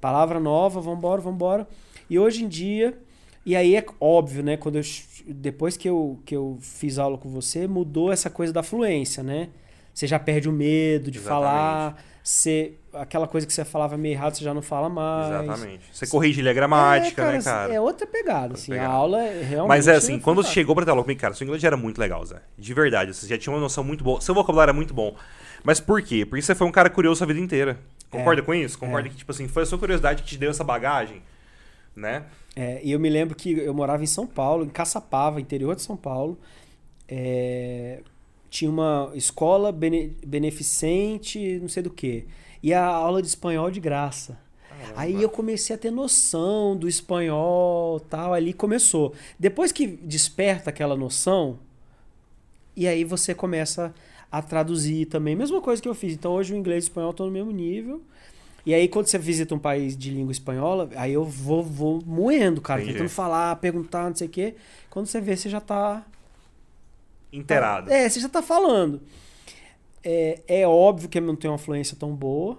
Palavra 0.00 0.38
nova, 0.40 0.80
vambora, 0.80 1.20
vambora. 1.20 1.66
E 2.10 2.18
hoje 2.18 2.44
em 2.44 2.48
dia, 2.48 2.96
e 3.44 3.56
aí 3.56 3.76
é 3.76 3.84
óbvio, 4.00 4.42
né? 4.42 4.56
Quando 4.56 4.76
eu, 4.76 4.82
depois 5.26 5.76
que 5.76 5.88
eu, 5.88 6.18
que 6.24 6.34
eu 6.36 6.58
fiz 6.60 6.98
aula 6.98 7.18
com 7.18 7.28
você, 7.30 7.66
mudou 7.66 8.12
essa 8.12 8.30
coisa 8.30 8.52
da 8.52 8.62
fluência, 8.62 9.22
né? 9.22 9.48
Você 9.92 10.06
já 10.06 10.18
perde 10.18 10.48
o 10.48 10.52
medo 10.52 11.10
de 11.10 11.18
Exatamente. 11.18 11.44
falar, 11.50 12.04
você, 12.22 12.72
aquela 12.94 13.26
coisa 13.28 13.46
que 13.46 13.52
você 13.52 13.62
falava 13.64 13.96
meio 13.98 14.12
errado, 14.14 14.34
você 14.36 14.44
já 14.44 14.54
não 14.54 14.62
fala 14.62 14.88
mais. 14.88 15.26
Exatamente. 15.44 15.84
Você 15.92 16.06
corrige 16.06 16.40
ali 16.40 16.48
a 16.48 16.52
gramática, 16.52 17.22
é, 17.22 17.32
né, 17.32 17.42
cara? 17.42 17.74
É 17.74 17.80
outra 17.80 18.06
pegada, 18.06 18.54
assim. 18.54 18.72
pegada. 18.72 18.88
A 18.88 18.92
aula 18.92 19.22
é 19.22 19.42
realmente. 19.42 19.68
Mas 19.68 19.88
é 19.88 19.94
assim, 19.96 20.18
quando 20.18 20.42
você 20.42 20.50
chegou 20.50 20.74
pra 20.74 20.84
ter 20.84 20.90
aula 20.92 21.02
comigo, 21.02 21.20
cara, 21.20 21.34
seu 21.34 21.44
inglês 21.44 21.60
já 21.60 21.68
era 21.68 21.76
muito 21.76 21.98
legal, 21.98 22.24
Zé. 22.24 22.36
De 22.56 22.72
verdade, 22.72 23.12
você 23.14 23.26
já 23.26 23.36
tinha 23.36 23.52
uma 23.52 23.60
noção 23.60 23.84
muito 23.84 24.02
boa. 24.02 24.20
Seu 24.20 24.34
vocabulário 24.34 24.70
é 24.70 24.74
muito 24.74 24.94
bom. 24.94 25.14
Mas 25.62 25.78
por 25.78 26.00
quê? 26.00 26.24
Porque 26.24 26.40
você 26.42 26.54
foi 26.54 26.66
um 26.66 26.72
cara 26.72 26.88
curioso 26.88 27.22
a 27.22 27.26
vida 27.26 27.38
inteira. 27.40 27.78
Concorda 28.10 28.40
com 28.42 28.54
isso? 28.54 28.78
Concorda 28.78 29.08
É. 29.08 29.10
que, 29.10 29.16
tipo 29.16 29.30
assim, 29.30 29.46
foi 29.48 29.62
a 29.62 29.66
sua 29.66 29.78
curiosidade 29.78 30.22
que 30.22 30.28
te 30.28 30.38
deu 30.38 30.50
essa 30.50 30.64
bagagem, 30.64 31.22
né? 31.94 32.26
É, 32.54 32.80
e 32.84 32.92
eu 32.92 33.00
me 33.00 33.08
lembro 33.08 33.34
que 33.34 33.52
eu 33.52 33.74
morava 33.74 34.02
em 34.02 34.06
São 34.06 34.26
Paulo, 34.26 34.64
em 34.64 34.68
Caçapava, 34.68 35.40
interior 35.40 35.74
de 35.74 35.82
São 35.82 35.96
Paulo. 35.96 36.38
É, 37.08 38.00
tinha 38.50 38.70
uma 38.70 39.10
escola 39.14 39.72
bene- 39.72 40.16
beneficente, 40.26 41.58
não 41.60 41.68
sei 41.68 41.82
do 41.82 41.90
que. 41.90 42.26
E 42.62 42.72
a 42.72 42.84
aula 42.84 43.20
de 43.20 43.28
espanhol 43.28 43.70
de 43.70 43.80
graça. 43.80 44.38
Aí 44.96 45.22
eu 45.22 45.28
comecei 45.30 45.76
a 45.76 45.78
ter 45.78 45.90
noção 45.92 46.76
do 46.76 46.88
espanhol, 46.88 48.00
tal, 48.00 48.34
ali 48.34 48.52
começou. 48.52 49.14
Depois 49.38 49.70
que 49.70 49.86
desperta 49.86 50.70
aquela 50.70 50.96
noção, 50.96 51.58
e 52.74 52.86
aí 52.88 53.04
você 53.04 53.34
começa 53.34 53.94
a 54.30 54.42
traduzir 54.42 55.06
também. 55.06 55.36
Mesma 55.36 55.60
coisa 55.60 55.80
que 55.80 55.88
eu 55.88 55.94
fiz. 55.94 56.14
Então 56.14 56.32
hoje 56.32 56.52
o 56.52 56.56
inglês 56.56 56.84
e 56.84 56.86
o 56.86 56.88
espanhol 56.88 57.10
estão 57.10 57.26
no 57.26 57.32
mesmo 57.32 57.52
nível. 57.52 58.02
E 58.64 58.72
aí 58.72 58.86
quando 58.88 59.06
você 59.06 59.18
visita 59.18 59.54
um 59.54 59.58
país 59.58 59.96
de 59.96 60.10
língua 60.10 60.32
espanhola, 60.32 60.88
aí 60.96 61.12
eu 61.12 61.24
vou, 61.24 61.62
vou 61.62 62.00
moendo, 62.06 62.60
cara, 62.60 62.80
Entendi. 62.80 62.94
tentando 62.94 63.10
falar, 63.10 63.56
perguntar, 63.56 64.08
não 64.08 64.14
sei 64.16 64.26
o 64.28 64.30
quê. 64.30 64.54
Quando 64.88 65.06
você 65.06 65.20
vê, 65.20 65.36
você 65.36 65.48
já 65.48 65.60
tá 65.60 66.04
Inteirado. 67.32 67.90
é, 67.90 68.08
você 68.08 68.20
já 68.20 68.28
tá 68.28 68.42
falando. 68.42 69.00
É, 70.04 70.40
é 70.46 70.66
óbvio 70.66 71.08
que 71.08 71.18
eu 71.18 71.22
não 71.22 71.34
tenho 71.36 71.52
uma 71.52 71.58
fluência 71.58 71.96
tão 71.98 72.14
boa, 72.14 72.58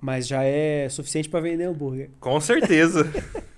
mas 0.00 0.26
já 0.26 0.42
é 0.44 0.88
suficiente 0.88 1.28
para 1.28 1.40
vender 1.40 1.64
hambúrguer. 1.64 2.10
Com 2.20 2.40
certeza. 2.40 3.04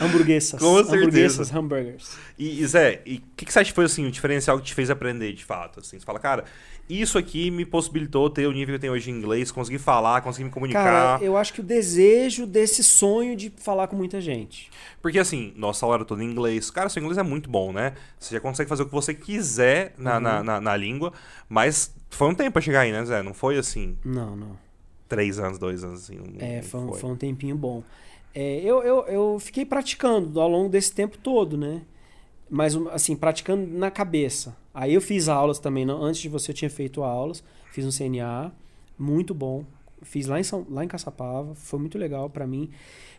Hamburguesas. 0.00 0.60
Com 0.60 0.76
certeza. 0.76 0.96
Hamburguesas, 0.96 1.50
hamburgers. 1.50 2.16
E, 2.38 2.64
Zé, 2.66 3.02
e 3.04 3.16
o 3.16 3.22
que, 3.36 3.44
que 3.44 3.52
você 3.52 3.58
acha 3.58 3.70
que 3.70 3.74
foi 3.74 3.84
assim, 3.84 4.06
o 4.06 4.10
diferencial 4.12 4.56
que 4.58 4.66
te 4.66 4.74
fez 4.74 4.90
aprender 4.90 5.32
de 5.32 5.44
fato? 5.44 5.80
Assim, 5.80 5.98
você 5.98 6.06
fala, 6.06 6.20
cara, 6.20 6.44
isso 6.88 7.18
aqui 7.18 7.50
me 7.50 7.64
possibilitou 7.66 8.28
ter 8.30 8.46
o 8.46 8.52
nível 8.52 8.68
que 8.68 8.76
eu 8.76 8.78
tenho 8.80 8.92
hoje 8.92 9.10
em 9.10 9.14
inglês, 9.14 9.50
conseguir 9.50 9.78
falar, 9.78 10.20
conseguir 10.22 10.44
me 10.44 10.50
comunicar. 10.50 10.82
Cara, 11.18 11.24
eu 11.24 11.36
acho 11.36 11.52
que 11.52 11.60
o 11.60 11.64
desejo 11.64 12.46
desse 12.46 12.82
sonho 12.84 13.36
de 13.36 13.50
falar 13.56 13.88
com 13.88 13.96
muita 13.96 14.20
gente. 14.20 14.70
Porque 15.02 15.18
assim, 15.18 15.52
nossa 15.56 15.84
aula 15.84 15.96
era 15.98 16.04
toda 16.04 16.22
em 16.24 16.26
inglês. 16.30 16.70
Cara, 16.70 16.88
seu 16.88 17.00
inglês 17.02 17.18
é 17.18 17.22
muito 17.22 17.48
bom, 17.50 17.72
né? 17.72 17.94
Você 18.18 18.34
já 18.34 18.40
consegue 18.40 18.68
fazer 18.68 18.82
o 18.82 18.86
que 18.86 18.92
você 18.92 19.12
quiser 19.14 19.94
na, 19.98 20.14
Uhum. 20.16 20.20
na, 20.20 20.42
na, 20.42 20.60
na 20.60 20.76
língua, 20.76 21.12
mas 21.48 21.94
foi 22.10 22.28
um 22.28 22.34
tempo 22.34 22.52
pra 22.52 22.62
chegar 22.62 22.80
aí, 22.80 22.92
né, 22.92 23.04
Zé? 23.04 23.22
Não 23.22 23.34
foi 23.34 23.58
assim, 23.58 23.96
Não, 24.04 24.34
não. 24.34 24.58
três 25.08 25.38
anos, 25.38 25.58
dois 25.58 25.84
anos, 25.84 26.04
assim. 26.04 26.18
É, 26.38 26.62
foi, 26.62 26.80
um- 26.80 26.92
foi 26.94 27.10
um 27.10 27.16
tempinho 27.16 27.56
bom. 27.56 27.82
É, 28.34 28.60
eu, 28.60 28.82
eu, 28.82 29.06
eu 29.08 29.38
fiquei 29.40 29.64
praticando 29.64 30.40
ao 30.40 30.48
longo 30.48 30.68
desse 30.68 30.92
tempo 30.92 31.18
todo, 31.18 31.56
né? 31.56 31.82
Mas, 32.50 32.74
assim, 32.92 33.14
praticando 33.14 33.66
na 33.66 33.90
cabeça. 33.90 34.56
Aí 34.80 34.94
eu 34.94 35.00
fiz 35.00 35.28
aulas 35.28 35.58
também. 35.58 35.84
Não, 35.84 36.00
antes 36.00 36.20
de 36.20 36.28
você, 36.28 36.52
eu 36.52 36.54
tinha 36.54 36.70
feito 36.70 37.02
aulas. 37.02 37.42
Fiz 37.72 37.84
um 37.84 37.90
CNA, 37.90 38.52
muito 38.96 39.34
bom. 39.34 39.64
Fiz 40.02 40.28
lá 40.28 40.38
em, 40.38 40.44
São, 40.44 40.64
lá 40.70 40.84
em 40.84 40.88
Caçapava, 40.88 41.52
foi 41.56 41.80
muito 41.80 41.98
legal 41.98 42.30
pra 42.30 42.46
mim. 42.46 42.70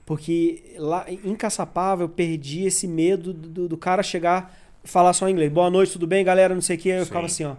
Porque 0.05 0.63
lá 0.77 1.05
em 1.09 1.35
Caçapava 1.35 2.03
eu 2.03 2.07
perdi 2.09 2.63
esse 2.63 2.87
medo 2.87 3.33
do, 3.33 3.67
do 3.67 3.77
cara 3.77 4.01
chegar 4.01 4.57
e 4.83 4.87
falar 4.87 5.11
só 5.11 5.27
inglês. 5.29 5.51
Boa 5.51 5.69
noite, 5.69 5.91
tudo 5.91 6.07
bem, 6.07 6.23
galera? 6.23 6.53
Não 6.53 6.61
sei 6.61 6.77
o 6.77 6.79
que. 6.79 6.87
Eu 6.89 6.99
Sim. 7.01 7.05
ficava 7.07 7.25
assim, 7.25 7.43
ó. 7.43 7.51
O 7.53 7.55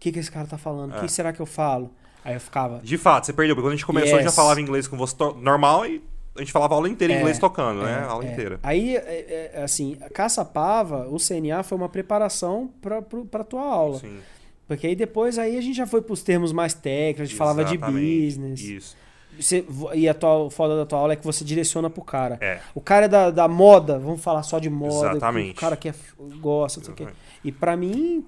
que, 0.00 0.10
que 0.10 0.18
esse 0.18 0.30
cara 0.30 0.46
tá 0.46 0.56
falando? 0.56 0.92
O 0.92 0.96
É. 0.96 1.00
que 1.00 1.08
será 1.12 1.30
que 1.32 1.40
eu 1.40 1.46
falo? 1.46 1.90
Aí 2.24 2.32
eu 2.34 2.40
ficava. 2.40 2.80
De 2.82 2.96
fato, 2.96 3.26
você 3.26 3.32
perdeu, 3.34 3.54
porque 3.54 3.66
quando 3.66 3.74
a 3.74 3.76
gente 3.76 3.84
começou, 3.86 4.12
eu 4.16 4.22
já 4.22 4.28
Yes. 4.28 4.34
falava 4.34 4.60
inglês 4.60 4.88
com 4.88 4.96
você 4.96 5.14
normal 5.40 5.84
e 5.86 6.02
a 6.36 6.40
gente 6.40 6.52
falava 6.52 6.74
a 6.74 6.76
aula 6.76 6.88
inteira 6.88 7.12
em 7.12 7.16
É, 7.16 7.20
inglês 7.20 7.38
tocando, 7.38 7.82
né? 7.82 7.92
É, 7.92 7.94
A 8.04 8.10
aula 8.10 8.24
é. 8.24 8.32
inteira. 8.32 8.60
Aí, 8.62 8.96
é, 8.96 9.50
é, 9.54 9.62
assim, 9.62 9.96
a 10.00 10.08
Caçapava, 10.08 11.08
o 11.08 11.18
CNA 11.18 11.62
foi 11.62 11.76
uma 11.76 11.88
preparação 11.88 12.70
para 12.80 13.02
pra 13.02 13.44
tua 13.44 13.62
aula. 13.62 13.98
Sim, 13.98 14.18
Porque 14.66 14.86
aí 14.86 14.94
depois 14.94 15.38
aí 15.38 15.58
a 15.58 15.60
gente 15.60 15.76
já 15.76 15.86
foi 15.86 16.00
pros 16.00 16.22
termos 16.22 16.52
mais 16.52 16.72
técnicos, 16.74 17.22
a 17.22 17.24
gente 17.24 17.36
falava 17.36 17.64
de 17.64 17.74
exatamente. 17.74 18.24
business. 18.26 18.60
Isso. 18.60 18.96
Você, 19.38 19.64
e 19.94 20.08
a 20.08 20.12
tua, 20.12 20.36
o 20.44 20.50
foda 20.50 20.76
da 20.76 20.84
tua 20.84 20.98
aula 20.98 21.12
é 21.14 21.16
que 21.16 21.24
você 21.24 21.44
direciona 21.44 21.88
pro 21.88 22.02
cara. 22.02 22.36
É. 22.40 22.60
O 22.74 22.80
cara 22.80 23.06
é 23.06 23.08
da, 23.08 23.30
da 23.30 23.48
moda, 23.48 23.98
vamos 23.98 24.20
falar 24.22 24.42
só 24.42 24.58
de 24.58 24.68
moda. 24.68 25.12
Exatamente. 25.12 25.56
O 25.56 25.60
cara 25.60 25.76
que 25.76 25.88
é, 25.88 25.94
gosta, 26.40 26.80
não 26.80 26.84
sei 26.84 26.92
o 26.92 26.96
quê. 26.96 27.06
E 27.42 27.50
pra 27.50 27.74
mim, 27.74 28.22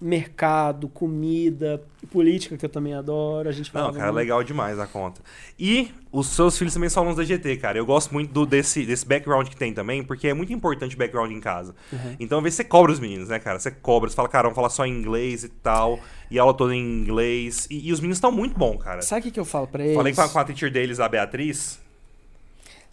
mercado, 0.00 0.88
comida, 0.88 1.82
política, 2.10 2.56
que 2.56 2.64
eu 2.64 2.68
também 2.70 2.94
adoro, 2.94 3.48
a 3.48 3.52
gente 3.52 3.74
Não, 3.74 3.92
cara, 3.92 4.04
muito. 4.04 4.14
legal 4.14 4.42
demais 4.42 4.78
a 4.78 4.86
conta. 4.86 5.20
E 5.58 5.90
os 6.10 6.28
seus 6.28 6.56
filhos 6.56 6.72
também 6.72 6.88
são 6.88 7.02
alunos 7.02 7.18
da 7.18 7.24
GT, 7.24 7.56
cara. 7.58 7.76
Eu 7.76 7.84
gosto 7.84 8.12
muito 8.14 8.32
do- 8.32 8.46
desse, 8.46 8.86
desse 8.86 9.04
background 9.04 9.48
que 9.48 9.56
tem 9.56 9.74
também, 9.74 10.02
porque 10.02 10.28
é 10.28 10.34
muito 10.34 10.52
importante 10.52 10.94
o 10.94 10.98
background 10.98 11.32
em 11.32 11.40
casa. 11.40 11.74
Uhum. 11.92 12.16
Então, 12.18 12.38
às 12.38 12.44
vezes 12.44 12.56
você 12.56 12.64
cobra 12.64 12.92
os 12.92 12.98
meninos, 13.00 13.28
né, 13.28 13.38
cara? 13.38 13.58
Você 13.58 13.70
cobra, 13.70 14.08
você 14.08 14.16
fala, 14.16 14.28
cara, 14.28 14.44
vamos 14.44 14.56
falar 14.56 14.70
só 14.70 14.86
em 14.86 14.90
inglês 14.92 15.44
e 15.44 15.48
tal. 15.48 15.98
E 16.30 16.38
aula 16.38 16.54
toda 16.54 16.74
em 16.74 16.80
inglês. 16.80 17.66
E, 17.70 17.88
e 17.88 17.92
os 17.92 18.00
meninos 18.00 18.16
estão 18.18 18.32
muito 18.32 18.56
bons, 18.58 18.78
cara. 18.82 19.02
Sabe 19.02 19.20
o 19.20 19.24
que, 19.24 19.30
que 19.32 19.40
eu 19.40 19.44
falo 19.44 19.66
pra 19.66 19.82
eles? 19.84 19.96
Falei 19.96 20.14
com 20.14 20.20
a, 20.22 20.28
com 20.28 20.38
a 20.38 20.44
teacher 20.44 20.70
deles, 20.72 20.98
a 21.00 21.08
Beatriz. 21.08 21.78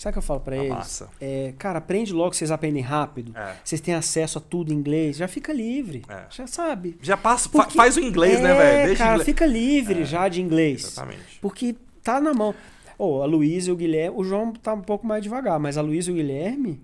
Sabe 0.03 0.11
o 0.11 0.13
que 0.15 0.19
eu 0.19 0.23
falo 0.23 0.39
pra 0.41 0.55
A 0.55 0.59
eles? 0.59 0.69
massa. 0.69 1.09
É, 1.21 1.53
cara, 1.57 1.77
aprende 1.79 2.11
logo, 2.11 2.33
vocês 2.35 2.51
aprendem 2.51 2.83
rápido. 2.83 3.31
É. 3.37 3.55
Vocês 3.63 3.79
têm 3.79 3.93
acesso 3.93 4.37
a 4.37 4.41
tudo 4.41 4.73
em 4.73 4.75
inglês, 4.75 5.15
já 5.15 5.29
fica 5.29 5.53
livre. 5.53 6.01
É. 6.09 6.23
Já 6.29 6.45
sabe. 6.45 6.97
Já 7.01 7.15
passa, 7.15 7.47
Porque- 7.47 7.77
faz 7.77 7.95
o 7.95 8.01
inglês, 8.01 8.41
né, 8.41 8.51
É, 8.51 8.57
velho? 8.57 8.87
Deixa 8.87 8.97
cara, 9.01 9.11
inglês. 9.13 9.25
fica 9.25 9.45
livre 9.45 10.01
É. 10.01 10.05
já 10.05 10.27
de 10.27 10.41
inglês. 10.41 10.83
Exatamente. 10.83 11.39
Porque 11.41 11.73
tá 12.03 12.19
na 12.19 12.33
mão. 12.33 12.53
Ô, 12.97 13.21
a 13.21 13.25
Luísa 13.25 13.69
e 13.69 13.71
o 13.71 13.77
Guilherme, 13.77 14.17
o 14.17 14.25
João 14.25 14.51
tá 14.51 14.73
um 14.73 14.81
pouco 14.81 15.07
mais 15.07 15.23
devagar, 15.23 15.57
mas 15.57 15.77
a 15.77 15.81
Luísa 15.81 16.09
e 16.11 16.13
o 16.13 16.17
Guilherme 16.17 16.81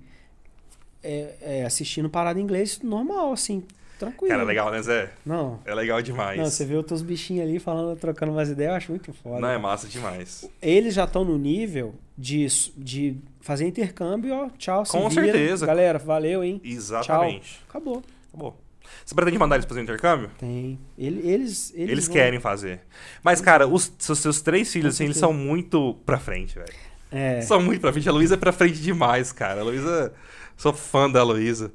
é, 1.04 1.36
é, 1.42 1.66
assistindo 1.66 2.10
parada 2.10 2.40
em 2.40 2.44
inglês 2.44 2.80
normal, 2.82 3.34
assim. 3.34 3.64
Tranquilo. 4.00 4.30
Cara, 4.32 4.42
é 4.42 4.46
legal, 4.46 4.72
né, 4.72 4.82
Zé? 4.82 5.12
Não. 5.26 5.60
É 5.66 5.74
legal 5.76 6.02
demais. 6.02 6.38
Não, 6.40 6.46
você 6.46 6.66
vê 6.66 6.76
os 6.76 7.02
bichinhos 7.04 7.48
ali 7.48 7.60
falando, 7.60 7.96
trocando 8.00 8.32
umas 8.32 8.50
ideias, 8.50 8.72
eu 8.72 8.78
acho 8.78 8.92
muito 8.92 9.14
foda. 9.14 9.40
Não, 9.42 9.50
é 9.50 9.58
massa 9.58 9.88
demais. 9.88 10.50
Eles 10.62 10.94
já 10.96 11.04
estão 11.04 11.24
no 11.24 11.38
nível 11.38 11.94
de, 12.18 12.48
de 12.78 13.18
fazer 13.42 13.68
intercâmbio, 13.68 14.34
ó, 14.34 14.50
tchau, 14.58 14.86
se 14.86 14.92
Com 14.94 15.08
vira. 15.10 15.24
certeza. 15.24 15.66
Galera, 15.68 16.00
valeu, 16.00 16.44
hein? 16.44 16.60
Exatamente. 16.64 17.60
Acabou. 17.70 18.02
Acabou. 18.30 18.58
Você 19.06 19.14
pretende 19.14 19.38
mandar 19.38 19.56
eles 19.56 19.66
fazer 19.68 19.80
o 19.82 19.84
intercâmbio? 19.84 20.32
Tem. 20.40 20.80
Ele- 20.98 21.20
eles, 21.30 21.72
eles, 21.76 21.90
Eles 21.92 22.06
vão- 22.08 22.14
querem 22.16 22.40
fazer. 22.40 22.82
Mas, 23.24 23.40
cara, 23.42 23.68
os 23.68 23.92
seus, 24.00 24.20
seus 24.20 24.42
três 24.42 24.72
filhos, 24.72 24.96
assim, 24.96 25.04
eles 25.06 25.18
são 25.18 25.32
muito 25.32 25.96
pra 26.06 26.18
frente, 26.20 26.56
velho. 26.56 26.74
É. 27.12 27.42
São 27.42 27.62
muito 27.62 27.82
pra 27.82 27.92
frente. 27.92 28.08
A 28.08 28.12
Luísa 28.12 28.34
é 28.36 28.38
pra 28.38 28.52
frente 28.52 28.80
demais, 28.80 29.32
cara. 29.32 29.62
A 29.62 29.64
Luísa. 29.64 30.14
Sou 30.58 30.74
fã 30.74 31.10
da 31.10 31.24
Luísa. 31.24 31.72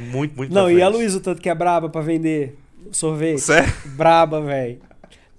Muito, 0.00 0.36
muito 0.36 0.52
Não, 0.52 0.70
e 0.70 0.80
a 0.82 0.88
Luísa, 0.88 1.20
tanto 1.20 1.40
que 1.42 1.48
é 1.48 1.54
braba 1.54 1.88
pra 1.88 2.00
vender 2.00 2.56
sorvete. 2.90 3.40
Sério? 3.40 3.72
Braba, 3.96 4.40
velho. 4.40 4.80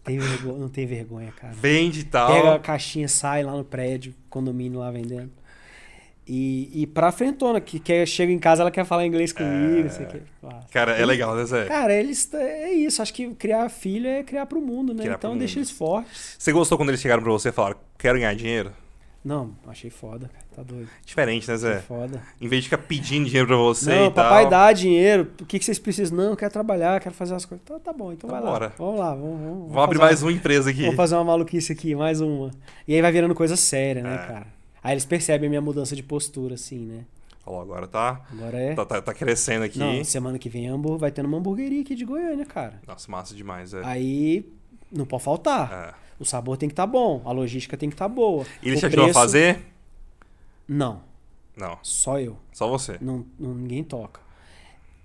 Tem 0.03 0.17
vergonha, 0.17 0.57
não 0.57 0.69
tem 0.69 0.85
vergonha, 0.85 1.31
cara. 1.31 1.53
Vende 1.53 2.03
tal. 2.05 2.31
Pega 2.33 2.55
a 2.55 2.59
caixinha, 2.59 3.07
sai 3.07 3.43
lá 3.43 3.53
no 3.55 3.63
prédio, 3.63 4.13
condomínio 4.29 4.79
lá 4.79 4.89
vendendo. 4.89 5.31
E, 6.27 6.69
e 6.83 6.87
pra 6.87 7.11
frentona, 7.11 7.59
que 7.59 7.79
quer, 7.79 8.07
chega 8.07 8.31
em 8.31 8.39
casa, 8.39 8.61
ela 8.63 8.71
quer 8.71 8.85
falar 8.85 9.05
inglês 9.05 9.33
comigo, 9.33 9.87
É. 9.87 9.89
sei. 9.89 10.07
Ah. 10.43 10.59
Cara, 10.71 10.93
é 10.93 11.05
legal, 11.05 11.35
né, 11.35 11.43
Zé? 11.45 11.65
Cara, 11.65 11.93
eles. 11.93 12.31
É 12.33 12.71
isso, 12.71 13.01
acho 13.01 13.13
que 13.13 13.33
criar 13.35 13.67
filho 13.69 14.07
é 14.07 14.23
criar 14.23 14.45
pro 14.45 14.61
mundo, 14.61 14.93
né? 14.93 15.01
Criar 15.03 15.15
então 15.15 15.37
deixa 15.37 15.55
mundo. 15.55 15.65
eles 15.65 15.71
fortes. 15.71 16.35
Você 16.39 16.51
gostou 16.51 16.77
quando 16.77 16.89
eles 16.89 17.01
chegaram 17.01 17.21
pra 17.21 17.31
você 17.31 17.49
e 17.49 17.51
falaram, 17.51 17.77
quero 17.97 18.17
ganhar 18.19 18.33
dinheiro? 18.35 18.71
Não, 19.23 19.51
achei 19.67 19.89
foda, 19.91 20.27
cara. 20.33 20.45
Tá 20.55 20.63
doido. 20.63 20.89
Diferente, 21.05 21.47
né, 21.47 21.55
Zé? 21.55 21.79
foda. 21.81 22.21
Em 22.41 22.47
vez 22.47 22.63
de 22.63 22.69
ficar 22.69 22.81
pedindo 22.83 23.25
dinheiro 23.25 23.47
pra 23.47 23.55
você 23.55 23.89
não, 23.89 24.07
e 24.07 24.11
tal. 24.11 24.23
papai 24.25 24.49
dá 24.49 24.73
dinheiro. 24.73 25.31
O 25.39 25.45
que, 25.45 25.59
que 25.59 25.65
vocês 25.65 25.77
precisam? 25.77 26.17
Não, 26.17 26.31
eu 26.31 26.37
quero 26.37 26.51
trabalhar, 26.51 26.99
quero 26.99 27.13
fazer 27.13 27.35
as 27.35 27.45
coisas. 27.45 27.61
Então 27.63 27.79
tá 27.79 27.93
bom, 27.93 28.11
então 28.11 28.27
Então 28.27 28.29
vai 28.29 28.41
bora. 28.41 28.65
lá. 28.67 28.73
Vamos 28.77 28.99
lá, 28.99 29.13
vamos, 29.13 29.39
vamos, 29.39 29.67
Vamos 29.67 29.83
abrir 29.83 29.99
mais 29.99 30.23
uma 30.23 30.31
empresa 30.31 30.71
aqui. 30.71 30.81
Vamos 30.81 30.95
fazer 30.95 31.15
uma 31.15 31.23
maluquice 31.23 31.71
aqui, 31.71 31.93
mais 31.93 32.19
uma. 32.19 32.49
E 32.87 32.95
aí 32.95 33.01
vai 33.01 33.11
virando 33.11 33.35
coisa 33.35 33.55
séria, 33.55 34.01
né, 34.01 34.15
É. 34.15 34.27
cara? 34.27 34.47
Aí 34.83 34.93
eles 34.95 35.05
percebem 35.05 35.45
a 35.45 35.49
minha 35.49 35.61
mudança 35.61 35.95
de 35.95 36.01
postura, 36.01 36.55
assim, 36.55 36.79
né? 36.79 37.05
Ó, 37.45 37.61
agora 37.61 37.87
tá, 37.87 38.21
Agora 38.31 38.57
é. 38.57 38.73
tá, 38.73 38.85
tá, 38.85 39.01
tá 39.01 39.13
crescendo 39.13 39.65
aqui. 39.65 39.77
Não, 39.77 40.03
semana 40.03 40.39
que 40.39 40.49
vem 40.49 40.67
vai 40.97 41.11
ter 41.11 41.23
uma 41.25 41.37
hamburgueria 41.37 41.81
aqui 41.81 41.93
de 41.95 42.05
Goiânia, 42.05 42.45
cara. 42.45 42.81
Nossa, 42.87 43.09
massa 43.11 43.35
demais, 43.35 43.73
é. 43.73 43.81
Aí 43.83 44.45
não 44.91 45.05
pode 45.05 45.23
faltar. 45.23 45.71
É. 45.97 46.01
O 46.21 46.25
sabor 46.25 46.55
tem 46.55 46.69
que 46.69 46.73
estar 46.73 46.85
bom, 46.85 47.21
a 47.25 47.31
logística 47.31 47.75
tem 47.75 47.89
que 47.89 47.95
estar 47.95 48.07
boa. 48.07 48.45
E 48.61 48.67
eles 48.67 48.77
O 48.77 48.81
te 48.81 48.85
ajudam 48.85 49.09
a 49.09 49.13
fazer? 49.13 49.59
Não, 50.67 51.01
Não, 51.57 51.77
só 51.81 52.19
eu. 52.19 52.37
só 52.53 52.67
você. 52.67 52.97
Não, 53.01 53.25
não- 53.39 53.53
ninguém 53.55 53.83
toca. 53.83 54.21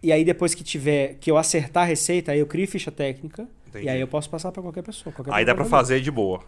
E 0.02 0.12
aí 0.12 0.24
depois 0.24 0.54
que 0.54 0.62
tiver, 0.62 1.14
que 1.14 1.30
eu 1.30 1.36
acertar 1.38 1.84
a 1.84 1.86
receita, 1.86 2.32
aí 2.32 2.38
eu 2.38 2.46
crio 2.46 2.68
ficha 2.68 2.92
técnica. 2.92 3.48
Entendi. 3.68 3.86
E 3.86 3.88
aí 3.88 4.00
eu 4.00 4.06
posso 4.06 4.28
passar 4.30 4.52
pra 4.52 4.62
qualquer 4.62 4.82
pessoa. 4.82 5.12
Qualquer 5.12 5.32
Aí 5.32 5.44
dá 5.44 5.54
pra 5.54 5.64
pessoa 5.64 5.80
fazer 5.80 6.00
de 6.00 6.10
boa. 6.10 6.42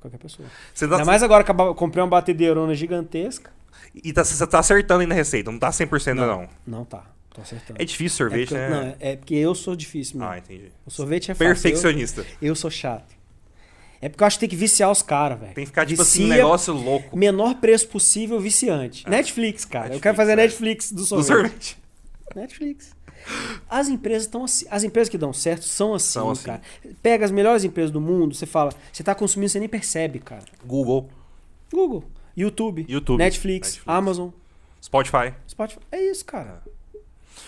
Qualquer 0.00 0.18
pessoa. 0.18 0.48
Você 0.74 0.88
tá, 0.88 0.94
Ainda 0.96 1.04
mais 1.04 1.22
agora 1.22 1.44
que 1.44 1.50
eu 1.50 1.74
comprei 1.74 2.02
uma 2.02 2.08
batedeirona 2.08 2.74
gigantesca. 2.74 3.52
E 3.94 4.12
tá, 4.12 4.24
você 4.24 4.44
tá 4.46 4.58
acertando 4.58 5.02
ainda 5.02 5.14
a 5.14 5.16
receita, 5.16 5.52
não 5.52 5.58
tá 5.58 5.70
100% 5.70 6.08
ainda 6.08 6.26
não. 6.26 6.48
Não 6.66 6.84
tá, 6.84 7.04
tô 7.32 7.40
acertando. 7.42 7.80
É 7.80 7.84
difícil 7.84 8.26
É 8.26 8.30
sorvete, 8.30 8.48
porque, 8.48 8.54
eu- 8.64 8.70
né? 8.70 8.80
Não, 8.82 8.96
é 8.98 9.16
porque 9.16 9.34
eu 9.34 9.54
sou 9.54 9.76
difícil 9.76 10.18
mesmo. 10.18 10.32
Ah, 10.32 10.38
entendi. 10.38 10.72
O 10.84 10.90
sorvete 10.90 11.30
é 11.30 11.34
fácil. 11.34 11.46
Perfeccionista. 11.46 12.22
Eu, 12.42 12.48
eu 12.48 12.54
sou 12.56 12.70
chato. 12.70 13.14
É 14.00 14.08
porque 14.08 14.22
eu 14.22 14.26
acho 14.26 14.36
que 14.36 14.40
tem 14.40 14.48
que 14.48 14.56
viciar 14.56 14.90
os 14.90 15.02
caras, 15.02 15.38
velho. 15.38 15.54
Tem 15.54 15.64
que 15.64 15.70
ficar, 15.70 15.86
tipo 15.86 16.02
assim, 16.02 16.24
um 16.24 16.26
Vicia, 16.28 16.42
negócio 16.42 16.74
louco 16.74 17.16
Menor 17.16 17.54
preço 17.56 17.88
possível, 17.88 18.38
viciante. 18.38 19.08
Netflix, 19.08 19.64
cara. 19.64 19.86
eu 19.86 19.88
Netflix, 19.90 20.02
quero 20.02 20.16
fazer 20.16 20.32
é. 20.32 20.36
Netflix 20.36 20.92
do 20.92 20.96
do 20.98 21.06
sorvete. 21.06 21.24
sorvete. 21.24 21.78
Netflix. 22.34 22.96
As 23.68 23.88
empresas 23.88 24.22
estão 24.22 24.44
assim. 24.44 24.66
As 24.70 24.84
empresas 24.84 25.08
que 25.08 25.18
dão 25.18 25.32
certo 25.32 25.64
são 25.64 25.94
assim, 25.94 26.12
São 26.12 26.30
assim. 26.30 26.44
cara. 26.44 26.62
Pega 27.02 27.24
as 27.24 27.30
melhores 27.30 27.64
empresas 27.64 27.90
do 27.90 28.00
mundo, 28.00 28.34
você 28.34 28.46
fala, 28.46 28.72
você 28.92 29.02
tá 29.02 29.14
consumindo, 29.14 29.50
você 29.50 29.58
nem 29.58 29.68
percebe, 29.68 30.18
cara. 30.20 30.44
Google, 30.64 31.08
Google, 31.72 32.04
YouTube, 32.36 32.86
YouTube, 32.88 33.18
Netflix, 33.18 33.68
Netflix. 33.68 33.88
Amazon, 33.88 34.28
Spotify. 34.82 35.34
Spotify. 35.48 35.80
É 35.90 36.00
isso, 36.10 36.24
cara. 36.24 36.62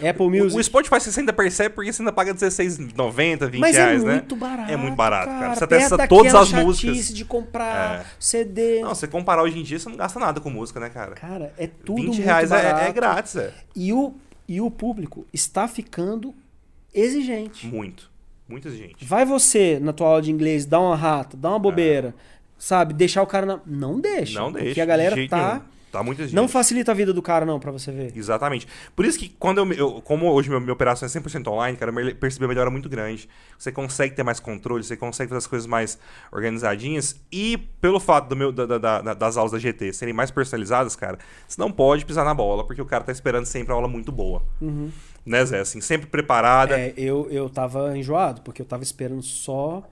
Apple 0.07 0.27
Music. 0.29 0.57
O, 0.57 0.59
o 0.61 0.63
Spotify 0.65 1.01
você 1.01 1.21
ainda 1.21 1.33
percebe 1.33 1.75
porque 1.75 1.93
você 1.93 2.03
ainda 2.03 2.13
paga 2.13 2.33
R$16,90, 2.33 3.49
20 3.51 3.61
Mas 3.61 3.77
reais, 3.77 4.03
é 4.03 4.07
né? 4.07 4.13
muito 4.15 4.37
barato. 4.37 4.73
É 4.73 4.77
muito 4.77 4.95
barato, 4.97 5.27
cara. 5.27 5.55
Você 5.55 5.67
Perto 5.67 5.85
acessa 5.95 6.09
todas 6.09 6.35
as 6.35 6.53
músicas. 6.53 7.09
de 7.13 7.25
comprar 7.25 8.01
É. 8.01 8.07
CD. 8.19 8.81
Não, 8.81 8.95
você 8.95 9.07
comparar 9.07 9.43
hoje 9.43 9.59
em 9.59 9.63
dia, 9.63 9.79
você 9.79 9.89
não 9.89 9.97
gasta 9.97 10.19
nada 10.19 10.41
com 10.41 10.51
música, 10.51 10.79
né, 10.81 10.89
cara? 10.89 11.13
Cara, 11.13 11.53
é 11.59 11.67
tudo 11.67 11.97
20 12.03 12.07
muito 12.09 12.23
reais 12.23 12.51
é, 12.53 12.63
barato. 12.63 12.85
é 12.85 12.93
grátis, 12.93 13.37
é. 13.37 13.53
E 13.75 13.93
o, 13.93 14.15
e 14.47 14.61
o 14.61 14.71
público 14.71 15.27
está 15.33 15.67
ficando 15.67 16.35
exigente. 16.95 17.67
Muito. 17.67 18.11
Muito 18.49 18.67
exigente. 18.69 19.05
Vai 19.05 19.25
você, 19.27 19.79
na 19.81 19.93
tua 19.93 20.07
aula 20.09 20.23
de 20.23 20.31
inglês, 20.31 20.65
dar 20.65 20.81
uma 20.81 20.97
rata, 20.97 21.37
dar 21.37 21.51
uma 21.51 21.59
bobeira, 21.59 22.15
sabe? 22.57 22.95
Deixar 22.95 23.23
o 23.23 23.27
cara 23.27 23.45
na... 23.45 23.61
Não 23.67 24.01
deixa. 24.01 24.39
É. 24.39 24.41
Não 24.41 24.51
Porque 24.51 24.65
deixa. 24.65 24.83
a 24.83 24.87
galera 24.87 25.29
tá... 25.29 25.49
nenhum. 25.55 25.61
Tá 25.91 26.03
exigente. 26.03 26.34
Não 26.34 26.47
facilita 26.47 26.93
a 26.93 26.95
vida 26.95 27.12
do 27.14 27.22
cara, 27.22 27.47
não, 27.47 27.59
pra 27.59 27.72
você 27.72 27.91
ver. 27.91 28.12
Exatamente. 28.14 28.66
Por 28.95 29.05
isso 29.07 29.18
que 29.18 29.28
quando 29.39 29.59
eu, 29.59 29.72
eu- 29.72 30.03
como 30.03 30.30
hoje 30.30 30.51
meu, 30.51 30.61
minha 30.61 30.72
operação 30.72 31.07
é 31.07 31.09
100% 31.09 31.49
online, 31.49 31.76
cara, 31.78 31.91
eu 31.91 32.14
percebi 32.16 32.45
uma 32.45 32.49
melhora 32.49 32.70
muito 32.70 32.89
grande. 32.89 33.28
Você 33.59 33.72
consegue 33.72 34.14
ter 34.14 34.22
mais 34.22 34.39
controle, 34.39 34.84
você 34.84 34.97
consegue 34.97 35.28
fazer 35.30 35.39
as 35.39 35.47
coisas 35.47 35.66
mais 35.66 35.99
organizadinhas 36.30 37.16
e 37.32 37.57
pelo 37.80 37.99
fato 38.01 38.28
do 38.28 38.36
meu, 38.36 38.53
da- 38.53 38.66
da- 38.66 38.78
da- 39.01 39.14
das 39.14 39.36
aulas 39.36 39.53
da 39.53 39.59
GT 39.59 39.93
serem 39.93 40.14
mais 40.14 40.30
personalizadas, 40.30 40.95
cara, 40.97 41.18
você 41.47 41.61
não 41.61 41.70
pode 41.70 42.05
pisar 42.05 42.24
na 42.24 42.34
bola 42.34 42.64
porque 42.66 42.80
o 42.82 42.86
cara 42.86 43.05
tá 43.05 43.12
esperando 43.12 43.45
sempre 43.47 43.72
uma 43.72 43.76
aula 43.78 43.89
muito 43.89 44.12
boa. 44.12 44.43
Né, 45.24 45.45
Zé? 45.45 45.61
Assim, 45.61 45.80
sempre 45.80 46.07
preparada. 46.07 46.78
É, 46.78 46.95
eu, 46.97 47.28
eu 47.30 47.51
tava 47.51 47.97
enjoado, 47.99 48.41
porque 48.43 48.62
eu 48.62 48.66
tava 48.66 48.82
esperando 48.82 49.22
só 49.22 49.82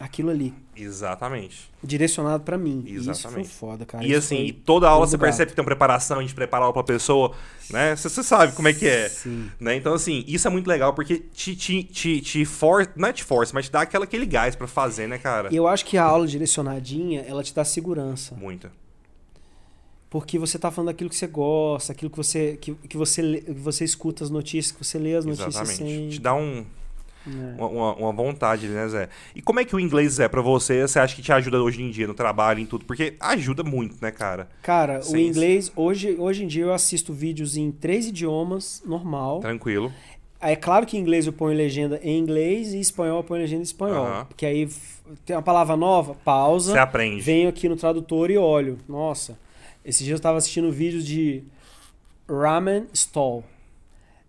aquilo 0.00 0.30
ali, 0.30 0.54
Exatamente. 0.76 1.70
direcionado 1.82 2.44
pra 2.44 2.56
mim. 2.56 2.84
E 2.86 2.94
Isso 2.94 3.04
foi 3.04 3.12
Exatamente. 3.12 3.48
foda, 3.48 3.84
cara. 3.84 4.04
e 4.04 4.10
Isso 4.10 4.18
assim, 4.18 4.44
e 4.44 4.52
toda 4.52 4.88
aula 4.88 5.06
você 5.06 5.18
percebe 5.18 5.50
que 5.50 5.56
tem 5.56 5.62
uma 5.62 5.66
preparação, 5.66 6.18
a 6.18 6.22
gente 6.22 6.34
prepara 6.34 6.64
aula 6.64 6.72
pra 6.72 6.84
pessoa, 6.84 7.34
né? 7.70 7.96
Você, 7.96 8.22
sabe 8.22 8.52
como 8.52 8.68
é 8.68 8.72
que 8.72 8.86
é. 8.86 9.08
Sim. 9.08 9.50
Né? 9.58 9.76
Então, 9.76 9.94
assim, 9.94 10.24
isso 10.26 10.46
é 10.46 10.50
muito 10.50 10.66
legal 10.66 10.94
porque 10.94 11.18
te, 11.32 11.56
te, 11.56 11.82
te, 11.82 12.20
te 12.20 12.44
for, 12.44 12.88
não 12.96 13.08
é 13.08 13.12
te 13.12 13.24
força, 13.24 13.52
mas 13.54 13.66
te 13.66 13.72
dá 13.72 13.82
aquela, 13.82 14.04
aquele 14.04 14.26
gás 14.26 14.54
pra 14.54 14.66
fazer, 14.66 15.08
né, 15.08 15.18
cara? 15.18 15.48
E 15.52 15.56
eu 15.56 15.66
acho 15.66 15.84
que 15.84 15.98
a 15.98 16.04
aula 16.04 16.26
direcionadinha, 16.26 17.24
ela 17.26 17.42
te 17.42 17.54
dá 17.54 17.64
segurança. 17.64 18.34
Muito. 18.34 18.70
Porque 20.10 20.38
você 20.38 20.58
tá 20.58 20.70
falando 20.70 20.88
daquilo 20.88 21.10
que 21.10 21.16
você 21.16 21.26
gosta, 21.26 21.92
aquilo 21.92 22.10
que 22.10 22.16
você, 22.16 22.56
que, 22.58 22.74
que 22.74 22.96
você, 22.96 23.40
que 23.42 23.52
você 23.52 23.84
escuta 23.84 24.24
as 24.24 24.30
notícias, 24.30 24.72
que 24.74 24.82
você 24.82 24.98
lê 24.98 25.14
as 25.14 25.24
notícias 25.24 25.54
Exatamente. 25.54 25.76
sem. 25.76 26.08
Te 26.08 26.20
dá 26.20 26.34
um, 26.34 26.64
É. 27.26 27.62
uma, 27.62 27.94
uma- 27.94 28.12
vontade, 28.12 28.68
né, 28.68 28.88
Zé? 28.88 29.08
E 29.34 29.42
como 29.42 29.60
é 29.60 29.64
que 29.64 29.74
o 29.76 29.80
inglês, 29.80 30.14
Zé, 30.14 30.28
pra 30.28 30.40
você, 30.40 30.86
você 30.86 30.98
acha 30.98 31.14
que 31.14 31.20
te 31.22 31.32
ajuda 31.32 31.60
hoje 31.62 31.82
em 31.82 31.90
dia 31.90 32.06
no 32.06 32.14
trabalho, 32.14 32.60
em 32.60 32.66
tudo? 32.66 32.84
Porque 32.84 33.14
ajuda 33.20 33.62
muito, 33.62 33.96
né, 34.00 34.10
cara? 34.10 34.48
Cara, 34.62 35.00
o 35.00 35.02
Sim. 35.02 35.26
inglês, 35.26 35.70
hoje, 35.76 36.14
hoje 36.18 36.44
em 36.44 36.46
dia 36.46 36.64
eu 36.64 36.72
assisto 36.72 37.12
vídeos 37.12 37.56
em 37.56 37.70
três 37.70 38.06
idiomas, 38.06 38.82
normal. 38.86 39.40
Tranquilo. 39.40 39.92
É 40.40 40.54
claro 40.54 40.86
que 40.86 40.96
em 40.96 41.00
inglês 41.00 41.26
eu 41.26 41.32
ponho 41.32 41.56
legenda 41.56 41.98
em 42.02 42.16
inglês 42.16 42.72
e 42.72 42.76
em 42.76 42.80
espanhol 42.80 43.18
eu 43.18 43.24
ponho 43.24 43.42
legenda 43.42 43.60
em 43.60 43.64
espanhol. 43.64 44.06
Aham. 44.06 44.24
Porque 44.26 44.46
aí 44.46 44.68
tem 45.26 45.34
uma 45.34 45.42
palavra 45.42 45.76
nova, 45.76 46.14
pausa, 46.14 46.72
Você 46.72 46.78
aprende. 46.78 47.20
venho 47.20 47.48
aqui 47.48 47.68
no 47.68 47.74
tradutor 47.76 48.30
e 48.30 48.38
olho. 48.38 48.78
Nossa, 48.88 49.36
esses 49.84 50.04
dias 50.06 50.18
eu 50.18 50.22
tava 50.22 50.38
assistindo 50.38 50.70
vídeos 50.70 51.04
de 51.04 51.42
ramen 52.28 52.86
stall. 52.94 53.42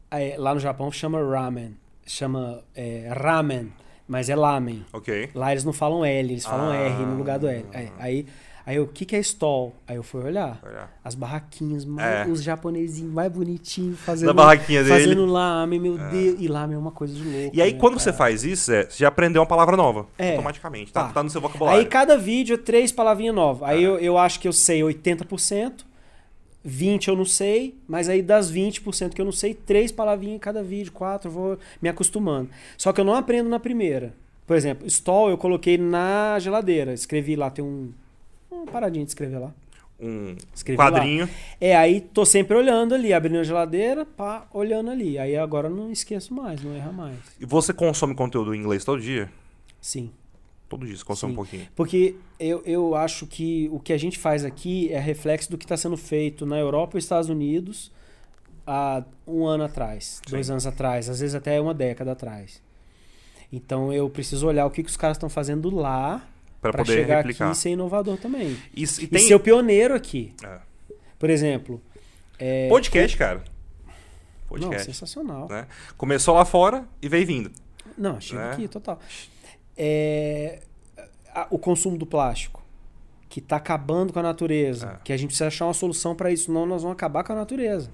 Aí, 0.09 0.35
lá 0.37 0.53
no 0.55 0.59
Japão 0.59 0.91
chama 0.91 1.21
ramen, 1.23 1.75
chama 2.11 2.63
é, 2.75 3.09
ramen, 3.15 3.71
mas 4.07 4.29
é 4.29 4.35
lamen. 4.35 4.85
Ok. 4.93 5.29
Lá 5.35 5.51
eles 5.51 5.63
não 5.63 5.73
falam 5.73 6.03
L, 6.03 6.31
eles 6.33 6.45
falam 6.45 6.71
Ah. 6.71 6.75
R 6.75 7.05
no 7.05 7.15
lugar 7.17 7.37
do 7.39 7.47
L. 7.47 7.65
Aí, 7.73 7.91
aí, 7.99 8.25
aí 8.65 8.75
eu, 8.75 8.83
o 8.83 8.87
que, 8.87 9.05
que 9.05 9.15
é 9.15 9.19
stall? 9.19 9.75
Aí 9.87 9.95
eu 9.95 10.03
fui 10.03 10.23
olhar. 10.23 10.59
Olha. 10.63 10.89
As 11.03 11.13
barraquinhas, 11.15 11.85
mais, 11.85 12.27
É. 12.27 12.31
os 12.31 12.41
japonesinhos 12.41 13.11
mais 13.13 13.31
bonitinhos, 13.31 13.99
fazendo, 13.99 14.33
barraquinha 14.33 14.83
dele. 14.83 14.95
fazendo 15.03 15.25
lamen, 15.25 15.79
meu 15.79 15.97
Deus. 15.97 16.37
E 16.39 16.47
lamen 16.47 16.75
é 16.75 16.79
uma 16.79 16.91
coisa 16.91 17.13
de 17.13 17.23
louco. 17.23 17.55
E 17.55 17.61
aí, 17.61 17.73
né, 17.73 17.79
quando 17.79 17.93
cara? 17.93 18.03
você 18.03 18.13
faz 18.13 18.43
isso, 18.43 18.65
Zé, 18.65 18.85
você 18.89 18.97
já 19.03 19.07
aprendeu 19.07 19.41
uma 19.41 19.47
palavra 19.47 19.77
nova. 19.77 20.07
É. 20.17 20.31
Automaticamente. 20.31 20.91
Tá, 20.91 21.03
Tá. 21.05 21.13
tá 21.13 21.23
no 21.23 21.29
seu 21.29 21.39
vocabulário. 21.41 21.79
Aí 21.79 21.85
cada 21.85 22.17
vídeo 22.17 22.55
é 22.55 22.57
três 22.57 22.91
palavrinhas 22.91 23.35
novas. 23.35 23.69
Aí 23.69 23.79
Ah. 23.79 23.81
eu, 23.87 23.97
eu 23.99 24.17
acho 24.17 24.39
que 24.39 24.47
eu 24.47 24.53
sei 24.53 24.81
80%, 24.83 25.85
20% 26.65 27.07
eu 27.07 27.15
não 27.15 27.25
sei, 27.25 27.75
mas 27.87 28.09
aí 28.09 28.21
das 28.21 28.51
20% 28.51 29.13
que 29.13 29.21
eu 29.21 29.25
não 29.25 29.31
sei, 29.31 29.53
três 29.53 29.91
palavrinhas 29.91 30.35
em 30.35 30.39
cada 30.39 30.61
vídeo, 30.61 30.91
quatro, 30.91 31.29
eu 31.29 31.33
vou 31.33 31.59
me 31.81 31.89
acostumando. 31.89 32.49
Só 32.77 32.91
que 32.91 32.99
eu 32.99 33.05
não 33.05 33.15
aprendo 33.15 33.49
na 33.49 33.59
primeira. 33.59 34.13
Por 34.45 34.55
exemplo, 34.55 34.87
stall 34.87 35.29
eu 35.29 35.37
coloquei 35.37 35.77
na 35.77 36.37
geladeira. 36.39 36.93
Escrevi 36.93 37.35
lá, 37.35 37.49
tem 37.49 37.63
um. 37.63 37.91
Uma 38.49 38.65
paradinha 38.65 39.05
de 39.05 39.11
escrever 39.11 39.37
lá. 39.37 39.53
Um 39.99 40.35
Escrevi 40.55 40.77
quadrinho. 40.77 41.29
É, 41.59 41.75
aí 41.75 42.01
tô 42.01 42.25
sempre 42.25 42.55
olhando 42.55 42.95
ali, 42.95 43.13
abrindo 43.13 43.39
a 43.39 43.43
geladeira, 43.43 44.05
pá, 44.05 44.47
olhando 44.53 44.89
ali. 44.89 45.19
Aí 45.19 45.35
agora 45.35 45.67
eu 45.67 45.75
não 45.75 45.91
esqueço 45.91 46.33
mais, 46.33 46.63
não 46.63 46.73
erra 46.73 46.91
mais. 46.91 47.17
E 47.39 47.45
você 47.45 47.73
consome 47.73 48.15
conteúdo 48.15 48.55
em 48.55 48.59
inglês 48.59 48.83
todo 48.83 49.01
dia? 49.01 49.29
Sim. 49.81 50.09
Todo 50.69 50.85
dia 50.85 50.95
Sim. 51.27 51.33
um 51.33 51.35
pouquinho. 51.35 51.67
Porque 51.75 52.15
eu, 52.39 52.61
eu 52.65 52.95
acho 52.95 53.25
que 53.25 53.67
o 53.71 53.79
que 53.79 53.91
a 53.91 53.97
gente 53.97 54.17
faz 54.19 54.45
aqui 54.45 54.93
é 54.93 54.99
reflexo 54.99 55.49
do 55.49 55.57
que 55.57 55.65
está 55.65 55.75
sendo 55.75 55.97
feito 55.97 56.45
na 56.45 56.57
Europa 56.57 56.95
e 56.95 56.99
Estados 56.99 57.27
Unidos 57.27 57.91
há 58.67 59.03
um 59.25 59.45
ano 59.47 59.63
atrás, 59.63 60.21
dois 60.29 60.45
Sim. 60.45 60.51
anos 60.53 60.67
atrás, 60.67 61.09
às 61.09 61.19
vezes 61.19 61.33
até 61.33 61.59
uma 61.59 61.73
década 61.73 62.11
atrás. 62.11 62.61
Então 63.51 63.91
eu 63.91 64.07
preciso 64.11 64.45
olhar 64.47 64.65
o 64.67 64.69
que, 64.69 64.83
que 64.83 64.89
os 64.89 64.95
caras 64.97 65.17
estão 65.17 65.27
fazendo 65.27 65.75
lá 65.75 66.27
para 66.61 66.71
poder 66.71 66.93
chegar 66.93 67.17
replicar. 67.17 67.45
aqui 67.47 67.57
e 67.57 67.59
ser 67.59 67.69
inovador 67.71 68.17
também. 68.17 68.55
E, 68.75 68.83
e 68.83 68.83
E 68.83 69.07
tem 69.07 69.23
ser 69.27 69.33
o 69.33 69.39
pioneiro 69.39 69.95
aqui. 69.95 70.33
É. 70.43 70.59
Por 71.17 71.29
exemplo. 71.31 71.81
é, 72.37 72.69
podcast, 72.69 73.17
cara. 73.17 73.43
Não, 74.51 74.59
Podcast. 74.59 74.85
sensacional. 74.85 75.47
né? 75.49 75.67
Começou 75.97 76.33
lá 76.35 76.45
fora 76.45 76.87
e 77.01 77.07
veio 77.09 77.25
vindo. 77.25 77.51
Não, 77.97 78.19
chega 78.21 78.47
Né? 78.47 78.51
aqui, 78.53 78.67
total. 78.67 78.99
É, 79.81 80.59
a- 81.33 81.47
o 81.49 81.57
consumo 81.57 81.97
do 81.97 82.05
plástico, 82.05 82.61
que 83.29 83.39
está 83.39 83.55
acabando 83.55 84.11
com 84.11 84.19
a 84.19 84.23
natureza, 84.23 84.97
É. 84.99 85.03
que 85.05 85.13
a 85.13 85.17
gente 85.17 85.27
precisa 85.29 85.47
achar 85.47 85.65
uma 85.67 85.73
solução 85.73 86.13
para 86.15 86.29
isso, 86.31 86.45
senão 86.45 86.65
nós 86.65 86.81
vamos 86.81 86.95
acabar 86.95 87.23
com 87.23 87.31
a 87.31 87.35
natureza. 87.35 87.89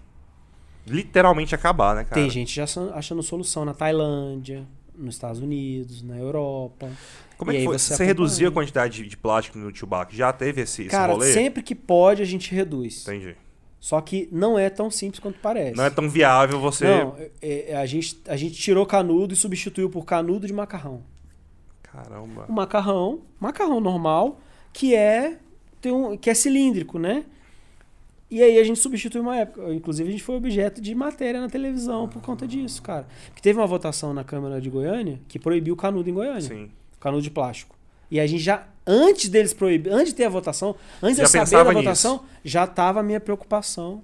Literalmente 0.88 1.54
acabar, 1.54 1.96
né, 1.96 2.04
cara? 2.04 2.16
Tem 2.22 2.30
gente 2.30 2.56
já 2.56 2.64
achando- 2.64 2.94
solução 3.24 3.66
na 3.66 3.74
Tailândia, 3.74 4.66
nos 4.98 5.16
Estados 5.16 5.40
Unidos, 5.42 6.02
na 6.04 6.18
Europa. 6.18 6.90
Como 7.38 7.52
é 7.52 7.56
que 7.58 7.64
foi? 7.66 7.78
você 7.78 7.96
Você, 7.96 8.04
a 8.50 8.52
quantidade 8.52 9.04
de, 9.08 9.18
plástico 9.18 9.58
no 9.58 9.72
tubaco? 9.72 10.14
Já 10.16 10.32
teve 10.32 10.62
esse, 10.62 10.84
esse 10.84 10.92
Cara, 10.92 11.14
rolê? 11.14 11.34
sempre 11.34 11.62
que 11.62 11.76
pode 11.76 12.22
a 12.22 12.26
gente 12.26 12.54
reduz. 12.54 13.02
Entendi. 13.02 13.36
Só 13.80 14.00
que 14.02 14.28
não 14.32 14.58
é 14.58 14.70
tão 14.70 14.90
simples 14.90 15.20
quanto 15.20 15.38
parece. 15.40 15.76
Não 15.76 15.84
é 15.84 15.90
tão 15.90 16.10
viável 16.10 16.60
você. 16.60 16.86
Não, 16.86 17.16
é- 17.42 17.72
é- 17.72 17.76
a, 17.76 17.86
gente, 17.86 18.20
a 18.28 18.36
gente 18.38 18.56
tirou 18.56 18.86
canudo 18.86 19.34
e 19.34 19.38
substituiu 19.38 19.90
por 19.90 20.06
canudo 20.06 20.48
de 20.48 20.54
macarrão. 20.54 21.04
Caramba. 22.04 22.46
o 22.48 22.52
macarrão, 22.52 23.22
macarrão 23.40 23.80
normal, 23.80 24.40
que 24.74 24.94
é 24.96 25.38
tem 25.82 25.92
um, 25.92 26.18
que 26.18 26.30
é 26.30 26.34
cilíndrico, 26.34 26.98
né? 27.00 27.26
E 28.30 28.42
aí 28.42 28.58
a 28.58 28.64
gente 28.64 28.80
substitui 28.80 29.22
uma 29.22 29.38
época. 29.38 29.72
Inclusive, 29.74 30.10
a 30.10 30.12
gente 30.12 30.24
foi 30.24 30.36
objeto 30.36 30.82
de 30.82 30.96
matéria 30.96 31.40
na 31.40 31.48
televisão 31.48 32.10
por 32.10 32.22
conta 32.22 32.48
disso, 32.48 32.82
cara. 32.82 33.08
Porque 33.28 33.42
teve 33.42 33.60
uma 33.60 33.68
votação 33.68 34.14
na 34.14 34.24
Câmara 34.24 34.60
de 34.60 34.70
Goiânia 34.70 35.20
que 35.28 35.38
proibiu 35.38 35.76
o 35.76 35.78
canudo 35.78 36.10
em 36.10 36.14
Goiânia. 36.14 36.42
Sim. 36.42 36.72
Canudo 37.00 37.22
de 37.22 37.30
plástico. 37.30 37.76
E 38.10 38.20
a 38.20 38.26
gente 38.26 38.42
já, 38.42 38.68
antes 38.86 39.30
deles 39.30 39.54
proibir, 39.54 39.92
antes 39.94 40.08
de 40.08 40.16
ter 40.16 40.26
a 40.26 40.30
votação, 40.30 40.76
antes 41.02 41.18
de 41.18 41.22
Já 41.22 41.40
eu 41.40 41.46
saber 41.46 41.64
da 41.64 41.70
nisso. 41.72 41.84
votação, 41.84 42.24
já 42.44 42.66
tava 42.68 43.00
a 43.00 43.04
minha 43.04 43.20
preocupação. 43.20 44.04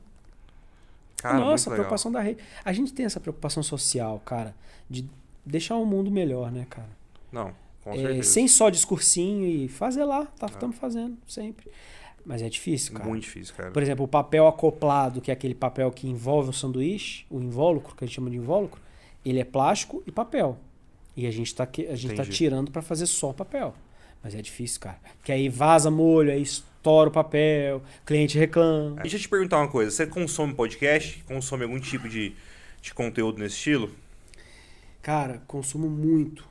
Cara, 1.18 1.40
Nossa, 1.40 1.70
a 1.70 1.74
preocupação 1.74 2.12
da 2.12 2.20
rede. 2.22 2.40
A 2.64 2.74
gente 2.74 2.94
tem 2.94 3.06
essa 3.06 3.20
preocupação 3.20 3.62
social, 3.62 4.22
cara, 4.26 4.56
de 4.90 5.08
deixar 5.46 5.76
o 5.76 5.86
mundo 5.86 6.10
melhor, 6.10 6.52
né, 6.52 6.66
cara? 6.70 6.90
Não, 7.32 7.54
É. 7.86 8.20
Ah. 8.20 8.24
sem 8.24 8.48
só 8.48 8.70
discursinho 8.70 9.48
e 9.48 9.68
fazer 9.68 10.04
lá, 10.04 10.26
tá, 10.26 10.46
estamos 10.46 10.76
fazendo 10.78 11.18
sempre. 11.28 11.70
Mas 12.26 12.42
é 12.42 12.50
difícil, 12.50 12.94
cara. 12.94 13.10
Muito 13.10 13.24
difícil, 13.24 13.56
cara. 13.56 13.72
Por 13.72 13.82
exemplo, 13.82 14.06
o 14.06 14.08
papel 14.08 14.48
acoplado, 14.48 15.22
que 15.22 15.32
é 15.32 15.34
aquele 15.34 15.56
papel 15.56 15.92
que 15.92 16.08
envolve 16.08 16.50
o 16.50 16.54
sanduíche, 16.54 17.26
o 17.30 17.40
invólucro, 17.40 17.96
que 17.96 18.04
a 18.04 18.08
gente 18.08 18.16
chama 18.16 18.30
de 18.30 18.38
invólucro, 18.38 18.80
ele 19.26 19.40
é 19.40 19.44
plástico 19.44 20.04
e 20.06 20.12
papel. 20.12 20.58
E 21.16 21.26
a 21.26 21.32
gente 21.32 21.48
está 21.48 21.64
a 21.64 21.96
gente 21.96 22.16
tá 22.16 22.26
tirando 22.26 22.72
para 22.72 22.82
fazer 22.82 23.06
só 23.06 23.34
papel. 23.34 23.74
Mas 24.24 24.36
é 24.36 24.42
difícil, 24.42 24.80
cara. 24.80 25.00
Porque 25.18 25.32
aí 25.32 25.50
vaza 25.50 25.90
molho, 25.90 26.32
aí 26.32 26.42
estoura 26.42 27.10
o 27.10 27.12
papel, 27.12 27.82
cliente 28.06 28.38
reclama. 28.38 29.02
Deixa 29.02 29.18
eu 29.18 29.22
te 29.22 29.28
perguntar 29.28 29.58
uma 29.58 29.68
coisa. 29.68 29.90
Você 29.90 30.06
consome 30.06 30.54
podcast? 30.54 31.24
Consome 31.28 31.64
algum 31.64 31.80
tipo 31.80 32.08
de, 32.08 32.36
de 32.82 32.94
conteúdo 32.94 33.40
nesse 33.40 33.56
estilo? 33.56 33.90
Cara, 35.02 35.42
consumo 35.48 35.90
muito. 35.90 36.51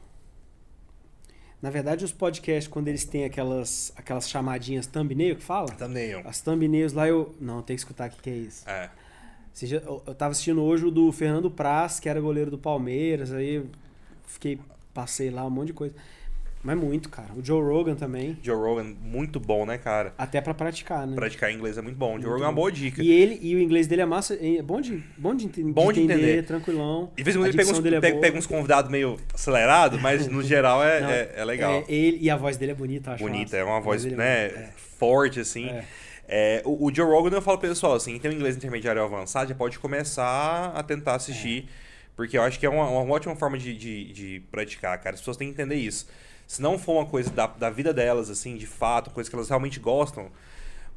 Na 1.63 1.69
verdade, 1.71 2.05
os 2.05 2.13
podcasts, 2.13 2.67
quando 2.67 2.89
eles 2.89 3.05
têm 3.05 3.25
aquelas, 3.25 3.93
aquelas 3.97 4.29
chamadinhas 4.29 4.87
thumbnail 4.87 5.37
que 5.37 5.43
fala, 5.43 5.69
eu. 6.13 6.21
as 6.27 6.41
thumbnails 6.41 6.93
lá 6.95 7.07
eu. 7.07 7.35
Não, 7.41 7.61
tem 7.63 7.77
que 7.77 7.81
escutar 7.81 8.09
o 8.09 8.13
que, 8.13 8.23
que 8.23 8.31
é 8.31 8.35
isso. 8.35 8.69
É. 8.69 8.91
Já- 9.55 9.77
eu, 9.79 10.03
eu 10.07 10.15
tava 10.15 10.33
assistindo 10.33 10.63
hoje 10.63 10.87
o 10.87 10.91
do 10.91 11.11
Fernando 11.13 11.51
Praz, 11.51 12.01
que 12.01 12.09
era 12.09 12.19
goleiro 12.21 12.51
do 12.51 12.57
Palmeiras, 12.59 13.31
aí 13.33 13.63
fiquei, 14.27 14.59
passei 14.95 15.31
lá 15.31 15.45
um 15.45 15.51
monte 15.51 15.67
de 15.69 15.73
coisa. 15.75 15.95
Mas 16.63 16.77
muito, 16.77 17.09
cara. 17.09 17.31
O 17.35 17.43
Joe 17.43 17.63
Rogan 17.63 17.95
também. 17.95 18.39
Joe 18.43 18.55
Rogan, 18.55 18.95
muito 19.03 19.41
bom, 19.41 19.65
né, 19.65 19.79
cara? 19.79 20.13
Até 20.19 20.43
pra 20.43 20.53
praticar, 20.53 21.07
né? 21.07 21.15
Praticar 21.15 21.51
inglês 21.51 21.79
é 21.79 21.83
muito 21.83 21.97
bom. 21.97 22.09
Joe 22.09 22.17
Muito 22.17 22.29
Rogan 22.29 22.45
é 22.45 22.47
uma 22.49 22.53
bom. 22.53 22.61
boa 22.63 22.73
dica. 22.73 23.03
E 23.03 23.11
ele 23.11 23.39
e 23.41 23.55
o 23.57 23.61
inglês 23.61 23.87
dele 23.87 24.03
é 24.03 24.07
massa, 24.07 24.35
é 24.35 24.61
bom 24.61 24.79
de, 24.81 25.03
bom 25.17 25.35
de, 25.35 25.49
Bom 25.73 25.91
de 25.91 26.01
entender, 26.03 26.23
entender. 26.23 26.43
tranquilão. 26.43 27.11
De 27.17 27.23
vez 27.23 27.35
em 27.35 27.39
quando 27.39 27.49
ele 27.49 27.57
pega 27.57 27.71
uns, 27.71 27.79
é 27.79 28.01
pega, 28.01 28.19
pega 28.19 28.39
uns 28.39 28.47
convidados 28.47 28.91
meio 28.91 29.19
acelerados, 29.33 29.99
mas 30.03 30.27
no 30.29 30.43
geral 30.43 30.85
é, 30.85 31.01
Não, 31.01 31.09
é, 31.11 31.31
é 31.37 31.45
legal. 31.47 31.73
É, 31.73 31.85
ele, 31.89 32.19
e 32.21 32.29
a 32.29 32.37
voz 32.37 32.59
dele 32.59 32.73
é 32.73 32.75
bonita, 32.75 33.11
eu 33.11 33.15
acho 33.15 33.25
Bonita, 33.25 33.45
massa. 33.45 33.57
é 33.57 33.65
uma 33.65 33.81
voz, 33.81 34.05
é 34.05 34.11
né, 34.11 34.49
bonita, 34.49 34.73
forte, 34.99 35.41
assim. 35.41 35.67
É. 35.67 35.85
É, 36.29 36.63
o, 36.65 36.87
o 36.87 36.95
Joe 36.95 37.07
Rogan, 37.07 37.37
eu 37.37 37.43
falo 37.43 37.59
pro 37.59 37.69
pessoal, 37.69 37.95
assim, 37.95 38.19
tem 38.19 38.31
um 38.31 38.35
inglês 38.35 38.55
intermediário 38.57 39.03
avançado, 39.03 39.49
já 39.49 39.55
pode 39.55 39.79
começar 39.79 40.73
a 40.77 40.83
tentar 40.83 41.15
assistir, 41.17 41.69
porque 42.15 42.37
eu 42.39 42.43
acho 42.43 42.61
que 42.61 42.67
é 42.67 42.69
uma, 42.69 42.87
uma 42.87 43.13
ótima 43.15 43.35
forma 43.35 43.59
de, 43.59 43.75
de, 43.75 44.13
de 44.13 44.43
praticar, 44.51 44.97
cara. 44.99 45.15
As 45.15 45.21
pessoas 45.21 45.37
têm 45.37 45.49
que 45.49 45.55
entender 45.55 45.75
isso. 45.77 46.07
Se 46.51 46.61
não 46.61 46.77
for 46.77 46.95
uma 46.95 47.07
coisa 47.07 47.31
da, 47.31 47.47
da 47.47 47.71
vida 47.71 47.95
delas, 47.95 48.29
assim, 48.29 48.57
de 48.57 48.67
fato, 48.67 49.09
coisa 49.11 49.31
que 49.31 49.37
elas 49.37 49.49
realmente 49.49 49.79
gostam, 49.79 50.33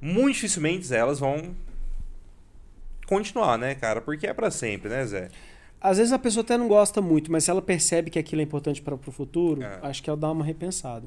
muito 0.01 0.33
dificilmente 0.33 0.91
elas 0.91 1.19
vão 1.19 1.53
continuar, 3.05 3.55
né, 3.59 3.75
cara? 3.75 4.01
Porque 4.01 4.25
é 4.25 4.33
pra 4.33 4.49
sempre, 4.49 4.89
né, 4.89 5.05
Zé? 5.05 5.29
Às 5.79 5.97
vezes 5.97 6.11
a 6.11 6.17
pessoa 6.17 6.41
até 6.43 6.57
não 6.57 6.67
gosta 6.67 7.01
muito, 7.03 7.31
mas 7.31 7.43
se 7.43 7.51
ela 7.51 7.61
percebe 7.61 8.09
que 8.09 8.17
aquilo 8.17 8.41
é 8.41 8.43
importante 8.43 8.81
para 8.81 8.95
o 8.95 8.97
futuro, 9.11 9.61
É. 9.61 9.77
acho 9.83 10.01
que 10.01 10.09
ela 10.09 10.17
dá 10.17 10.31
uma 10.31 10.43
repensada. 10.43 11.05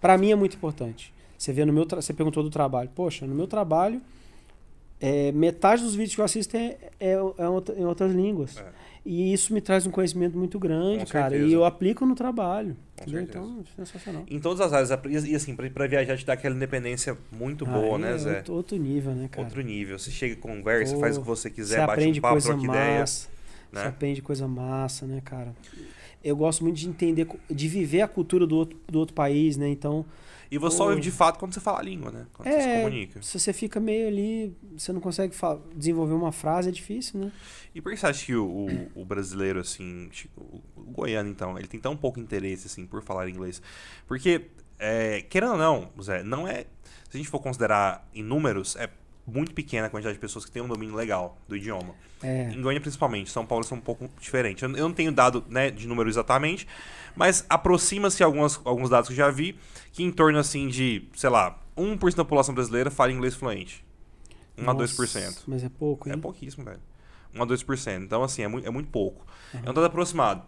Para 0.00 0.18
mim 0.18 0.32
é 0.32 0.34
muito 0.34 0.56
importante. 0.56 1.14
Você 1.38 1.52
vê 1.52 1.64
no 1.64 1.72
meu, 1.72 1.86
tra- 1.86 2.02
você 2.02 2.12
perguntou 2.12 2.42
do 2.42 2.50
trabalho. 2.50 2.90
Poxa, 2.96 3.26
no 3.28 3.34
meu 3.34 3.46
trabalho, 3.46 4.02
é, 5.00 5.32
metade 5.32 5.82
dos 5.82 5.94
vídeos 5.94 6.14
que 6.14 6.20
eu 6.20 6.24
assisto 6.24 6.56
é, 6.56 6.76
é, 7.00 7.12
é 7.12 7.80
em 7.80 7.84
outras 7.84 8.12
línguas. 8.12 8.56
É. 8.56 8.84
E 9.04 9.34
isso 9.34 9.52
me 9.52 9.60
traz 9.60 9.86
um 9.86 9.90
conhecimento 9.90 10.38
muito 10.38 10.58
grande, 10.58 11.04
Com 11.04 11.12
cara. 11.12 11.30
certeza. 11.30 11.50
E 11.50 11.52
eu 11.52 11.64
aplico 11.64 12.06
no 12.06 12.14
trabalho. 12.14 12.74
Então, 13.06 13.62
sensacional. 13.76 14.24
Em 14.26 14.40
todas 14.40 14.72
as 14.72 14.90
áreas, 14.90 15.26
e 15.26 15.34
assim, 15.34 15.54
pra 15.54 15.86
viajar 15.86 16.16
te 16.16 16.24
dá 16.24 16.32
aquela 16.32 16.54
independência 16.54 17.18
muito 17.30 17.66
boa, 17.66 17.98
né, 17.98 18.14
é 18.14 18.18
Zé? 18.18 18.36
Outro, 18.38 18.54
outro 18.54 18.76
nível, 18.78 19.12
né, 19.12 19.28
cara? 19.30 19.46
Outro 19.46 19.60
nível. 19.60 19.98
Você 19.98 20.10
chega, 20.10 20.36
conversa, 20.36 20.94
Pô, 20.94 21.00
faz 21.00 21.18
o 21.18 21.20
que 21.20 21.26
você 21.26 21.48
Você 21.48 21.50
quiser, 21.50 21.78
bate 21.80 21.92
aprende 21.92 22.18
um 22.18 22.22
papo, 22.22 22.40
troca 22.40 22.64
ideia. 22.64 23.00
massa. 23.00 23.28
Você 23.70 23.82
né? 23.82 23.88
aprende 23.88 24.22
coisa 24.22 24.48
massa, 24.48 25.06
né, 25.06 25.20
cara? 25.22 25.54
Eu 26.22 26.36
gosto 26.36 26.64
muito 26.64 26.76
de 26.76 26.88
entender, 26.88 27.28
de 27.50 27.68
viver 27.68 28.00
a 28.00 28.08
cultura 28.08 28.46
do 28.46 28.56
outro, 28.56 28.78
do 28.88 28.98
outro 28.98 29.14
país, 29.14 29.58
né? 29.58 29.68
Então, 29.68 30.06
E 30.50 30.58
você 30.58 30.76
só 30.76 30.84
Pô. 30.84 30.90
vive 30.90 31.00
de 31.02 31.10
fato 31.10 31.38
quando 31.38 31.52
você 31.54 31.60
fala 31.60 31.78
a 31.80 31.82
língua, 31.82 32.10
né? 32.12 32.26
Quando 32.32 32.48
você 32.48 32.60
se 32.60 32.68
é, 32.68 32.74
comunica. 32.82 33.22
se 33.22 33.38
você 33.38 33.52
fica 33.52 33.80
meio 33.80 34.06
ali, 34.08 34.56
você 34.76 34.92
não 34.92 35.00
consegue 35.00 35.34
desenvolver 35.74 36.14
uma 36.14 36.32
frase, 36.32 36.68
é 36.68 36.72
difícil, 36.72 37.20
né? 37.20 37.32
E 37.74 37.80
por 37.80 37.90
que 37.92 37.98
você 37.98 38.06
acha 38.06 38.24
que 38.26 38.34
o, 38.34 38.44
o- 38.46 38.90
o 38.94 39.04
brasileiro, 39.04 39.60
assim, 39.60 40.08
tipo, 40.10 40.40
o, 40.40 40.62
o 40.76 40.82
goiano, 40.82 41.28
então, 41.28 41.58
ele 41.58 41.66
tem 41.68 41.80
tão 41.80 41.96
pouco 41.96 42.20
interesse, 42.20 42.66
assim, 42.66 42.86
por 42.86 43.02
falar 43.02 43.28
inglês? 43.28 43.60
Porque, 44.06 44.46
é, 44.78 45.22
querendo 45.22 45.52
ou 45.52 45.58
não, 45.58 45.90
Zé, 46.02 46.22
não 46.22 46.46
é. 46.46 46.66
Se 47.10 47.16
a 47.16 47.16
gente 47.16 47.28
for 47.28 47.40
considerar 47.40 48.08
em 48.14 48.22
números, 48.22 48.74
é 48.76 48.88
muito 49.26 49.54
pequena 49.54 49.86
a 49.86 49.90
quantidade 49.90 50.14
de 50.14 50.20
pessoas 50.20 50.44
que 50.44 50.50
têm 50.50 50.62
um 50.62 50.68
domínio 50.68 50.94
legal 50.94 51.38
do 51.48 51.56
idioma. 51.56 51.94
É, 52.22 52.50
Em 52.50 52.60
Goiânia, 52.60 52.80
principalmente. 52.80 53.30
São 53.30 53.44
Paulo 53.44 53.64
são 53.64 53.78
um 53.78 53.80
pouco 53.80 54.08
diferentes. 54.20 54.62
Eu, 54.62 54.70
eu 54.76 54.88
não 54.88 54.94
tenho 54.94 55.12
dado 55.12 55.44
né, 55.48 55.70
de 55.70 55.86
número 55.86 56.08
exatamente, 56.08 56.66
mas 57.16 57.44
aproxima-se 57.48 58.22
algumas, 58.22 58.60
alguns 58.64 58.90
dados 58.90 59.08
que 59.08 59.14
eu 59.14 59.16
já 59.16 59.30
vi, 59.30 59.58
que 59.92 60.02
em 60.02 60.10
torno, 60.10 60.38
assim, 60.38 60.68
de, 60.68 61.08
sei 61.14 61.30
lá, 61.30 61.58
1% 61.76 62.14
da 62.14 62.24
população 62.24 62.54
brasileira 62.54 62.90
fala 62.90 63.12
inglês 63.12 63.34
fluente. 63.34 63.84
1 64.56 64.70
a 64.70 64.74
nossa, 64.74 65.02
2%. 65.02 65.42
Mas 65.46 65.64
é 65.64 65.68
pouco, 65.68 66.08
hein? 66.08 66.14
É 66.14 66.18
pouquíssimo, 66.18 66.64
velho. 66.64 66.80
1 67.34 67.42
a 67.42 67.46
2%. 67.46 68.02
Então, 68.02 68.22
assim, 68.22 68.42
é 68.42 68.48
muito, 68.48 68.66
é 68.66 68.70
muito 68.70 68.90
pouco. 68.90 69.26
Uhum. 69.52 69.60
É 69.64 69.70
um 69.70 69.74
dado 69.74 69.84
aproximado. 69.84 70.42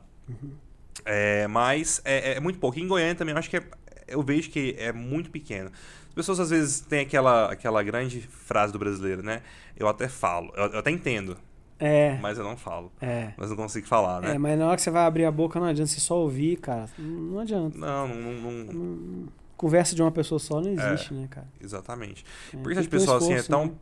É, 1.04 1.46
mas 1.46 2.00
é, 2.04 2.34
é 2.34 2.40
muito 2.40 2.58
pouco. 2.58 2.78
E 2.78 2.82
em 2.82 2.88
Goiânia 2.88 3.14
também 3.14 3.32
eu 3.32 3.38
acho 3.38 3.50
que 3.50 3.56
é, 3.56 3.64
eu 4.08 4.22
vejo 4.22 4.50
que 4.50 4.74
é 4.78 4.92
muito 4.92 5.30
pequeno. 5.30 5.70
As 6.16 6.24
pessoas 6.24 6.40
às 6.40 6.48
vezes 6.48 6.80
têm 6.80 7.00
aquela, 7.00 7.52
aquela 7.52 7.82
grande 7.82 8.22
frase 8.22 8.72
do 8.72 8.78
brasileiro, 8.78 9.22
né? 9.22 9.42
Eu 9.76 9.86
até 9.86 10.08
falo, 10.08 10.50
eu, 10.56 10.64
eu 10.72 10.78
até 10.78 10.90
entendo, 10.90 11.36
É, 11.78 12.18
mas 12.22 12.38
eu 12.38 12.44
não 12.44 12.56
falo. 12.56 12.90
é. 13.02 13.34
Mas 13.36 13.50
não 13.50 13.56
consigo 13.56 13.86
falar, 13.86 14.22
né? 14.22 14.34
É, 14.34 14.38
mas 14.38 14.58
na 14.58 14.66
hora 14.66 14.76
que 14.76 14.82
você 14.82 14.90
vai 14.90 15.04
abrir 15.04 15.26
a 15.26 15.30
boca 15.30 15.60
não 15.60 15.66
adianta 15.66 15.90
você 15.90 16.00
só 16.00 16.16
ouvir, 16.16 16.56
cara. 16.56 16.86
Não 16.98 17.38
adianta. 17.38 17.76
Não, 17.76 18.08
não, 18.08 18.32
não, 18.32 18.50
não- 18.72 19.28
Conversa 19.58 19.94
de 19.94 20.00
uma 20.02 20.10
pessoa 20.10 20.38
só 20.38 20.58
não 20.60 20.70
existe, 20.70 21.12
né, 21.12 21.28
cara? 21.30 21.46
Exatamente. 21.60 22.24
É, 22.54 22.56
Por 22.56 22.72
que 22.72 22.78
as 22.78 22.86
pessoas 22.86 23.22
assim 23.22 23.34
é 23.34 23.42
tão 23.42 23.66
né? 23.66 23.72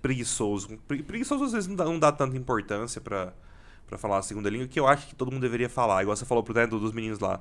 preguiçoso? 0.00 0.78
Pre- 0.88 1.02
Preguiçoso 1.02 1.44
às 1.44 1.52
vezes 1.52 1.68
não 1.68 1.76
dá, 1.76 1.84
não 1.84 1.98
dá 1.98 2.10
tanta 2.12 2.34
importância 2.36 2.98
pra, 3.00 3.32
pra 3.86 3.98
falar 3.98 4.18
a 4.18 4.22
segunda 4.22 4.48
língua, 4.48 4.66
que 4.68 4.80
eu 4.80 4.86
acho 4.86 5.06
que 5.06 5.14
todo 5.14 5.30
mundo 5.30 5.42
deveria 5.42 5.68
falar. 5.68 6.00
Igual 6.02 6.16
você 6.16 6.24
falou 6.24 6.42
pro 6.42 6.54
né, 6.54 6.66
do- 6.66 6.80
dos 6.80 6.92
meninos 6.92 7.18
lá, 7.18 7.40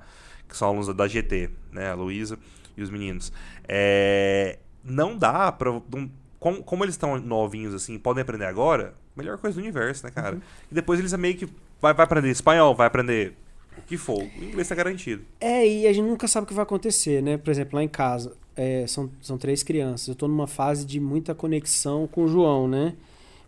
que 0.49 0.55
são 0.57 0.67
alunos 0.67 0.93
da 0.93 1.07
GT, 1.07 1.49
né? 1.71 1.91
A 1.91 1.95
Luísa 1.95 2.37
e 2.75 2.81
os 2.81 2.89
meninos. 2.89 3.31
É, 3.67 4.59
não 4.83 5.17
dá 5.17 5.51
pra. 5.51 5.71
não- 5.71 6.09
como, 6.39 6.61
como 6.63 6.83
eles 6.83 6.95
estão 6.95 7.17
novinhos 7.19 7.73
assim, 7.73 7.97
podem 7.97 8.21
aprender 8.21 8.45
agora, 8.45 8.93
melhor 9.15 9.37
coisa 9.37 9.55
do 9.55 9.61
universo, 9.61 10.05
né, 10.05 10.11
cara? 10.11 10.35
Uhum. 10.35 10.41
E 10.71 10.75
depois 10.75 10.99
eles 10.99 11.13
é 11.13 11.17
meio 11.17 11.35
que. 11.37 11.47
Vai, 11.81 11.93
vai 11.93 12.03
aprender 12.03 12.29
espanhol, 12.29 12.75
vai 12.75 12.87
aprender 12.87 13.33
o 13.77 13.81
que 13.81 13.97
for. 13.97 14.21
O 14.21 14.43
inglês 14.43 14.67
tá 14.67 14.75
garantido. 14.75 15.23
É, 15.39 15.65
e 15.67 15.87
a 15.87 15.93
gente 15.93 16.05
nunca 16.05 16.27
sabe 16.27 16.43
o 16.43 16.47
que 16.47 16.53
vai 16.53 16.63
acontecer, 16.63 17.21
né? 17.23 17.37
Por 17.37 17.49
exemplo, 17.49 17.75
lá 17.77 17.83
em 17.83 17.87
casa, 17.87 18.35
é, 18.55 18.85
são, 18.87 19.09
são 19.21 19.37
três 19.37 19.63
crianças. 19.63 20.07
Eu 20.09 20.15
tô 20.15 20.27
numa 20.27 20.47
fase 20.47 20.85
de 20.85 20.99
muita 20.99 21.33
conexão 21.33 22.07
com 22.07 22.23
o 22.25 22.27
João, 22.27 22.67
né? 22.67 22.93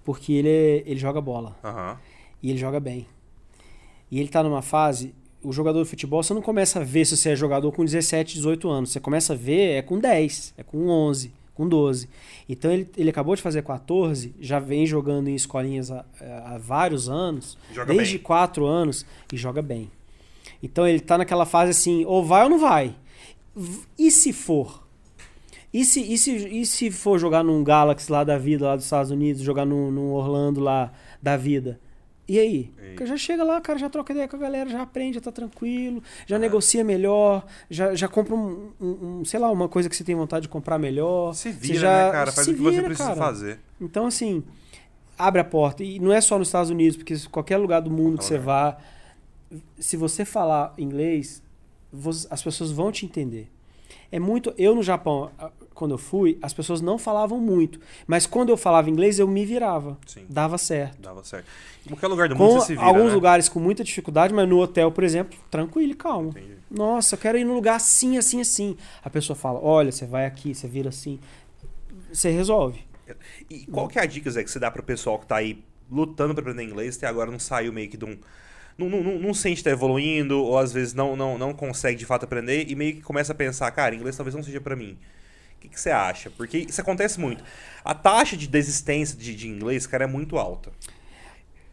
Porque 0.03 0.31
ele, 0.33 0.49
é- 0.49 0.83
ele 0.85 0.99
joga 0.99 1.19
bola. 1.19 1.55
Aham. 1.63 1.97
E 2.41 2.49
ele 2.49 2.59
joga 2.59 2.79
bem. 2.79 3.07
E 4.11 4.19
ele 4.19 4.29
tá 4.29 4.41
numa 4.43 4.61
fase. 4.61 5.13
O 5.45 5.53
jogador 5.53 5.83
de 5.83 5.89
futebol, 5.89 6.23
você 6.23 6.33
não 6.33 6.41
começa 6.41 6.79
a 6.79 6.83
ver 6.83 7.05
se 7.05 7.15
você 7.15 7.29
é 7.29 7.35
jogador 7.35 7.71
com 7.71 7.85
17, 7.85 8.33
18 8.33 8.67
anos. 8.67 8.91
Você 8.91 8.99
começa 8.99 9.33
a 9.33 9.35
ver 9.35 9.73
é 9.73 9.81
com 9.81 9.99
10, 9.99 10.55
é 10.57 10.63
com 10.63 10.87
11, 10.87 11.31
com 11.53 11.67
12. 11.67 12.09
Então 12.49 12.71
ele, 12.71 12.89
ele 12.97 13.09
acabou 13.11 13.35
de 13.35 13.43
fazer 13.43 13.61
14, 13.61 14.33
já 14.39 14.57
vem 14.57 14.87
jogando 14.87 15.27
em 15.27 15.35
escolinhas 15.35 15.91
há, 15.91 16.03
há 16.45 16.57
vários 16.57 17.07
anos, 17.07 17.57
Joga 17.71 17.93
desde 17.93 18.15
bem. 18.15 18.23
4 18.23 18.65
anos, 18.65 19.05
e 19.31 19.37
joga 19.37 19.61
bem. 19.61 19.91
Então 20.63 20.87
ele 20.87 20.99
tá 20.99 21.17
naquela 21.17 21.45
fase 21.45 21.71
assim, 21.71 22.05
ou 22.05 22.25
vai 22.25 22.43
ou 22.43 22.49
não 22.49 22.59
vai. 22.59 22.95
E 23.97 24.09
se 24.09 24.33
for? 24.33 24.83
E 25.71 25.85
se, 25.85 26.01
e 26.01 26.17
se, 26.17 26.31
e 26.31 26.65
se 26.65 26.89
for 26.89 27.19
jogar 27.19 27.43
num 27.43 27.63
Galaxy 27.63 28.11
lá 28.11 28.23
da 28.23 28.37
vida, 28.37 28.65
lá 28.65 28.75
dos 28.75 28.85
Estados 28.85 29.11
Unidos, 29.11 29.41
jogar 29.41 29.65
num, 29.65 29.91
num 29.91 30.11
Orlando 30.11 30.59
lá 30.59 30.91
da 31.21 31.37
vida? 31.37 31.79
E 32.27 32.39
aí? 32.39 32.71
Já 33.05 33.17
chega 33.17 33.43
lá, 33.43 33.61
cara, 33.61 33.77
já 33.77 33.89
troca 33.89 34.11
ideia 34.13 34.27
com 34.27 34.35
a 34.35 34.39
galera, 34.39 34.67
já 34.69 34.81
aprende, 34.81 35.15
já 35.15 35.21
tá 35.21 35.31
tranquilo, 35.31 36.01
já 36.25 36.39
negocia 36.39 36.83
melhor, 36.83 37.45
já, 37.69 37.93
já 37.93 38.07
compra 38.07 38.33
um, 38.33 38.71
um- 38.81 39.19
um, 39.19 39.25
sei 39.25 39.39
lá, 39.39 39.51
uma 39.51 39.67
coisa 39.69 39.87
que 39.89 39.95
você 39.95 40.03
tem 40.03 40.15
vontade 40.15 40.43
de 40.43 40.49
comprar 40.49 40.79
melhor. 40.79 41.33
Se 41.35 41.51
Você 41.51 41.51
vira, 41.51 41.79
já- 41.79 42.05
né, 42.07 42.11
cara? 42.11 42.31
Faz 42.31 42.47
o 42.47 42.53
que 42.55 42.61
você 42.61 42.81
precisa 42.81 43.09
cara. 43.09 43.19
fazer. 43.19 43.59
Então, 43.79 44.07
assim, 44.07 44.43
abre 45.17 45.39
a 45.41 45.43
porta. 45.43 45.83
E 45.83 45.99
não 45.99 46.11
é 46.11 46.19
só 46.21 46.39
nos 46.39 46.47
Estados 46.47 46.69
Unidos, 46.71 46.97
porque 46.97 47.15
qualquer 47.31 47.57
lugar 47.57 47.81
do 47.81 47.91
mundo 47.91 48.17
que 48.17 48.23
você 48.25 48.39
vá, 48.39 48.77
se 49.77 49.95
você 49.95 50.25
falar 50.25 50.73
inglês, 50.77 51.43
as 52.31 52.41
pessoas 52.41 52.71
vão 52.71 52.91
te 52.91 53.05
entender. 53.05 53.51
É 54.11 54.19
muito. 54.19 54.53
Eu 54.57 54.73
no 54.73 54.81
Japão, 54.81 55.29
quando 55.75 55.91
eu 55.91 55.97
fui, 55.97 56.39
as 56.41 56.53
pessoas 56.53 56.81
não 56.81 56.97
falavam 56.97 57.39
muito. 57.39 57.79
Mas 58.07 58.25
quando 58.25 58.49
eu 58.49 58.57
falava 58.57 58.89
inglês, 58.89 59.19
eu 59.19 59.27
me 59.27 59.45
virava. 59.45 59.97
Sim. 60.07 60.25
Dava 60.27 60.57
certo. 60.57 60.99
Dava 61.01 61.23
certo. 61.23 61.45
Em 61.85 61.89
qualquer 61.89 62.07
lugar 62.07 62.29
do 62.29 62.35
mundo 62.35 62.47
Com 62.47 62.59
você 62.59 62.67
se 62.67 62.73
vira, 62.73 62.85
alguns 62.85 63.09
né? 63.09 63.13
lugares 63.13 63.47
com 63.47 63.59
muita 63.59 63.83
dificuldade, 63.83 64.33
mas 64.33 64.49
no 64.49 64.59
hotel, 64.59 64.91
por 64.91 65.03
exemplo, 65.03 65.37
tranquilo 65.51 65.91
e 65.91 65.95
calmo. 65.95 66.29
Entendi. 66.29 66.55
Nossa, 66.71 67.13
eu 67.15 67.19
quero 67.19 67.37
ir 67.37 67.43
num 67.43 67.53
lugar 67.53 67.75
assim, 67.75 68.17
assim, 68.17 68.41
assim. 68.41 68.77
A 69.03 69.09
pessoa 69.09 69.35
fala: 69.35 69.59
olha, 69.61 69.91
você 69.91 70.05
vai 70.05 70.25
aqui, 70.25 70.55
você 70.55 70.67
vira 70.67 70.89
assim. 70.89 71.19
Você 72.11 72.31
resolve. 72.31 72.79
E 73.49 73.65
qual 73.67 73.87
que 73.87 73.99
é 73.99 74.01
a 74.01 74.05
dica, 74.05 74.31
Zé, 74.31 74.43
que 74.43 74.49
você 74.49 74.57
dá 74.57 74.71
pro 74.71 74.81
pessoal 74.81 75.19
que 75.19 75.27
tá 75.27 75.35
aí 75.35 75.63
lutando 75.91 76.33
pra 76.33 76.41
aprender 76.41 76.63
inglês 76.63 76.97
até 76.97 77.05
agora 77.05 77.29
não 77.29 77.37
saiu 77.37 77.71
meio 77.71 77.89
que 77.89 77.97
de 77.97 78.05
um... 78.05 78.17
Não, 78.77 78.89
não, 78.89 79.03
não, 79.03 79.19
não 79.19 79.33
sente 79.33 79.57
que 79.57 79.63
tá 79.63 79.69
evoluindo, 79.69 80.37
ou 80.37 80.57
às 80.57 80.73
vezes 80.73 80.93
não, 80.93 81.15
não, 81.15 81.37
não 81.37 81.53
consegue 81.53 81.97
de 81.97 82.05
fato 82.05 82.23
aprender 82.25 82.65
e 82.67 82.75
meio 82.75 82.95
que 82.95 83.01
começa 83.01 83.31
a 83.31 83.35
pensar, 83.35 83.71
cara, 83.71 83.95
inglês 83.95 84.17
talvez 84.17 84.35
não 84.35 84.43
seja 84.43 84.59
pra 84.59 84.75
mim. 84.75 84.97
O 85.65 85.69
que, 85.69 85.75
que 85.75 85.81
você 85.81 85.89
acha? 85.91 86.29
Porque 86.29 86.59
isso 86.59 86.79
acontece 86.81 87.19
muito. 87.19 87.43
A 87.83 87.93
taxa 87.93 88.35
de 88.37 88.47
desistência 88.47 89.17
de, 89.17 89.35
de 89.35 89.47
inglês, 89.47 89.85
cara, 89.87 90.03
é 90.03 90.07
muito 90.07 90.37
alta. 90.37 90.71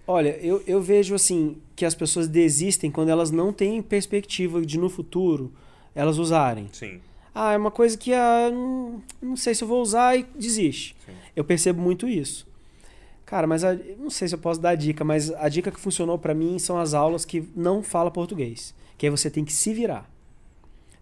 Olha, 0.06 0.36
eu, 0.43 0.62
eu 0.66 0.81
vejo 0.81 1.14
assim 1.14 1.56
que 1.77 1.85
as 1.85 1.94
pessoas 1.94 2.27
desistem 2.28 2.90
quando 2.90 3.09
elas 3.10 3.31
não 3.31 3.52
têm 3.52 3.81
perspectiva 3.81 4.60
de 4.64 4.78
no 4.78 4.89
futuro 4.90 5.52
elas 5.94 6.19
usarem. 6.19 6.69
Sim. 6.73 7.01
Ah, 7.35 7.52
é 7.52 7.56
uma 7.56 7.70
coisa 7.70 7.97
que 7.97 8.12
ah, 8.12 8.51
não, 8.52 9.02
não 9.20 9.36
sei 9.36 9.55
se 9.55 9.62
eu 9.64 9.69
vou 9.69 9.81
usar 9.81 10.16
e 10.16 10.24
desiste. 10.35 10.97
Sim. 11.06 11.12
Eu 11.36 11.44
percebo 11.44 11.81
muito 11.81 12.09
isso. 12.09 12.47
Cara, 13.24 13.47
mas 13.47 13.62
a- 13.64 13.78
não 13.98 14.10
sei 14.10 14.27
se 14.28 14.35
eu 14.35 14.39
posso 14.39 14.60
dar 14.60 14.74
dica, 14.74 15.05
mas 15.05 15.31
a 15.35 15.48
dica 15.48 15.70
que 15.70 15.81
funcionou 15.81 16.19
pra 16.19 16.35
mim 16.35 16.59
são 16.59 16.78
as 16.78 16.93
aulas 16.94 17.24
que 17.24 17.48
não 17.56 17.82
fala 17.82 18.10
português. 18.10 18.74
Que 18.98 19.06
aí 19.06 19.10
você 19.10 19.31
tem 19.31 19.44
que 19.44 19.52
se 19.52 19.73
virar. 19.73 20.10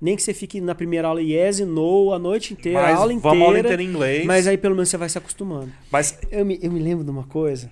Nem 0.01 0.17
que 0.17 0.23
você 0.23 0.33
fique 0.33 0.61
na 0.61 0.75
primeira 0.75 1.09
aula 1.09 1.21
yes 1.23 1.59
e 1.61 1.65
no 1.65 2.13
a 2.13 2.19
noite 2.19 2.55
inteira, 2.55 2.81
Mas 2.81 2.97
a 2.97 3.01
aula 3.01 3.13
vamos 3.19 3.25
a 3.27 3.29
aula 3.45 3.59
inteira. 3.59 3.69
inteira 3.69 3.83
em 3.83 3.87
inglês. 3.87 4.25
Mas 4.25 4.47
aí 4.47 4.57
pelo 4.57 4.75
menos 4.75 4.89
você 4.89 4.97
vai 4.97 5.09
se 5.09 5.19
acostumando. 5.19 5.71
Mas 5.91 6.19
Eu 6.31 6.45
me, 6.47 6.59
eu 6.63 6.73
me 6.73 6.81
lembro 6.81 7.05
de 7.05 7.11
uma 7.11 7.25
coisa, 7.25 7.71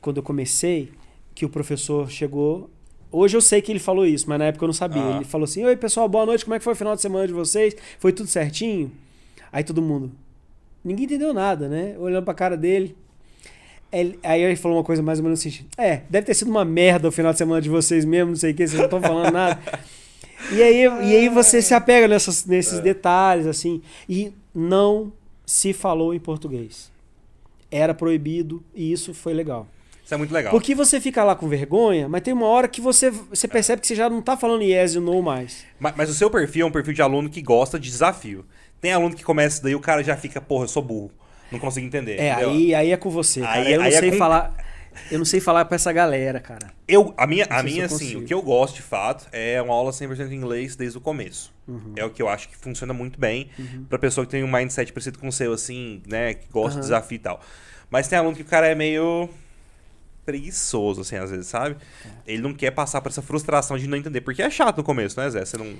quando 0.00 0.16
eu 0.16 0.22
comecei, 0.22 0.90
que 1.34 1.44
o 1.44 1.48
professor 1.50 2.10
chegou. 2.10 2.70
Hoje 3.12 3.36
eu 3.36 3.40
sei 3.42 3.60
que 3.60 3.70
ele 3.70 3.78
falou 3.78 4.06
isso, 4.06 4.26
mas 4.28 4.38
na 4.38 4.46
época 4.46 4.64
eu 4.64 4.68
não 4.68 4.72
sabia. 4.74 5.02
Ah. 5.02 5.16
Ele 5.16 5.24
falou 5.26 5.44
assim: 5.44 5.64
Oi, 5.64 5.76
pessoal, 5.76 6.08
boa 6.08 6.24
noite, 6.24 6.44
como 6.44 6.54
é 6.54 6.58
que 6.58 6.64
foi 6.64 6.72
o 6.72 6.76
final 6.76 6.94
de 6.96 7.02
semana 7.02 7.26
de 7.26 7.32
vocês? 7.34 7.76
Foi 7.98 8.10
tudo 8.12 8.26
certinho? 8.28 8.90
Aí 9.52 9.62
todo 9.62 9.82
mundo. 9.82 10.10
Ninguém 10.82 11.04
entendeu 11.04 11.34
nada, 11.34 11.68
né? 11.68 11.94
Olhando 11.98 12.24
pra 12.24 12.32
cara 12.34 12.56
dele. 12.56 12.96
Ele- 13.92 14.18
aí 14.22 14.42
ele 14.42 14.56
falou 14.56 14.78
uma 14.78 14.84
coisa 14.84 15.02
mais 15.02 15.18
ou 15.18 15.24
menos 15.24 15.40
assim: 15.40 15.64
É, 15.76 16.02
deve 16.08 16.26
ter 16.26 16.34
sido 16.34 16.50
uma 16.50 16.64
merda 16.64 17.06
o 17.08 17.12
final 17.12 17.32
de 17.32 17.38
semana 17.38 17.60
de 17.60 17.68
vocês 17.68 18.04
mesmo, 18.04 18.30
não 18.30 18.36
sei 18.36 18.52
o 18.52 18.54
que, 18.54 18.66
vocês 18.66 18.78
não 18.78 18.86
estão 18.86 19.00
falando 19.00 19.30
nada. 19.32 19.60
E 20.52 20.62
aí, 20.62 20.82
e 20.84 21.16
aí 21.16 21.28
você 21.28 21.60
se 21.62 21.74
apega 21.74 22.06
nessas, 22.08 22.44
nesses 22.44 22.80
detalhes, 22.80 23.46
assim. 23.46 23.82
E 24.08 24.32
não 24.54 25.12
se 25.44 25.72
falou 25.72 26.12
em 26.14 26.18
português. 26.20 26.90
Era 27.70 27.92
proibido 27.94 28.62
e 28.74 28.92
isso 28.92 29.12
foi 29.12 29.34
legal. 29.34 29.66
isso 30.04 30.14
é 30.14 30.16
muito 30.16 30.32
legal. 30.32 30.52
Porque 30.52 30.74
você 30.74 31.00
fica 31.00 31.24
lá 31.24 31.34
com 31.34 31.48
vergonha, 31.48 32.08
mas 32.08 32.22
tem 32.22 32.32
uma 32.32 32.46
hora 32.46 32.68
que 32.68 32.80
você, 32.80 33.10
você 33.10 33.48
percebe 33.48 33.80
que 33.80 33.86
você 33.88 33.94
já 33.94 34.08
não 34.08 34.22
tá 34.22 34.36
falando 34.36 34.62
yes 34.62 34.94
e 34.94 35.00
no 35.00 35.20
mais. 35.22 35.64
Ma- 35.80 35.92
Mas, 35.96 36.08
o 36.08 36.14
seu 36.14 36.30
perfil 36.30 36.66
é 36.66 36.68
um 36.68 36.72
perfil 36.72 36.94
de 36.94 37.02
aluno 37.02 37.28
que 37.28 37.42
gosta 37.42 37.78
de 37.78 37.88
desafio. 37.90 38.44
Tem 38.80 38.92
aluno 38.92 39.14
que 39.16 39.24
começa 39.24 39.62
daí 39.62 39.74
o 39.74 39.80
cara 39.80 40.02
já 40.04 40.16
fica, 40.16 40.40
porra, 40.40 40.64
eu 40.64 40.68
sou 40.68 40.82
burro. 40.82 41.10
Não 41.50 41.58
consigo 41.58 41.86
entender. 41.86 42.20
É, 42.20 42.30
entendeu? 42.32 42.50
aí, 42.50 42.74
aí 42.74 42.92
é 42.92 42.96
com 42.96 43.10
você, 43.10 43.40
cara. 43.40 43.60
Aí- 43.60 43.72
eu 43.72 43.78
não 43.78 43.86
aí 43.86 43.94
é 43.94 43.98
sei 43.98 44.10
com- 44.12 44.16
falar. 44.18 44.54
Eu 45.10 45.18
não 45.18 45.24
sei 45.24 45.40
falar 45.40 45.64
pra 45.64 45.76
essa 45.76 45.92
galera, 45.92 46.40
cara. 46.40 46.72
Eu, 46.86 47.14
a 47.16 47.26
minha, 47.26 47.46
a 47.48 47.62
minha 47.62 47.86
assim, 47.86 47.98
consigo. 47.98 48.20
o 48.20 48.24
que 48.24 48.34
eu 48.34 48.42
gosto 48.42 48.76
de 48.76 48.82
fato 48.82 49.26
é 49.32 49.60
uma 49.60 49.74
aula 49.74 49.90
100% 49.90 50.30
em 50.30 50.34
inglês 50.34 50.76
desde 50.76 50.98
o 50.98 51.00
começo. 51.00 51.54
Uhum. 51.66 51.92
É 51.96 52.04
o 52.04 52.10
que 52.10 52.22
eu 52.22 52.28
acho 52.28 52.48
que 52.48 52.56
funciona 52.56 52.92
muito 52.92 53.18
bem 53.18 53.50
pra 53.88 53.98
pessoa 53.98 54.24
que 54.24 54.30
tem 54.30 54.44
um 54.44 54.50
mindset 54.50 54.92
parecido 54.92 55.18
com 55.18 55.28
o 55.28 55.32
seu, 55.32 55.52
assim, 55.52 56.02
né, 56.06 56.34
que 56.34 56.46
gosta 56.50 56.72
Aham. 56.72 56.80
de 56.80 56.86
desafio 56.86 57.16
e 57.16 57.20
tal. 57.20 57.40
Mas 57.90 58.08
tem 58.08 58.18
aluno 58.18 58.36
que 58.36 58.42
o 58.42 58.46
cara 58.46 58.66
é 58.66 58.74
meio 58.74 59.28
preguiçoso, 60.24 61.02
assim, 61.02 61.16
às 61.16 61.30
vezes, 61.30 61.46
sabe? 61.46 61.76
É. 62.04 62.32
Ele 62.32 62.42
não 62.42 62.52
quer 62.52 62.72
passar 62.72 63.00
por 63.00 63.10
essa 63.10 63.22
frustração 63.22 63.78
de 63.78 63.86
não 63.86 63.96
entender, 63.96 64.20
porque 64.20 64.42
é 64.42 64.50
chato 64.50 64.78
no 64.78 64.84
começo, 64.84 65.18
né, 65.18 65.30
Zé? 65.30 65.44
Você 65.44 65.56
não... 65.56 65.74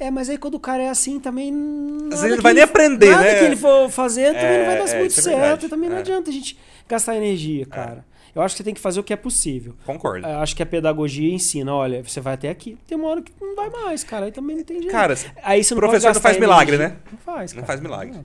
É, 0.00 0.10
mas 0.10 0.28
aí 0.30 0.38
quando 0.38 0.54
o 0.54 0.60
cara 0.60 0.82
é 0.82 0.88
assim 0.88 1.18
também. 1.18 1.50
nada 1.52 2.26
ele 2.26 2.40
vai 2.40 2.54
nem 2.54 2.62
aprender, 2.62 3.10
nada 3.10 3.22
né? 3.24 3.38
que 3.38 3.44
ele 3.44 3.56
for 3.56 3.90
fazer 3.90 4.32
também 4.34 4.46
É, 4.46 4.58
não 4.58 4.66
vai 4.66 4.78
dar 4.86 4.94
é, 4.94 4.98
muito 5.00 5.18
é 5.18 5.22
certo. 5.22 5.66
E 5.66 5.68
também 5.68 5.88
não 5.90 5.96
É. 5.96 6.00
adianta 6.00 6.30
a 6.30 6.32
gente 6.32 6.58
gastar 6.88 7.16
energia, 7.16 7.66
cara. 7.66 8.04
Eu 8.34 8.42
acho 8.42 8.54
que 8.54 8.58
você 8.58 8.64
tem 8.64 8.74
que 8.74 8.80
fazer 8.80 9.00
o 9.00 9.02
que 9.02 9.12
é 9.12 9.16
possível. 9.16 9.74
Concordo. 9.84 10.24
Eu 10.26 10.38
acho 10.38 10.54
que 10.54 10.62
a 10.62 10.66
pedagogia 10.66 11.32
ensina, 11.32 11.74
olha, 11.74 12.02
você 12.02 12.20
vai 12.20 12.34
até 12.34 12.48
aqui. 12.48 12.78
Tem 12.86 12.96
uma 12.96 13.08
hora 13.08 13.22
que 13.22 13.32
não 13.40 13.56
vai 13.56 13.68
mais, 13.70 14.04
cara. 14.04 14.26
Aí 14.26 14.32
também 14.32 14.56
não 14.58 14.62
tem 14.64 14.76
jeito. 14.78 14.92
Cara, 14.92 15.14
aí 15.42 15.64
você 15.64 15.74
não 15.74 15.80
professor 15.80 16.14
não 16.14 16.20
faz 16.20 16.38
milagre, 16.38 16.76
energia. 16.76 16.94
né? 16.96 17.00
Não 17.10 17.18
faz, 17.18 17.52
Não 17.52 17.56
cara. 17.62 17.66
faz 17.66 17.80
milagre. 17.80 18.20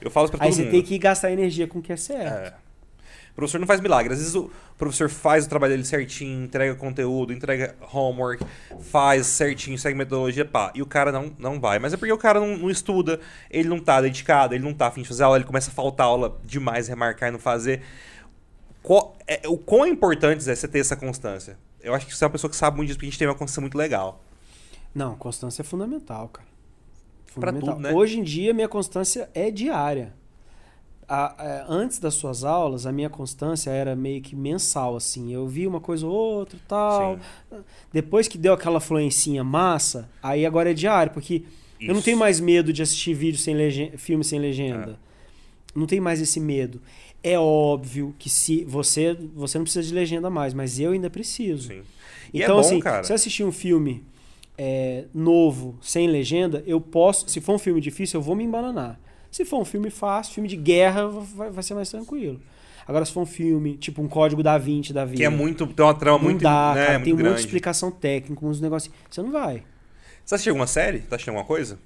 eu 0.00 0.10
falo 0.10 0.24
isso 0.26 0.36
pra 0.36 0.44
Aí 0.46 0.50
todo 0.50 0.56
você 0.56 0.62
mundo. 0.62 0.70
tem 0.72 0.82
que 0.82 0.96
gastar 0.98 1.30
energia 1.30 1.66
com 1.66 1.80
o 1.80 1.82
que 1.82 1.92
é 1.92 1.96
certo. 1.96 2.54
É. 2.54 2.54
O 3.32 3.34
professor 3.34 3.58
não 3.58 3.66
faz 3.66 3.80
milagre. 3.80 4.12
Às 4.12 4.18
vezes 4.18 4.34
o 4.34 4.50
professor 4.76 5.08
faz 5.08 5.46
o 5.46 5.48
trabalho 5.48 5.72
dele 5.72 5.84
certinho, 5.84 6.44
entrega 6.44 6.74
conteúdo, 6.74 7.32
entrega 7.32 7.74
homework, 7.92 8.44
faz 8.90 9.26
certinho, 9.26 9.78
segue 9.78 9.96
metodologia, 9.96 10.44
pá. 10.44 10.70
E 10.74 10.82
o 10.82 10.86
cara 10.86 11.10
não, 11.10 11.32
não 11.38 11.58
vai. 11.58 11.78
Mas 11.78 11.94
é 11.94 11.96
porque 11.96 12.12
o 12.12 12.18
cara 12.18 12.38
não, 12.38 12.56
não 12.58 12.70
estuda, 12.70 13.18
ele 13.50 13.68
não 13.68 13.78
tá 13.78 14.00
dedicado, 14.02 14.54
ele 14.54 14.62
não 14.62 14.74
tá 14.74 14.88
afim 14.88 15.00
de 15.02 15.08
fazer 15.08 15.22
aula, 15.22 15.38
ele 15.38 15.46
começa 15.46 15.70
a 15.70 15.74
faltar 15.74 16.06
aula 16.06 16.38
demais, 16.44 16.88
remarcar 16.88 17.30
e 17.30 17.32
não 17.32 17.38
fazer. 17.38 17.82
Qual- 18.82 19.16
é, 19.26 19.40
o 19.48 19.56
quão 19.56 19.86
importante 19.86 20.48
é 20.50 20.54
você 20.54 20.68
ter 20.68 20.80
essa 20.80 20.96
constância? 20.96 21.56
Eu 21.82 21.94
acho 21.94 22.06
que 22.06 22.14
você 22.14 22.24
é 22.24 22.26
uma 22.26 22.32
pessoa 22.32 22.50
que 22.50 22.56
sabe 22.56 22.76
muito 22.76 22.88
disso, 22.88 22.98
porque 22.98 23.06
a 23.06 23.10
gente 23.10 23.18
tem 23.18 23.26
uma 23.28 23.34
constância 23.34 23.60
muito 23.60 23.78
legal. 23.78 24.22
Não, 24.94 25.16
constância 25.16 25.62
é 25.62 25.64
fundamental, 25.64 26.28
cara. 26.28 26.46
Pra 27.34 27.50
Fundamental. 27.50 27.74
tudo, 27.76 27.82
né? 27.82 27.92
Hoje 27.92 28.18
em 28.18 28.22
dia, 28.22 28.52
minha 28.52 28.68
constância 28.68 29.30
é 29.34 29.50
diária. 29.50 30.12
A- 31.14 31.34
a- 31.36 31.66
antes 31.68 31.98
das 31.98 32.14
suas 32.14 32.42
aulas, 32.42 32.86
a 32.86 32.92
minha 32.92 33.10
constância 33.10 33.70
era 33.70 33.94
meio 33.94 34.22
que 34.22 34.34
mensal, 34.34 34.96
assim. 34.96 35.30
Eu 35.32 35.46
vi 35.46 35.66
uma 35.66 35.78
coisa 35.80 36.06
ou 36.06 36.12
outra 36.12 36.58
tal. 36.66 37.18
Depois 37.92 38.26
que 38.28 38.38
deu 38.38 38.54
aquela 38.54 38.80
fluencinha 38.80 39.44
massa, 39.44 40.08
aí 40.22 40.46
agora 40.46 40.70
é 40.70 40.74
diário, 40.74 41.12
porque 41.12 41.42
eu 41.78 41.88
não 41.88 41.96
Isso. 41.96 42.04
tenho 42.04 42.16
mais 42.16 42.40
medo 42.40 42.72
de 42.72 42.80
assistir 42.82 43.12
vídeo 43.12 43.38
sem 43.38 43.54
legen- 43.54 43.92
filme 43.98 44.24
sem 44.24 44.38
legenda. 44.38 44.98
Não 45.74 45.86
tenho 45.86 46.02
mais 46.02 46.18
esse 46.20 46.40
medo. 46.40 46.80
É 47.22 47.38
óbvio 47.38 48.14
que 48.18 48.30
se 48.30 48.64
você 48.64 49.14
você 49.34 49.58
não 49.58 49.64
precisa 49.64 49.86
de 49.86 49.94
legenda 49.94 50.30
mais, 50.30 50.54
mas 50.54 50.80
eu 50.80 50.92
ainda 50.92 51.10
preciso. 51.10 51.68
Sim. 51.68 51.82
E 52.32 52.42
Então, 52.42 52.58
é 52.58 52.60
bom, 52.62 52.66
assim, 52.66 52.80
cara. 52.80 53.04
se 53.04 53.12
eu 53.12 53.14
assistir 53.16 53.44
um 53.44 53.52
filme 53.52 54.02
é, 54.56 55.04
novo, 55.14 55.76
sem 55.82 56.06
legenda, 56.08 56.62
eu 56.66 56.80
posso. 56.80 57.28
Se 57.28 57.38
for 57.40 57.54
um 57.54 57.58
filme 57.58 57.80
difícil, 57.82 58.18
eu 58.18 58.22
vou 58.24 58.34
me 58.34 58.44
embananar. 58.44 58.98
Se 59.32 59.44
for 59.44 59.58
um 59.60 59.64
filme 59.64 59.90
fácil, 59.90 60.34
filme 60.34 60.48
de 60.48 60.56
guerra, 60.56 61.08
vai, 61.08 61.50
vai 61.50 61.62
ser 61.64 61.74
mais 61.74 61.90
tranquilo. 61.90 62.40
Agora, 62.86 63.04
se 63.04 63.12
for 63.12 63.22
um 63.22 63.26
filme, 63.26 63.76
tipo 63.78 64.02
um 64.02 64.06
código 64.08 64.42
da 64.42 64.58
20 64.58 64.92
da 64.92 65.04
vida. 65.04 65.16
Que 65.16 65.24
é 65.24 65.28
muito. 65.28 65.66
Tem 65.66 65.84
uma 65.84 65.94
trama 65.94 66.18
muito. 66.18 66.42
dá, 66.42 66.74
né, 66.74 66.86
cara, 66.86 66.98
muito 66.98 67.04
tem 67.04 67.14
muita 67.14 67.28
grande. 67.30 67.40
explicação 67.40 67.90
técnica, 67.90 68.44
uns 68.46 68.60
negócios. 68.60 68.92
Você 69.10 69.22
não 69.22 69.32
vai. 69.32 69.64
Você 70.24 70.34
assistiu 70.34 70.52
alguma 70.52 70.66
série? 70.66 70.98
Tá 71.00 71.16
assistindo 71.16 71.30
alguma 71.34 71.46
coisa? 71.46 71.78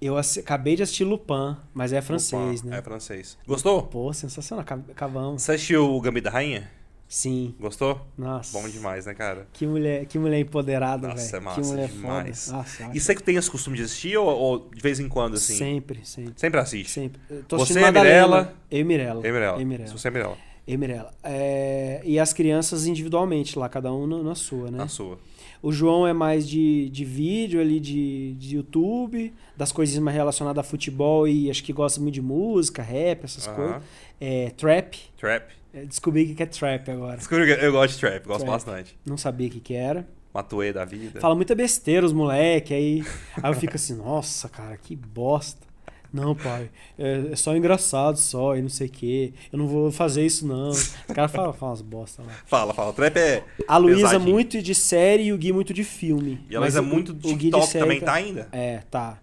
Eu 0.00 0.16
acabei 0.16 0.76
de 0.76 0.82
assistir 0.82 1.04
Lupin, 1.04 1.56
mas 1.74 1.92
é 1.92 2.00
francês, 2.00 2.60
Opa, 2.60 2.70
né? 2.70 2.78
É 2.78 2.82
francês. 2.82 3.36
Gostou? 3.46 3.82
Pô, 3.82 4.12
sensacional. 4.12 4.62
acab- 4.62 4.90
Acabamos. 4.90 5.42
Você 5.42 5.52
assistiu 5.52 5.94
o 5.94 6.00
Gambit 6.00 6.24
da 6.24 6.30
Rainha? 6.30 6.70
Sim. 7.10 7.56
Gostou? 7.58 8.00
Nossa. 8.16 8.56
Bom 8.56 8.68
demais, 8.68 9.04
né, 9.04 9.14
cara? 9.14 9.48
Que 9.52 9.66
mulher, 9.66 10.06
que 10.06 10.16
mulher 10.16 10.38
empoderada, 10.38 11.08
velho. 11.08 11.18
Nossa, 11.18 11.36
é 11.36 11.38
que 11.40 11.44
massa 11.44 11.60
mulher 11.60 11.88
demais. 11.88 12.44
foda. 12.46 12.56
Nossa, 12.58 12.90
E 12.94 13.00
você 13.00 13.14
que 13.16 13.22
tem 13.24 13.34
esse 13.34 13.50
costume 13.50 13.76
de 13.76 13.82
assistir 13.82 14.16
ou, 14.16 14.28
ou 14.28 14.70
de 14.72 14.80
vez 14.80 15.00
em 15.00 15.08
quando, 15.08 15.34
assim? 15.34 15.56
Sempre, 15.56 15.98
sempre. 16.04 16.34
Sempre 16.36 16.60
assiste? 16.60 16.88
Sempre. 16.92 17.20
Você, 17.48 17.80
Madalena. 17.80 18.04
Mirella? 18.04 18.54
Eu 18.70 18.78
e 18.78 18.84
Mirella. 18.84 19.20
Eu 19.26 19.28
e 19.28 19.32
Mirella. 19.32 19.56
Eu 19.56 19.60
e 19.60 19.64
Mirella. 19.64 19.90
Você 19.90 20.06
é 20.06 20.10
Mirella. 20.12 20.38
Eu 20.68 20.74
e 20.74 20.76
Mirella. 20.76 21.12
É, 21.24 22.00
e 22.04 22.16
as 22.16 22.32
crianças 22.32 22.86
individualmente 22.86 23.58
lá, 23.58 23.68
cada 23.68 23.92
um 23.92 24.06
na, 24.22 24.36
sua, 24.36 24.70
né? 24.70 24.78
Na 24.78 24.86
sua. 24.86 25.18
O 25.60 25.72
João 25.72 26.06
é 26.06 26.12
mais 26.12 26.48
de, 26.48 26.88
de 26.90 27.04
vídeo 27.04 27.60
ali, 27.60 27.80
de, 27.80 28.34
de 28.34 28.54
YouTube, 28.54 29.34
das 29.56 29.72
coisas 29.72 29.98
mais 29.98 30.16
relacionadas 30.16 30.64
a 30.64 30.68
futebol 30.68 31.26
e 31.26 31.50
acho 31.50 31.64
que 31.64 31.72
gosta 31.72 32.00
muito 32.00 32.14
de 32.14 32.22
música, 32.22 32.84
rap, 32.84 33.24
essas 33.24 33.48
Aham. 33.48 33.56
coisas. 33.56 33.82
É, 34.20 34.50
trap. 34.56 34.96
Trap. 35.18 35.59
É, 35.72 35.84
Descobri 35.84 36.32
o 36.32 36.34
que 36.34 36.42
é 36.42 36.46
trap 36.46 36.90
agora. 36.90 37.16
Descobri 37.16 37.46
que 37.46 37.64
Eu 37.64 37.72
gosto 37.72 37.94
de 37.94 38.00
trap, 38.00 38.24
gosto 38.26 38.40
Trap. 38.44 38.50
bastante. 38.52 38.98
Não 39.06 39.16
sabia 39.16 39.48
o 39.48 39.50
que, 39.50 39.60
que 39.60 39.74
era. 39.74 40.06
Matuê 40.32 40.72
da 40.72 40.84
vida. 40.84 41.20
Fala 41.20 41.34
muita 41.34 41.54
besteira 41.54 42.06
os 42.06 42.12
moleque, 42.12 42.72
aí, 42.72 43.04
aí 43.42 43.50
eu 43.50 43.54
fico 43.54 43.74
assim, 43.74 43.94
nossa, 43.96 44.48
cara, 44.48 44.76
que 44.76 44.94
bosta. 44.94 45.68
Não, 46.12 46.34
pai, 46.34 46.68
é, 46.98 47.28
é 47.32 47.36
só 47.36 47.56
engraçado 47.56 48.16
só 48.16 48.56
e 48.56 48.62
não 48.62 48.68
sei 48.68 48.88
o 48.88 48.90
quê. 48.90 49.32
Eu 49.52 49.58
não 49.60 49.68
vou 49.68 49.92
fazer 49.92 50.26
isso, 50.26 50.44
não. 50.46 50.70
Os 50.70 50.88
caras 51.14 51.30
falam, 51.30 51.52
falam 51.52 51.70
umas 51.74 51.82
bosta 51.82 52.22
lá. 52.22 52.32
Fala, 52.46 52.74
fala. 52.74 52.92
Trap 52.92 53.16
é. 53.16 53.44
A 53.68 53.76
Luísa 53.76 54.08
Pesadinho. 54.08 54.30
muito 54.32 54.60
de 54.60 54.74
série 54.74 55.24
e 55.24 55.32
o 55.32 55.38
Gui 55.38 55.52
muito 55.52 55.72
de 55.72 55.84
filme. 55.84 56.44
E 56.50 56.56
a 56.56 56.60
Luísa 56.60 56.78
é 56.78 56.82
o- 56.82 56.84
muito 56.84 57.10
o 57.10 57.14
Gui 57.14 57.22
de 57.22 57.38
TikTok 57.38 57.66
série 57.68 57.84
também, 57.84 58.00
tá 58.00 58.12
ainda? 58.14 58.48
É, 58.50 58.78
tá. 58.90 59.18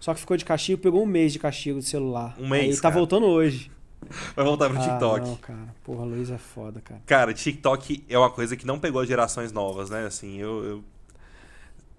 Só 0.00 0.14
que 0.14 0.20
ficou 0.20 0.34
de 0.36 0.44
castigo, 0.46 0.80
pegou 0.80 1.02
um 1.02 1.06
mês 1.06 1.30
de 1.32 1.38
castigo 1.38 1.78
de 1.78 1.84
celular. 1.86 2.34
Um 2.38 2.48
mês, 2.48 2.64
Aí 2.64 2.76
tá 2.76 2.82
cara. 2.82 2.94
voltando 2.94 3.26
hoje. 3.26 3.70
Vai 4.36 4.44
voltar 4.44 4.68
pro 4.70 4.78
Ah, 4.78 4.82
TikTok. 4.82 5.26
não, 5.26 5.36
cara. 5.36 5.74
Porra, 5.84 6.04
Luísa 6.04 6.34
é 6.34 6.38
foda, 6.38 6.80
cara. 6.80 7.00
Cara, 7.06 7.34
TikTok 7.34 8.04
é 8.08 8.18
uma 8.18 8.30
coisa 8.30 8.56
que 8.56 8.66
não 8.66 8.78
pegou 8.78 9.00
as 9.00 9.08
gerações 9.08 9.52
novas, 9.52 9.90
né? 9.90 10.06
Assim, 10.06 10.38
eu. 10.38 10.64
eu- 10.64 10.84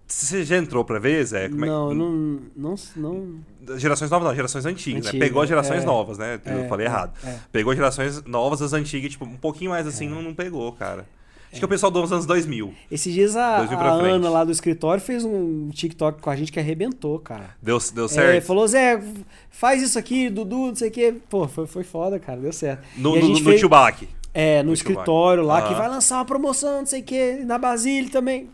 Você 0.07 0.44
já 0.45 0.57
entrou 0.57 0.86
pra 0.86 0.99
ver, 0.99 1.26
Zé? 1.26 1.49
Como 1.49 1.65
é- 1.65 1.68
não, 1.68 1.91
não, 1.94 2.40
não, 2.56 2.76
não. 2.95 3.77
Gerações 3.80 4.11
novas 4.11 4.27
não, 4.27 4.36
gerações 4.36 4.64
antigas, 4.65 5.03
né? 5.06 5.10
Antiga, 5.10 5.26
Pegou 5.26 5.41
as 5.41 5.49
gerações 5.49 5.82
é. 5.82 5.86
novas, 5.86 6.18
né? 6.19 6.40
Eu 6.45 6.60
É, 6.60 6.68
falei 6.68 6.86
é, 6.86 6.90
errado. 6.90 7.14
é. 7.23 7.40
Pegou 7.52 7.72
as 7.72 7.77
gerações 7.77 8.23
novas, 8.23 8.61
as 8.61 8.72
antigas, 8.73 9.11
tipo, 9.11 9.26
um 9.26 9.36
pouquinho 9.36 9.72
mais 9.72 9.88
assim, 9.88 10.07
não, 10.07 10.22
não 10.22 10.36
pegou, 10.36 10.72
cara. 10.73 11.07
Acho 11.56 11.60
que 11.61 11.65
é 11.65 11.68
o 11.68 11.69
pessoal 11.69 11.91
dos 11.91 12.11
anos 12.11 12.26
2000. 12.26 12.73
Esses 12.91 13.14
dias 13.14 13.36
a, 13.36 13.60
2000 13.60 13.80
a. 13.80 13.91
Ana 13.94 14.30
lá 14.30 14.44
do 14.44 14.52
escritório 14.52 15.02
fez 15.02 15.23
um 15.23 15.69
TikTok 15.69 16.22
com 16.22 16.30
a 16.30 16.36
gente 16.36 16.52
que 16.52 16.60
arrebentou, 16.60 17.18
cara. 17.19 17.56
Deu, 17.61 17.77
deu 17.94 18.06
É, 18.06 18.07
certo? 18.10 18.45
falou, 18.45 18.68
Zé, 18.68 19.02
faz 19.49 19.82
isso 19.82 19.98
aqui, 19.98 20.30
Dudu, 20.30 20.68
não 20.68 20.76
sei 20.76 20.90
o 20.90 20.91
quê. 20.91 21.15
Pô, 21.30 21.48
foi, 21.48 21.65
foi 21.65 21.84
foda, 21.84 22.19
cara, 22.19 22.40
deu 22.41 22.52
certo. 22.52 22.84
no 22.98 23.15
no, 23.15 23.30
no 23.30 23.44
fez- 23.44 23.60
Chewbacca. 23.61 24.06
É, 24.34 24.61
no 24.61 24.68
No 24.68 24.73
escritório 24.73 25.44
lá, 25.44 25.56
Chewbacca. 25.56 25.68
que 25.76 25.80
Ah. 25.80 25.88
vai 25.88 25.95
lançar 25.95 26.18
uma 26.18 26.26
promoção, 26.26 26.80
não 26.80 26.86
sei 26.86 26.99
o 27.02 27.03
quê, 27.03 27.41
na 27.45 27.57
Basília 27.57 28.10
também. 28.11 28.49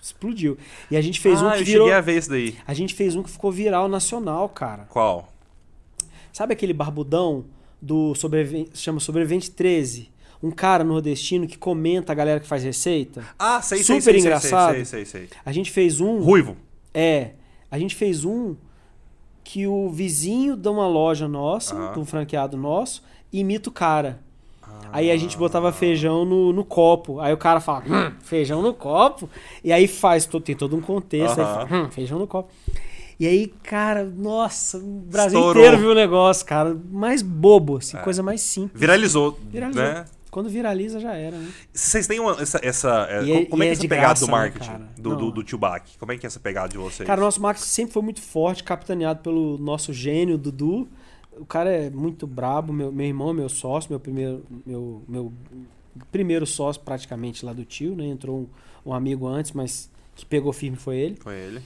Explodiu. 0.00 0.56
E 0.88 0.96
a 0.96 1.00
gente 1.00 1.18
fez 1.20 1.42
ah, 1.42 1.48
um 1.48 1.50
que 1.52 1.58
eu 1.62 1.64
virou. 1.64 1.86
cheguei 1.86 1.98
a 1.98 2.00
ver 2.00 2.16
isso 2.18 2.30
daí. 2.30 2.54
A 2.64 2.72
gente 2.72 2.94
fez 2.94 3.16
um 3.16 3.24
que 3.24 3.30
ficou 3.30 3.50
viral 3.50 3.88
nacional, 3.88 4.48
cara. 4.48 4.84
Qual? 4.88 5.32
Sabe 6.32 6.52
aquele 6.52 6.72
barbudão 6.72 7.44
do 7.82 8.14
sobrevi... 8.14 8.68
chama 8.72 9.00
Sobrevivente 9.00 9.50
13? 9.50 10.08
Um 10.46 10.50
cara 10.52 10.84
nordestino 10.84 11.46
que 11.46 11.58
comenta 11.58 12.12
a 12.12 12.14
galera 12.14 12.38
que 12.40 12.46
faz 12.46 12.62
receita? 12.62 13.24
Ah, 13.38 13.60
sei, 13.60 13.78
sei, 13.78 13.84
Super 14.00 14.02
sei, 14.02 14.12
sei, 14.12 14.20
engraçado. 14.20 14.74
sei, 14.74 14.84
sei, 14.84 15.04
sei, 15.04 15.20
sei. 15.26 15.28
A 15.44 15.50
gente 15.52 15.70
fez 15.70 16.00
um. 16.00 16.20
Ruivo. 16.20 16.56
É. 16.94 17.30
A 17.70 17.78
gente 17.78 17.94
fez 17.96 18.24
um 18.24 18.54
que 19.42 19.66
o 19.66 19.90
vizinho 19.90 20.56
de 20.56 20.68
uma 20.68 20.86
loja 20.88 21.26
nossa, 21.28 21.74
Aham. 21.74 21.92
de 21.94 21.98
um 22.00 22.04
franqueado 22.04 22.56
nosso, 22.56 23.02
imita 23.32 23.68
o 23.68 23.72
cara. 23.72 24.20
Ah. 24.62 24.80
Aí 24.92 25.10
a 25.10 25.16
gente 25.16 25.36
botava 25.36 25.72
feijão 25.72 26.24
no, 26.24 26.52
no 26.52 26.64
copo. 26.64 27.18
Aí 27.20 27.32
o 27.32 27.36
cara 27.36 27.60
fala, 27.60 27.84
hum, 27.88 28.12
feijão 28.22 28.62
no 28.62 28.72
copo. 28.74 29.28
E 29.64 29.72
aí 29.72 29.86
faz, 29.88 30.26
tem 30.44 30.54
todo 30.56 30.76
um 30.76 30.80
contexto. 30.80 31.38
Aí 31.40 31.44
Aham. 31.44 31.66
fala, 31.66 31.82
hum, 31.86 31.90
feijão 31.90 32.18
no 32.18 32.26
copo. 32.26 32.50
E 33.18 33.26
aí, 33.26 33.46
cara, 33.62 34.04
nossa, 34.04 34.76
o 34.78 34.80
Brasil 34.82 35.38
Estourou. 35.38 35.62
inteiro 35.62 35.78
viu 35.80 35.90
o 35.92 35.94
negócio, 35.94 36.44
cara. 36.44 36.76
Mais 36.90 37.22
bobo, 37.22 37.78
assim, 37.78 37.96
É. 37.96 38.00
coisa 38.00 38.22
mais 38.22 38.42
simples. 38.42 38.78
Viralizou, 38.78 39.38
Viralizou. 39.50 39.82
né? 39.82 40.04
Quando 40.36 40.50
viraliza, 40.50 41.00
já 41.00 41.14
era, 41.14 41.34
né? 41.38 41.50
Vocês 41.72 42.06
têm 42.06 42.20
uma, 42.20 42.32
essa... 42.32 42.60
essa 42.62 43.06
é, 43.08 43.24
E 43.24 43.32
é- 43.32 43.44
como 43.46 43.62
é 43.62 43.66
e 43.66 43.68
que 43.68 43.70
é 43.70 43.70
é 43.70 43.72
essa 43.72 43.88
pegada 43.88 44.06
graça, 44.08 44.20
do 44.20 44.26
né, 44.26 44.32
marketing? 44.32 44.66
cara? 44.66 44.88
do, 44.98 45.16
do, 45.16 45.30
do 45.30 45.48
Chewbacca? 45.48 45.86
Como 45.98 46.12
é 46.12 46.18
que 46.18 46.26
é 46.26 46.28
essa 46.28 46.38
pegada 46.38 46.68
de 46.68 46.76
vocês? 46.76 47.06
Cara, 47.06 47.22
o 47.22 47.24
nosso 47.24 47.40
marketing 47.40 47.66
sempre 47.66 47.92
foi 47.94 48.02
muito 48.02 48.20
forte, 48.20 48.62
capitaneado 48.62 49.20
pelo 49.20 49.56
nosso 49.56 49.94
gênio, 49.94 50.36
Dudu. 50.36 50.86
O 51.38 51.46
cara 51.46 51.70
é 51.70 51.88
muito 51.88 52.26
brabo, 52.26 52.70
meu, 52.70 52.92
meu 52.92 53.06
irmão, 53.06 53.32
meu 53.32 53.48
sócio, 53.48 53.90
meu 53.90 53.98
primeiro, 53.98 54.44
meu, 54.66 55.02
meu 55.08 55.32
primeiro 56.12 56.44
sócio 56.44 56.82
praticamente 56.82 57.42
lá 57.42 57.54
do 57.54 57.64
tio, 57.64 57.96
né? 57.96 58.04
Entrou 58.04 58.40
um, 58.84 58.90
um 58.90 58.92
amigo 58.92 59.26
antes, 59.26 59.52
mas 59.52 59.90
que 60.14 60.26
pegou 60.26 60.52
firme 60.52 60.76
foi 60.76 60.96
ele. 60.96 61.16
Foi 61.18 61.34
ele. 61.34 61.62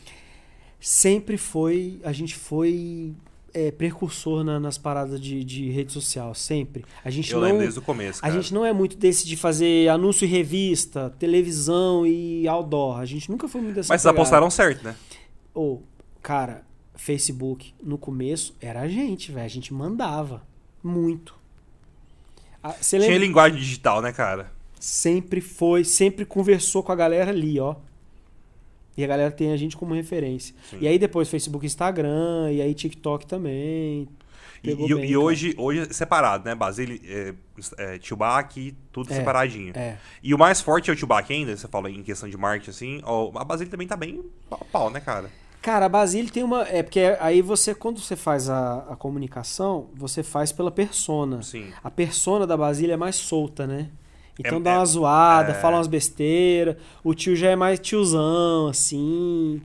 Sempre 0.79 1.37
foi, 1.37 1.99
a 2.05 2.13
gente 2.13 2.37
foi 2.37 3.17
é, 3.53 3.71
precursor 3.71 4.43
na- 4.45 4.61
nas 4.61 4.79
paradas 4.79 5.21
de, 5.21 5.43
de 5.45 5.71
rede 5.71 5.93
social, 5.93 6.35
sempre. 6.35 6.85
A 7.05 7.11
gente 7.11 7.33
Eu 7.33 7.39
não, 7.41 7.47
lembro 7.47 7.63
desde 7.63 7.79
o 7.79 7.83
começo, 7.83 8.19
a 8.21 8.23
cara. 8.29 8.35
gente 8.35 8.53
não 8.55 8.65
é 8.65 8.73
muito 8.73 8.97
desse 8.97 9.27
de 9.27 9.37
fazer 9.37 9.89
anúncio 9.89 10.25
em 10.25 10.29
revista, 10.29 11.11
televisão 11.19 12.07
e 12.07 12.47
outdoor. 12.49 12.99
A 13.01 13.05
gente 13.05 13.31
nunca 13.31 13.49
foi 13.49 13.61
muito 13.61 13.75
dessa 13.77 13.93
Mas 13.93 14.03
vocês 14.03 14.13
apostaram 14.15 14.51
certo, 14.51 14.85
né? 14.85 14.95
Ô, 15.55 15.81
cara, 16.23 16.65
Facebook 16.95 17.75
no 17.83 17.99
começo 17.99 18.55
era 18.61 18.81
a 18.83 18.89
gente, 18.89 19.33
velho. 19.33 19.45
A 19.47 19.49
gente 19.49 19.73
mandava 19.75 20.43
muito. 20.83 21.35
Ah, 22.63 22.75
Tinha 22.75 23.19
linguagem 23.19 23.59
digital, 23.59 24.03
né, 24.03 24.13
cara? 24.13 24.53
Sempre 24.79 25.41
foi, 25.41 25.83
sempre 25.85 26.25
conversou 26.25 26.83
com 26.83 26.93
a 26.93 26.97
galera 26.97 27.31
ali, 27.31 27.59
ó. 27.59 27.77
E 28.97 29.05
a 29.05 29.07
galera 29.07 29.31
tem 29.31 29.53
a 29.53 29.57
gente 29.57 29.77
como 29.77 29.95
referência. 29.95 30.55
Sim. 30.71 30.79
E 30.81 30.89
aí 30.89 30.99
depois 30.99 31.29
Facebook, 31.29 31.65
Instagram, 31.65 32.51
e 32.53 32.61
aí 32.61 32.75
TikTok 32.75 33.27
também. 33.27 34.09
E, 34.63 34.71
e- 34.73 34.75
bem, 34.95 35.11
e 35.11 35.17
hoje, 35.17 35.55
hoje 35.57 35.81
é 35.81 35.93
separado, 35.93 36.45
né? 36.45 36.55
Basílio, 36.55 37.01
é, 37.05 37.35
é, 37.79 37.99
Chewbacca, 38.03 38.61
tudo 38.93 39.11
É, 39.11 39.17
separadinho. 39.17 39.73
É. 39.75 39.97
E 40.23 40.35
o 40.35 40.39
mais 40.39 40.61
forte 40.61 40.91
é 40.91 40.93
o 40.93 40.97
Chewbacca 40.97 41.33
ainda, 41.33 41.57
você 41.57 41.67
fala 41.67 41.91
em 41.91 42.03
questão 42.03 42.29
de 42.29 42.37
marketing, 42.37 42.71
assim. 42.71 43.01
ó, 43.05 43.31
a 43.39 43.45
Basílio 43.45 43.71
também 43.71 43.87
tá 43.87 43.97
bem 43.97 44.23
pau, 44.51 44.67
pau, 44.71 44.91
né, 44.91 45.01
cara? 45.01 45.31
Cara, 45.63 45.87
a 45.87 45.89
Basílio 45.89 46.31
tem 46.33 46.43
uma. 46.43 46.63
É 46.69 46.83
porque 46.83 47.01
aí 47.21 47.41
você, 47.43 47.75
quando 47.75 48.01
você 48.01 48.17
faz 48.17 48.49
a, 48.49 48.79
a 48.91 48.97
comunicação, 48.97 49.89
você 49.95 50.23
faz 50.23 50.53
pela 50.53 50.71
persona. 50.71 51.43
Sim. 51.43 51.71
A 51.85 51.91
persona 51.91 52.47
da 52.47 52.57
Basília 52.57 52.95
é 52.95 52.97
mais 52.97 53.17
solta, 53.17 53.67
né? 53.67 53.89
Então 54.41 54.59
É- 54.59 54.61
dá 54.61 54.71
é- 54.73 54.77
uma 54.79 54.87
zoada, 54.87 55.51
é. 55.53 55.55
fala 55.55 55.77
umas 55.77 55.87
besteiras. 55.87 56.77
O 57.05 57.15
tio 57.15 57.37
já 57.37 57.51
é 57.51 57.57
mais 57.57 57.79
tiozão, 57.79 58.69
assim. 58.69 59.61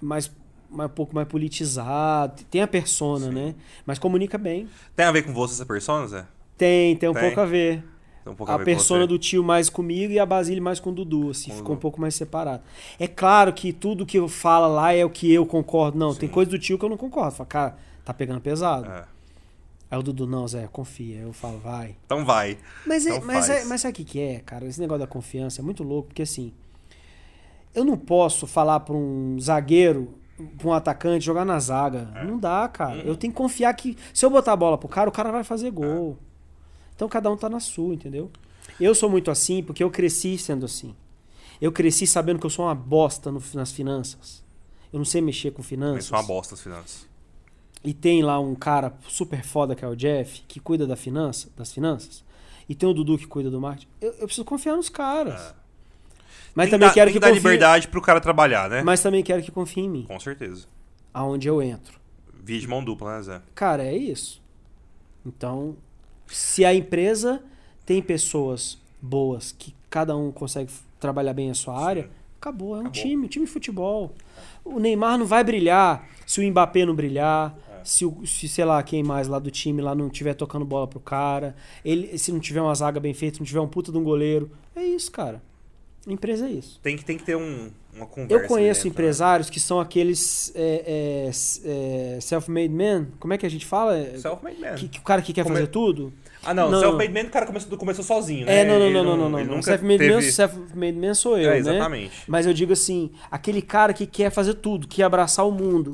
Mais, 0.00 0.30
mais 0.70 0.90
um 0.90 0.94
pouco 0.94 1.14
mais 1.14 1.26
politizado. 1.26 2.42
Tem 2.50 2.62
a 2.62 2.66
persona, 2.68 3.26
Sim. 3.26 3.32
né? 3.34 3.54
Mas 3.86 3.98
comunica 3.98 4.36
bem. 4.38 4.68
Tem 4.94 5.06
a 5.06 5.12
ver 5.12 5.22
com 5.22 5.32
você 5.32 5.54
essa 5.54 5.66
persona, 5.66 6.06
Zé? 6.06 6.26
Tem, 6.56 6.94
tem 6.96 7.08
um 7.08 7.12
Tem? 7.14 7.22
pouco 7.22 7.40
a 7.40 7.44
ver. 7.44 7.82
Tem 8.22 8.32
um 8.32 8.36
pouco 8.36 8.52
A 8.52 8.56
ver 8.56 8.62
com 8.62 8.66
persona 8.66 9.04
do 9.06 9.18
tio 9.18 9.42
mais 9.42 9.68
comigo 9.68 10.12
e 10.12 10.18
a 10.18 10.24
Basília 10.26 10.62
mais 10.62 10.78
com 10.78 10.90
o 10.90 10.92
Dudu, 10.92 11.30
assim, 11.30 11.50
Com 11.50 11.56
ficou 11.56 11.74
um 11.74 11.78
pouco 11.78 12.00
mais 12.00 12.14
separado. 12.14 12.62
É 12.98 13.08
claro 13.08 13.52
que 13.52 13.72
tudo 13.72 14.06
que 14.06 14.16
eu 14.18 14.28
falo 14.28 14.72
lá 14.72 14.92
é 14.92 15.04
o 15.04 15.10
que 15.10 15.32
eu 15.32 15.44
concordo. 15.44 15.98
Não, 15.98 16.14
tem 16.14 16.28
Sim. 16.28 16.34
coisa 16.34 16.50
do 16.50 16.58
tio 16.58 16.78
que 16.78 16.84
eu 16.84 16.88
não 16.88 16.96
concordo. 16.96 17.32
Fala, 17.32 17.46
cara, 17.48 17.76
tá 18.04 18.14
pegando 18.14 18.40
pesado. 18.40 18.86
É. 18.88 19.04
Aí 19.92 19.98
o 19.98 20.02
Dudu, 20.02 20.26
não, 20.26 20.48
Zé, 20.48 20.66
confia. 20.72 21.18
Eu 21.18 21.34
falo, 21.34 21.58
vai. 21.58 21.96
Então 22.06 22.24
vai. 22.24 22.56
Mas, 22.86 23.04
é, 23.06 23.10
Então 23.16 23.26
mas, 23.26 23.46
faz. 23.46 23.62
é, 23.62 23.64
mas 23.66 23.80
sabe 23.82 23.92
o 23.92 23.94
que, 23.96 24.04
que 24.04 24.20
é, 24.20 24.40
cara? 24.40 24.64
Esse 24.64 24.80
negócio 24.80 25.00
da 25.00 25.06
confiança 25.06 25.60
é 25.60 25.62
muito 25.62 25.82
louco, 25.84 26.08
porque 26.08 26.22
assim, 26.22 26.50
eu 27.74 27.84
não 27.84 27.98
posso 27.98 28.46
falar 28.46 28.80
pra 28.80 28.94
um 28.94 29.36
zagueiro, 29.38 30.14
pra 30.56 30.68
um 30.68 30.72
atacante, 30.72 31.26
jogar 31.26 31.44
na 31.44 31.58
zaga. 31.60 32.10
É. 32.14 32.24
Não 32.24 32.38
dá, 32.38 32.66
cara. 32.68 32.94
Uhum. 32.96 33.02
Eu 33.02 33.16
tenho 33.16 33.32
que 33.34 33.36
confiar 33.36 33.74
que 33.74 33.94
se 34.14 34.24
eu 34.24 34.30
botar 34.30 34.52
a 34.52 34.56
bola 34.56 34.78
pro 34.78 34.88
cara, 34.88 35.10
o 35.10 35.12
cara 35.12 35.30
vai 35.30 35.44
fazer 35.44 35.70
gol. 35.70 36.16
Então 36.96 37.06
cada 37.06 37.30
um 37.30 37.36
tá 37.36 37.50
na 37.50 37.60
sua, 37.60 37.92
entendeu? 37.92 38.30
Eu 38.80 38.94
sou 38.94 39.10
muito 39.10 39.30
assim 39.30 39.62
porque 39.62 39.84
eu 39.84 39.90
cresci 39.90 40.38
sendo 40.38 40.64
assim. 40.64 40.94
Eu 41.60 41.70
cresci 41.70 42.06
sabendo 42.06 42.38
que 42.40 42.46
eu 42.46 42.50
sou 42.50 42.64
uma 42.64 42.74
bosta 42.74 43.30
no- 43.30 43.42
nas 43.52 43.70
finanças. 43.70 44.42
Eu 44.90 44.98
não 44.98 45.04
sei 45.04 45.20
mexer 45.20 45.50
com 45.50 45.60
Mas 45.60 45.66
finanças. 45.68 46.04
são 46.06 46.18
uma 46.18 46.24
bosta 46.26 46.54
as 46.54 46.60
finanças. 46.62 47.06
E 47.84 47.92
tem 47.92 48.22
lá 48.22 48.38
um 48.38 48.54
cara 48.54 48.92
super 49.08 49.42
foda 49.42 49.74
que 49.74 49.84
é 49.84 49.88
o 49.88 49.96
Jeff, 49.96 50.42
que 50.46 50.60
cuida 50.60 50.86
da 50.86 50.94
finança, 50.96 51.48
das 51.56 51.72
finanças. 51.72 52.24
E 52.68 52.74
tem 52.74 52.88
o 52.88 52.92
Dudu 52.94 53.18
que 53.18 53.26
cuida 53.26 53.50
do 53.50 53.60
marketing. 53.60 53.88
Eu, 54.00 54.12
eu 54.12 54.26
preciso 54.26 54.44
confiar 54.44 54.76
nos 54.76 54.88
caras. 54.88 55.40
É. 55.40 55.54
Mas 56.54 56.66
Tem 56.66 56.72
também 56.78 56.88
dar- 56.88 56.94
quero 56.94 57.10
que 57.12 57.18
dar 57.18 57.28
confie, 57.28 57.40
liberdade 57.40 57.88
pro 57.88 58.00
cara 58.00 58.20
trabalhar, 58.20 58.68
né? 58.70 58.82
Mas 58.82 59.02
também 59.02 59.22
quero 59.22 59.42
que 59.42 59.50
confie 59.50 59.80
em 59.80 59.88
mim, 59.88 60.04
Com 60.06 60.20
certeza. 60.20 60.66
aonde 61.12 61.48
eu 61.48 61.60
entro. 61.62 61.98
Via 62.44 62.60
de 62.60 62.68
mão 62.68 62.84
dupla, 62.84 63.16
né, 63.16 63.22
Zé? 63.22 63.42
Cara, 63.54 63.82
é 63.84 63.96
isso. 63.96 64.40
Então, 65.24 65.76
se 66.26 66.64
a 66.64 66.74
empresa 66.74 67.42
tem 67.86 68.02
pessoas 68.02 68.78
boas 69.00 69.50
que 69.52 69.74
cada 69.90 70.16
um 70.16 70.30
consegue 70.30 70.70
trabalhar 71.00 71.32
bem 71.32 71.50
a 71.50 71.54
sua 71.54 71.78
área, 71.82 72.10
acabou. 72.38 72.74
É 72.74 72.78
um 72.78 72.80
Acabou. 72.82 72.92
time, 73.02 73.24
um 73.26 73.28
time 73.28 73.46
de 73.46 73.50
futebol. 73.50 74.14
O 74.64 74.78
Neymar 74.78 75.18
não 75.18 75.26
vai 75.26 75.42
brilhar 75.42 76.08
se 76.26 76.40
o 76.40 76.48
Mbappé 76.50 76.84
não 76.84 76.94
brilhar. 76.94 77.56
É. 77.82 77.84
Se, 77.84 78.04
o, 78.04 78.26
se, 78.26 78.48
sei 78.48 78.64
lá, 78.64 78.82
quem 78.82 79.02
mais 79.02 79.28
lá 79.28 79.38
do 79.38 79.50
time 79.50 79.82
lá 79.82 79.94
não 79.94 80.08
tiver 80.08 80.34
tocando 80.34 80.64
bola 80.64 80.86
pro 80.86 81.00
cara. 81.00 81.54
Ele, 81.84 82.16
se 82.16 82.32
não 82.32 82.40
tiver 82.40 82.60
uma 82.60 82.74
zaga 82.74 82.98
bem 82.98 83.12
feita, 83.14 83.38
não 83.38 83.46
tiver 83.46 83.60
um 83.60 83.68
puta 83.68 83.92
de 83.92 83.98
um 83.98 84.04
goleiro. 84.04 84.50
É 84.74 84.82
isso, 84.82 85.10
cara. 85.10 85.42
Empresa 86.06 86.46
é 86.46 86.50
isso. 86.50 86.80
Tem 86.82 86.96
que, 86.96 87.04
tem 87.04 87.16
que 87.16 87.22
ter 87.22 87.36
um, 87.36 87.70
uma 87.94 88.06
conversa. 88.06 88.44
Eu 88.44 88.48
conheço 88.48 88.80
dentro, 88.80 88.88
empresários 88.88 89.48
que 89.48 89.60
são 89.60 89.78
aqueles 89.78 90.50
é, 90.54 90.82
é, 90.84 91.30
é, 92.16 92.20
self-made 92.20 92.68
men. 92.72 93.06
Como 93.20 93.32
é 93.32 93.38
que 93.38 93.46
a 93.46 93.48
gente 93.48 93.64
fala? 93.64 93.96
Né? 93.96 94.18
Self-made 94.18 94.60
man. 94.60 94.74
Que, 94.74 94.88
que 94.88 94.98
o 94.98 95.02
cara 95.02 95.22
que 95.22 95.32
quer 95.32 95.44
Come- 95.44 95.54
fazer 95.54 95.68
tudo? 95.68 96.12
Ah, 96.44 96.52
não, 96.52 96.68
Não. 96.72 96.80
self-made 96.80 97.12
man, 97.12 97.28
o 97.28 97.30
cara 97.30 97.46
começou, 97.46 97.78
começou 97.78 98.04
sozinho, 98.04 98.46
né? 98.46 98.62
É, 98.62 98.64
não, 98.64 98.80
não, 98.80 98.86
Ele 98.86 98.94
não, 98.94 99.04
não, 99.04 99.16
não, 99.16 99.30
não. 99.30 99.44
não. 99.44 99.62
Self-made 99.62 99.98
teve... 99.98 100.14
man, 100.14 100.22
self-made 100.22 100.98
man 100.98 101.14
sou 101.14 101.38
eu, 101.38 101.50
é, 101.50 101.52
né? 101.52 101.58
exatamente. 101.58 102.14
Mas 102.26 102.46
eu 102.46 102.52
digo 102.52 102.72
assim, 102.72 103.12
aquele 103.30 103.62
cara 103.62 103.92
que 103.92 104.04
quer 104.04 104.30
fazer 104.30 104.54
tudo, 104.54 104.88
que 104.88 104.96
quer 104.96 105.04
abraçar 105.04 105.46
o 105.46 105.52
mundo. 105.52 105.92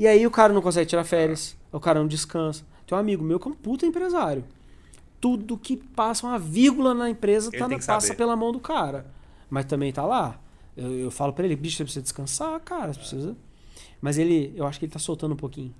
E 0.00 0.06
aí 0.06 0.26
o 0.26 0.30
cara 0.30 0.50
não 0.50 0.62
consegue 0.62 0.88
tirar 0.88 1.04
férias, 1.04 1.54
o 1.70 1.78
cara 1.78 2.00
não 2.00 2.06
descansa. 2.08 2.64
Tem 2.86 2.96
um 2.96 2.98
amigo 2.98 3.22
meu 3.22 3.38
que 3.38 3.46
é 3.46 3.50
um 3.50 3.54
puta 3.54 3.84
empresário. 3.84 4.42
Tudo 5.20 5.58
que 5.58 5.76
passa 5.76 6.26
uma 6.26 6.38
vírgula 6.38 6.94
na 6.94 7.10
empresa 7.10 7.50
tá 7.52 7.68
na, 7.68 7.76
passa 7.76 8.06
saber. 8.06 8.16
pela 8.16 8.34
mão 8.34 8.50
do 8.50 8.58
cara. 8.58 9.04
Mas 9.50 9.66
também 9.66 9.92
tá 9.92 10.06
lá. 10.06 10.40
Eu, 10.74 10.90
eu 10.90 11.10
falo 11.10 11.34
pra 11.34 11.44
ele, 11.44 11.54
bicho, 11.54 11.76
você 11.76 11.84
precisa 11.84 12.02
descansar, 12.02 12.58
cara, 12.60 12.94
você 12.94 12.98
precisa. 12.98 13.36
Mas 14.00 14.16
ele, 14.16 14.54
eu 14.56 14.66
acho 14.66 14.78
que 14.78 14.86
ele 14.86 14.92
tá 14.92 14.98
soltando 14.98 15.32
um 15.34 15.36
pouquinho. 15.36 15.74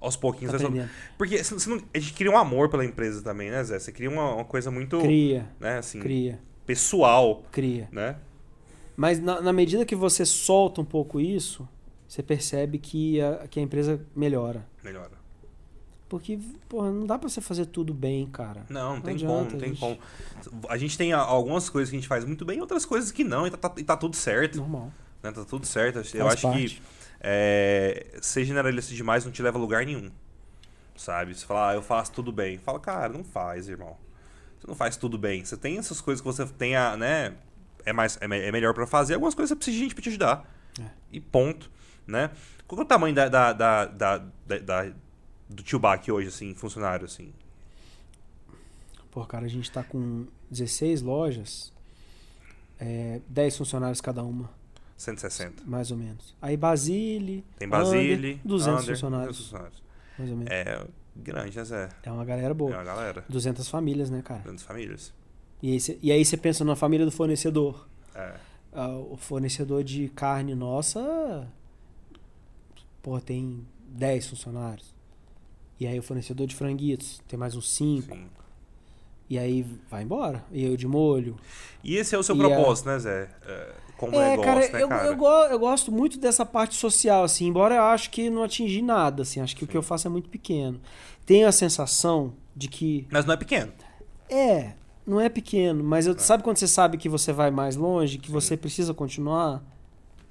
Aos 0.00 0.16
pouquinhos. 0.16 0.52
Tá 0.52 0.56
aprendendo. 0.56 0.88
Porque 1.18 1.44
você 1.44 1.68
não- 1.68 1.82
a 1.92 1.98
gente 1.98 2.14
cria 2.14 2.30
um 2.30 2.38
amor 2.38 2.70
pela 2.70 2.82
empresa 2.82 3.20
também, 3.22 3.50
né, 3.50 3.62
Zé? 3.62 3.78
Você 3.78 3.92
cria 3.92 4.08
uma, 4.08 4.36
uma 4.36 4.44
coisa 4.46 4.70
muito, 4.70 4.98
Cria, 5.00 5.50
né, 5.60 5.76
assim, 5.76 6.00
cria, 6.00 6.40
pessoal, 6.64 7.42
cria. 7.52 7.90
né? 7.92 8.16
Mas 8.96 9.20
na, 9.20 9.42
na 9.42 9.52
medida 9.52 9.84
que 9.84 9.94
você 9.94 10.24
solta 10.24 10.80
um 10.80 10.84
pouco 10.84 11.20
isso, 11.20 11.68
você 12.08 12.22
percebe 12.22 12.78
que 12.78 13.20
a, 13.20 13.46
que 13.48 13.58
a 13.58 13.62
empresa 13.62 14.00
melhora. 14.14 14.66
Melhora. 14.82 15.12
Porque, 16.08 16.38
porra, 16.68 16.90
não 16.92 17.04
dá 17.04 17.18
pra 17.18 17.28
você 17.28 17.40
fazer 17.40 17.66
tudo 17.66 17.92
bem, 17.92 18.26
cara. 18.26 18.64
Não, 18.68 18.94
não 18.96 19.02
tem 19.02 19.14
adianta, 19.14 19.34
como, 19.34 19.50
não 19.50 19.58
tem 19.58 19.68
gente. 19.74 19.80
como. 19.80 19.98
A 20.68 20.76
gente 20.76 20.96
tem 20.96 21.12
algumas 21.12 21.68
coisas 21.68 21.90
que 21.90 21.96
a 21.96 21.98
gente 21.98 22.08
faz 22.08 22.24
muito 22.24 22.44
bem, 22.44 22.60
outras 22.60 22.84
coisas 22.86 23.10
que 23.10 23.24
não, 23.24 23.44
e 23.46 23.50
tá, 23.50 23.56
tá- 23.68 23.80
e 23.80 23.82
tá 23.82 23.96
tudo 23.96 24.14
certo, 24.14 24.58
Normal. 24.58 24.92
né? 25.22 25.32
Tá 25.32 25.44
tudo 25.44 25.66
certo. 25.66 25.96
Eu 25.96 26.04
Faz 26.04 26.34
acho 26.34 26.40
que 26.42 26.46
parte. 26.46 26.82
é, 27.20 28.18
ser 28.22 28.44
generalista 28.44 28.94
demais 28.94 29.24
não 29.24 29.32
te 29.32 29.42
leva 29.42 29.58
a 29.58 29.60
lugar 29.60 29.84
nenhum. 29.84 30.10
Sabe? 30.96 31.34
Você 31.34 31.44
fala, 31.44 31.70
ah, 31.70 31.74
eu 31.74 31.82
faço 31.82 32.12
tudo 32.12 32.30
bem. 32.32 32.56
Fala, 32.56 32.78
cara, 32.78 33.12
não 33.12 33.24
faz, 33.24 33.68
irmão. 33.68 33.96
Você 34.60 34.66
não 34.68 34.74
faz 34.76 34.96
tudo 34.96 35.18
bem. 35.18 35.44
Você 35.44 35.56
tem 35.56 35.76
essas 35.76 36.00
coisas 36.00 36.20
que 36.22 36.26
você 36.26 36.46
tem 36.46 36.76
a, 36.76 36.96
né? 36.96 37.34
É, 37.84 37.92
mais, 37.92 38.16
é, 38.20 38.24
é 38.24 38.52
melhor 38.52 38.72
pra 38.72 38.86
fazer. 38.86 39.14
Algumas 39.14 39.34
coisas 39.34 39.50
você 39.50 39.56
precisa 39.56 39.76
de 39.76 39.82
gente 39.82 39.94
pra 39.94 40.02
te 40.02 40.08
ajudar. 40.08 40.48
É. 40.80 40.84
E 41.12 41.20
ponto. 41.20 41.68
Né? 42.06 42.30
Qual 42.66 42.80
é 42.80 42.84
o 42.84 42.86
tamanho 42.86 43.14
da, 43.14 43.28
da, 43.28 43.52
da, 43.52 43.84
da, 43.86 44.18
da- 44.18 44.92
do 45.48 45.62
tio 45.62 45.78
Bac 45.78 46.10
hoje, 46.10 46.28
assim, 46.28 46.54
funcionário, 46.54 47.04
assim? 47.04 47.32
Pô, 49.10 49.24
cara, 49.24 49.46
a 49.46 49.48
gente 49.48 49.70
tá 49.70 49.82
com 49.82 50.26
16 50.50 51.02
lojas, 51.02 51.72
é, 52.78 53.20
10 53.28 53.56
funcionários 53.56 54.00
cada 54.00 54.22
uma, 54.22 54.50
160. 54.96 55.62
mais 55.64 55.90
ou 55.90 55.96
menos. 55.96 56.34
Aí 56.40 56.56
Basile, 56.56 57.44
Tem 57.58 57.68
Basile, 57.68 58.14
Under, 58.34 58.40
200 58.44 58.82
Under, 58.82 58.94
funcionários, 58.94 59.36
200 59.36 59.38
funcionários. 59.38 59.82
mais 60.18 60.30
ou 60.30 60.36
menos. 60.36 60.52
É 60.52 60.86
grande, 61.16 61.56
né, 61.56 61.64
Zé? 61.64 61.88
É 62.02 62.12
uma 62.12 62.24
galera 62.24 62.50
É 62.50 62.54
boa. 62.54 62.70
uma 62.72 62.84
galera. 62.84 63.24
200 63.28 63.68
famílias, 63.68 64.10
né, 64.10 64.20
cara? 64.22 64.42
Grandes 64.42 64.64
famílias. 64.64 65.12
E 65.62 65.72
aí, 65.72 65.80
cê, 65.80 65.98
e 66.02 66.12
aí 66.12 66.22
você 66.24 66.36
pensa 66.36 66.62
na 66.64 66.76
família 66.76 67.06
do 67.06 67.12
fornecedor. 67.12 67.88
É. 68.14 68.34
Ah, 68.72 68.90
o 68.90 69.16
fornecedor 69.16 69.82
de 69.82 70.08
carne 70.10 70.54
nossa, 70.54 71.48
pô, 73.06 73.20
tem 73.20 73.64
10 73.88 74.26
funcionários. 74.26 74.92
E 75.78 75.86
aí 75.86 75.96
o 75.96 76.02
fornecedor 76.02 76.44
de 76.48 76.56
franguitos 76.56 77.20
tem 77.28 77.38
mais 77.38 77.54
uns 77.54 77.70
5. 77.70 78.12
Sim. 78.12 78.26
E 79.30 79.38
aí 79.38 79.64
vai 79.88 80.02
embora. 80.02 80.44
E 80.50 80.64
eu 80.64 80.76
de 80.76 80.88
molho. 80.88 81.36
E 81.84 81.94
esse 81.96 82.16
é 82.16 82.18
o 82.18 82.22
seu 82.24 82.34
E 82.34 82.40
a- 82.40 82.48
propósito, 82.48 82.86
né, 82.88 82.98
Zé? 82.98 83.30
É, 83.46 83.72
como 83.96 84.14
é, 84.16 84.30
negócio, 84.30 84.50
cara, 84.52 84.72
né, 84.72 84.82
eu, 84.82 84.88
cara? 84.88 85.06
Eu, 85.06 85.16
go- 85.16 85.44
eu 85.44 85.58
gosto 85.60 85.92
muito 85.92 86.18
dessa 86.18 86.44
parte 86.44 86.74
social, 86.74 87.22
assim, 87.22 87.46
embora 87.46 87.76
eu 87.76 87.82
acho 87.84 88.10
que 88.10 88.28
não 88.28 88.42
atingi 88.42 88.82
nada, 88.82 89.22
assim, 89.22 89.40
acho 89.40 89.54
que 89.54 89.62
o 89.62 89.68
que 89.68 89.76
eu 89.76 89.82
faço 89.82 90.08
é 90.08 90.10
muito 90.10 90.28
pequeno. 90.28 90.80
Tenho 91.24 91.46
a 91.46 91.52
sensação 91.52 92.34
de 92.56 92.66
que 92.68 93.06
Mas 93.10 93.24
não 93.24 93.34
é 93.34 93.36
pequeno. 93.36 93.72
é, 94.28 94.72
não 95.06 95.20
é 95.20 95.28
pequeno, 95.28 95.84
mas 95.84 96.06
eu, 96.08 96.18
sabe 96.18 96.42
quando 96.42 96.56
você 96.56 96.66
sabe 96.66 96.96
que 96.98 97.08
você 97.08 97.32
vai 97.32 97.50
mais 97.52 97.76
longe, 97.76 98.18
que 98.18 98.30
você 98.32 98.56
precisa 98.56 98.92
continuar? 98.92 99.62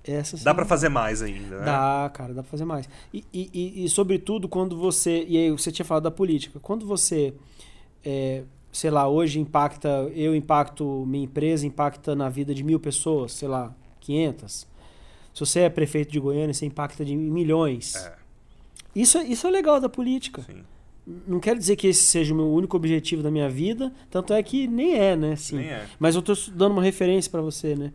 Essa 0.07 0.37
Dá 0.37 0.51
sim. 0.51 0.55
pra 0.55 0.65
fazer 0.65 0.89
mais 0.89 1.21
ainda, 1.21 1.57
né? 1.59 1.65
Dá, 1.65 2.11
cara, 2.13 2.33
dá 2.33 2.43
pra 2.43 2.49
fazer 2.51 2.65
mais. 2.65 2.87
E, 3.13 3.23
e, 3.33 3.49
e- 3.53 3.85
e, 3.85 3.89
sobretudo, 3.89 4.47
quando 4.47 4.77
você. 4.77 5.25
E 5.27 5.37
aí, 5.37 5.51
você 5.51 5.71
tinha 5.71 5.85
falado 5.85 6.03
da 6.03 6.11
política. 6.11 6.59
Quando 6.59 6.85
você, 6.85 7.33
é, 8.03 8.43
sei 8.71 8.91
lá, 8.91 9.07
hoje 9.07 9.39
impacta. 9.39 9.89
Eu 10.15 10.35
impacto 10.35 11.05
minha 11.07 11.23
empresa, 11.25 11.65
impacta 11.65 12.15
na 12.15 12.29
vida 12.29 12.53
de 12.53 12.63
mil 12.63 12.79
pessoas, 12.79 13.31
sei 13.33 13.47
lá, 13.47 13.75
500. 14.01 14.67
Se 15.33 15.39
você 15.39 15.61
é 15.61 15.69
prefeito 15.69 16.11
de 16.11 16.19
Goiânia, 16.19 16.53
você 16.53 16.65
impacta 16.65 17.03
de 17.03 17.15
milhões. 17.15 17.95
É, 17.95 18.13
Isso, 18.95 19.17
é- 19.17 19.23
isso 19.25 19.45
é 19.47 19.49
legal 19.49 19.79
da 19.81 19.89
política. 19.89 20.41
sim. 20.43 20.61
Não 21.27 21.39
quero 21.39 21.59
dizer 21.59 21.75
que 21.75 21.85
esse 21.85 22.01
seja 22.03 22.33
o 22.33 22.37
meu 22.37 22.51
único 22.51 22.75
objetivo 22.75 23.21
da 23.21 23.29
minha 23.29 23.47
vida, 23.47 23.93
tanto 24.09 24.33
é 24.33 24.41
que 24.41 24.65
nem 24.67 24.95
é, 24.95 25.15
né? 25.15 25.33
Assim, 25.33 25.57
Nem 25.57 25.67
é. 25.69 25.85
mas 25.99 26.15
eu 26.15 26.19
estou 26.19 26.35
dando 26.55 26.71
uma 26.71 26.81
referência 26.81 27.29
para 27.29 27.41
você, 27.41 27.75
né? 27.75 27.93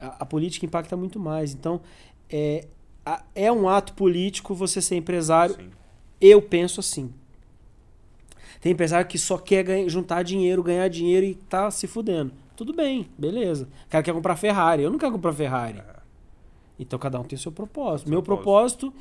A, 0.00 0.22
a 0.22 0.26
política 0.26 0.64
impacta 0.66 0.96
muito 0.96 1.18
mais. 1.20 1.52
Então, 1.52 1.80
é, 2.28 2.66
a- 3.04 3.22
é 3.34 3.50
um 3.52 3.68
ato 3.68 3.92
político 3.94 4.54
você 4.54 4.80
ser 4.80 4.96
empresário. 4.96 5.54
Sim. 5.56 5.70
Eu 6.20 6.40
penso 6.42 6.80
assim. 6.80 7.12
Tem 8.60 8.72
empresário 8.72 9.06
que 9.08 9.18
só 9.18 9.38
quer 9.38 9.62
ganhar- 9.64 9.88
juntar 9.88 10.22
dinheiro, 10.22 10.62
ganhar 10.62 10.88
dinheiro 10.88 11.24
e 11.26 11.34
tá 11.34 11.70
se 11.70 11.86
fudendo. 11.86 12.32
Tudo 12.56 12.74
bem, 12.74 13.08
beleza. 13.16 13.68
O 13.86 13.88
cara 13.88 14.04
quer 14.04 14.12
comprar 14.12 14.36
Ferrari. 14.36 14.82
Eu 14.82 14.90
não 14.90 14.98
quero 14.98 15.12
comprar 15.12 15.32
Ferrari. 15.32 15.78
É. 15.78 16.00
Então 16.78 16.98
cada 16.98 17.18
um 17.18 17.24
tem 17.24 17.36
o 17.36 17.40
seu 17.40 17.52
propósito. 17.52 18.06
Seu 18.08 18.10
Meu 18.10 18.22
propósito 18.22 18.92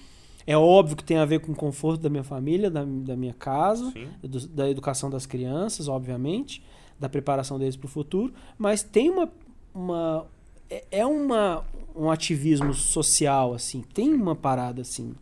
é 0.47 0.57
óbvio 0.57 0.95
que 0.95 1.03
tem 1.03 1.17
a 1.17 1.25
ver 1.25 1.39
com 1.41 1.51
o 1.51 1.55
conforto 1.55 2.01
da 2.01 2.09
minha 2.09 2.23
família, 2.23 2.69
da, 2.71 2.83
da 2.85 3.15
minha 3.17 3.33
casa 3.33 3.91
do- 4.23 4.47
da 4.47 4.69
educação 4.69 5.09
das 5.09 5.25
crianças, 5.25 5.87
obviamente, 5.89 6.63
da 6.97 7.09
preparação 7.09 7.59
deles 7.59 7.75
para 7.75 7.85
o 7.85 7.89
futuro, 7.89 8.33
mas 8.57 8.81
tem 8.81 9.09
uma, 9.09 9.29
uma 9.73 10.25
é- 10.69 10.83
é 10.91 11.05
uma 11.05 11.65
um 11.95 12.09
ativismo 12.09 12.73
social 12.73 13.53
assim, 13.53 13.81
tem 13.81 14.13
uma 14.13 14.35
parada 14.35 14.81
assim. 14.81 15.13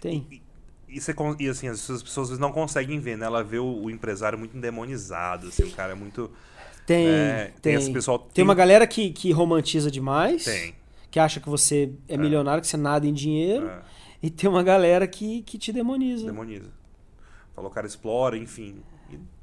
Tem. 0.00 0.26
E, 0.30 0.42
e, 0.88 1.00
você, 1.00 1.14
e, 1.38 1.48
assim, 1.48 1.68
as 1.68 1.86
pessoas, 1.86 2.38
não 2.38 2.52
conseguem 2.52 2.98
ver, 2.98 3.16
né? 3.16 3.26
Ela 3.26 3.42
vê 3.44 3.58
o, 3.58 3.84
o 3.84 3.90
empresário 3.90 4.38
muito 4.38 4.56
endemonizado, 4.56 5.48
assim, 5.48 5.64
o 5.64 5.70
cara 5.72 5.92
é 5.92 5.94
muito. 5.94 6.30
Tem, 6.86 7.06
é, 7.06 7.44
tem. 7.44 7.54
tem 7.62 7.74
esse 7.74 7.92
pessoal. 7.92 8.18
Tem 8.18 8.42
uma 8.42 8.54
galera 8.54 8.86
que, 8.86 9.10
que 9.12 9.30
romantiza 9.30 9.90
demais, 9.90 10.44
Tem. 10.44 10.74
que 11.10 11.20
acha 11.20 11.38
que 11.38 11.48
você 11.48 11.92
é, 12.08 12.16
milionário, 12.16 12.60
que 12.60 12.66
você 12.66 12.76
nada 12.76 13.06
em 13.06 13.12
dinheiro, 13.12 13.68
É, 13.68 13.82
e 14.22 14.30
tem 14.30 14.50
uma 14.50 14.62
galera 14.62 15.06
que, 15.06 15.42
que 15.42 15.56
te 15.58 15.72
demoniza. 15.72 16.26
demoniza. 16.26 16.68
Falou, 17.54 17.70
cara 17.70 17.86
explora, 17.86 18.36
enfim. 18.36 18.82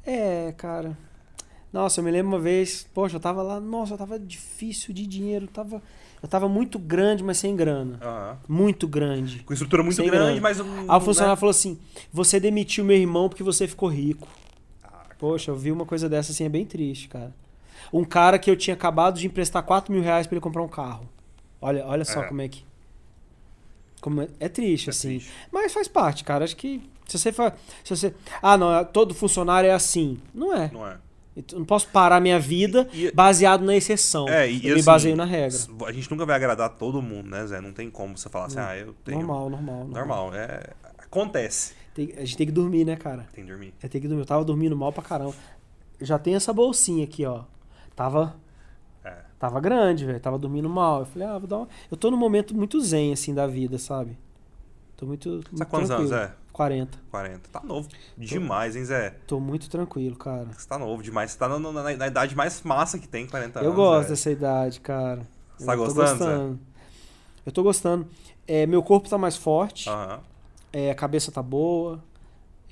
É, 0.06 0.54
cara. 0.58 0.98
Nossa, 1.78 2.00
eu 2.00 2.04
me 2.04 2.10
lembro 2.10 2.32
uma 2.32 2.40
vez, 2.40 2.88
poxa, 2.92 3.18
eu 3.18 3.20
tava 3.20 3.44
lá, 3.44 3.60
nossa, 3.60 3.94
eu 3.94 3.98
tava 4.00 4.18
difícil 4.18 4.92
de 4.96 5.06
dinheiro, 5.06 5.46
tava, 5.46 5.80
eu 6.24 6.28
tava 6.28 6.50
muito 6.50 6.80
grande, 6.80 7.24
mas 7.24 7.38
sem 7.38 7.56
grana. 7.56 8.00
Muito 8.48 8.88
grande. 8.88 9.44
Com 9.44 9.54
estrutura 9.54 9.84
muito 9.84 9.96
grande, 10.04 10.40
grana. 10.40 10.42
mas. 10.42 10.60
Aí 10.60 10.98
o 10.98 11.00
funcionário 11.02 11.38
falou 11.40 11.52
assim: 11.52 11.78
você 12.12 12.40
demitiu 12.40 12.84
meu 12.84 12.98
irmão 12.98 13.30
porque 13.30 13.44
você 13.44 13.68
ficou 13.68 13.90
rico. 13.90 14.28
Poxa, 15.20 15.52
eu 15.52 15.56
vi 15.56 15.72
uma 15.72 15.86
coisa 15.86 16.10
dessa 16.10 16.32
assim, 16.32 16.46
é 16.46 16.50
bem 16.50 16.66
triste, 16.66 17.08
cara. 17.10 17.32
Um 17.94 18.04
cara 18.04 18.40
que 18.40 18.50
eu 18.50 18.56
tinha 18.56 18.74
acabado 18.74 19.20
de 19.20 19.28
emprestar 19.28 19.62
4 19.62 19.94
mil 19.94 20.02
reais 20.02 20.26
pra 20.26 20.34
ele 20.36 20.42
comprar 20.42 20.64
um 20.64 20.68
carro. 20.68 21.08
Olha, 21.62 21.86
olha 21.86 22.04
só 22.06 22.24
É. 22.24 22.28
como 22.28 22.42
é 22.42 22.48
que. 22.48 22.66
Como 24.02 24.22
é, 24.24 24.28
é 24.40 24.50
triste, 24.50 24.88
É 24.88 24.90
assim. 24.90 25.10
triste. 25.20 25.32
Mas 25.52 25.72
faz 25.74 25.88
parte, 25.88 26.24
cara. 26.24 26.44
Acho 26.44 26.56
que 26.56 26.82
se 27.08 27.20
você 27.20 27.32
fa... 27.32 27.54
se 27.84 27.96
você 27.96 28.14
Ah, 28.42 28.58
não, 28.58 28.84
todo 28.86 29.14
funcionário 29.14 29.70
é 29.70 29.74
assim. 29.74 30.18
Não 30.34 30.52
é. 30.54 30.72
Não 30.74 30.88
é. 30.88 30.98
Eu 31.52 31.60
não 31.60 31.66
posso 31.66 31.88
parar 31.90 32.20
minha 32.20 32.40
vida 32.40 32.88
E- 32.92 33.12
baseado 33.12 33.64
na 33.64 33.76
exceção. 33.76 34.28
É, 34.28 34.50
e, 34.50 34.56
eu 34.68 34.74
me 34.74 34.80
assim, 34.80 34.84
baseio 34.86 35.16
na 35.16 35.26
regra. 35.26 35.58
A 35.86 35.92
gente 35.92 36.10
nunca 36.10 36.26
vai 36.26 36.36
agradar 36.36 36.70
todo 36.72 37.02
mundo, 37.02 37.30
né, 37.30 37.46
Zé? 37.46 37.62
Não 37.62 37.72
tem 37.72 37.90
como 37.92 38.18
você 38.18 38.28
falar 38.28 38.46
assim, 38.48 38.56
Não. 38.56 38.64
ah, 38.66 38.76
eu 38.78 38.94
tenho. 39.06 39.20
Normal, 39.20 39.50
normal, 39.50 39.76
normal. 39.86 39.94
Normal, 40.08 40.36
é. 40.36 40.64
Acontece. 40.98 41.74
Tem- 41.94 42.14
a 42.18 42.22
gente 42.22 42.38
tem 42.38 42.48
que 42.48 42.52
dormir, 42.54 42.86
né, 42.86 42.96
cara? 42.96 43.28
Tem 43.34 43.44
que 43.46 43.50
dormir. 43.52 43.74
É, 43.82 43.88
tem 43.88 44.02
que 44.02 44.08
dormir. 44.08 44.24
Eu 44.24 44.26
tava 44.28 44.44
dormindo 44.44 44.76
mal 44.76 44.92
pra 44.92 45.04
caramba. 45.04 45.36
Já 46.02 46.18
tem 46.20 46.36
essa 46.36 46.52
bolsinha 46.54 47.04
aqui, 47.04 47.26
ó. 47.26 47.44
Tava, 47.96 48.36
É. 49.04 49.14
tava 49.40 49.60
grande, 49.60 50.06
velho. 50.06 50.20
Tava 50.20 50.38
dormindo 50.38 50.70
mal. 50.70 51.00
Eu 51.02 51.06
falei, 51.06 51.28
ah, 51.28 51.38
vou 51.38 51.48
dar 51.48 51.58
uma... 51.58 51.68
Eu 51.90 51.98
tô 51.98 52.12
num 52.12 52.18
momento 52.18 52.56
muito 52.56 52.80
zen, 52.82 53.14
assim, 53.14 53.34
da 53.34 53.48
vida, 53.48 53.78
sabe? 53.78 54.18
Tô 54.96 55.06
muito. 55.06 55.42
tá 55.56 55.66
quantos 55.66 55.92
anos, 55.92 56.10
tranquilo. 56.10 56.36
Zé? 56.58 56.64
40. 56.68 56.98
40. 57.12 57.50
Tá 57.52 57.62
novo 57.64 57.88
demais, 58.18 58.76
hein, 58.76 58.84
Zé? 58.86 59.12
Tô 59.28 59.40
muito 59.40 59.70
tranquilo, 59.70 60.16
cara. 60.16 60.48
Você 60.58 60.68
tá 60.68 60.78
novo 60.78 61.02
demais. 61.04 61.32
Você 61.32 61.38
tá 61.38 61.48
na, 61.48 61.60
na- 61.60 61.84
na 61.96 62.08
idade 62.08 62.36
mais 62.36 62.62
massa 62.64 62.98
que 63.00 63.08
tem, 63.08 63.28
40 63.28 63.60
anos. 63.60 63.70
eu 63.70 63.76
gosto 63.76 64.04
Zé. 64.04 64.10
dessa 64.10 64.32
idade, 64.32 64.80
cara. 64.82 65.22
Você 65.58 65.66
tá 65.66 65.74
Eu 65.74 65.78
tô 65.78 65.84
gostando, 65.86 66.08
Zé? 66.08 66.14
gostando. 66.26 66.60
Eu 67.46 67.52
tô 67.52 67.64
gostando. 67.64 68.08
É, 68.48 68.66
meu 68.66 68.82
corpo 68.84 69.08
tá 69.10 69.18
mais 69.18 69.36
forte. 69.38 69.90
Aham. 69.90 70.20
É, 70.74 70.92
a 70.92 70.96
cabeça 70.96 71.32
tá 71.32 71.42
boa. 71.42 72.04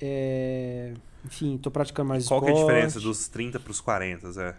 É, 0.00 0.92
enfim, 1.24 1.56
tô 1.58 1.70
praticando 1.70 2.08
mais 2.10 2.28
Qual 2.28 2.40
que 2.40 2.46
é 2.48 2.50
a 2.50 2.52
esporte. 2.52 2.72
diferença 2.74 3.00
dos 3.00 3.28
30 3.28 3.58
pros 3.58 3.80
40, 3.80 4.30
Zé? 4.32 4.54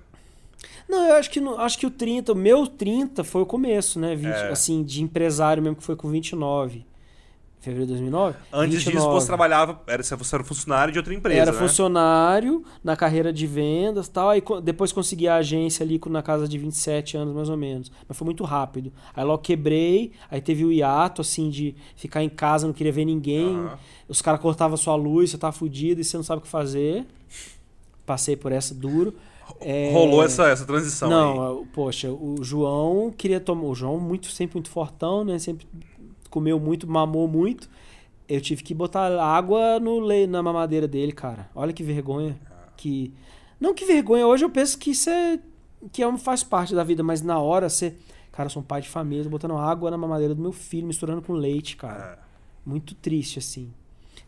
Não, 0.90 1.08
eu 1.08 1.16
acho 1.16 1.30
que, 1.30 1.40
acho 1.40 1.78
que 1.78 1.86
o 1.86 1.92
30, 1.92 2.32
o 2.32 2.36
meu 2.36 2.66
30 2.66 3.24
foi 3.24 3.44
o 3.44 3.46
começo, 3.46 4.00
né? 4.00 4.16
20, 4.16 4.26
É. 4.34 4.50
Assim, 4.50 4.84
de 4.84 5.04
empresário 5.04 5.62
mesmo, 5.62 5.76
que 5.76 5.84
foi 5.84 5.96
com 5.96 6.10
29. 6.10 6.84
Fevereiro 7.60 7.88
de 7.88 7.94
2009. 7.94 8.38
Antes 8.54 8.78
disso, 8.80 8.92
29. 8.92 9.14
você 9.16 9.28
trabalhava, 9.28 9.82
era, 9.88 10.04
você 10.04 10.36
era 10.36 10.44
funcionário 10.44 10.94
de 10.94 11.00
outra 11.00 11.14
empresa, 11.14 11.42
Era 11.42 11.52
né? 11.52 11.58
funcionário 11.58 12.64
na 12.84 12.96
carreira 12.96 13.34
de 13.34 13.48
vendas 13.48 14.06
e 14.08 14.12
tal. 14.12 14.30
Aí 14.30 14.44
depois 14.64 14.92
consegui 14.92 15.28
a 15.28 15.36
agência 15.38 15.84
ali 15.84 16.00
na 16.08 16.22
casa 16.22 16.48
de 16.48 16.58
27 16.58 17.18
anos, 17.18 17.34
mais 17.34 17.50
ou 17.50 17.58
menos. 17.58 17.92
Mas 18.08 18.18
foi 18.18 18.26
muito 18.26 18.44
rápido. 18.44 18.94
Aí 19.16 19.24
logo 19.24 19.42
quebrei, 19.42 20.12
aí 20.30 20.40
teve 20.40 20.64
o 20.64 20.72
hiato, 20.72 21.22
assim, 21.22 21.50
de 21.50 21.76
ficar 21.96 22.24
em 22.24 22.30
casa, 22.30 22.68
não 22.68 22.74
queria 22.74 22.92
ver 22.92 23.06
ninguém. 23.06 23.56
Aham. 23.56 23.80
Os 24.08 24.22
caras 24.22 24.40
cortavam 24.40 24.78
sua 24.78 24.96
luz, 24.96 25.32
você 25.32 25.38
tá 25.38 25.52
fudido 25.52 26.00
e 26.00 26.04
você 26.04 26.16
não 26.16 26.24
sabe 26.24 26.40
o 26.40 26.42
que 26.44 26.48
fazer. 26.48 27.06
Passei 28.06 28.38
por 28.38 28.52
essa 28.52 28.74
duro. 28.74 29.14
É, 29.60 29.92
Rolou 29.94 30.24
essa, 30.24 30.48
essa 30.48 30.66
transição 30.66 31.08
aí. 31.10 31.16
Não, 31.16 31.66
poxa, 31.74 32.10
o 32.12 32.38
João 32.42 33.12
queria 33.12 33.40
tomar. 33.40 33.64
O 33.68 33.76
João, 33.76 34.00
muito, 34.00 34.28
sempre 34.28 34.56
muito 34.56 34.70
fortão, 34.70 35.24
né? 35.24 35.40
Sempre 35.40 35.68
comeu 36.38 36.60
muito, 36.60 36.88
mamou 36.88 37.28
muito. 37.28 37.68
Eu 38.30 38.40
tive 38.40 38.62
que 38.62 38.74
botar 38.74 39.08
água 39.20 39.80
no 39.80 40.00
le... 40.00 40.28
na 40.28 40.44
mamadeira 40.44 40.88
dele, 40.88 41.12
cara. 41.12 41.50
Olha 41.56 41.74
que 41.74 41.82
vergonha. 41.82 42.40
Que. 42.76 43.12
Não 43.60 43.74
que 43.74 43.86
vergonha, 43.86 44.28
hoje 44.28 44.46
eu 44.46 44.50
penso 44.52 44.78
que 44.78 44.92
isso 44.92 45.10
é. 45.10 45.40
que 45.92 46.04
é 46.04 46.08
um, 46.08 46.18
faz 46.18 46.44
parte 46.44 46.76
da 46.76 46.84
vida, 46.84 47.02
mas 47.02 47.24
na 47.24 47.40
hora 47.40 47.70
você. 47.70 47.96
Cara, 48.32 48.46
eu 48.46 48.52
sou 48.52 48.62
um 48.62 48.66
pai 48.66 48.82
de 48.82 48.90
família, 48.90 49.24
tô 49.24 49.32
botando 49.32 49.58
água 49.58 49.90
na 49.90 49.98
mamadeira 49.98 50.36
do 50.36 50.42
meu 50.42 50.52
filho, 50.52 50.86
misturando 50.86 51.24
com 51.24 51.34
leite, 51.34 51.76
cara. 51.76 52.20
É. 52.22 52.28
Muito 52.64 52.94
triste, 52.94 53.40
assim. 53.40 53.74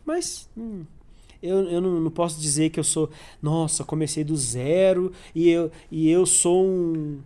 Mas. 0.04 0.50
hum, 0.56 0.84
eu, 1.40 1.62
eu 1.68 1.80
não, 1.80 2.00
não 2.00 2.10
posso 2.10 2.40
dizer 2.40 2.70
que 2.70 2.80
eu 2.80 2.84
sou. 2.84 3.08
Nossa, 3.40 3.84
comecei 3.84 4.24
do 4.24 4.36
zero 4.36 5.12
e 5.32 5.48
eu, 5.48 5.70
e 5.92 6.10
eu 6.10 6.26
sou 6.26 6.66
um. 6.66 7.20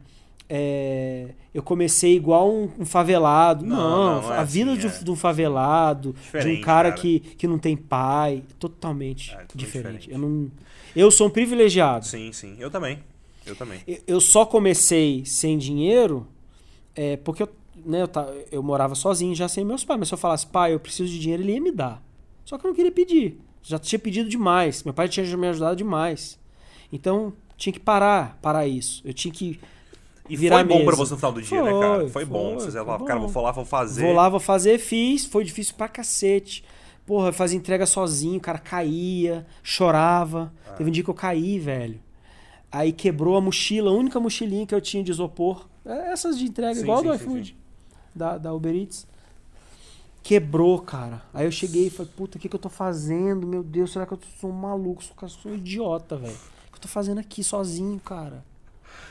É, 0.49 1.31
eu 1.53 1.63
comecei 1.63 2.15
igual 2.17 2.53
um, 2.53 2.69
um 2.79 2.85
favelado. 2.85 3.65
Não, 3.65 3.77
Não, 3.77 4.23
não, 4.23 4.33
é 4.33 4.37
a 4.39 4.41
assim, 4.43 4.53
vida 4.65 4.77
de, 4.77 4.87
é. 4.87 4.91
um- 4.91 5.05
de 5.05 5.11
um 5.11 5.17
favelado, 5.17 6.13
de 6.13 6.21
Diferente, 6.21 6.59
um 6.61 6.65
cara, 6.65 6.91
cara. 6.91 7.01
Que, 7.01 7.21
que 7.21 7.47
não 7.47 7.59
tem 7.59 7.77
pai, 7.77 8.43
totalmente 8.59 9.31
É, 9.31 9.33
totalmente 9.39 9.57
diferente. 9.57 9.99
diferente. 10.09 10.13
Eu, 10.13 10.19
não, 10.19 10.51
eu 10.95 11.11
sou 11.11 11.27
um 11.29 11.31
privilegiado. 11.31 12.07
Sim, 12.07 12.33
sim. 12.33 12.57
Eu 12.59 12.71
também. 12.71 12.99
Eu 13.47 13.57
também. 13.57 13.81
Eu- 13.87 13.99
Eu 14.07 14.21
só 14.21 14.45
comecei 14.47 15.25
sem 15.25 15.57
dinheiro 15.59 16.27
é, 16.95 17.17
porque 17.17 17.43
eu, 17.43 17.49
né, 17.85 18.03
eu, 18.03 18.09
ta- 18.09 18.33
eu 18.53 18.63
morava 18.63 18.95
sozinho 18.95 19.35
já 19.35 19.49
sem 19.49 19.65
meus 19.65 19.85
pais. 19.85 19.99
Mas 19.99 20.09
se 20.09 20.15
eu 20.15 20.19
falasse, 20.19 20.47
pai, 20.47 20.73
eu 20.75 20.81
preciso 20.81 21.11
de 21.11 21.19
dinheiro, 21.19 21.43
ele 21.43 21.53
ia 21.55 21.61
me 21.61 21.73
dar. 21.73 22.03
Só 22.45 22.57
que 22.59 22.67
eu 22.67 22.69
não 22.69 22.75
queria 22.77 22.93
pedir. 22.93 23.41
Já 23.63 23.79
tinha 23.79 23.99
pedido 23.99 24.29
demais. 24.29 24.83
Meu 24.85 24.93
pai 24.95 25.09
tinha 25.09 25.25
me 25.37 25.49
ajudado 25.49 25.75
demais. 25.77 26.39
Então, 26.93 27.33
tinha 27.57 27.73
que 27.73 27.81
parar, 27.81 28.39
parar 28.43 28.67
isso. 28.67 29.01
Eu 29.05 29.13
tinha 29.15 29.33
que 29.33 29.59
E 30.29 30.37
virar 30.37 30.65
foi 30.65 30.65
bom 30.79 30.85
pra 30.85 30.97
você 30.97 31.13
no 31.13 31.17
final 31.19 31.33
do 31.33 31.43
dia, 31.43 31.63
né, 31.63 31.71
cara? 31.71 32.01
Foi, 32.01 32.09
Foi 32.11 32.25
bom. 32.25 32.59
foi, 32.59 32.71
Você 32.71 32.83
foi 32.85 33.07
cara, 33.07 33.21
bom. 33.21 33.27
vou 33.27 33.43
lá, 33.43 33.53
vou 33.53 33.65
fazer. 33.65 34.03
Vou 34.03 34.13
lá, 34.15 34.29
vou 34.29 34.41
fazer, 34.41 34.79
fiz. 34.79 35.27
Foi 35.27 35.45
difícil 35.45 35.75
pra 35.75 35.87
cacete. 35.89 36.65
Porra, 37.07 37.29
eu 37.29 37.33
fazia 37.35 37.59
entrega 37.59 37.85
sozinho, 37.85 38.39
o 38.39 38.41
cara 38.41 38.59
caía, 38.59 39.47
chorava. 39.63 40.51
Ah. 40.67 40.73
Teve 40.73 40.89
um 40.89 40.93
dia 40.93 41.05
que 41.05 41.11
eu 41.11 41.15
caí, 41.15 41.59
velho. 41.59 42.01
Aí 42.73 42.93
quebrou 42.93 43.37
a 43.37 43.41
mochila, 43.41 43.91
a 43.91 43.95
única 43.95 44.19
mochilinha 44.19 44.67
que 44.67 44.75
eu 44.75 44.81
tinha 44.81 45.05
de 45.05 45.11
isopor. 45.11 45.67
É 45.85 46.13
Essas 46.13 46.39
de 46.39 46.47
entrega, 46.47 46.75
Sim, 46.75 46.81
igual 46.83 47.01
sim, 47.01 47.05
do 47.09 47.15
iFood, 47.15 47.57
Da, 48.15 48.39
da 48.39 48.53
Uber 48.55 48.75
Eats. 48.75 49.07
Quebrou, 50.23 50.79
cara. 50.81 51.23
Aí 51.35 51.45
eu 51.47 51.53
cheguei 51.53 51.89
e 51.89 51.91
falei, 51.91 52.11
puta, 52.17 52.39
o 52.39 52.41
que, 52.41 52.49
que 52.49 52.57
eu 52.57 52.61
tô 52.61 52.71
fazendo? 52.71 53.47
Meu 53.47 53.63
Deus, 53.63 53.93
será 53.93 54.07
que 54.07 54.15
eu 54.15 54.19
sou 54.41 54.49
um 54.49 54.55
maluco? 54.55 55.05
Sou, 55.05 55.15
eu 55.21 55.29
sou 55.29 55.53
um 55.53 55.55
idiota, 55.57 56.17
velho. 56.17 56.33
O 56.33 56.71
que 56.73 56.79
eu 56.79 56.81
tô 56.81 56.89
fazendo 56.89 57.19
aqui 57.21 57.45
sozinho, 57.45 58.01
cara? 58.01 58.43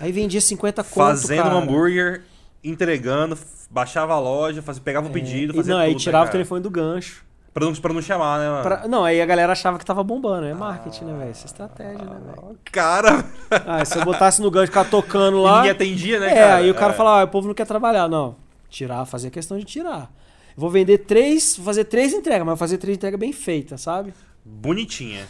Aí 0.03 0.11
vendia 0.11 0.41
50 0.41 0.83
conto, 0.83 0.93
Fazendo 0.95 1.43
cara. 1.43 1.55
um 1.55 1.59
hambúrguer, 1.59 2.23
entregando, 2.63 3.37
baixava 3.69 4.13
a 4.13 4.19
loja, 4.19 4.61
fazia, 4.61 4.81
pegava 4.83 5.07
o 5.07 5.09
pedido, 5.09 5.53
É, 5.53 5.55
E 5.55 5.57
fazia 5.57 5.73
não, 5.73 5.79
aí 5.81 5.87
tudo, 5.91 5.97
né, 5.99 6.03
tirava 6.03 6.23
o 6.23 6.27
cara? 6.27 6.31
telefone 6.33 6.61
do 6.61 6.69
gancho. 6.69 7.23
Pra 7.53 7.65
não, 7.65 7.73
pra 7.75 7.93
não 7.93 8.01
chamar, 8.01 8.39
né, 8.39 8.49
mano? 8.49 8.63
Pra- 8.63 8.87
Não, 8.87 9.05
aí 9.05 9.21
a 9.21 9.25
galera 9.25 9.51
achava 9.53 9.77
que 9.77 9.85
tava 9.85 10.03
bombando. 10.03 10.45
É 10.47 10.53
marketing, 10.55 11.05
né, 11.05 11.17
velho? 11.19 11.31
Isso 11.31 11.43
é 11.43 11.45
estratégia, 11.45 12.03
né, 12.03 12.19
velho? 12.25 12.57
Cara, 12.71 13.23
Ah, 13.65 13.85
se 13.85 13.97
eu 13.97 14.03
botasse 14.03 14.41
no 14.41 14.49
gancho, 14.49 14.67
ficar 14.67 14.85
tocando 14.85 15.37
e 15.37 15.41
lá. 15.43 15.55
ninguém 15.57 15.71
atendia, 15.71 16.19
né, 16.19 16.31
é, 16.31 16.33
cara? 16.35 16.55
aí 16.55 16.69
o 16.71 16.73
cara 16.75 16.93
É. 16.93 16.95
falava, 16.97 17.21
ah, 17.21 17.23
o 17.23 17.27
povo 17.27 17.47
não 17.47 17.53
quer 17.53 17.65
trabalhar. 17.67 18.07
Não, 18.09 18.35
tirar, 18.69 19.05
fazer 19.05 19.29
questão 19.29 19.57
de 19.57 19.63
tirar. 19.65 20.11
Vou 20.57 20.69
vender 20.69 20.97
três, 20.99 21.55
vou 21.55 21.65
fazer 21.65 21.85
três 21.85 22.11
entregas, 22.11 22.41
mas 22.45 22.51
vou 22.53 22.57
fazer 22.57 22.77
três 22.77 22.97
entregas 22.97 23.19
bem 23.19 23.31
feitas, 23.31 23.81
sabe? 23.81 24.13
Bonitinha. 24.43 25.25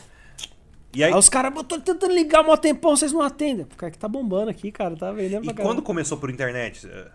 E 0.96 1.04
aí, 1.04 1.12
Aí, 1.12 1.18
os 1.18 1.28
caras, 1.30 1.56
eu 1.56 1.64
tô 1.64 1.80
tentando 1.80 2.14
ligar 2.14 2.44
mó 2.44 2.56
tempão, 2.56 2.96
vocês 2.96 3.12
não 3.12 3.22
atendem. 3.22 3.66
O 3.66 3.76
cara 3.76 3.92
que 3.92 3.98
tá 3.98 4.08
bombando 4.08 4.50
aqui, 4.52 4.72
cara, 4.72 4.96
tá 4.96 5.12
vendendo 5.12 5.44
e 5.44 5.54
pra 5.54 5.64
quando 5.64 5.82
começou 5.82 6.18
por 6.18 6.30
internet? 6.30 6.88
É, 6.88 7.08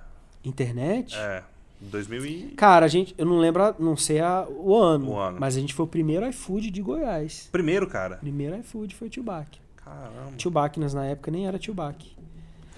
Internet? 0.45 1.15
É, 1.17 1.43
2000 1.81 2.27
e... 2.27 2.43
Cara, 2.57 2.87
a 2.87 2.89
gente, 2.89 3.15
eu 3.17 3.25
não 3.25 3.39
lembro, 3.39 3.75
não 3.79 3.97
sei 3.97 4.21
a- 4.21 4.47
o, 4.49 4.75
ano, 4.77 5.11
O 5.11 5.17
ano. 5.19 5.37
mas 5.41 5.57
a 5.57 5.61
gente 5.61 5.75
foi 5.75 5.85
o 5.85 5.89
primeiro 5.89 6.27
iFood 6.29 6.71
de 6.71 6.83
Goiás. 6.83 7.49
Primeiro, 7.53 7.87
cara. 7.87 8.17
Primeiro 8.17 8.57
iFood 8.59 8.95
foi 8.97 9.07
o 9.09 9.11
Tiobac. 9.11 9.59
Caramba. 9.77 10.33
Tio 10.37 10.51
Backnas 10.51 10.93
na 10.93 11.07
época 11.07 11.31
nem 11.31 11.47
era 11.47 11.59
Tio 11.59 11.73
Back. 11.73 12.17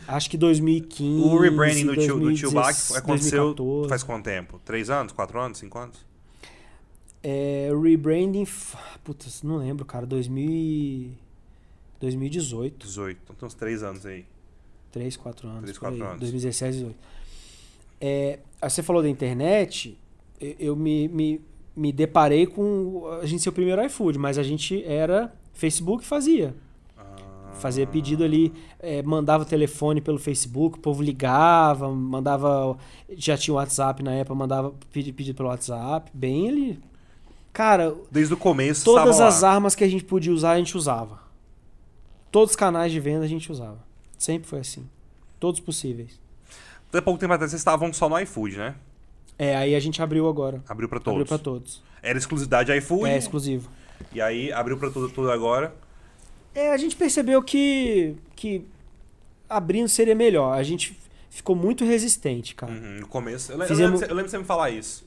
Acho 0.06 0.28
que 0.30 0.36
2015. 0.36 1.22
O 1.22 1.38
rebranding 1.38 1.86
do 1.86 1.94
tio, 1.94 2.34
tio 2.34 2.50
Bac 2.52 2.74
2016, 2.74 2.96
aconteceu 2.96 3.44
2014. 3.54 3.88
faz 3.88 4.02
quanto 4.02 4.24
tempo? 4.24 4.60
Três 4.64 4.90
anos? 4.90 5.12
Quatro 5.12 5.40
anos? 5.40 5.58
Cinco 5.58 5.78
anos? 5.78 5.96
É, 7.22 7.70
rebranding. 7.82 8.46
Putz, 9.04 9.42
não 9.42 9.56
lembro, 9.58 9.84
cara. 9.84 10.06
2000, 10.06 10.50
e- 10.50 11.12
2018. 12.00 12.86
18. 12.86 13.18
Então 13.24 13.36
tem 13.36 13.46
uns 13.46 13.54
três 13.54 13.82
anos 13.82 14.06
aí. 14.06 14.24
3, 14.90 15.16
4 15.16 15.46
anos. 15.48 15.62
Três, 15.62 15.78
por 15.78 15.86
aí, 15.88 15.90
quatro 15.98 16.06
anos. 16.08 16.20
2017, 16.20 16.78
2018. 16.78 16.98
É, 18.00 18.38
aí 18.60 18.70
você 18.70 18.82
falou 18.82 19.02
da 19.02 19.08
internet. 19.08 19.96
eu- 20.40 20.56
Eu 20.58 20.76
me, 20.76 21.06
me, 21.08 21.40
me 21.76 21.92
deparei 21.92 22.46
com 22.46 23.06
a 23.20 23.26
gente 23.26 23.42
ser 23.42 23.50
o 23.50 23.52
primeiro 23.52 23.84
iFood, 23.84 24.18
mas 24.18 24.38
a 24.38 24.42
gente 24.42 24.82
era 24.84 25.34
Facebook 25.52 26.02
fazia. 26.04 26.54
Ah, 26.96 27.52
Fazia 27.56 27.86
pedido 27.86 28.24
ali, 28.24 28.50
é, 28.78 29.02
mandava 29.02 29.42
o 29.42 29.46
telefone 29.46 30.00
pelo 30.00 30.18
Facebook, 30.18 30.78
o 30.78 30.80
povo 30.80 31.02
ligava, 31.02 31.90
mandava. 31.92 32.78
Já 33.10 33.36
tinha 33.36 33.52
o 33.52 33.58
WhatsApp 33.58 34.02
na 34.02 34.14
época, 34.14 34.34
mandava 34.34 34.72
pedi- 34.90 35.12
pedido 35.12 35.36
pelo 35.36 35.50
WhatsApp, 35.50 36.10
bem 36.14 36.48
ali. 36.48 36.80
Cara, 37.52 37.94
Desde 38.10 38.32
o 38.32 38.36
começo 38.36 38.84
todas 38.84 39.20
as 39.20 39.42
lá. 39.42 39.52
armas 39.54 39.74
que 39.74 39.82
a 39.84 39.88
gente 39.88 40.04
podia 40.04 40.32
usar, 40.32 40.52
a 40.52 40.58
gente 40.58 40.76
usava. 40.76 41.18
Todos 42.30 42.50
os 42.50 42.56
canais 42.56 42.92
de 42.92 43.00
venda 43.00 43.24
a 43.24 43.28
gente 43.28 43.50
usava. 43.50 43.78
Sempre 44.16 44.48
foi 44.48 44.60
assim. 44.60 44.88
Todos 45.40 45.58
possíveis. 45.60 46.20
Até 46.88 47.00
pouco 47.00 47.18
tempo 47.18 47.32
atrás 47.32 47.50
vocês 47.50 47.60
estavam 47.60 47.92
só 47.92 48.08
no 48.08 48.18
iFood, 48.20 48.56
né? 48.56 48.74
É, 49.38 49.56
aí 49.56 49.74
a 49.74 49.80
gente 49.80 50.00
abriu 50.02 50.28
agora. 50.28 50.62
Abriu 50.68 50.88
pra 50.88 51.00
todos. 51.00 51.12
Abriu 51.20 51.26
pra 51.26 51.38
todos. 51.38 51.82
Era 52.02 52.18
exclusividade 52.18 52.72
iFood. 52.76 53.08
É 53.10 53.16
exclusivo. 53.18 53.68
E 54.12 54.20
aí 54.20 54.52
abriu 54.52 54.76
pra 54.76 54.90
tudo, 54.90 55.08
tudo 55.08 55.30
agora. 55.30 55.74
É, 56.54 56.70
a 56.72 56.76
gente 56.76 56.94
percebeu 56.96 57.42
que, 57.42 58.16
que 58.36 58.64
abrindo 59.48 59.88
seria 59.88 60.14
melhor. 60.14 60.52
A 60.56 60.62
gente 60.62 60.98
ficou 61.30 61.54
muito 61.56 61.84
resistente, 61.84 62.54
cara. 62.54 62.72
Uhum, 62.72 63.00
no 63.00 63.06
começo. 63.08 63.50
Eu, 63.52 63.56
le- 63.58 63.64
eu 63.64 63.68
Fizemos- 63.68 64.00
lembro, 64.00 64.12
eu 64.12 64.16
lembro 64.16 64.30
você 64.30 64.38
me 64.38 64.44
falar 64.44 64.70
isso. 64.70 65.06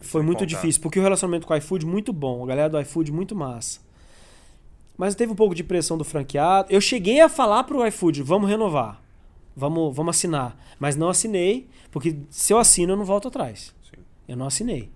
Foi 0.00 0.22
muito 0.22 0.38
contar. 0.38 0.46
difícil, 0.46 0.80
porque 0.80 0.98
o 0.98 1.02
relacionamento 1.02 1.46
com 1.46 1.52
o 1.52 1.56
iFood 1.56 1.84
muito 1.86 2.12
bom. 2.12 2.42
A 2.44 2.46
galera 2.46 2.68
do 2.70 2.80
iFood 2.80 3.12
muito 3.12 3.34
massa. 3.36 3.80
Mas 4.96 5.14
teve 5.14 5.32
um 5.32 5.36
pouco 5.36 5.54
de 5.54 5.62
pressão 5.64 5.96
do 5.96 6.04
franqueado. 6.04 6.68
Eu 6.70 6.80
cheguei 6.80 7.20
a 7.20 7.28
falar 7.28 7.64
pro 7.64 7.86
iFood, 7.86 8.22
vamos 8.22 8.48
renovar. 8.48 9.00
Vamos, 9.56 9.94
vamos 9.94 10.16
assinar. 10.16 10.56
Mas 10.78 10.96
não 10.96 11.08
assinei, 11.08 11.68
porque 11.90 12.16
se 12.30 12.52
eu 12.52 12.58
assino, 12.58 12.92
eu 12.92 12.96
não 12.96 13.04
volto 13.04 13.28
atrás. 13.28 13.74
Sim. 13.82 14.00
Eu 14.28 14.36
não 14.36 14.46
assinei. 14.46 14.90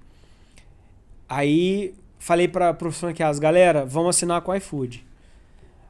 Aí 1.28 1.94
falei 2.18 2.48
para 2.48 2.76
os 2.86 2.98
franqueados, 2.98 3.38
galera, 3.38 3.84
vamos 3.84 4.16
assinar 4.16 4.40
com 4.42 4.52
o 4.52 4.54
iFood. 4.54 5.04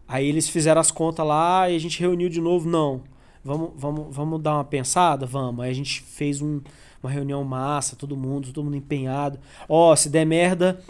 Aí 0.06 0.28
eles 0.28 0.48
fizeram 0.48 0.80
as 0.80 0.90
contas 0.90 1.26
lá 1.26 1.68
e 1.70 1.76
a 1.76 1.78
gente 1.80 2.00
reuniu 2.00 2.28
de 2.28 2.40
novo. 2.40 2.68
Não, 2.68 3.02
vamos, 3.42 3.70
vamos, 3.76 4.14
vamos 4.14 4.42
dar 4.42 4.54
uma 4.54 4.64
pensada? 4.64 5.26
Vamos. 5.26 5.64
Aí 5.64 5.70
a 5.70 5.74
gente 5.74 6.00
fez 6.02 6.40
um- 6.42 6.60
uma 7.04 7.12
reunião 7.12 7.42
massa, 7.44 7.96
todo 7.96 8.16
mundo, 8.16 8.52
todo 8.52 8.64
mundo 8.64 8.76
empenhado. 8.76 9.38
Ó, 9.68 9.94
se 9.94 10.08
der 10.08 10.24
merda, 10.24 10.80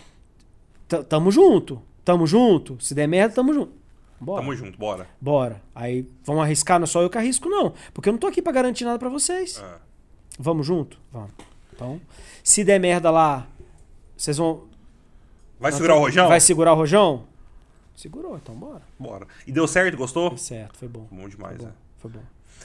tamo 1.08 1.30
junto. 1.30 1.80
Tamo 2.04 2.26
junto. 2.26 2.76
Se 2.80 2.94
der 2.94 3.06
merda, 3.08 3.34
tamo 3.34 3.52
junto. 3.52 3.72
Bora. 4.20 4.40
Tamo 4.40 4.54
junto, 4.54 4.78
bora. 4.78 5.06
Bora. 5.20 5.62
Aí 5.74 6.08
vamos 6.24 6.42
arriscar, 6.42 6.78
não 6.78 6.84
é 6.84 6.86
só 6.86 7.02
eu 7.02 7.10
que 7.10 7.18
arrisco, 7.18 7.48
não. 7.48 7.74
Porque 7.92 8.08
eu 8.08 8.12
não 8.12 8.18
tô 8.18 8.26
aqui 8.26 8.40
pra 8.40 8.52
garantir 8.52 8.84
nada 8.84 8.98
pra 8.98 9.08
vocês. 9.08 9.60
Ah. 9.62 9.78
Vamos 10.38 10.66
junto? 10.66 10.98
Vamos. 11.12 11.30
Então, 11.72 12.00
se 12.42 12.64
der 12.64 12.78
merda 12.78 13.10
lá, 13.10 13.46
vocês 14.16 14.36
vão. 14.36 14.64
Vai 15.58 15.72
segurar 15.72 15.96
o 15.96 16.00
rojão? 16.00 16.28
Vai 16.28 16.40
segurar 16.40 16.72
o 16.72 16.76
rojão? 16.76 17.24
Segurou, 17.96 18.36
então 18.36 18.54
bora. 18.54 18.82
Bora. 18.98 19.26
E 19.46 19.52
deu 19.52 19.66
certo? 19.68 19.96
Gostou? 19.96 20.30
Foi 20.30 20.38
certo, 20.38 20.78
foi 20.78 20.88
bom. 20.88 21.06
Bom 21.10 21.28
demais, 21.28 21.56
Foi 21.56 21.66
né? 21.66 21.72
bom. 21.72 21.78
Foi 21.98 22.10
bom. 22.10 22.20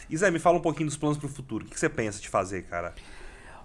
E 0.10 0.18
Zé, 0.18 0.32
me 0.32 0.40
fala 0.40 0.58
um 0.58 0.62
pouquinho 0.62 0.88
dos 0.88 0.98
planos 0.98 1.18
pro 1.18 1.30
futuro. 1.30 1.66
O 1.66 1.70
que 1.70 1.80
você 1.80 1.88
pensa 1.88 2.20
de 2.20 2.28
fazer, 2.28 2.64
cara? 2.64 2.96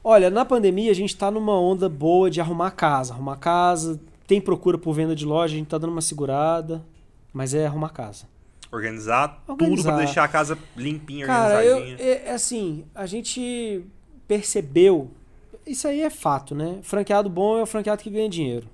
Olha, 0.07 0.29
na 0.29 0.45
pandemia 0.45 0.91
a 0.91 0.95
gente 0.95 1.17
tá 1.17 1.31
numa 1.31 1.59
onda 1.59 1.89
boa 1.89 2.31
de 2.31 2.39
arrumar 2.41 2.73
casa. 2.73 3.15
Arrumar 3.15 3.37
casa, 3.37 3.99
tem 4.27 4.39
procura 4.41 4.77
por 4.77 4.93
venda 4.93 5.17
de 5.17 5.25
loja, 5.25 5.55
a 5.55 5.59
gente 5.59 5.67
tá 5.69 5.79
dando 5.79 5.93
uma 5.93 6.03
segurada, 6.03 6.85
mas 7.33 7.55
é 7.55 7.67
arrumar 7.67 7.89
casa. 7.89 8.27
Organizar, 8.71 9.43
tudo 9.47 9.63
Organizar. 9.63 9.95
pra 9.95 10.05
deixar 10.05 10.25
a 10.25 10.29
casa 10.29 10.59
limpinha, 10.77 11.25
Cara, 11.27 11.65
eu, 11.65 11.77
organizadinha. 11.77 12.09
é, 12.09 12.27
é 12.27 12.33
assim, 12.33 12.85
a 12.95 13.07
gente 13.07 13.83
percebeu. 14.29 15.11
Isso 15.67 15.89
aí 15.89 16.01
é 16.03 16.11
fato, 16.11 16.55
né? 16.55 16.81
Franqueado 16.83 17.31
bom 17.31 17.57
é 17.57 17.63
o 17.63 17.67
franqueado 17.67 18.03
que 18.03 18.11
ganha 18.11 18.29
dinheiro. 18.29 18.69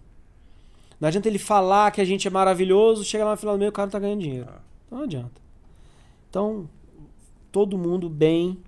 Não 0.98 1.06
adianta 1.08 1.28
ele 1.28 1.38
falar 1.38 1.90
que 1.92 2.00
a 2.00 2.04
gente 2.04 2.26
é 2.26 2.30
maravilhoso, 2.30 3.04
chega 3.04 3.24
lá 3.24 3.30
no 3.32 3.36
final 3.36 3.54
do 3.54 3.60
mês 3.60 3.68
o 3.68 3.72
cara 3.72 3.86
não 3.86 3.92
tá 3.92 3.98
ganhando 3.98 4.20
dinheiro. 4.20 4.48
Ah. 4.50 4.58
Não 4.90 5.02
adianta. 5.04 5.40
Então, 6.28 6.68
todo 7.52 7.78
mundo 7.78 8.08
bem, 8.08 8.58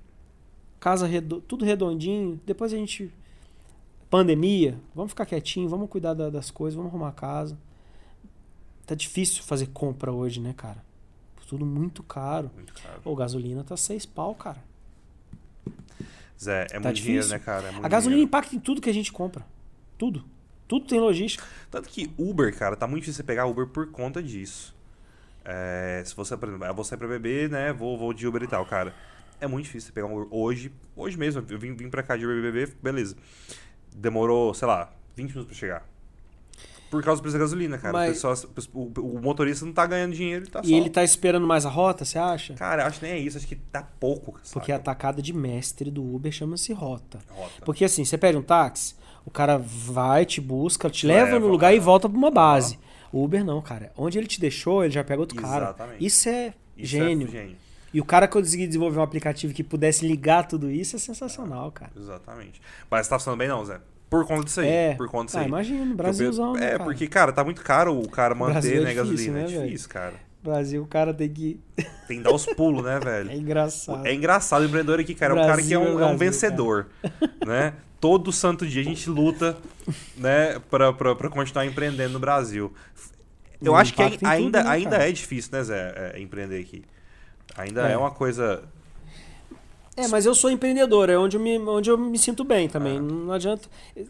casa 0.83 1.07
redo... 1.07 1.41
tudo 1.41 1.65
redondinho. 1.65 2.41
Depois 2.45 2.73
a 2.73 2.77
gente. 2.77 3.13
Pandemia, 4.11 4.79
vamos 4.95 5.13
ficar 5.13 5.25
quietinho, 5.25 5.69
vamos 5.69 5.89
cuidar 5.89 6.13
da- 6.13 6.29
das 6.29 6.51
coisas, 6.51 6.77
vamos 6.77 6.91
arrumar 6.91 7.09
a 7.09 7.13
casa. 7.13 7.57
Tá 8.87 8.95
difícil 8.95 9.43
fazer 9.43 9.69
compra 9.69 10.13
hoje, 10.13 10.39
né, 10.41 10.53
cara? 10.55 10.85
Tudo 11.49 11.65
muito 11.67 12.03
caro. 12.03 12.51
Muito 12.55 12.73
caro. 12.75 13.01
Ô, 13.05 13.15
gasolina 13.15 13.63
tá 13.63 13.77
seis 13.77 14.05
pau, 14.07 14.35
cara. 14.35 14.59
Zé, 16.43 16.63
é 16.63 16.67
Tá 16.67 16.81
muito 16.81 16.97
dinheiro, 16.97 17.23
difícil. 17.23 17.39
né, 17.39 17.45
cara? 17.45 17.69
É 17.69 17.77
A 17.83 17.89
gasolina 17.89 18.17
dinheiro. 18.17 18.23
impacta 18.29 18.57
em 18.57 18.59
tudo 18.61 18.81
que 18.81 18.91
a 18.91 18.95
gente 18.95 19.13
compra. 19.13 19.47
Tudo. 19.99 20.25
Tudo 20.67 20.87
tem 20.87 20.99
logística. 20.99 21.45
Tanto 21.71 21.89
que 21.89 22.11
Uber, 22.19 22.57
cara, 22.57 22.75
tá 22.77 22.87
muito 22.87 23.03
difícil 23.03 23.19
você 23.19 23.23
pegar 23.27 23.47
Uber 23.47 23.67
por 23.67 23.87
conta 23.91 24.23
disso. 24.23 24.75
É, 25.45 26.03
se 26.05 26.15
você, 26.17 26.37
por 26.37 26.49
exemplo, 26.49 26.67
eu 26.67 26.75
vou 26.75 26.85
sair 26.85 26.99
pra 26.99 27.07
beber, 27.09 27.51
né? 27.51 27.73
Vou, 27.73 27.97
vou 27.99 28.13
de 28.13 28.27
Uber 28.27 28.43
e 28.43 28.47
tal, 28.47 28.65
cara. 28.65 28.95
É 29.43 29.47
muito 29.49 29.65
difícil 29.65 29.89
você 29.89 29.93
pegar 29.93 30.07
um 30.07 30.15
Uber. 30.17 30.29
Hoje, 30.31 30.73
hoje 30.97 31.19
mesmo, 31.19 31.45
eu 31.51 31.59
vim, 31.59 31.75
vim 31.75 31.91
pra 31.91 32.03
cá 32.03 32.17
de 32.17 32.25
Uber 32.25 32.41
beber, 32.41 32.75
beleza. 32.83 33.17
Demorou, 33.95 34.55
sei 34.55 34.69
lá, 34.69 34.93
20 35.17 35.31
minutos 35.31 35.47
pra 35.47 35.55
chegar. 35.57 35.89
Por 36.91 37.03
causa 37.03 37.21
do 37.21 37.23
preço 37.23 37.37
da 37.37 37.41
gasolina, 37.43 37.79
cara. 37.79 37.93
Mas- 37.93 38.23
O, 38.23 38.49
pessoal- 38.49 38.71
o, 38.75 39.01
o 39.17 39.21
motorista 39.23 39.65
não 39.65 39.73
tá 39.73 39.87
ganhando 39.87 40.15
dinheiro, 40.15 40.45
ele 40.45 40.51
tá 40.51 40.61
E 40.63 40.69
só. 40.69 40.75
ele 40.77 40.91
tá 40.91 41.03
esperando 41.03 41.47
mais 41.47 41.65
a 41.67 41.71
rota, 41.71 42.05
você 42.05 42.19
acha? 42.19 42.55
Cara, 42.55 42.87
acho 42.87 43.01
que 43.01 43.07
nem 43.07 43.15
é 43.15 43.19
isso, 43.19 43.37
acho 43.39 43.47
que 43.49 43.57
tá 43.57 43.83
pouco. 43.83 44.39
Sabe? 44.45 44.53
Porque 44.53 44.71
a 44.73 44.79
tacada 44.79 45.23
de 45.23 45.33
mestre 45.33 45.91
do 45.91 46.03
Uber 46.05 46.31
chama-se 46.31 46.73
rota. 46.73 47.19
Rota. 47.31 47.65
Porque 47.65 47.85
assim, 47.85 48.05
você 48.05 48.17
pede 48.19 48.37
um 48.37 48.43
táxi, 48.43 48.95
o 49.25 49.31
cara 49.31 49.57
vai, 49.59 50.27
te 50.27 50.41
busca, 50.41 50.91
te 50.91 51.07
Leva, 51.07 51.25
leva 51.33 51.39
no 51.41 51.49
lugar 51.49 51.73
é. 51.73 51.77
e 51.77 51.81
volta 51.81 52.09
pra 52.09 52.19
uma 52.19 52.31
base. 52.31 52.79
O 53.11 53.25
Uber 53.25 53.43
não, 53.45 53.61
cara. 53.63 53.91
Onde 53.97 54.19
ele 54.19 54.27
te 54.27 54.39
deixou, 54.39 54.85
ele 54.85 54.93
já 54.93 55.03
pega 55.03 55.21
outro 55.21 55.37
cara. 55.41 55.65
Exatamente. 55.65 56.05
Isso 56.05 56.29
é 56.29 56.55
Isso 56.77 56.91
gênio. 56.93 57.27
É 57.29 57.31
gênio. 57.31 57.57
E 57.93 58.01
o 58.01 58.05
cara 58.05 58.27
conseguir 58.27 58.67
desenvolver 58.67 58.99
um 58.99 59.03
aplicativo 59.03 59.53
que 59.53 59.63
pudesse 59.63 60.07
ligar 60.07 60.47
tudo 60.49 60.71
isso 60.71 60.97
é 60.97 60.99
sensacional, 60.99 61.71
cara. 61.73 61.93
Exatamente. 61.97 62.61
Mas 62.91 63.07
você 63.07 63.11
tá 63.11 63.19
funcionando 63.19 63.39
bem 63.39 63.49
não, 63.49 63.65
Zé? 63.65 63.81
Por 64.09 64.27
conta 64.27 64.45
disso 64.45 64.61
aí. 64.61 64.69
É. 64.69 64.95
Por 64.95 65.09
conta 65.09 65.27
disso 65.27 65.39
Ah, 65.39 65.43
aí. 65.43 65.49
imagina, 65.49 65.95
Brasilzão, 65.95 66.53
né, 66.55 66.67
É, 66.67 66.71
cara? 66.73 66.85
porque, 66.85 67.07
cara, 67.07 67.33
tá 67.33 67.43
muito 67.45 67.63
caro 67.63 67.99
o 67.99 68.09
cara 68.09 68.35
manter, 68.35 68.53
Brasil 68.53 68.73
é 68.73 68.81
né, 68.85 68.95
difícil, 68.95 69.05
gasolina. 69.33 69.35
né, 69.39 69.43
é 69.45 69.67
difícil, 69.67 69.89
cara. 69.89 70.15
Brasil, 70.43 70.83
o 70.83 70.87
cara 70.87 71.15
tem 71.15 71.29
que. 71.29 71.61
Tem 72.09 72.19
que 72.19 72.25
dar 72.25 72.35
os 72.35 72.45
pulos, 72.47 72.83
né, 72.85 72.97
É 72.97 73.01
velho? 73.01 73.33
engraçado. 73.33 74.05
É 74.07 74.13
engraçado 74.13 74.63
o 74.63 74.65
empreendedor 74.67 74.99
aqui, 75.01 75.15
cara. 75.15 75.33
É 75.33 75.43
um 75.43 75.47
cara 75.47 75.63
que 75.63 75.73
é 75.73 75.79
um, 75.79 75.83
Brasil, 75.83 76.01
é 76.01 76.05
um 76.05 76.09
Brasil, 76.09 76.19
vencedor, 76.19 76.87
né? 77.47 77.75
Todo 78.01 78.33
santo 78.33 78.67
dia 78.67 78.83
a 78.83 78.85
gente 78.85 79.09
luta, 79.09 79.57
né, 80.17 80.59
pra, 80.69 80.93
pra, 80.93 81.15
pra 81.15 81.29
continuar 81.31 81.65
empreendendo 81.65 82.15
no 82.15 82.19
Brasil. 82.19 82.73
Eu 83.63 83.73
O 83.73 83.77
acho 83.77 83.95
que 83.95 84.03
ainda, 84.03 84.59
tudo, 84.59 84.65
né, 84.65 84.65
ainda 84.75 84.91
cara? 84.91 85.09
é 85.09 85.13
difícil, 85.13 85.53
né, 85.53 85.63
Zé, 85.63 86.13
é, 86.15 86.21
empreender 86.21 86.61
aqui. 86.61 86.83
Ainda 87.57 87.89
é. 87.89 87.93
É. 87.93 87.97
uma 87.97 88.11
coisa... 88.11 88.63
É, 89.95 90.09
mas 90.09 90.25
eu 90.25 90.35
sou 90.35 90.51
empreendedor, 90.51 91.11
é 91.11 91.19
onde 91.19 91.37
eu 91.37 91.41
me, 91.41 91.59
onde 91.59 91.91
eu 91.91 91.99
me 91.99 92.19
sinto 92.19 92.45
bem 92.45 92.67
também. 92.67 92.97
Ah. 92.97 93.01
Não 93.01 93.33
adianta. 93.33 93.69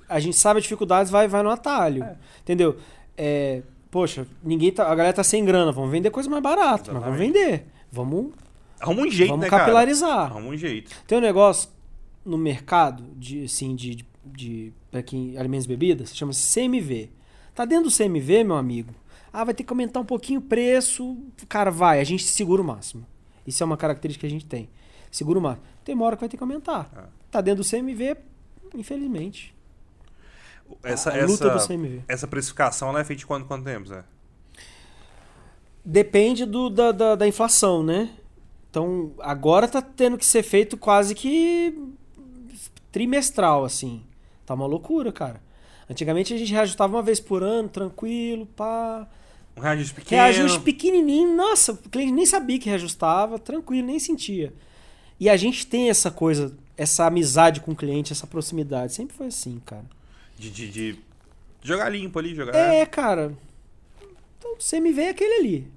A 0.09 0.21
gente 0.21 0.37
sabe 0.37 0.59
as 0.59 0.63
dificuldades, 0.63 1.11
vai, 1.11 1.27
vai 1.27 1.43
no 1.43 1.51
atalho. 1.51 2.05
É. 2.05 2.17
Entendeu? 2.41 2.77
É, 3.17 3.63
poxa, 3.91 4.25
ninguém 4.45 4.71
tá, 4.71 4.87
a 4.91 4.95
galera 4.95 5.13
tá 5.13 5.25
sem 5.25 5.45
grana, 5.45 5.73
vamos 5.73 5.91
vender 5.91 6.11
coisa 6.11 6.31
mais 6.31 6.43
barata, 6.43 6.93
mas 6.93 7.03
vamos 7.03 7.19
vender. 7.19 7.67
Vamos, 7.91 8.33
Arruma 8.83 9.03
um 9.03 9.11
jeito, 9.11 9.31
vamos 9.31 9.45
né, 9.45 9.51
cara? 9.51 9.65
capilarizar. 9.65 10.31
Arruma 10.31 10.49
um 10.49 10.57
jeito. 10.57 10.91
Tem 11.07 11.17
um 11.17 11.21
negócio 11.21 11.69
no 12.25 12.37
mercado 12.37 13.05
de 13.17 13.45
assim 13.45 13.77
de, 13.77 13.97
de, 13.97 14.07
de 14.25 14.73
para 14.91 15.03
quem 15.03 15.37
alimentos 15.39 15.67
e 15.67 15.69
bebidas, 15.69 16.15
chama-se 16.15 16.53
CMV. 16.53 17.11
Tá 17.55 17.65
dentro 17.65 17.91
do 17.91 17.97
CMV, 17.97 18.45
meu 18.45 18.57
amigo. 18.57 18.93
Ah, 19.33 19.45
vai 19.45 19.55
ter 19.55 19.63
que 19.63 19.73
aumentar 19.73 20.01
um 20.01 20.05
pouquinho 20.05 20.41
o 20.41 20.43
preço. 20.43 21.17
Cara, 21.49 21.71
vai, 21.71 22.01
a 22.01 22.05
gente 22.05 22.25
segura 22.25 22.61
o 22.61 22.65
máximo. 22.65 23.07
Isso 23.47 23.63
é 23.63 23.67
uma 23.67 23.77
característica 23.77 24.27
que 24.27 24.27
a 24.27 24.31
gente 24.31 24.47
tem. 24.47 24.69
Segura 25.11 25.39
o 25.39 25.43
máximo. 25.43 25.67
Tem 25.85 25.95
uma 25.95 26.05
hora 26.07 26.17
que 26.17 26.21
vai 26.21 26.29
ter 26.29 26.37
que 26.37 26.43
aumentar. 26.43 26.91
Ah. 26.95 27.05
Tá 27.31 27.41
dentro 27.41 27.63
do 27.63 27.69
CMV, 27.69 28.17
infelizmente. 28.75 29.55
Essa, 30.83 31.11
a 31.11 31.27
luta 31.27 31.49
essa, 31.49 31.59
do 31.59 31.67
CMV. 31.67 32.03
essa 32.09 32.27
precificação 32.27 32.89
ela 32.89 33.01
é 33.01 33.05
feita 33.05 33.21
de 33.21 33.27
quanto, 33.27 33.47
quanto 33.47 33.65
tempo, 33.65 33.89
Zé? 33.89 34.05
Depende 35.85 36.47
do, 36.47 36.71
da, 36.71 36.93
da, 36.93 37.15
da 37.15 37.29
inflação, 37.29 37.83
né? 37.83 38.11
Então, 38.71 39.13
agora 39.19 39.69
tá 39.69 39.83
tendo 39.83 40.17
que 40.17 40.25
ser 40.25 40.43
feito 40.43 40.79
quase 40.79 41.15
que 41.15 41.77
trimestral, 42.91 43.65
assim. 43.65 44.03
Tá 44.47 44.55
uma 44.55 44.67
loucura, 44.67 45.13
cara. 45.13 45.43
Antigamente 45.91 46.33
a 46.33 46.39
gente 46.39 46.53
reajustava 46.53 46.97
uma 46.97 47.03
vez 47.03 47.21
por 47.21 47.43
ano, 47.43 47.69
tranquilo, 47.69 48.47
pá. 48.47 49.07
Um 49.57 49.61
reajuste 49.61 49.95
pequeno. 49.95 50.23
Reajuste 50.23 50.61
pequenininho, 50.61 51.37
nossa, 51.37 51.73
o 51.73 51.77
cliente 51.77 52.13
nem 52.13 52.27
sabia 52.27 52.59
que 52.59 52.69
reajustava, 52.69 53.39
tranquilo, 53.39 53.87
nem 53.87 53.99
sentia. 53.99 54.53
E 55.21 55.29
a 55.29 55.37
gente 55.37 55.67
tem 55.67 55.91
essa 55.91 56.11
coisa, 56.11 56.57
essa 56.77 57.07
amizade 57.07 57.61
com 57.61 57.73
o 57.73 57.77
cliente, 57.77 58.13
essa 58.13 58.27
proximidade. 58.27 58.93
Sempre 58.93 59.17
foi 59.17 59.27
assim, 59.27 59.61
cara. 59.65 59.85
De, 60.39 60.51
de, 60.51 60.69
de 60.71 60.99
jogar 61.63 61.89
limpo 61.91 62.19
ali, 62.19 62.35
jogar... 62.35 62.55
É, 62.55 62.85
cara. 62.87 63.37
Então, 64.39 64.55
o 64.55 64.57
CMV 64.57 65.03
é 65.03 65.09
aquele 65.11 65.35
ali. 65.35 65.69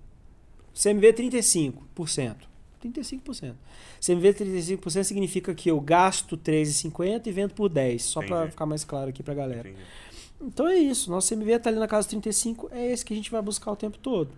CMV 0.73 1.07
é 1.07 1.13
35%. 1.13 2.35
35%. 2.83 3.53
CMV 4.05 4.33
35% 4.33 5.03
significa 5.03 5.53
que 5.55 5.69
eu 5.69 5.79
gasto 5.79 6.37
3,50 6.37 7.27
e 7.27 7.31
vendo 7.31 7.53
por 7.53 7.69
10. 7.69 8.03
Só 8.03 8.21
pra 8.21 8.37
Entendi. 8.37 8.51
ficar 8.51 8.65
mais 8.65 8.83
claro 8.83 9.09
aqui 9.09 9.23
pra 9.23 9.33
galera. 9.33 9.69
Entendi. 9.69 9.85
Então 10.41 10.67
é 10.67 10.75
isso. 10.75 11.09
Nosso 11.09 11.33
CMV 11.33 11.59
tá 11.59 11.69
ali 11.69 11.79
na 11.79 11.87
casa 11.87 12.01
dos 12.07 12.09
35. 12.11 12.69
É 12.71 12.91
esse 12.91 13.03
que 13.05 13.13
a 13.13 13.17
gente 13.17 13.31
vai 13.31 13.41
buscar 13.41 13.71
o 13.71 13.75
tempo 13.75 13.97
todo. 13.97 14.29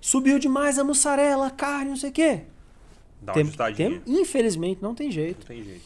Subiu 0.00 0.38
demais 0.38 0.78
a 0.78 0.84
mussarela, 0.84 1.46
a 1.46 1.50
carne, 1.50 1.90
não 1.90 1.96
sei 1.96 2.10
o 2.10 2.12
quê. 2.12 2.40
Dá 3.20 3.32
uma 3.32 3.34
Tem- 3.34 3.42
ajustadinha. 3.44 4.00
tem- 4.04 4.20
infelizmente, 4.20 4.82
não 4.82 4.94
tem 4.94 5.10
jeito. 5.10 5.40
Não 5.40 5.46
tem 5.46 5.62
jeito. 5.64 5.82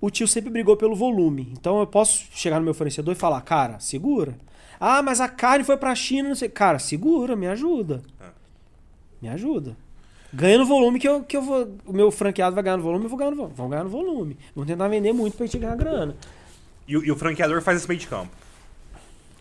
O 0.00 0.10
tio 0.10 0.28
sempre 0.28 0.50
brigou 0.50 0.76
pelo 0.76 0.94
volume. 0.96 1.48
Então 1.52 1.78
eu 1.80 1.86
posso 1.86 2.24
chegar 2.32 2.58
no 2.58 2.64
meu 2.64 2.74
fornecedor 2.74 3.12
e 3.14 3.18
falar, 3.18 3.40
cara, 3.42 3.78
segura. 3.80 4.36
Ah, 4.78 5.00
mas 5.02 5.20
a 5.20 5.28
carne 5.28 5.64
foi 5.64 5.76
pra 5.76 5.94
China, 5.94 6.28
não 6.28 6.36
sei. 6.36 6.48
Cara, 6.50 6.78
segura, 6.78 7.34
me 7.34 7.46
ajuda. 7.46 8.02
É. 8.20 8.24
Me 9.22 9.28
ajuda. 9.30 9.76
Ganha 10.32 10.58
no 10.58 10.66
volume 10.66 10.98
que 10.98 11.08
eu, 11.08 11.22
que 11.22 11.36
eu 11.36 11.40
vou. 11.40 11.68
O 11.86 11.92
meu 11.92 12.10
franqueado 12.10 12.54
vai 12.54 12.62
ganhar 12.62 12.76
no 12.76 12.82
volume, 12.82 13.04
eu 13.04 13.08
vou 13.08 13.18
ganhar 13.18 13.30
no 13.30 13.36
volume. 13.36 13.54
Vamos 13.56 13.70
ganhar 13.70 13.84
no 13.84 13.90
volume. 13.90 14.36
Vamos 14.54 14.68
tentar 14.68 14.88
vender 14.88 15.12
muito 15.14 15.36
pra 15.36 15.46
gente 15.46 15.56
ganhar 15.58 15.76
grana. 15.76 16.14
E, 16.86 16.96
o- 16.96 17.04
e 17.04 17.10
o 17.10 17.16
franqueador 17.16 17.62
faz 17.62 17.78
esse 17.78 17.88
meio 17.88 17.98
de 17.98 18.06
campo. 18.06 18.30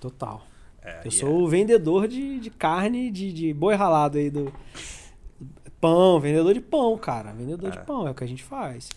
Total. 0.10 0.46
É, 0.84 1.02
Eu 1.04 1.10
sou 1.12 1.42
o 1.42 1.48
vendedor 1.48 2.08
de, 2.08 2.40
de 2.40 2.50
carne, 2.52 3.10
de, 3.10 3.34
de 3.34 3.54
boi 3.54 3.74
ralado 3.76 4.18
aí 4.20 4.30
do. 4.30 4.54
Pão, 5.82 6.20
vendedor 6.20 6.54
de 6.54 6.62
pão, 6.62 6.96
cara. 6.98 7.32
Vendedor 7.34 7.70
É. 7.74 7.78
de 7.80 7.86
pão, 7.86 8.08
é 8.08 8.12
o 8.12 8.14
que 8.16 8.24
a 8.24 8.28
gente 8.28 8.44
faz. 8.44 8.90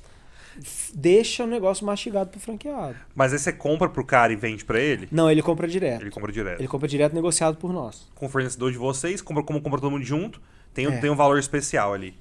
Deixa 0.94 1.44
o 1.44 1.46
negócio 1.46 1.86
mastigado 1.86 2.30
pro 2.30 2.40
franqueado. 2.40 2.96
Mas 3.14 3.32
aí 3.32 3.38
você 3.38 3.52
compra 3.52 3.88
pro 3.88 4.04
cara 4.04 4.32
e 4.32 4.36
vende 4.36 4.64
pra 4.64 4.78
ele? 4.80 5.08
Não, 5.10 5.30
ele 5.30 5.40
compra 5.42 5.66
direto. 5.68 6.02
Ele 6.02 6.10
compra 6.10 6.30
direto. 6.32 6.60
Ele 6.60 6.68
compra 6.68 6.88
direto 6.88 7.14
negociado 7.14 7.56
por 7.56 7.72
nós. 7.72 8.06
Com 8.14 8.26
o 8.26 8.28
fornecedor 8.28 8.70
de 8.72 8.76
vocês, 8.78 9.22
compra, 9.22 9.42
como 9.42 9.60
compra 9.62 9.80
todo 9.80 9.90
mundo 9.90 10.04
junto, 10.04 10.40
tem, 10.74 10.86
um- 10.88 10.92
É. 10.92 10.98
tem 10.98 11.08
um 11.10 11.16
valor 11.16 11.38
especial 11.38 11.94
ali. 11.94 12.14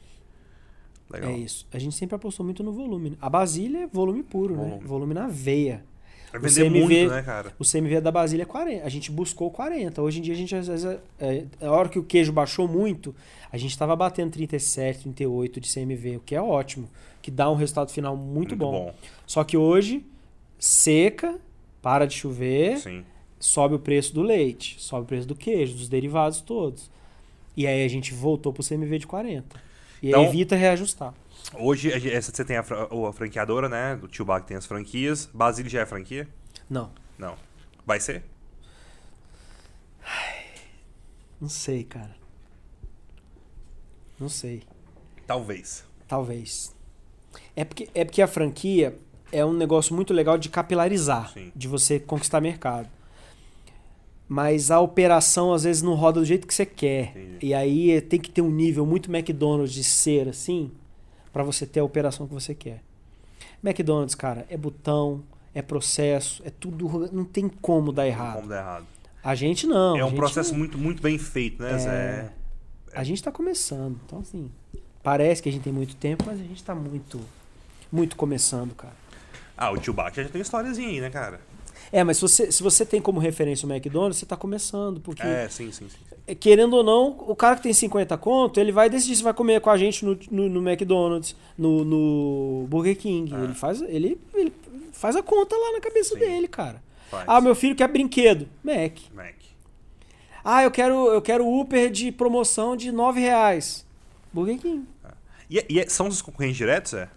Legal. 1.09 1.31
É 1.31 1.38
isso. 1.38 1.68
A 1.73 1.80
gente 1.80 1.95
sempre 1.95 2.15
apostou 2.15 2.45
muito 2.45 2.64
no 2.64 2.72
volume. 2.72 3.11
né? 3.11 3.18
A 3.22 3.30
Basília 3.30 3.84
é 3.84 3.88
volume 3.88 4.23
puro, 4.23 4.55
né? 4.55 4.64
Volume. 4.64 4.88
Volume 4.88 5.14
na 5.14 5.27
veia. 5.27 5.84
Vai 6.32 6.41
o 6.41 6.44
vender 6.44 6.64
CMV 6.70 6.80
muito, 6.80 7.12
né, 7.12 7.22
cara? 7.22 7.54
O 7.58 7.64
CMV 7.64 8.02
da 8.02 8.12
Basília 8.12 8.44
é 8.44 8.45
40. 8.45 8.86
A 8.86 8.90
gente 8.90 9.12
buscou 9.12 9.49
40. 9.49 10.02
Hoje 10.02 10.20
em 10.20 10.22
dia 10.22 10.34
a 10.34 10.38
gente 10.38 10.56
às 10.56 10.68
vezes. 10.68 10.86
É, 10.86 10.99
é, 11.62 11.66
a 11.66 11.72
hora 11.72 11.88
que 11.90 11.98
o 11.98 12.04
queijo 12.04 12.32
baixou 12.34 12.68
muito, 12.68 13.16
a 13.52 13.58
gente 13.58 13.72
estava 13.72 13.95
batendo 13.95 14.32
37, 14.32 14.99
38 15.04 15.60
de 15.62 15.74
CMV, 15.74 16.18
o 16.18 16.20
que 16.20 16.36
é 16.36 16.41
ótimo. 16.41 16.90
Que 17.22 17.32
dá 17.32 17.49
um 17.49 17.56
resultado 17.56 17.91
final 17.91 18.16
muito, 18.16 18.56
bom. 18.56 18.94
Só 19.26 19.44
que 19.44 19.58
hoje, 19.58 20.06
seca, 20.60 21.36
para 21.82 22.06
de 22.06 22.14
chover, 22.16 22.78
Sim. 22.80 23.04
sobe 23.40 23.76
o 23.76 23.80
preço 23.80 24.14
do 24.14 24.22
leite, 24.22 24.76
sobe 24.80 25.04
o 25.04 25.08
preço 25.08 25.28
do 25.28 25.36
queijo, 25.36 25.74
dos 25.76 25.88
derivados 25.90 26.41
todos. 26.41 26.90
E 27.56 27.66
aí 27.66 27.84
a 27.84 27.88
gente 27.88 28.14
voltou 28.14 28.54
pro 28.54 28.64
CMV 28.64 28.99
de 28.99 29.08
40. 29.08 29.56
E 30.02 30.10
Então- 30.10 30.22
aí 30.22 30.28
evita 30.28 30.56
reajustar. 30.56 31.14
Hoje, 31.53 31.91
você 32.22 32.44
tem 32.44 32.57
a, 32.57 32.61
a 32.61 33.14
franqueadora, 33.14 33.69
né? 33.69 33.95
Do 33.95 34.07
tio 34.07 34.26
Bag 34.26 34.45
tem 34.45 34.57
as 34.57 34.65
franquias. 34.65 35.30
Basílio 35.34 35.69
já 35.69 35.82
é 35.82 35.86
franquia? 35.86 36.28
Não, 36.69 36.91
Não. 37.18 37.36
Vai 37.86 37.99
ser? 38.02 38.24
não 41.40 41.48
sei, 41.48 41.84
cara. 41.84 42.15
Não 44.19 44.28
sei. 44.28 44.64
Talvez. 45.26 45.86
Talvez. 46.07 46.76
É 47.56 47.64
porque, 47.64 47.90
é 47.94 48.03
porque 48.03 48.22
a 48.22 48.28
franquia 48.28 48.98
é 49.32 49.45
um 49.45 49.53
negócio 49.53 49.95
muito 49.95 50.14
legal 50.14 50.38
de 50.38 50.49
capilarizar, 50.49 51.32
Sim. 51.34 51.52
de 51.56 51.68
você 51.68 51.99
conquistar 51.99 52.41
mercado. 52.41 52.90
Mas 54.28 54.72
a 54.72 54.80
operação 54.82 55.53
às 55.53 55.64
vezes 55.64 55.82
não 55.82 55.94
roda 55.94 56.19
do 56.19 56.26
jeito 56.26 56.48
que 56.48 56.53
você 56.53 56.65
quer. 56.65 57.11
Entendi. 57.11 57.45
E 57.45 57.53
aí 57.53 58.02
tem 58.02 58.19
que 58.19 58.30
ter 58.30 58.41
um 58.41 58.52
nível 58.52 58.86
muito 58.86 59.10
McDonald's 59.14 59.74
de 59.74 59.84
ser 59.84 60.28
assim, 60.28 60.72
pra 61.38 61.43
você 61.43 61.68
ter 61.68 61.80
a 61.80 61.84
operação 61.84 62.27
que 62.27 62.34
você 62.34 62.55
quer. 62.55 62.81
McDonald's, 63.64 64.15
cara, 64.15 64.47
é 64.49 64.57
botão, 64.57 65.23
é 65.53 65.61
processo, 65.61 66.41
é 66.43 66.49
tudo. 66.49 67.07
Não 67.14 67.23
tem 67.23 67.47
como 67.47 67.91
dar 67.91 68.07
errado. 68.07 68.38
Como 68.38 68.47
dar 68.47 68.57
errado. 68.57 68.85
A 69.23 69.35
gente 69.35 69.68
não. 69.68 69.95
é 69.95 70.03
um 70.03 70.15
processo 70.15 70.51
não- 70.51 70.57
muito, 70.59 70.77
muito 70.80 70.99
bem 71.01 71.18
feito, 71.19 71.61
né, 71.61 71.77
Zé? 71.77 72.31
A 72.91 73.03
gente 73.03 73.22
tá 73.22 73.31
começando. 73.31 73.99
Então, 74.03 74.19
assim, 74.19 74.49
parece 75.03 75.43
que 75.43 75.49
a 75.49 75.51
gente 75.51 75.61
tem 75.61 75.72
muito 75.73 75.95
tempo, 75.95 76.23
mas 76.26 76.39
a 76.39 76.43
gente 76.43 76.64
tá 76.64 76.73
muito, 76.73 77.19
muito 77.91 78.15
começando, 78.15 78.73
cara. 78.73 78.95
Ah, 79.55 79.69
o 79.72 79.77
tio 79.77 79.93
Bach 79.93 80.15
já 80.15 80.27
tem 80.27 80.41
historiazinha 80.41 80.88
aí, 80.89 80.99
né, 81.01 81.11
cara? 81.11 81.39
É, 81.91 82.03
mas 82.03 82.18
se 82.18 82.22
você, 82.22 82.51
se 82.51 82.64
você 82.64 82.84
tem 82.84 82.99
como 82.99 83.19
referência 83.19 83.68
o 83.68 83.72
McDonald's, 83.72 84.18
você 84.18 84.26
tá 84.26 84.35
começando, 84.35 84.99
porque, 85.01 85.22
É, 85.22 85.47
sim, 85.49 85.72
sim, 85.72 85.88
sim. 85.88 85.97
Sim. 86.28 86.36
querendo 86.36 86.74
ou 86.76 86.84
não, 86.84 87.10
o 87.28 87.36
cara 87.36 87.56
que 87.56 87.64
tem 87.64 87.74
50 87.74 88.18
conto, 88.18 88.60
ele 88.60 88.72
vai 88.72 88.90
decidir 88.90 89.16
se 89.16 89.24
vai 89.24 89.34
comer 89.34 89.62
com 89.62 89.70
a 89.70 89.78
gente 89.78 90.06
no, 90.06 90.18
no, 90.30 90.49
no 90.49 90.70
McDonald's, 90.70 91.36
no, 91.58 91.84
no 91.84 92.68
Burger 92.68 92.98
King. 92.98 93.34
Ah. 93.34 93.44
Ele, 93.44 93.54
faz, 93.54 93.82
ele, 93.82 94.20
ele 94.34 94.54
faz 94.94 95.16
a 95.16 95.24
conta 95.24 95.56
lá 95.56 95.74
na 95.74 95.80
cabeça 95.82 96.14
Sim. 96.14 96.20
dele, 96.20 96.48
cara. 96.48 96.82
Faz. 97.10 97.24
Ah, 97.28 97.40
meu 97.41 97.56
filho 97.56 97.76
quer 97.76 97.88
brinquedo. 97.88 98.48
Mac. 98.64 98.98
Mac. 99.14 99.36
Ah, 100.44 100.64
eu 100.64 100.72
quero, 100.72 101.08
eu 101.08 101.22
quero 101.22 101.48
Uber 101.48 101.90
de 101.90 102.12
promoção 102.12 102.76
de 102.76 102.91
9 102.91 103.20
reais. 103.20 103.86
Burger 104.32 104.58
King. 104.60 104.86
E, 105.49 105.66
e 105.70 105.80
é- 105.80 105.88
são 105.90 106.08
os 106.08 106.22
concorrentes 106.22 106.58
diretos, 106.58 106.94
é? 106.94 107.10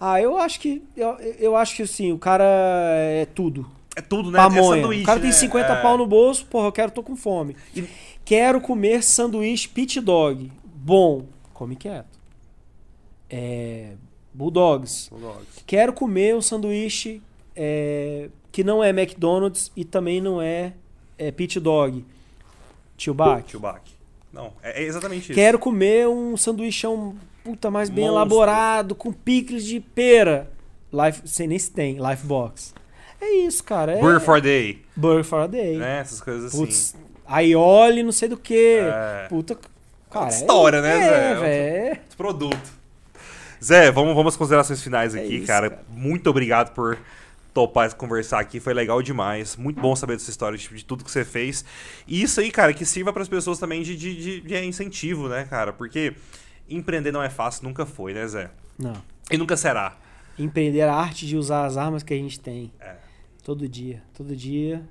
Ah, 0.00 0.20
eu 0.20 0.38
acho 0.38 0.60
que. 0.60 0.82
Eu, 0.96 1.16
eu 1.38 1.56
acho 1.56 1.74
que 1.74 1.82
assim, 1.82 2.12
o 2.12 2.18
cara 2.18 2.44
é 2.44 3.26
tudo. 3.34 3.68
É 3.96 4.00
tudo, 4.00 4.30
né? 4.30 4.38
É 4.38 4.42
Pamonha. 4.42 4.80
sanduíche, 4.82 5.02
o 5.02 5.06
cara 5.06 5.18
tem 5.18 5.30
né? 5.30 5.34
50 5.34 5.72
É. 5.72 5.82
pau 5.82 5.98
no 5.98 6.06
bolso, 6.06 6.46
porra, 6.46 6.68
eu 6.68 6.72
quero, 6.72 6.92
tô 6.92 7.02
com 7.02 7.16
fome. 7.16 7.56
E- 7.74 7.84
Quero 8.28 8.60
comer 8.60 9.02
sanduíche 9.02 9.66
pit 9.66 10.02
dog. 10.02 10.52
Bom, 10.62 11.24
come 11.54 11.74
quieto. 11.74 12.18
É, 13.30 13.92
Bulldogs. 14.34 15.08
Bulldogs. 15.08 15.64
Quero 15.66 15.94
comer 15.94 16.36
um 16.36 16.42
sanduíche 16.42 17.22
é, 17.56 18.28
que 18.52 18.62
não 18.62 18.84
é 18.84 18.90
McDonald's 18.90 19.72
e 19.74 19.82
também 19.82 20.20
não 20.20 20.42
é, 20.42 20.74
é 21.16 21.30
pit 21.30 21.58
dog. 21.58 22.04
Tio 22.98 23.14
Bach. 23.14 23.42
Tio 23.46 23.60
Bach. 23.60 23.80
Não, 24.30 24.52
é, 24.62 24.82
é 24.82 24.84
exatamente 24.84 25.22
isso. 25.22 25.32
Quero 25.32 25.58
comer 25.58 26.06
um 26.06 26.36
sanduichão 26.36 27.16
puta 27.42 27.70
mais 27.70 27.88
bem 27.88 28.04
Monstro. 28.04 28.18
elaborado, 28.18 28.94
com 28.94 29.10
picles 29.10 29.64
de 29.64 29.80
pera. 29.80 30.50
Life, 30.92 31.22
sei 31.26 31.46
nem 31.46 31.58
se 31.58 31.70
tem, 31.70 31.96
Life 31.96 32.26
Box. 32.26 32.74
É 33.22 33.36
isso, 33.38 33.64
cara. 33.64 33.92
É 33.92 34.00
Burger 34.02 34.20
for 34.20 34.38
Day. 34.38 34.82
Burger 34.94 35.24
for 35.24 35.40
a 35.40 35.46
Day. 35.46 35.78
Né? 35.78 36.00
Essas 36.00 36.20
coisas 36.20 36.52
assim. 36.52 36.58
Putz, 36.58 36.94
aioli, 37.28 38.02
não 38.02 38.12
sei 38.12 38.28
do 38.28 38.36
que. 38.36 38.78
É. 38.80 39.26
Puta. 39.28 39.56
Cara, 40.10 40.28
história, 40.28 40.78
é, 40.78 40.82
né, 40.82 40.96
é, 40.98 41.00
Zé? 41.02 41.34
velho. 41.34 42.00
Esse 42.08 42.16
produto. 42.16 42.78
Zé, 43.62 43.90
vamos, 43.92 44.14
vamos 44.14 44.34
às 44.34 44.36
considerações 44.36 44.82
finais 44.82 45.14
É 45.14 45.20
aqui, 45.20 45.36
isso, 45.36 45.46
cara. 45.46 45.70
cara. 45.70 45.82
Muito 45.90 46.28
obrigado 46.30 46.72
por 46.72 46.96
topar 47.52 47.92
conversar 47.94 48.38
aqui. 48.40 48.60
Foi 48.60 48.72
legal 48.72 49.02
demais. 49.02 49.56
Muito 49.56 49.80
bom 49.80 49.94
saber 49.96 50.14
dessa 50.16 50.30
história, 50.30 50.56
de, 50.56 50.66
de 50.68 50.84
tudo 50.84 51.04
que 51.04 51.10
você 51.10 51.24
fez. 51.24 51.64
E 52.06 52.22
isso 52.22 52.40
aí, 52.40 52.50
cara, 52.50 52.72
que 52.72 52.84
sirva 52.86 53.12
para 53.12 53.22
as 53.22 53.28
pessoas 53.28 53.58
também 53.58 53.82
de, 53.82 53.96
de, 53.96 54.14
de- 54.16 54.40
de 54.40 54.64
incentivo, 54.64 55.28
né, 55.28 55.44
cara? 55.44 55.72
Porque 55.72 56.14
empreender 56.70 57.10
não 57.12 57.22
é 57.22 57.28
fácil, 57.28 57.64
nunca 57.64 57.84
foi, 57.84 58.14
né, 58.14 58.26
Zé? 58.28 58.50
Não. 58.78 58.94
E 59.30 59.36
nunca 59.36 59.56
será. 59.56 59.96
Empreender 60.38 60.82
a 60.82 60.94
arte 60.94 61.26
de 61.26 61.36
usar 61.36 61.66
as 61.66 61.76
armas 61.76 62.02
que 62.04 62.14
a 62.14 62.16
gente 62.16 62.38
tem. 62.38 62.72
É. 62.80 62.94
Todo 63.42 63.68
dia. 63.68 64.02
Todo 64.16 64.36
dia. 64.36 64.82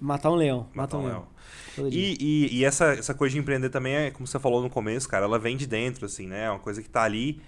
Matar 0.00 0.30
um 0.30 0.34
leão. 0.36 0.66
Matar 0.74 0.98
um 0.98 1.06
leão. 1.06 1.26
Todo 1.74 1.90
dia. 1.90 2.00
E, 2.00 2.16
e, 2.20 2.58
e 2.58 2.64
essa, 2.64 2.86
essa 2.92 3.14
coisa 3.14 3.32
de 3.32 3.38
empreender 3.40 3.68
também 3.70 3.94
é, 3.94 4.10
como 4.10 4.26
você 4.26 4.38
falou 4.38 4.62
no 4.62 4.70
começo, 4.70 5.08
cara, 5.08 5.24
ela 5.24 5.38
vem 5.38 5.56
de 5.56 5.66
dentro, 5.66 6.06
assim, 6.06 6.26
né? 6.26 6.44
É 6.44 6.50
uma 6.50 6.58
coisa 6.58 6.82
que 6.82 6.88
tá 6.88 7.02
ali 7.02 7.40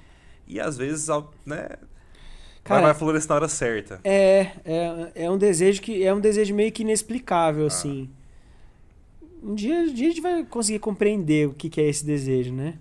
e 0.46 0.58
às 0.60 0.76
vezes, 0.76 1.08
né? 1.46 1.68
Cara, 2.64 2.82
vai, 2.82 2.90
vai 2.90 2.94
florescer 2.94 3.28
na 3.28 3.34
hora 3.36 3.48
certa. 3.48 4.00
É, 4.04 4.48
é, 4.64 5.12
é 5.14 5.30
um 5.30 5.38
desejo 5.38 5.80
que 5.80 6.04
é 6.04 6.12
um 6.12 6.20
desejo 6.20 6.54
meio 6.54 6.70
que 6.72 6.82
Ah. 6.82 6.84
inexplicável, 6.84 7.66
assim. 7.66 8.10
Um 9.42 9.54
dia, 9.54 9.74
um 9.76 9.94
dia 9.94 10.06
a 10.08 10.10
gente 10.10 10.20
vai 10.20 10.44
conseguir 10.44 10.78
compreender 10.80 11.48
o 11.48 11.54
que, 11.54 11.70
que 11.70 11.80
é 11.80 11.88
esse 11.88 12.04
desejo, 12.04 12.52
né? 12.52 12.74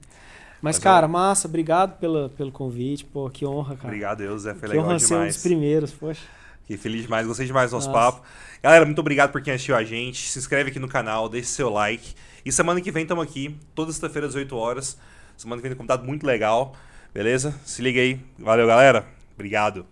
Mas, 0.62 0.76
Mas, 0.76 0.80
cara, 0.80 1.06
ó, 1.08 1.10
massa, 1.10 1.48
obrigado 1.48 1.98
pela, 2.00 2.28
pelo 2.30 2.52
convite. 2.52 3.06
Pô, 3.06 3.30
que 3.30 3.46
honra, 3.46 3.78
cara. 3.78 3.88
Obrigado, 3.88 4.18
Deus, 4.18 4.42
Zé. 4.42 4.54
Foi 4.54 4.68
que 4.68 4.76
legal 4.76 4.86
honra 4.86 5.00
ser 5.00 5.14
um 5.14 5.18
demais. 5.18 5.36
dos 5.36 5.44
primeiros, 5.44 5.92
poxa. 5.94 6.22
Fiquei 6.70 6.78
feliz 6.78 7.02
demais, 7.02 7.26
gostei 7.26 7.48
demais 7.48 7.72
do 7.72 7.78
nosso 7.78 7.90
Nossa. 7.90 8.12
papo. 8.12 8.28
Galera, 8.62 8.86
muito 8.86 9.00
obrigado 9.00 9.32
por 9.32 9.42
quem 9.42 9.56
assistiu 9.56 9.76
a 9.76 9.84
gente. 9.84 10.30
Se 10.30 10.38
inscreve 10.38 10.70
aqui 10.70 10.78
no 10.78 10.88
canal, 10.88 11.28
deixe 11.28 11.48
seu 11.48 11.68
like. 11.68 12.14
E 12.46 12.52
semana 12.52 12.80
que 12.80 12.92
vem 12.92 13.02
estamos 13.02 13.24
aqui, 13.24 13.56
toda 13.74 13.92
sexta-feira 13.92 14.28
às 14.28 14.36
8 14.36 14.56
horas. 14.56 14.96
Semana 15.36 15.60
que 15.60 15.68
vem 15.68 15.72
tem 15.72 15.76
um 15.76 15.80
convidado 15.80 16.06
muito 16.06 16.28
legal, 16.28 16.76
beleza? 17.12 17.60
Se 17.66 17.82
liga 17.82 18.00
aí. 18.00 18.20
Valeu, 18.38 18.68
galera. 18.68 19.04
Obrigado. 19.34 19.84